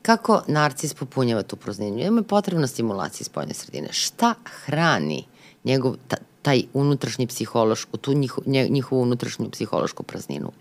kako 0.02 0.44
narcis 0.48 0.94
popunjava 0.94 1.44
tu 1.44 1.56
prazninu? 1.56 2.00
Ima 2.00 2.20
je 2.20 2.28
potrebna 2.28 2.68
stimulacija 2.68 3.26
spoljne 3.26 3.54
sredine. 3.54 3.88
Šta 3.92 4.34
hrani 4.46 5.24
njegov, 5.64 5.96
ta, 6.08 6.18
taj 6.42 6.64
unutrašnji 6.74 7.28
psihološku, 7.28 7.98
tu 7.98 8.14
njiho, 8.14 8.42
njihovu 8.46 9.02
unutrašnju 9.02 9.50
psihološku 9.50 10.04
prazninu, 10.04 10.52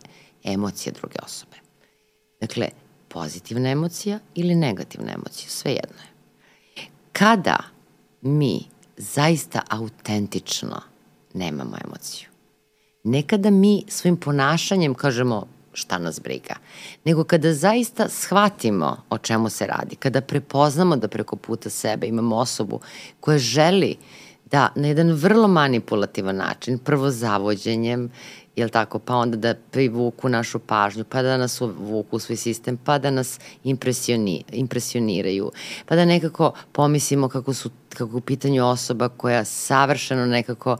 emocije 0.42 0.92
druge 0.92 1.16
osobe. 1.22 1.56
Dakle, 2.40 2.68
pozitivna 3.08 3.70
emocija 3.70 4.18
ili 4.34 4.54
negativna 4.54 5.12
emocija, 5.12 5.50
sve 5.50 5.72
jedno 5.72 5.98
je. 6.02 6.13
Kada 7.18 7.56
mi 8.22 8.60
zaista 8.96 9.62
autentično 9.68 10.80
nemamo 11.34 11.76
emociju, 11.84 12.28
nekada 13.04 13.50
mi 13.50 13.84
svojim 13.88 14.16
ponašanjem 14.16 14.94
kažemo 14.94 15.46
šta 15.72 15.98
nas 15.98 16.20
briga, 16.20 16.54
nego 17.04 17.24
kada 17.24 17.54
zaista 17.54 18.08
shvatimo 18.08 18.96
o 19.10 19.18
čemu 19.18 19.50
se 19.50 19.66
radi, 19.66 19.96
kada 19.96 20.20
prepoznamo 20.20 20.96
da 20.96 21.08
preko 21.08 21.36
puta 21.36 21.70
sebe 21.70 22.06
imamo 22.06 22.36
osobu 22.36 22.80
koja 23.20 23.38
želi 23.38 23.96
da 24.50 24.68
na 24.74 24.88
jedan 24.88 25.12
vrlo 25.12 25.48
manipulativan 25.48 26.36
način, 26.36 26.78
prvo 26.78 27.10
zavođenjem, 27.10 28.10
jel 28.56 28.68
tako, 28.68 28.98
pa 28.98 29.16
onda 29.16 29.36
da 29.36 29.54
privuku 29.70 30.28
našu 30.28 30.58
pažnju, 30.58 31.04
pa 31.04 31.22
da 31.22 31.36
nas 31.36 31.60
uvuku 31.60 32.16
u 32.16 32.18
svoj 32.18 32.36
sistem, 32.36 32.76
pa 32.76 32.98
da 32.98 33.10
nas 33.10 33.40
impresioni, 33.64 34.44
impresioniraju, 34.52 35.50
pa 35.86 35.96
da 35.96 36.04
nekako 36.04 36.52
pomislimo 36.72 37.28
kako 37.28 37.54
su, 37.54 37.70
kako 37.88 38.16
u 38.16 38.20
pitanju 38.20 38.66
osoba 38.66 39.08
koja 39.08 39.44
savršeno 39.44 40.26
nekako 40.26 40.76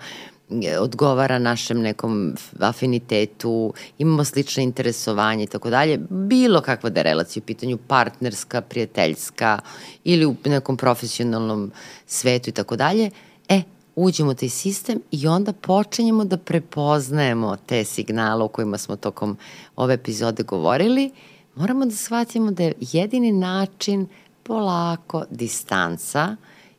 e, 0.51 0.78
odgovara 0.78 1.38
našem 1.38 1.80
nekom 1.80 2.34
afinitetu, 2.60 3.74
imamo 3.98 4.24
slične 4.24 4.62
interesovanje 4.62 5.44
i 5.44 5.46
tako 5.46 5.70
dalje, 5.70 5.98
bilo 6.10 6.60
kakva 6.60 6.90
da 6.90 7.01
je 7.01 7.05
relacija 7.05 7.40
u 7.40 7.46
pitanju 7.46 7.78
partnerska, 7.88 8.60
prijateljska 8.60 9.59
ili 10.05 10.26
u 10.26 10.36
nekom 10.44 10.76
profesionalnom 10.76 11.72
svetu 12.06 12.51
i 12.51 12.52
tako 12.52 12.76
dalje, 12.76 13.10
E, 13.48 13.62
uđemo 13.97 14.31
u 14.31 14.35
taj 14.35 14.49
sistem 14.49 15.01
i 15.11 15.27
onda 15.27 15.53
počinjemo 15.53 16.25
da 16.25 16.37
prepoznajemo 16.37 17.57
te 17.66 17.85
signale 17.85 18.45
o 18.45 18.49
kojima 18.49 18.79
smo 18.79 18.97
tokom 18.97 19.37
ove 19.77 19.95
epizode 19.95 20.43
govorili, 20.43 21.11
moramo 21.55 21.85
da 21.85 21.97
shvatimo 21.97 22.51
da 22.51 22.62
je 22.62 22.75
jedini 22.81 23.33
način 23.33 24.07
polako 24.43 25.25
distanca 25.31 26.37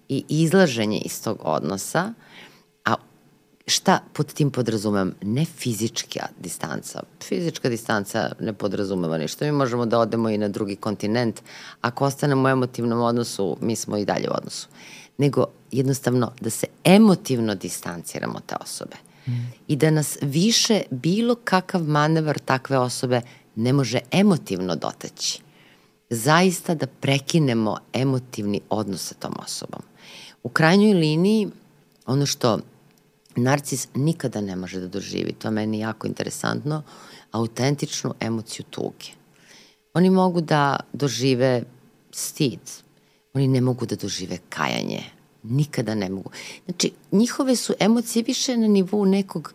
i 0.10 0.24
izlaženje 0.30 0.98
iz 0.98 1.24
tog 1.24 1.38
odnosa, 1.44 2.14
a 2.86 2.96
šta 3.68 4.00
pod 4.14 4.34
tim 4.34 4.52
podrazumem? 4.52 5.16
Ne 5.22 5.46
fizička 5.46 6.28
distanca. 6.40 7.04
Fizička 7.24 7.70
distanca 7.70 8.32
ne 8.40 8.54
podrazumeva 8.54 9.18
ništa. 9.18 9.46
Mi 9.46 9.52
možemo 9.52 9.86
da 9.86 10.00
odemo 10.00 10.30
i 10.30 10.38
na 10.38 10.48
drugi 10.48 10.76
kontinent. 10.76 11.42
Ako 11.82 12.06
ostanemo 12.06 12.44
u 12.44 12.48
emotivnom 12.48 13.02
odnosu, 13.02 13.58
mi 13.62 13.76
smo 13.76 13.98
i 13.98 14.06
dalje 14.06 14.30
u 14.30 14.34
odnosu 14.34 14.68
nego 15.18 15.46
jednostavno 15.72 16.32
da 16.42 16.50
se 16.50 16.68
emotivno 16.84 17.56
distanciramo 17.56 18.40
te 18.46 18.56
osobe. 18.62 18.96
Mm. 19.28 19.32
I 19.68 19.76
da 19.76 19.92
nas 19.92 20.18
više 20.22 20.82
bilo 20.92 21.36
kakav 21.36 21.84
manevar 21.84 22.40
takve 22.40 22.78
osobe 22.78 23.22
ne 23.56 23.74
može 23.74 24.00
emotivno 24.12 24.76
dotaći. 24.76 25.42
Zaista 26.10 26.76
da 26.76 26.88
prekinemo 26.88 27.78
emotivni 27.94 28.62
odnos 28.70 29.08
sa 29.08 29.16
tom 29.16 29.34
osobom. 29.44 29.82
U 30.44 30.50
krajnjoj 30.50 30.94
liniji, 30.94 31.48
ono 32.06 32.26
što 32.26 32.60
narcis 33.36 33.88
nikada 33.94 34.42
ne 34.42 34.56
može 34.56 34.80
da 34.80 34.88
doživi, 34.88 35.34
to 35.34 35.48
je 35.48 35.52
meni 35.52 35.80
jako 35.80 36.08
interesantno, 36.08 36.84
autentičnu 37.32 38.14
emociju 38.20 38.66
tuge. 38.70 39.06
Oni 39.94 40.10
mogu 40.10 40.42
da 40.42 40.80
dožive 40.94 41.64
stid, 42.12 42.60
oni 43.36 43.48
ne 43.48 43.62
mogu 43.62 43.86
da 43.86 43.96
dožive 43.96 44.38
kajanje. 44.50 45.04
Nikada 45.44 45.96
ne 45.96 46.10
mogu. 46.10 46.30
Znači, 46.66 46.92
njihove 47.12 47.56
su 47.56 47.74
emocije 47.80 48.24
više 48.24 48.58
na 48.58 48.68
nivou 48.68 49.06
nekog 49.06 49.54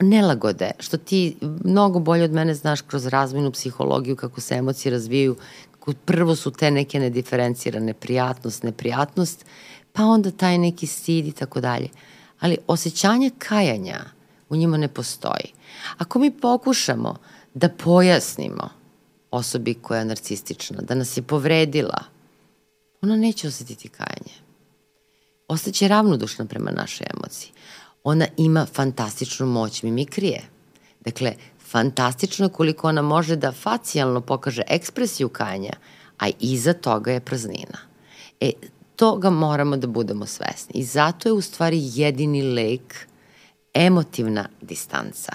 nelagode, 0.00 0.70
što 0.78 0.96
ti 0.96 1.36
mnogo 1.64 1.98
bolje 1.98 2.24
od 2.24 2.32
mene 2.32 2.54
znaš 2.54 2.80
kroz 2.80 3.06
razvojnu 3.06 3.50
psihologiju 3.50 4.16
kako 4.16 4.40
se 4.40 4.54
emocije 4.54 4.92
razvijaju, 4.92 5.36
kako 5.70 5.92
prvo 6.04 6.36
su 6.36 6.50
te 6.50 6.70
neke 6.70 7.00
nediferencirane 7.00 7.94
prijatnost, 7.94 8.62
neprijatnost, 8.62 9.44
pa 9.92 10.04
onda 10.04 10.30
taj 10.30 10.58
neki 10.58 10.86
stid 10.86 11.26
i 11.26 11.32
tako 11.32 11.60
dalje. 11.60 11.88
Ali 12.40 12.58
osjećanje 12.66 13.30
kajanja 13.38 14.00
u 14.48 14.56
njima 14.56 14.76
ne 14.76 14.88
postoji. 14.88 15.52
Ako 15.98 16.18
mi 16.18 16.30
pokušamo 16.30 17.16
da 17.54 17.68
pojasnimo 17.68 18.68
osobi 19.30 19.74
koja 19.74 19.98
je 19.98 20.04
narcistična, 20.04 20.80
da 20.82 20.94
nas 20.94 21.16
je 21.16 21.22
povredila, 21.22 22.04
ona 23.02 23.16
neće 23.16 23.48
osetiti 23.48 23.88
kajanje. 23.88 24.34
Ostaće 25.48 25.88
ravnodušna 25.88 26.44
prema 26.44 26.70
našoj 26.70 27.06
emociji. 27.16 27.52
Ona 28.04 28.26
ima 28.36 28.66
fantastičnu 28.72 29.46
moć 29.46 29.82
mimikrije. 29.82 30.42
Dakle, 31.00 31.34
fantastično 31.70 32.48
koliko 32.48 32.88
ona 32.88 33.02
može 33.02 33.36
da 33.36 33.52
facijalno 33.52 34.20
pokaže 34.20 34.62
ekspresiju 34.68 35.28
kajanja, 35.28 35.72
a 36.18 36.28
iza 36.40 36.72
toga 36.72 37.12
je 37.12 37.20
praznina. 37.20 37.78
E, 38.40 38.50
toga 38.96 39.30
moramo 39.30 39.76
da 39.76 39.86
budemo 39.86 40.26
svesni. 40.26 40.74
I 40.74 40.84
zato 40.84 41.28
je 41.28 41.32
u 41.32 41.40
stvari 41.40 41.78
jedini 41.82 42.42
lek 42.42 43.06
emotivna 43.74 44.48
distanca. 44.60 45.32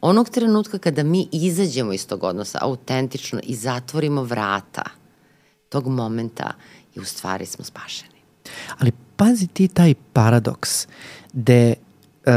Onog 0.00 0.28
trenutka 0.28 0.78
kada 0.78 1.02
mi 1.02 1.28
izađemo 1.32 1.92
iz 1.92 2.06
tog 2.06 2.24
odnosa 2.24 2.58
autentično 2.62 3.40
i 3.42 3.54
zatvorimo 3.54 4.22
vrata 4.22 4.82
tog 5.68 5.88
momenta, 5.88 6.52
i 6.98 7.00
u 7.00 7.04
stvari 7.04 7.46
smo 7.46 7.64
spašeni. 7.64 8.18
Ali 8.78 8.92
pazi 9.16 9.46
ti 9.46 9.68
taj 9.68 9.94
paradoks 10.12 10.86
gde 11.32 11.74
uh, 11.74 12.32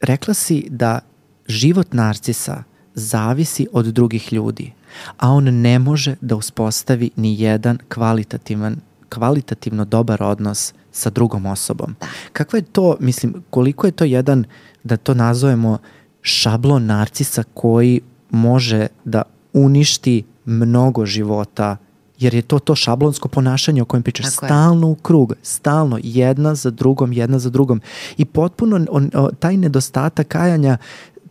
rekla 0.00 0.34
si 0.34 0.66
da 0.70 1.00
život 1.48 1.92
narcisa 1.92 2.62
zavisi 2.94 3.66
od 3.72 3.86
drugih 3.86 4.32
ljudi, 4.32 4.72
a 5.16 5.30
on 5.30 5.44
ne 5.44 5.78
može 5.78 6.16
da 6.20 6.36
uspostavi 6.36 7.10
ni 7.16 7.40
jedan 7.40 7.78
kvalitativan 7.88 8.76
kvalitativno 9.08 9.84
dobar 9.84 10.22
odnos 10.22 10.74
sa 10.92 11.10
drugom 11.10 11.46
osobom. 11.46 11.96
Kakva 12.32 12.58
je 12.58 12.62
to, 12.62 12.96
mislim, 13.00 13.42
koliko 13.50 13.86
je 13.86 13.92
to 13.92 14.04
jedan, 14.04 14.44
da 14.84 14.96
to 14.96 15.14
nazovemo 15.14 15.78
šablon 16.22 16.86
narcisa 16.86 17.42
koji 17.54 18.00
može 18.30 18.86
da 19.04 19.22
uništi 19.52 20.24
mnogo 20.44 21.06
života 21.06 21.76
jer 22.22 22.34
je 22.34 22.42
to 22.42 22.58
to 22.58 22.74
šablonsko 22.74 23.28
ponašanje 23.28 23.82
o 23.82 23.84
kojem 23.84 24.02
pričaš 24.02 24.34
Tako 24.34 24.44
je. 24.44 24.48
stalno 24.48 24.88
u 24.88 24.94
krug, 24.94 25.34
stalno 25.42 25.98
jedna 26.02 26.54
za 26.54 26.70
drugom, 26.70 27.12
jedna 27.12 27.38
za 27.38 27.50
drugom 27.50 27.80
i 28.16 28.24
potpuno 28.24 28.86
on, 28.90 29.10
o, 29.14 29.30
taj 29.30 29.56
nedostatak 29.56 30.28
kajanja 30.28 30.76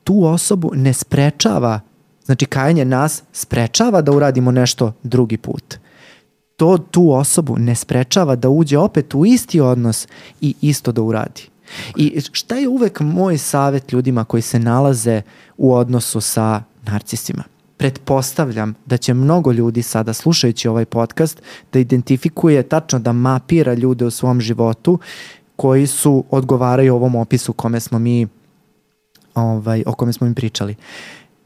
tu 0.03 0.26
osobu 0.26 0.72
ne 0.76 0.93
sprečava 0.93 1.80
znači 2.26 2.45
kajanje 2.45 2.85
nas 2.85 3.23
sprečava 3.34 4.01
da 4.01 4.11
uradimo 4.11 4.51
nešto 4.51 4.93
drugi 5.03 5.38
put 5.38 5.77
to 6.61 6.77
tu 6.77 7.11
osobu 7.11 7.55
ne 7.57 7.76
sprečava 7.76 8.35
da 8.35 8.49
uđe 8.49 8.77
opet 8.77 9.15
u 9.15 9.26
isti 9.26 9.59
odnos 9.59 10.07
i 10.41 10.55
isto 10.61 10.91
da 10.91 11.01
uradi. 11.01 11.49
I 11.95 12.22
šta 12.31 12.55
je 12.55 12.68
uvek 12.68 12.99
moj 12.99 13.38
savet 13.38 13.91
ljudima 13.91 14.23
koji 14.23 14.41
se 14.41 14.59
nalaze 14.59 15.22
u 15.57 15.73
odnosu 15.73 16.22
sa 16.22 16.63
narcisima? 16.84 17.43
Pretpostavljam 17.81 18.73
da 18.85 18.97
će 18.97 19.13
mnogo 19.13 19.51
ljudi 19.51 19.81
sada 19.81 20.13
slušajući 20.13 20.67
ovaj 20.67 20.85
podcast 20.85 21.41
da 21.73 21.79
identifikuje 21.79 22.63
tačno 22.63 22.99
da 22.99 23.11
mapira 23.11 23.73
ljude 23.73 24.05
u 24.05 24.11
svom 24.11 24.41
životu 24.41 24.99
koji 25.55 25.87
su 25.87 26.25
odgovaraju 26.29 26.95
ovom 26.95 27.15
opisu 27.15 27.53
kome 27.53 27.79
smo 27.79 27.99
mi 27.99 28.27
ovaj, 29.35 29.83
o 29.85 29.93
kome 29.93 30.13
smo 30.13 30.27
im 30.27 30.33
pričali. 30.33 30.75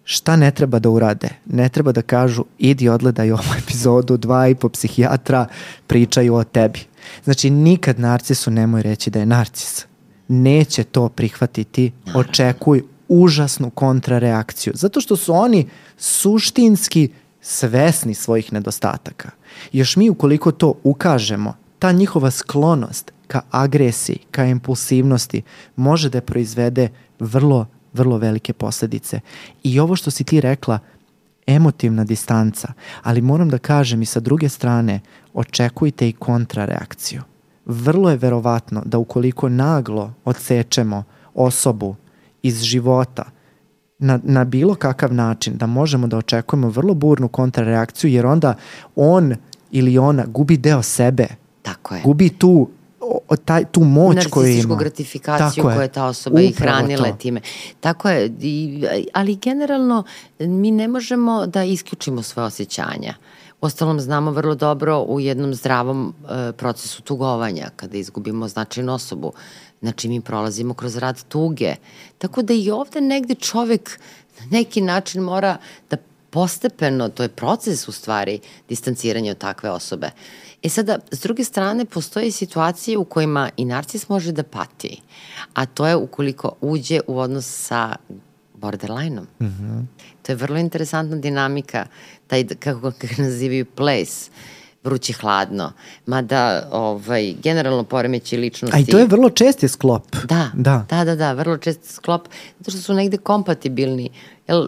Šta 0.04 0.36
ne 0.36 0.52
treba 0.52 0.80
da 0.80 0.90
urade? 0.90 1.30
Ne 1.46 1.70
treba 1.70 1.92
da 1.92 2.02
kažu 2.02 2.44
idi 2.58 2.90
odgledaj 2.90 3.32
ovu 3.32 3.56
epizodu, 3.64 4.18
dva 4.18 4.48
i 4.48 4.56
po 4.56 4.70
psihijatra 4.70 5.48
pričaju 5.88 6.36
o 6.36 6.44
tebi. 6.44 6.80
Znači 7.24 7.50
nikad 7.50 8.00
narcisu 8.00 8.52
nemoj 8.52 8.82
reći 8.82 9.10
da 9.10 9.20
je 9.20 9.26
narcis. 9.26 9.86
Neće 10.28 10.84
to 10.84 11.10
prihvatiti, 11.10 11.92
očekuj 12.16 12.84
užasnu 13.08 13.70
kontrareakciju. 13.70 14.74
Zato 14.76 15.02
što 15.02 15.16
su 15.16 15.34
oni 15.34 15.68
suštinski 15.98 17.10
svesni 17.42 18.14
svojih 18.14 18.54
nedostataka. 18.54 19.30
Još 19.72 19.96
mi 19.96 20.10
ukoliko 20.10 20.52
to 20.52 20.74
ukažemo, 20.84 21.56
ta 21.80 21.92
njihova 21.92 22.32
sklonost 22.32 23.12
ka 23.28 23.42
agresiji, 23.52 24.20
ka 24.32 24.46
impulsivnosti 24.46 25.42
može 25.76 26.10
da 26.10 26.22
proizvede 26.22 26.90
vrlo, 27.20 27.66
vrlo 27.94 28.18
velike 28.18 28.54
posledice. 28.54 29.20
I 29.64 29.80
ovo 29.80 29.96
što 29.96 30.12
si 30.12 30.24
ti 30.24 30.42
rekla, 30.42 30.80
emotivna 31.48 32.04
distanca, 32.04 32.74
ali 33.04 33.22
moram 33.22 33.50
da 33.50 33.58
kažem 33.58 34.02
i 34.02 34.06
sa 34.06 34.20
druge 34.20 34.50
strane, 34.50 35.00
očekujte 35.34 36.10
i 36.10 36.14
kontrareakciju. 36.14 37.22
Vrlo 37.66 38.10
je 38.10 38.18
verovatno 38.18 38.82
da 38.86 38.98
ukoliko 38.98 39.50
naglo 39.50 40.14
odsečemo 40.26 41.04
osobu 41.34 41.96
iz 42.46 42.62
života 42.62 43.24
na, 44.00 44.20
na 44.24 44.44
bilo 44.44 44.76
kakav 44.76 45.14
način, 45.14 45.58
da 45.58 45.66
možemo 45.66 46.08
da 46.08 46.18
očekujemo 46.18 46.70
vrlo 46.70 46.94
burnu 46.94 47.28
kontrareakciju, 47.28 48.12
jer 48.12 48.26
onda 48.26 48.54
on 48.96 49.36
ili 49.72 49.98
ona 49.98 50.26
gubi 50.26 50.58
deo 50.58 50.82
sebe, 50.82 51.28
Tako 51.62 51.96
je. 51.96 52.02
gubi 52.04 52.30
tu 52.30 52.70
o, 53.30 53.36
taj, 53.36 53.66
tu 53.72 53.82
moć 53.82 54.28
koju 54.30 54.44
ima. 54.44 54.52
narcističku 54.52 54.76
gratifikaciju 54.76 55.64
Tako 55.64 55.76
koju 55.76 55.82
je 55.82 55.88
ta 55.88 56.06
osoba 56.06 56.42
i 56.42 56.52
hranila 56.52 57.10
to. 57.10 57.16
time. 57.16 57.42
Tako 57.80 58.10
je, 58.10 58.32
i, 58.42 58.86
ali 59.14 59.36
generalno 59.36 60.04
mi 60.40 60.72
ne 60.72 60.88
možemo 60.88 61.48
da 61.48 61.64
isključimo 61.64 62.22
svoje 62.22 62.46
osjećanja. 62.46 63.14
Ostalom 63.62 64.00
znamo 64.00 64.32
vrlo 64.32 64.56
dobro 64.56 65.00
u 65.00 65.20
jednom 65.20 65.54
zdravom 65.54 66.14
e, 66.30 66.52
procesu 66.52 67.02
tugovanja, 67.02 67.70
kada 67.76 67.98
izgubimo 67.98 68.48
značajnu 68.48 68.94
osobu. 68.94 69.34
Znači 69.82 70.08
mi 70.08 70.22
prolazimo 70.22 70.74
kroz 70.74 70.98
rad 70.98 71.24
tuge. 71.24 71.76
Tako 72.18 72.42
da 72.42 72.54
i 72.54 72.72
ovde 72.72 73.02
negde 73.02 73.36
čovek 73.36 74.00
na 74.40 74.46
neki 74.52 74.82
način 74.82 75.22
mora 75.22 75.58
da 75.90 75.98
postepeno, 76.36 77.10
to 77.10 77.24
je 77.24 77.30
proces 77.30 77.88
u 77.88 77.92
stvari, 77.92 78.40
distanciranja 78.70 79.32
od 79.32 79.38
takve 79.38 79.70
osobe. 79.72 80.10
E 80.64 80.70
sada, 80.70 80.98
s 81.12 81.22
druge 81.22 81.44
strane, 81.44 81.86
postoje 81.86 82.32
situacije 82.32 82.98
u 82.98 83.06
kojima 83.06 83.50
i 83.58 83.66
narcis 83.66 84.10
može 84.10 84.32
da 84.32 84.44
pati, 84.44 85.02
a 85.54 85.66
to 85.66 85.88
je 85.88 85.96
ukoliko 85.96 86.52
uđe 86.62 87.00
u 87.08 87.20
odnos 87.20 87.46
sa 87.48 87.96
borderline-om. 88.54 89.28
Mm 89.40 89.46
-hmm. 89.46 89.86
To 90.22 90.32
je 90.32 90.36
vrlo 90.36 90.58
interesantna 90.58 91.16
dinamika, 91.18 91.86
taj, 92.28 92.48
kako 92.60 92.80
ga 92.80 93.08
nazivaju, 93.18 93.66
place, 93.66 94.32
vruće 94.84 95.14
hladno, 95.14 95.72
mada 96.06 96.70
ovaj, 96.72 97.34
generalno 97.44 97.84
poremeći 97.84 98.38
ličnosti... 98.38 98.78
A 98.78 98.80
i 98.80 98.86
to 98.86 98.98
je 98.98 99.08
vrlo 99.08 99.30
česti 99.30 99.68
sklop. 99.68 100.16
Da, 100.26 100.52
Da. 100.54 100.86
da, 100.90 101.04
da, 101.04 101.16
da, 101.16 101.34
vrlo 101.34 101.58
čest 101.58 101.80
sklop, 101.84 102.28
zato 102.60 102.72
što 102.72 102.82
su 102.82 102.94
negde 102.94 103.18
kompatibilni, 103.18 104.10
jel, 104.48 104.68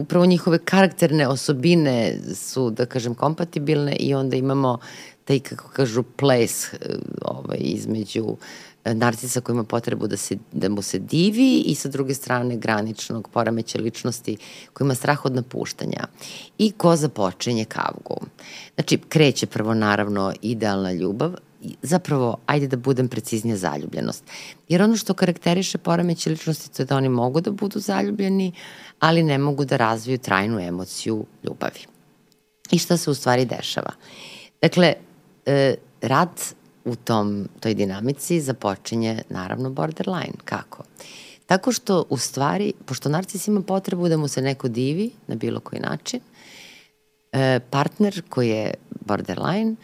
upravo 0.00 0.26
njihove 0.26 0.58
karakterne 0.58 1.28
osobine 1.28 2.18
su, 2.34 2.70
da 2.70 2.86
kažem, 2.86 3.14
kompatibilne 3.14 3.96
i 3.96 4.14
onda 4.14 4.36
imamo 4.36 4.78
taj, 5.24 5.40
kako 5.40 5.68
kažu, 5.68 6.02
place 6.02 6.76
eh, 6.80 6.94
ovaj, 7.22 7.58
između 7.60 8.36
eh, 8.84 8.94
narcisa 8.94 9.40
koji 9.40 9.54
ima 9.54 9.64
potrebu 9.64 10.06
da, 10.06 10.16
se, 10.16 10.36
da 10.52 10.68
mu 10.68 10.82
se 10.82 10.98
divi 10.98 11.62
i 11.66 11.74
sa 11.74 11.88
druge 11.88 12.14
strane 12.14 12.56
graničnog 12.56 13.28
poremeća 13.28 13.78
ličnosti 13.78 14.36
koji 14.72 14.86
ima 14.86 14.94
strah 14.94 15.24
od 15.24 15.34
napuštanja. 15.34 16.06
I 16.58 16.72
ko 16.72 16.96
započinje 16.96 17.64
kavgu? 17.64 18.20
Znači, 18.74 18.98
kreće 19.08 19.46
prvo 19.46 19.74
naravno 19.74 20.32
idealna 20.42 20.92
ljubav, 20.92 21.34
zapravo, 21.82 22.36
ajde 22.46 22.66
da 22.66 22.76
budem 22.76 23.08
preciznija, 23.08 23.56
zaljubljenost. 23.56 24.24
Jer 24.68 24.82
ono 24.82 24.96
što 24.96 25.14
karakteriše 25.14 25.78
poremeće 25.78 26.30
ličnosti 26.30 26.76
to 26.76 26.82
je 26.82 26.86
da 26.86 26.96
oni 26.96 27.08
mogu 27.08 27.40
da 27.40 27.50
budu 27.50 27.80
zaljubljeni, 27.80 28.52
ali 29.00 29.22
ne 29.22 29.38
mogu 29.38 29.64
da 29.64 29.76
razviju 29.76 30.18
trajnu 30.18 30.60
emociju 30.60 31.24
ljubavi. 31.44 31.80
I 32.70 32.78
šta 32.78 32.96
se 32.96 33.10
u 33.10 33.14
stvari 33.14 33.44
dešava? 33.44 33.92
Dakle, 34.62 34.94
e, 35.46 35.74
rad 36.00 36.30
u 36.84 36.96
tom, 36.96 37.48
toj 37.60 37.74
dinamici 37.74 38.40
započinje 38.40 39.22
naravno 39.28 39.70
borderline. 39.70 40.38
Kako? 40.44 40.82
Tako 41.46 41.72
što 41.72 42.04
u 42.08 42.18
stvari, 42.18 42.72
pošto 42.86 43.08
narcis 43.08 43.48
ima 43.48 43.62
potrebu 43.62 44.08
da 44.08 44.16
mu 44.16 44.28
se 44.28 44.42
neko 44.42 44.68
divi 44.68 45.10
na 45.26 45.34
bilo 45.34 45.60
koji 45.60 45.80
način, 45.80 46.20
e, 47.32 47.60
partner 47.70 48.22
koji 48.28 48.48
je 48.48 48.74
borderline 49.06 49.74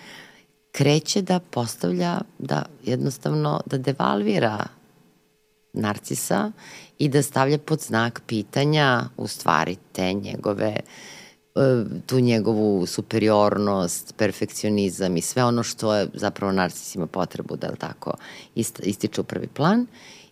kreće 0.72 1.22
da 1.22 1.40
postavlja, 1.40 2.20
da 2.38 2.62
jednostavno 2.84 3.60
da 3.66 3.78
devalvira 3.78 4.66
narcisa 5.72 6.52
i 6.98 7.09
da 7.09 7.23
stavlja 7.23 7.59
pod 7.59 7.81
znak 7.81 8.23
pitanja 8.27 9.05
u 9.16 9.27
stvari 9.27 9.77
te 9.93 10.12
njegove 10.12 10.77
e, 10.77 11.85
tu 12.06 12.20
njegovu 12.20 12.86
superiornost, 12.86 14.14
perfekcionizam 14.16 15.16
i 15.16 15.20
sve 15.20 15.44
ono 15.44 15.62
što 15.62 15.94
je 15.94 16.09
zapravo 16.14 16.52
narcis 16.52 16.94
ima 16.94 17.06
potrebu 17.06 17.56
da 17.56 17.66
je 17.66 17.77
tako 17.77 18.12
ist, 18.55 18.81
ističe 18.82 19.20
u 19.20 19.24
prvi 19.24 19.47
plan 19.47 19.86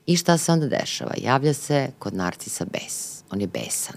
i 0.07 0.17
šta 0.17 0.39
se 0.39 0.53
onda 0.53 0.67
dešava? 0.67 1.15
Javlja 1.17 1.55
se 1.55 1.91
kod 1.99 2.15
narcisa 2.15 2.65
bes. 2.65 3.23
On 3.31 3.41
je 3.41 3.47
besan. 3.47 3.97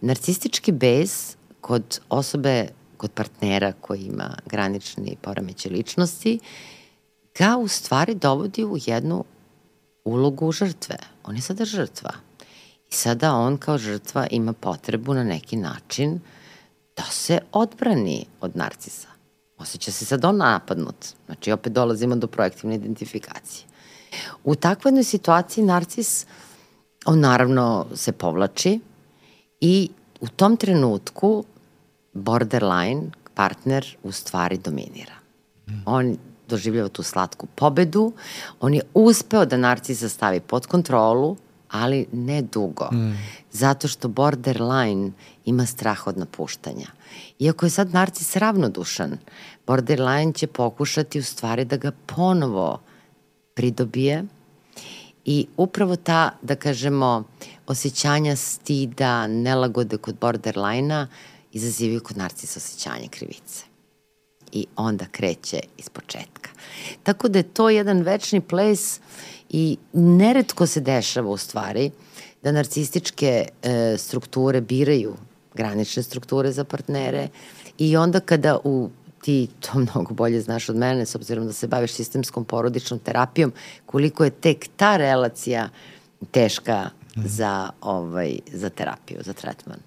Narcistički 0.00 0.72
bes 0.72 1.36
kod 1.60 2.00
osobe, 2.08 2.68
kod 2.96 3.10
partnera 3.10 3.72
koji 3.80 4.00
ima 4.00 4.36
granični 4.46 5.16
poremeće 5.22 5.70
ličnosti, 5.70 6.38
ga 7.38 7.56
u 7.56 7.68
stvari 7.68 8.14
dovodi 8.14 8.64
u 8.64 8.76
jednu 8.86 9.24
ulogu 10.04 10.52
žrtve. 10.52 10.96
On 11.24 11.36
je 11.36 11.42
sada 11.42 11.64
žrtva. 11.64 12.10
I 12.90 12.94
sada 12.94 13.34
on 13.34 13.56
kao 13.56 13.78
žrtva 13.78 14.26
ima 14.30 14.52
potrebu 14.52 15.14
na 15.14 15.24
neki 15.24 15.56
način 15.56 16.20
da 16.96 17.02
se 17.02 17.38
odbrani 17.52 18.26
od 18.40 18.56
narcisa. 18.56 19.08
Osjeća 19.58 19.92
se 19.92 20.04
sad 20.04 20.24
on 20.24 20.36
napadnut. 20.36 21.06
Znači, 21.26 21.52
opet 21.52 21.72
dolazimo 21.72 22.16
do 22.16 22.26
projektivne 22.26 22.74
identifikacije. 22.74 23.66
U 24.44 24.54
takvoj 24.54 24.88
jednoj 24.88 25.04
situaciji 25.04 25.64
narcis, 25.64 26.26
on 27.06 27.20
naravno 27.20 27.86
se 27.94 28.12
povlači 28.12 28.80
i 29.60 29.90
u 30.20 30.28
tom 30.28 30.56
trenutku 30.56 31.44
borderline 32.12 33.02
partner 33.34 33.96
u 34.02 34.12
stvari 34.12 34.58
dominira. 34.58 35.14
On 35.86 36.16
doživljava 36.50 36.88
tu 36.88 37.02
slatku 37.02 37.46
pobedu, 37.54 38.12
on 38.60 38.74
je 38.74 38.82
uspeo 38.94 39.44
da 39.44 39.56
narcisa 39.56 40.08
stavi 40.08 40.40
pod 40.40 40.66
kontrolu, 40.66 41.36
ali 41.70 42.06
ne 42.12 42.42
dugo. 42.42 42.88
Mm. 42.92 43.18
Zato 43.52 43.88
što 43.88 44.08
borderline 44.08 45.12
ima 45.44 45.66
strah 45.66 46.06
od 46.06 46.18
napuštanja. 46.18 46.86
Iako 47.38 47.66
je 47.66 47.70
sad 47.70 47.94
narcis 47.94 48.36
ravnodušan, 48.36 49.18
borderline 49.66 50.32
će 50.32 50.46
pokušati 50.46 51.18
u 51.18 51.24
stvari 51.24 51.64
da 51.64 51.76
ga 51.76 51.92
ponovo 52.06 52.80
pridobije 53.54 54.24
i 55.24 55.46
upravo 55.56 55.96
ta, 55.96 56.30
da 56.42 56.56
kažemo, 56.56 57.24
osjećanja 57.66 58.36
stida, 58.36 59.26
nelagode 59.26 59.96
kod 59.96 60.16
borderline-a 60.20 61.06
izazivaju 61.52 62.00
kod 62.00 62.16
narcisa 62.16 62.58
osjećanje 62.58 63.08
krivice. 63.08 63.70
i 64.52 64.66
onda 64.76 65.04
kreće 65.12 65.60
iz 65.78 65.88
početka. 65.88 66.39
Tako 67.02 67.28
da 67.28 67.38
je 67.38 67.42
to 67.42 67.70
jedan 67.70 68.02
večni 68.02 68.40
ples 68.40 69.00
i 69.48 69.76
neretko 69.92 70.66
se 70.66 70.80
dešava 70.80 71.30
u 71.30 71.36
stvari 71.36 71.90
da 72.42 72.52
narcističke 72.52 73.48
e, 73.62 73.96
strukture 73.98 74.60
biraju 74.60 75.16
granične 75.54 76.02
strukture 76.02 76.52
za 76.52 76.64
partnere 76.64 77.28
i 77.78 77.96
onda 77.96 78.20
kada 78.20 78.58
u 78.64 78.90
ti 79.22 79.48
to 79.60 79.78
mnogo 79.78 80.14
bolje 80.14 80.40
znaš 80.40 80.68
od 80.68 80.76
mene, 80.76 81.06
s 81.06 81.14
obzirom 81.14 81.46
da 81.46 81.52
se 81.52 81.66
baviš 81.66 81.92
sistemskom 81.92 82.44
porodičnom 82.44 83.00
terapijom, 83.00 83.52
koliko 83.86 84.24
je 84.24 84.30
tek 84.30 84.68
ta 84.76 84.96
relacija 84.96 85.68
teška 86.30 86.90
mm. 87.16 87.20
za, 87.24 87.70
ovaj, 87.80 88.38
za 88.52 88.70
terapiju, 88.70 89.20
za 89.24 89.32
tretman. 89.32 89.78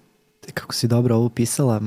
Kako 0.54 0.74
si 0.74 0.88
dobro 0.88 1.16
ovo 1.16 1.28
pisala, 1.28 1.80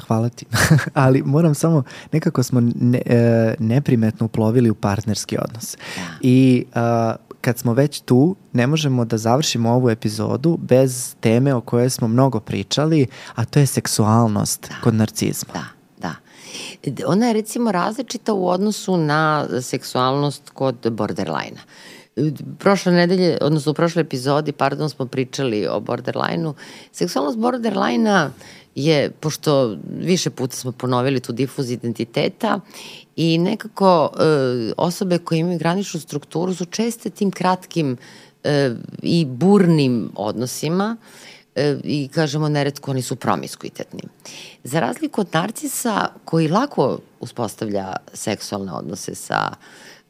hvala 0.00 0.28
ti. 0.28 0.46
Ali 0.94 1.22
moram 1.22 1.54
samo, 1.54 1.82
nekako 2.12 2.42
smo 2.42 2.60
ne, 2.60 3.02
e, 3.06 3.54
neprimetno 3.58 4.26
uplovili 4.26 4.70
u 4.70 4.74
partnerski 4.74 5.36
odnos. 5.38 5.76
Da. 5.96 6.02
I 6.20 6.64
a, 6.74 7.14
kad 7.40 7.58
smo 7.58 7.72
već 7.72 8.00
tu, 8.00 8.36
ne 8.52 8.66
možemo 8.66 9.04
da 9.04 9.18
završimo 9.18 9.70
ovu 9.70 9.90
epizodu 9.90 10.58
bez 10.60 11.14
teme 11.20 11.54
o 11.54 11.60
kojoj 11.60 11.90
smo 11.90 12.08
mnogo 12.08 12.40
pričali, 12.40 13.06
a 13.34 13.44
to 13.44 13.58
je 13.58 13.66
seksualnost 13.66 14.68
da. 14.68 14.74
kod 14.82 14.94
narcizma. 14.94 15.52
Da, 15.54 15.64
da. 15.98 16.14
Ona 17.06 17.26
je 17.26 17.32
recimo 17.32 17.72
različita 17.72 18.32
u 18.32 18.48
odnosu 18.48 18.96
na 18.96 19.46
seksualnost 19.60 20.50
kod 20.50 20.76
borderline-a 20.90 21.60
prošle 22.58 22.92
nedelje, 22.92 23.38
odnosno 23.40 23.72
u 23.72 23.74
prošloj 23.74 24.02
epizodi, 24.02 24.52
pardon, 24.52 24.90
smo 24.90 25.06
pričali 25.06 25.66
o 25.66 25.80
borderline-u. 25.80 26.54
Seksualnost 26.92 27.38
borderline-a 27.38 28.30
je, 28.74 29.10
pošto 29.10 29.76
više 29.98 30.30
puta 30.30 30.56
smo 30.56 30.72
ponovili 30.72 31.20
tu 31.20 31.32
difuz 31.32 31.70
identiteta 31.70 32.60
i 33.16 33.38
nekako 33.38 34.10
e, 34.12 34.22
osobe 34.76 35.18
koje 35.18 35.38
imaju 35.38 35.58
graničnu 35.58 36.00
strukturu 36.00 36.54
su 36.54 36.64
česte 36.64 37.10
tim 37.10 37.30
kratkim 37.30 37.96
e, 38.44 38.74
i 39.02 39.24
burnim 39.24 40.10
odnosima 40.16 40.96
e, 41.54 41.76
i 41.84 42.08
kažemo 42.14 42.48
neretko 42.48 42.90
oni 42.90 43.02
su 43.02 43.16
promiskuitetni. 43.16 44.02
Za 44.64 44.80
razliku 44.80 45.20
od 45.20 45.28
narcisa 45.32 46.08
koji 46.24 46.48
lako 46.48 46.98
uspostavlja 47.20 47.96
seksualne 48.12 48.72
odnose 48.72 49.14
sa 49.14 49.50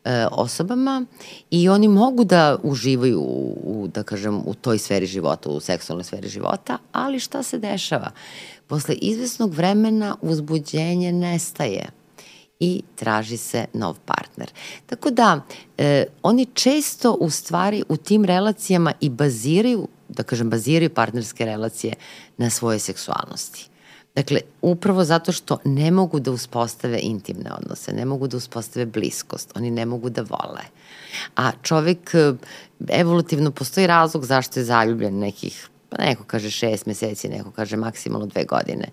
e, 0.05 0.27
osobama 0.31 1.05
i 1.51 1.69
oni 1.69 1.89
mogu 1.89 2.25
da 2.25 2.57
uživaju 2.63 3.21
u, 3.21 3.59
u, 3.65 3.89
da 3.89 4.03
kažem, 4.03 4.43
u 4.47 4.55
toj 4.55 4.79
sferi 4.79 5.07
života, 5.07 5.51
u 5.51 5.61
seksualnoj 5.61 6.05
sferi 6.05 6.29
života, 6.29 6.79
ali 6.93 7.21
šta 7.21 7.43
se 7.43 7.59
dešava? 7.59 8.11
Posle 8.67 8.95
izvesnog 8.95 9.55
vremena 9.55 10.17
uzbuđenje 10.23 11.13
nestaje 11.13 11.89
i 12.61 12.83
traži 12.95 13.37
se 13.37 13.65
nov 13.73 13.99
partner. 14.05 14.51
Tako 14.87 15.11
da 15.11 15.41
e, 15.79 16.05
oni 16.23 16.47
često 16.55 17.13
u 17.13 17.31
stvari 17.31 17.83
u 17.89 17.97
tim 17.97 18.25
relacijama 18.25 18.93
i 19.01 19.09
baziraju, 19.09 19.89
da 20.09 20.23
kažem 20.23 20.51
baziraju 20.51 20.95
partnerske 20.95 21.45
relacije 21.45 21.95
na 22.37 22.51
svoje 22.51 22.79
seksualnosti. 22.79 23.69
Dakle, 24.15 24.41
upravo 24.63 25.05
zato 25.05 25.33
što 25.33 25.59
ne 25.65 25.91
mogu 25.91 26.21
da 26.21 26.31
uspostave 26.31 26.99
intimne 27.03 27.53
odnose, 27.53 27.93
ne 27.93 28.05
mogu 28.05 28.29
da 28.29 28.37
uspostave 28.37 28.87
bliskost, 28.87 29.53
oni 29.57 29.71
ne 29.71 29.87
mogu 29.87 30.11
da 30.11 30.23
vole. 30.23 30.63
A 31.37 31.53
čovek, 31.63 32.15
e, 32.15 32.33
evolutivno 32.89 33.51
postoji 33.51 33.87
razlog 33.87 34.25
zašto 34.25 34.61
je 34.61 34.65
zaljubljen 34.65 35.19
nekih 35.19 35.69
pa 35.97 36.05
neko 36.05 36.25
kaže 36.27 36.51
šest 36.51 36.87
meseci, 36.87 37.29
neko 37.29 37.51
kaže 37.51 37.77
maksimalno 37.77 38.27
dve 38.27 38.45
godine. 38.45 38.89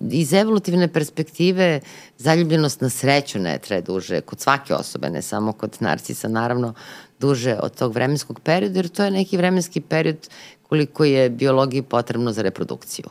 Iz 0.00 0.32
evolutivne 0.32 0.88
perspektive 0.88 1.80
zaljubljenost 2.18 2.80
na 2.80 2.88
sreću 2.88 3.38
ne 3.38 3.58
traje 3.58 3.82
duže 3.82 4.20
kod 4.20 4.40
svake 4.40 4.74
osobe, 4.74 5.10
ne 5.10 5.22
samo 5.22 5.52
kod 5.52 5.76
narcisa, 5.80 6.28
naravno 6.28 6.74
duže 7.20 7.56
od 7.62 7.74
tog 7.74 7.94
vremenskog 7.94 8.40
perioda, 8.40 8.78
jer 8.78 8.88
to 8.88 9.04
je 9.04 9.10
neki 9.10 9.36
vremenski 9.36 9.80
period 9.80 10.28
koliko 10.68 11.04
je 11.04 11.30
biologiji 11.30 11.82
potrebno 11.82 12.32
za 12.32 12.42
reprodukciju. 12.42 13.06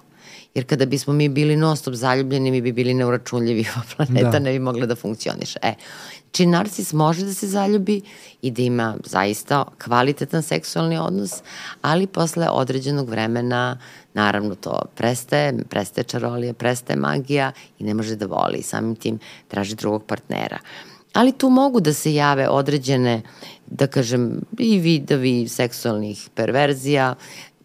Jer 0.54 0.66
kada 0.66 0.86
bismo 0.86 1.14
mi 1.14 1.30
bili 1.30 1.56
non 1.56 1.78
stop 1.78 1.94
zaljubljeni, 1.94 2.52
mi 2.52 2.62
bi 2.62 2.72
bili 2.72 2.94
neuračunljivi, 2.94 3.66
ova 3.76 3.84
planeta 3.96 4.32
da. 4.32 4.40
ne 4.40 4.52
bi 4.52 4.60
mogla 4.60 4.86
da 4.86 4.96
funkcioniše. 4.96 5.60
E, 5.62 5.74
Či 6.32 6.46
narcis 6.46 6.94
može 6.94 7.26
da 7.26 7.34
se 7.34 7.48
zaljubi 7.48 8.02
i 8.42 8.52
da 8.52 8.62
ima 8.62 8.96
zaista 9.06 9.66
kvalitetan 9.84 10.42
seksualni 10.44 10.98
odnos, 10.98 11.32
ali 11.82 12.08
posle 12.08 12.50
određenog 12.50 13.10
vremena 13.10 13.78
naravno 14.14 14.56
to 14.56 14.82
prestaje, 14.96 15.54
prestaje 15.70 16.04
čarolija, 16.04 16.54
prestaje 16.54 17.00
magija 17.00 17.52
i 17.80 17.84
ne 17.84 17.94
može 17.94 18.16
da 18.16 18.26
voli. 18.26 18.62
Samim 18.62 18.96
tim 18.96 19.20
traži 19.48 19.76
drugog 19.76 20.04
partnera. 20.04 20.58
Ali 21.14 21.32
tu 21.32 21.50
mogu 21.50 21.80
da 21.80 21.94
se 21.94 22.14
jave 22.14 22.50
određene, 22.50 23.22
da 23.68 23.88
kažem, 23.88 24.42
i 24.58 24.80
vidovi 24.80 25.48
seksualnih 25.48 26.30
perverzija 26.36 27.16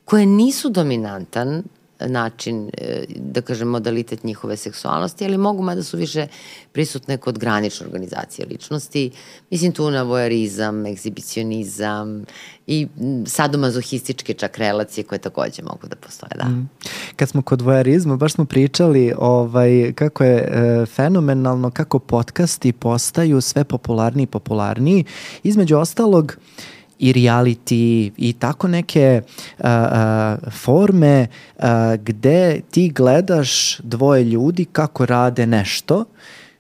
koje 0.05 0.27
nisu 0.27 0.71
dominantan 0.71 1.63
način, 2.01 2.71
e, 2.79 3.05
da 3.17 3.41
kažem, 3.41 3.69
modalitet 3.69 4.25
njihove 4.25 4.57
seksualnosti, 4.57 5.25
ali 5.25 5.39
mogu 5.39 5.63
mada 5.63 5.83
su 5.83 5.97
više 5.97 6.27
prisutne 6.73 7.17
kod 7.17 7.39
granične 7.39 7.87
organizacije 7.87 8.47
ličnosti. 8.47 9.11
Mislim 9.51 9.73
tu 9.73 9.91
na 9.91 10.03
vojarizam, 10.03 10.87
egzibicionizam 10.87 12.25
i 12.67 12.87
sadomazohističke 13.27 14.35
čak 14.35 14.59
relacije 14.59 15.05
koje 15.05 15.19
takođe 15.19 15.63
mogu 15.63 15.87
da 15.87 15.97
postoje, 15.97 16.31
da. 16.37 16.45
Mm. 16.45 16.71
Kad 17.17 17.29
smo 17.29 17.43
kod 17.43 17.61
vojarizma, 17.61 18.17
baš 18.17 18.33
smo 18.33 18.45
pričali 18.45 19.13
ovaj, 19.19 19.93
kako 19.95 20.25
je 20.25 20.37
e, 20.37 20.87
fenomenalno, 20.87 21.71
kako 21.71 21.99
podcasti 21.99 22.73
postaju 22.73 23.41
sve 23.41 23.65
popularniji 23.65 24.25
i 24.25 24.27
popularniji. 24.27 25.05
Između 25.43 25.77
ostalog, 25.77 26.37
i 26.99 27.13
reality 27.13 28.11
i 28.17 28.33
tako 28.39 28.69
neke 28.69 29.23
uh, 29.59 29.65
uh, 29.65 30.53
forme 30.53 31.27
uh, 31.57 31.65
gde 31.99 32.61
ti 32.71 32.89
gledaš 32.89 33.79
dvoje 33.79 34.25
ljudi 34.25 34.65
kako 34.65 35.07
rade 35.07 35.47
nešto 35.47 36.05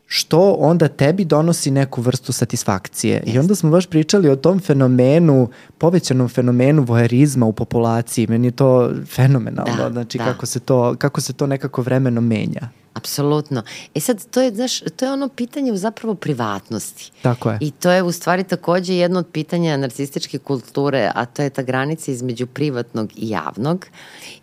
što 0.06 0.56
onda 0.58 0.88
tebi 0.88 1.24
donosi 1.24 1.70
neku 1.70 2.00
vrstu 2.00 2.32
satisfakcije. 2.32 3.22
Yes. 3.26 3.34
I 3.34 3.38
onda 3.38 3.54
smo 3.54 3.70
baš 3.70 3.86
pričali 3.86 4.28
o 4.28 4.36
tom 4.36 4.60
fenomenu, 4.60 5.48
povećanom 5.78 6.28
fenomenu 6.28 6.82
vojerizma 6.82 7.46
u 7.46 7.52
populaciji. 7.52 8.26
Meni 8.26 8.46
je 8.46 8.50
to 8.50 8.90
fenomenalno, 9.06 9.76
da, 9.76 9.90
znači 9.90 10.18
da. 10.18 10.24
Kako, 10.24 10.46
se 10.46 10.60
to, 10.60 10.96
kako 10.98 11.20
se 11.20 11.32
to 11.32 11.46
nekako 11.46 11.82
vremeno 11.82 12.20
menja. 12.20 12.68
Apsolutno. 12.94 13.62
E 13.94 14.00
sad, 14.00 14.26
to 14.30 14.40
je, 14.40 14.54
znaš, 14.54 14.80
to 14.80 15.04
je 15.04 15.12
ono 15.12 15.28
pitanje 15.28 15.72
u 15.72 15.76
zapravo 15.76 16.14
privatnosti. 16.14 17.12
Tako 17.22 17.50
je. 17.50 17.58
I 17.60 17.70
to 17.70 17.90
je 17.90 18.02
u 18.02 18.12
stvari 18.12 18.44
takođe 18.44 18.94
jedno 18.94 19.18
od 19.18 19.26
pitanja 19.32 19.76
narcističke 19.76 20.38
kulture, 20.38 21.10
a 21.14 21.24
to 21.24 21.42
je 21.42 21.50
ta 21.50 21.62
granica 21.62 22.10
između 22.10 22.46
privatnog 22.46 23.12
i 23.16 23.28
javnog. 23.28 23.86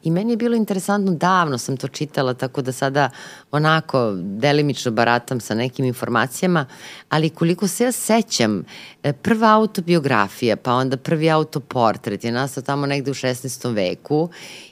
I 0.04 0.12
meni 0.12 0.34
je 0.34 0.38
bilo 0.38 0.56
interesantno, 0.56 1.12
davno 1.12 1.58
sam 1.58 1.78
to 1.78 1.88
čitala, 1.88 2.34
tako 2.34 2.62
da 2.62 2.72
sada 2.72 3.10
onako 3.52 4.14
delimično 4.16 4.92
baratam 4.92 5.40
sa 5.40 5.56
nekim 5.56 5.86
informacijama, 5.86 6.66
ali 7.10 7.30
koliko 7.30 7.68
se 7.68 7.84
ja 7.84 7.92
sećam, 7.92 8.64
e, 9.04 9.14
prva 9.14 9.56
autobiografija, 9.56 10.56
pa 10.56 10.74
onda 10.74 10.98
prvi 10.98 11.30
autoportret 11.30 12.24
je 12.24 12.32
nastao 12.32 12.64
tamo 12.64 12.86
negde 12.86 13.12
u 13.12 13.14
16. 13.14 13.74
veku 13.74 14.30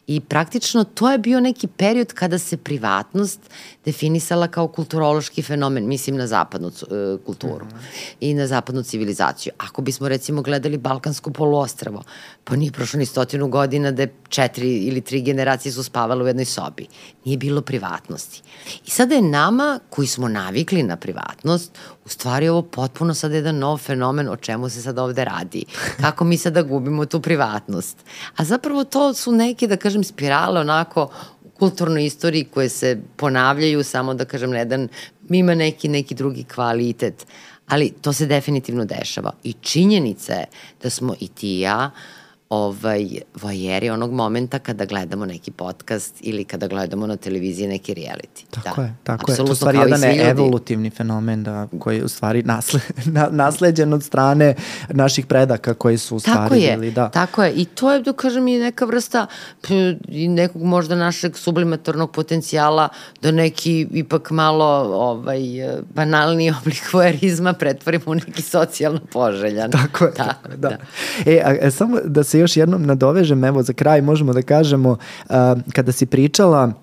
I 0.10 0.20
praktično 0.22 0.84
to 0.84 1.12
je 1.12 1.18
bio 1.18 1.40
neki 1.40 1.68
period 1.68 2.14
kada 2.14 2.38
se 2.38 2.58
privatnost 2.58 3.40
definisala 3.86 4.48
kao 4.48 4.68
kulturološki 4.68 5.42
fenomen, 5.42 5.88
mislim 5.88 6.18
na 6.18 6.28
zapadnu 6.28 6.68
uh, 6.68 7.26
kulturu 7.26 7.66
mm 7.66 7.70
-hmm. 7.70 8.16
i 8.20 8.34
na 8.34 8.48
zapadnu 8.48 8.84
civilizaciju. 8.84 9.54
Ako 9.58 9.82
bismo 9.82 10.10
recimo 10.10 10.42
gledali 10.42 10.78
Balkansko 10.78 11.32
poluostravo, 11.32 12.04
pa 12.44 12.56
nije 12.56 12.72
prošlo 12.72 12.98
ni 12.98 13.06
stotinu 13.06 13.48
godina 13.48 13.92
da 13.92 14.02
je 14.02 14.14
četiri 14.30 14.78
ili 14.78 15.02
tri 15.02 15.22
generacije 15.22 15.72
su 15.72 15.84
spavale 15.84 16.24
u 16.24 16.28
jednoj 16.28 16.46
sobi. 16.46 16.88
Nije 17.26 17.38
bilo 17.38 17.62
privatnosti. 17.62 18.42
I 18.86 18.90
sada 18.90 19.16
je 19.16 19.22
nama, 19.22 19.80
koji 19.90 20.08
smo 20.08 20.28
navikli 20.28 20.84
na 20.84 20.96
privatnost, 20.96 21.78
u 22.06 22.10
stvari 22.10 22.50
ovo 22.50 22.62
potpuno 22.62 23.14
sada 23.14 23.36
jedan 23.36 23.58
nov 23.58 23.78
fenomen 23.78 24.30
o 24.30 24.36
čemu 24.36 24.70
se 24.70 24.82
sad 24.82 25.00
ovde 25.00 25.26
radi. 25.26 25.66
Kako 26.02 26.24
mi 26.24 26.38
sada 26.38 26.62
gubimo 26.62 27.06
tu 27.06 27.22
privatnost. 27.22 27.98
A 28.36 28.46
zapravo 28.46 28.84
to 28.84 29.14
su 29.14 29.32
neke, 29.32 29.68
da 29.68 29.78
kažem, 29.78 30.04
spirale 30.04 30.60
onako 30.60 31.10
kulturnoj 31.60 32.06
istoriji 32.06 32.44
koje 32.44 32.70
se 32.70 32.98
ponavljaju 33.16 33.84
samo 33.84 34.14
da 34.14 34.26
kažem 34.26 34.52
na 34.52 34.58
jedan, 34.58 34.88
ima 35.30 35.56
neki, 35.56 35.88
neki 35.88 36.16
drugi 36.16 36.44
kvalitet. 36.44 37.26
Ali 37.68 37.94
to 38.02 38.14
se 38.14 38.26
definitivno 38.26 38.86
dešava. 38.86 39.32
I 39.44 39.54
činjenica 39.54 40.34
je 40.34 40.46
da 40.84 40.90
smo 40.90 41.16
i 41.20 41.28
ti 41.28 41.58
i 41.58 41.60
ja 41.60 41.92
ovaj, 42.50 43.08
vojeri 43.42 43.90
onog 43.90 44.12
momenta 44.12 44.60
kada 44.60 44.86
gledamo 44.86 45.26
neki 45.26 45.52
podcast 45.52 46.16
ili 46.22 46.44
kada 46.44 46.68
gledamo 46.68 47.08
na 47.08 47.16
televiziji 47.16 47.68
neki 47.68 47.94
reality. 47.94 48.46
Tako 48.50 48.82
da. 48.82 48.88
je, 48.88 48.96
tako 49.04 49.32
je. 49.32 49.38
To 49.38 49.44
je 49.44 49.52
u 49.52 49.56
stvari 49.56 49.78
jedan 49.78 50.04
evolutivni 50.04 50.90
fenomen 50.90 51.44
da, 51.44 51.68
koji 51.80 51.98
je 51.98 52.04
u 52.04 52.08
stvari 52.08 52.44
nasle, 52.44 52.80
na, 53.06 53.28
nasleđen 53.32 53.94
od 53.94 54.04
strane 54.04 54.56
naših 54.90 55.26
predaka 55.26 55.74
koji 55.74 55.98
su 55.98 56.16
u 56.16 56.20
stvari 56.20 56.40
tako 56.40 56.56
je, 56.56 56.78
bili. 56.78 56.92
Da. 56.92 57.10
Tako 57.10 57.44
je, 57.44 57.54
i 57.54 57.66
to 57.66 57.92
je, 57.92 58.02
da 58.02 58.14
kažem, 58.14 58.48
i 58.48 58.58
neka 58.58 58.86
vrsta 58.86 59.28
i 60.08 60.28
nekog 60.28 60.64
možda 60.64 60.96
našeg 60.96 61.38
sublimatornog 61.38 62.12
potencijala 62.12 62.90
da 63.22 63.32
neki 63.32 63.88
ipak 63.92 64.32
malo 64.32 64.66
ovaj, 64.94 65.42
banalni 65.96 66.52
oblik 66.62 66.94
vojerizma 66.94 67.54
pretvorimo 67.54 68.04
u 68.06 68.16
neki 68.16 68.42
socijalno 68.42 69.00
poželjan. 69.12 69.72
Tako 69.72 70.06
je, 70.06 70.14
tako, 70.14 70.34
tako 70.34 70.58
da. 70.58 70.70
da. 70.70 70.78
E, 71.32 71.42
a, 71.46 71.50
a, 71.50 71.68
e, 71.68 71.72
samo 71.72 71.98
da 72.06 72.24
se 72.24 72.39
još 72.40 72.58
jednom 72.58 72.86
nadovežem, 72.86 73.44
evo 73.44 73.64
za 73.64 73.74
kraj 73.74 74.02
možemo 74.02 74.34
da 74.34 74.42
kažemo, 74.42 74.90
uh, 74.90 75.36
kada 75.74 75.92
si 75.92 76.06
pričala 76.06 76.74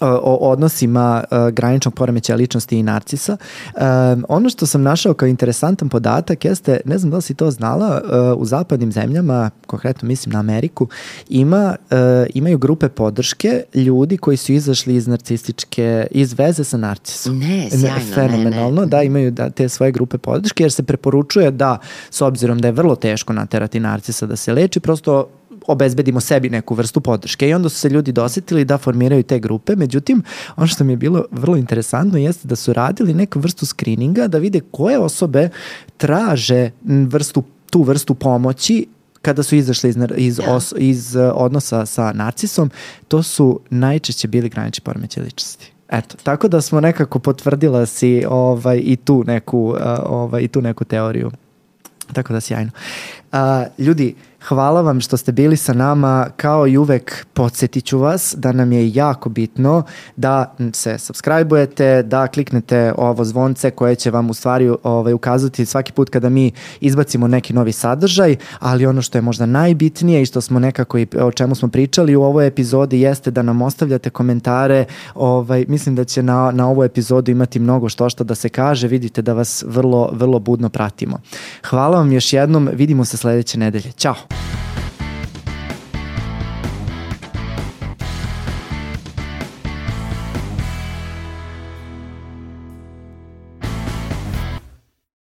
o 0.00 0.50
odnosima 0.50 1.24
uh, 1.30 1.48
graničnog 1.48 1.94
poremećaja 1.94 2.36
ličnosti 2.36 2.78
i 2.78 2.82
narcisa. 2.82 3.36
Um, 3.74 4.24
ono 4.28 4.50
što 4.50 4.66
sam 4.66 4.82
našao 4.82 5.14
kao 5.14 5.26
interesantan 5.28 5.88
podatak 5.88 6.44
jeste, 6.44 6.80
ne 6.84 6.98
znam 6.98 7.10
da 7.10 7.16
li 7.16 7.22
si 7.22 7.34
to 7.34 7.50
znala, 7.50 8.00
uh, 8.04 8.40
u 8.42 8.44
zapadnim 8.44 8.92
zemljama, 8.92 9.50
konkretno 9.66 10.08
mislim 10.08 10.32
na 10.32 10.38
Ameriku, 10.38 10.88
ima, 11.28 11.76
uh, 11.90 11.96
imaju 12.34 12.58
grupe 12.58 12.88
podrške 12.88 13.62
ljudi 13.74 14.16
koji 14.16 14.36
su 14.36 14.52
izašli 14.52 14.94
iz 14.94 15.06
narcističke, 15.06 16.06
iz 16.10 16.34
veze 16.38 16.64
sa 16.64 16.76
narcisom. 16.76 17.38
Ne, 17.38 17.70
sjajno, 17.70 18.14
Fenomenalno, 18.14 18.80
ne, 18.80 18.86
ne. 18.86 18.86
da, 18.86 19.02
imaju 19.02 19.30
da, 19.30 19.50
te 19.50 19.68
svoje 19.68 19.92
grupe 19.92 20.18
podrške, 20.18 20.64
jer 20.64 20.72
se 20.72 20.82
preporučuje 20.82 21.50
da, 21.50 21.78
s 22.10 22.20
obzirom 22.20 22.58
da 22.58 22.68
je 22.68 22.72
vrlo 22.72 22.96
teško 22.96 23.32
naterati 23.32 23.80
narcisa 23.80 24.26
da 24.26 24.36
se 24.36 24.52
leči, 24.52 24.80
prosto 24.80 25.28
obezbedimo 25.66 26.20
sebi 26.20 26.50
neku 26.50 26.74
vrstu 26.74 27.00
podrške 27.00 27.48
i 27.48 27.54
onda 27.54 27.68
su 27.68 27.76
se 27.76 27.88
ljudi 27.88 28.12
dosetili 28.12 28.64
da 28.64 28.78
formiraju 28.78 29.22
te 29.22 29.38
grupe, 29.38 29.76
međutim 29.76 30.22
ono 30.56 30.66
što 30.66 30.84
mi 30.84 30.92
je 30.92 30.96
bilo 30.96 31.24
vrlo 31.30 31.56
interesantno 31.56 32.18
jeste 32.18 32.48
da 32.48 32.56
su 32.56 32.72
radili 32.72 33.14
neku 33.14 33.40
vrstu 33.40 33.66
skrininga 33.66 34.28
da 34.28 34.38
vide 34.38 34.60
koje 34.70 34.98
osobe 34.98 35.48
traže 35.96 36.70
vrstu 36.84 37.42
tu 37.70 37.82
vrstu 37.82 38.14
pomoći 38.14 38.86
kada 39.22 39.42
su 39.42 39.56
izašli 39.56 39.90
iz, 39.90 39.96
iz, 40.16 40.36
da. 40.36 40.54
os, 40.54 40.74
iz 40.76 41.16
uh, 41.16 41.32
odnosa 41.34 41.86
sa 41.86 42.12
narcisom, 42.12 42.70
to 43.08 43.22
su 43.22 43.60
najčešće 43.70 44.28
bili 44.28 44.48
granični 44.48 44.84
poremeće 44.84 45.20
ličnosti. 45.20 45.72
Eto, 45.88 46.16
tako 46.22 46.48
da 46.48 46.60
smo 46.60 46.80
nekako 46.80 47.18
potvrdila 47.18 47.86
si 47.86 48.24
ovaj, 48.28 48.80
i 48.84 48.96
tu 48.96 49.24
neku, 49.26 49.58
uh, 49.58 49.76
ovaj, 50.06 50.42
i 50.42 50.48
tu 50.48 50.62
neku 50.62 50.84
teoriju. 50.84 51.30
Tako 52.12 52.32
da 52.32 52.40
sjajno. 52.40 52.70
Uh, 52.74 53.17
ljudi, 53.78 54.14
Hvala 54.46 54.82
vam 54.82 55.00
što 55.00 55.16
ste 55.16 55.32
bili 55.32 55.56
sa 55.56 55.72
nama. 55.72 56.26
Kao 56.36 56.66
i 56.66 56.76
uvek 56.76 57.26
podsjetit 57.32 57.84
ću 57.84 57.98
vas 57.98 58.34
da 58.38 58.52
nam 58.52 58.72
je 58.72 58.94
jako 58.94 59.28
bitno 59.28 59.82
da 60.16 60.54
se 60.72 60.98
subscribe-ujete, 60.98 62.02
da 62.02 62.26
kliknete 62.26 62.92
ovo 62.96 63.24
zvonce 63.24 63.70
koje 63.70 63.94
će 63.94 64.10
vam 64.10 64.30
u 64.30 64.34
stvari 64.34 64.70
ovaj, 64.82 65.12
ukazati 65.12 65.66
svaki 65.66 65.92
put 65.92 66.10
kada 66.10 66.28
mi 66.28 66.52
izbacimo 66.80 67.28
neki 67.28 67.52
novi 67.52 67.72
sadržaj, 67.72 68.36
ali 68.58 68.86
ono 68.86 69.02
što 69.02 69.18
je 69.18 69.22
možda 69.22 69.46
najbitnije 69.46 70.22
i 70.22 70.26
što 70.26 70.40
smo 70.40 70.58
nekako 70.58 70.98
i 70.98 71.06
o 71.20 71.32
čemu 71.32 71.54
smo 71.54 71.68
pričali 71.68 72.16
u 72.16 72.22
ovoj 72.22 72.46
epizodi 72.46 73.00
jeste 73.00 73.30
da 73.30 73.42
nam 73.42 73.62
ostavljate 73.62 74.10
komentare. 74.10 74.84
Ovaj, 75.14 75.64
mislim 75.68 75.94
da 75.94 76.04
će 76.04 76.22
na, 76.22 76.50
na 76.50 76.68
ovu 76.68 76.84
epizodu 76.84 77.30
imati 77.30 77.58
mnogo 77.58 77.88
što 77.88 78.10
što 78.10 78.24
da 78.24 78.34
se 78.34 78.48
kaže. 78.48 78.88
Vidite 78.88 79.22
da 79.22 79.32
vas 79.32 79.64
vrlo, 79.66 80.10
vrlo 80.12 80.38
budno 80.38 80.68
pratimo. 80.68 81.20
Hvala 81.66 81.98
vam 81.98 82.12
još 82.12 82.32
jednom. 82.32 82.68
Vidimo 82.72 83.04
se 83.04 83.16
sledeće 83.18 83.58
nedelje. 83.58 83.92
Ćao! 83.92 84.14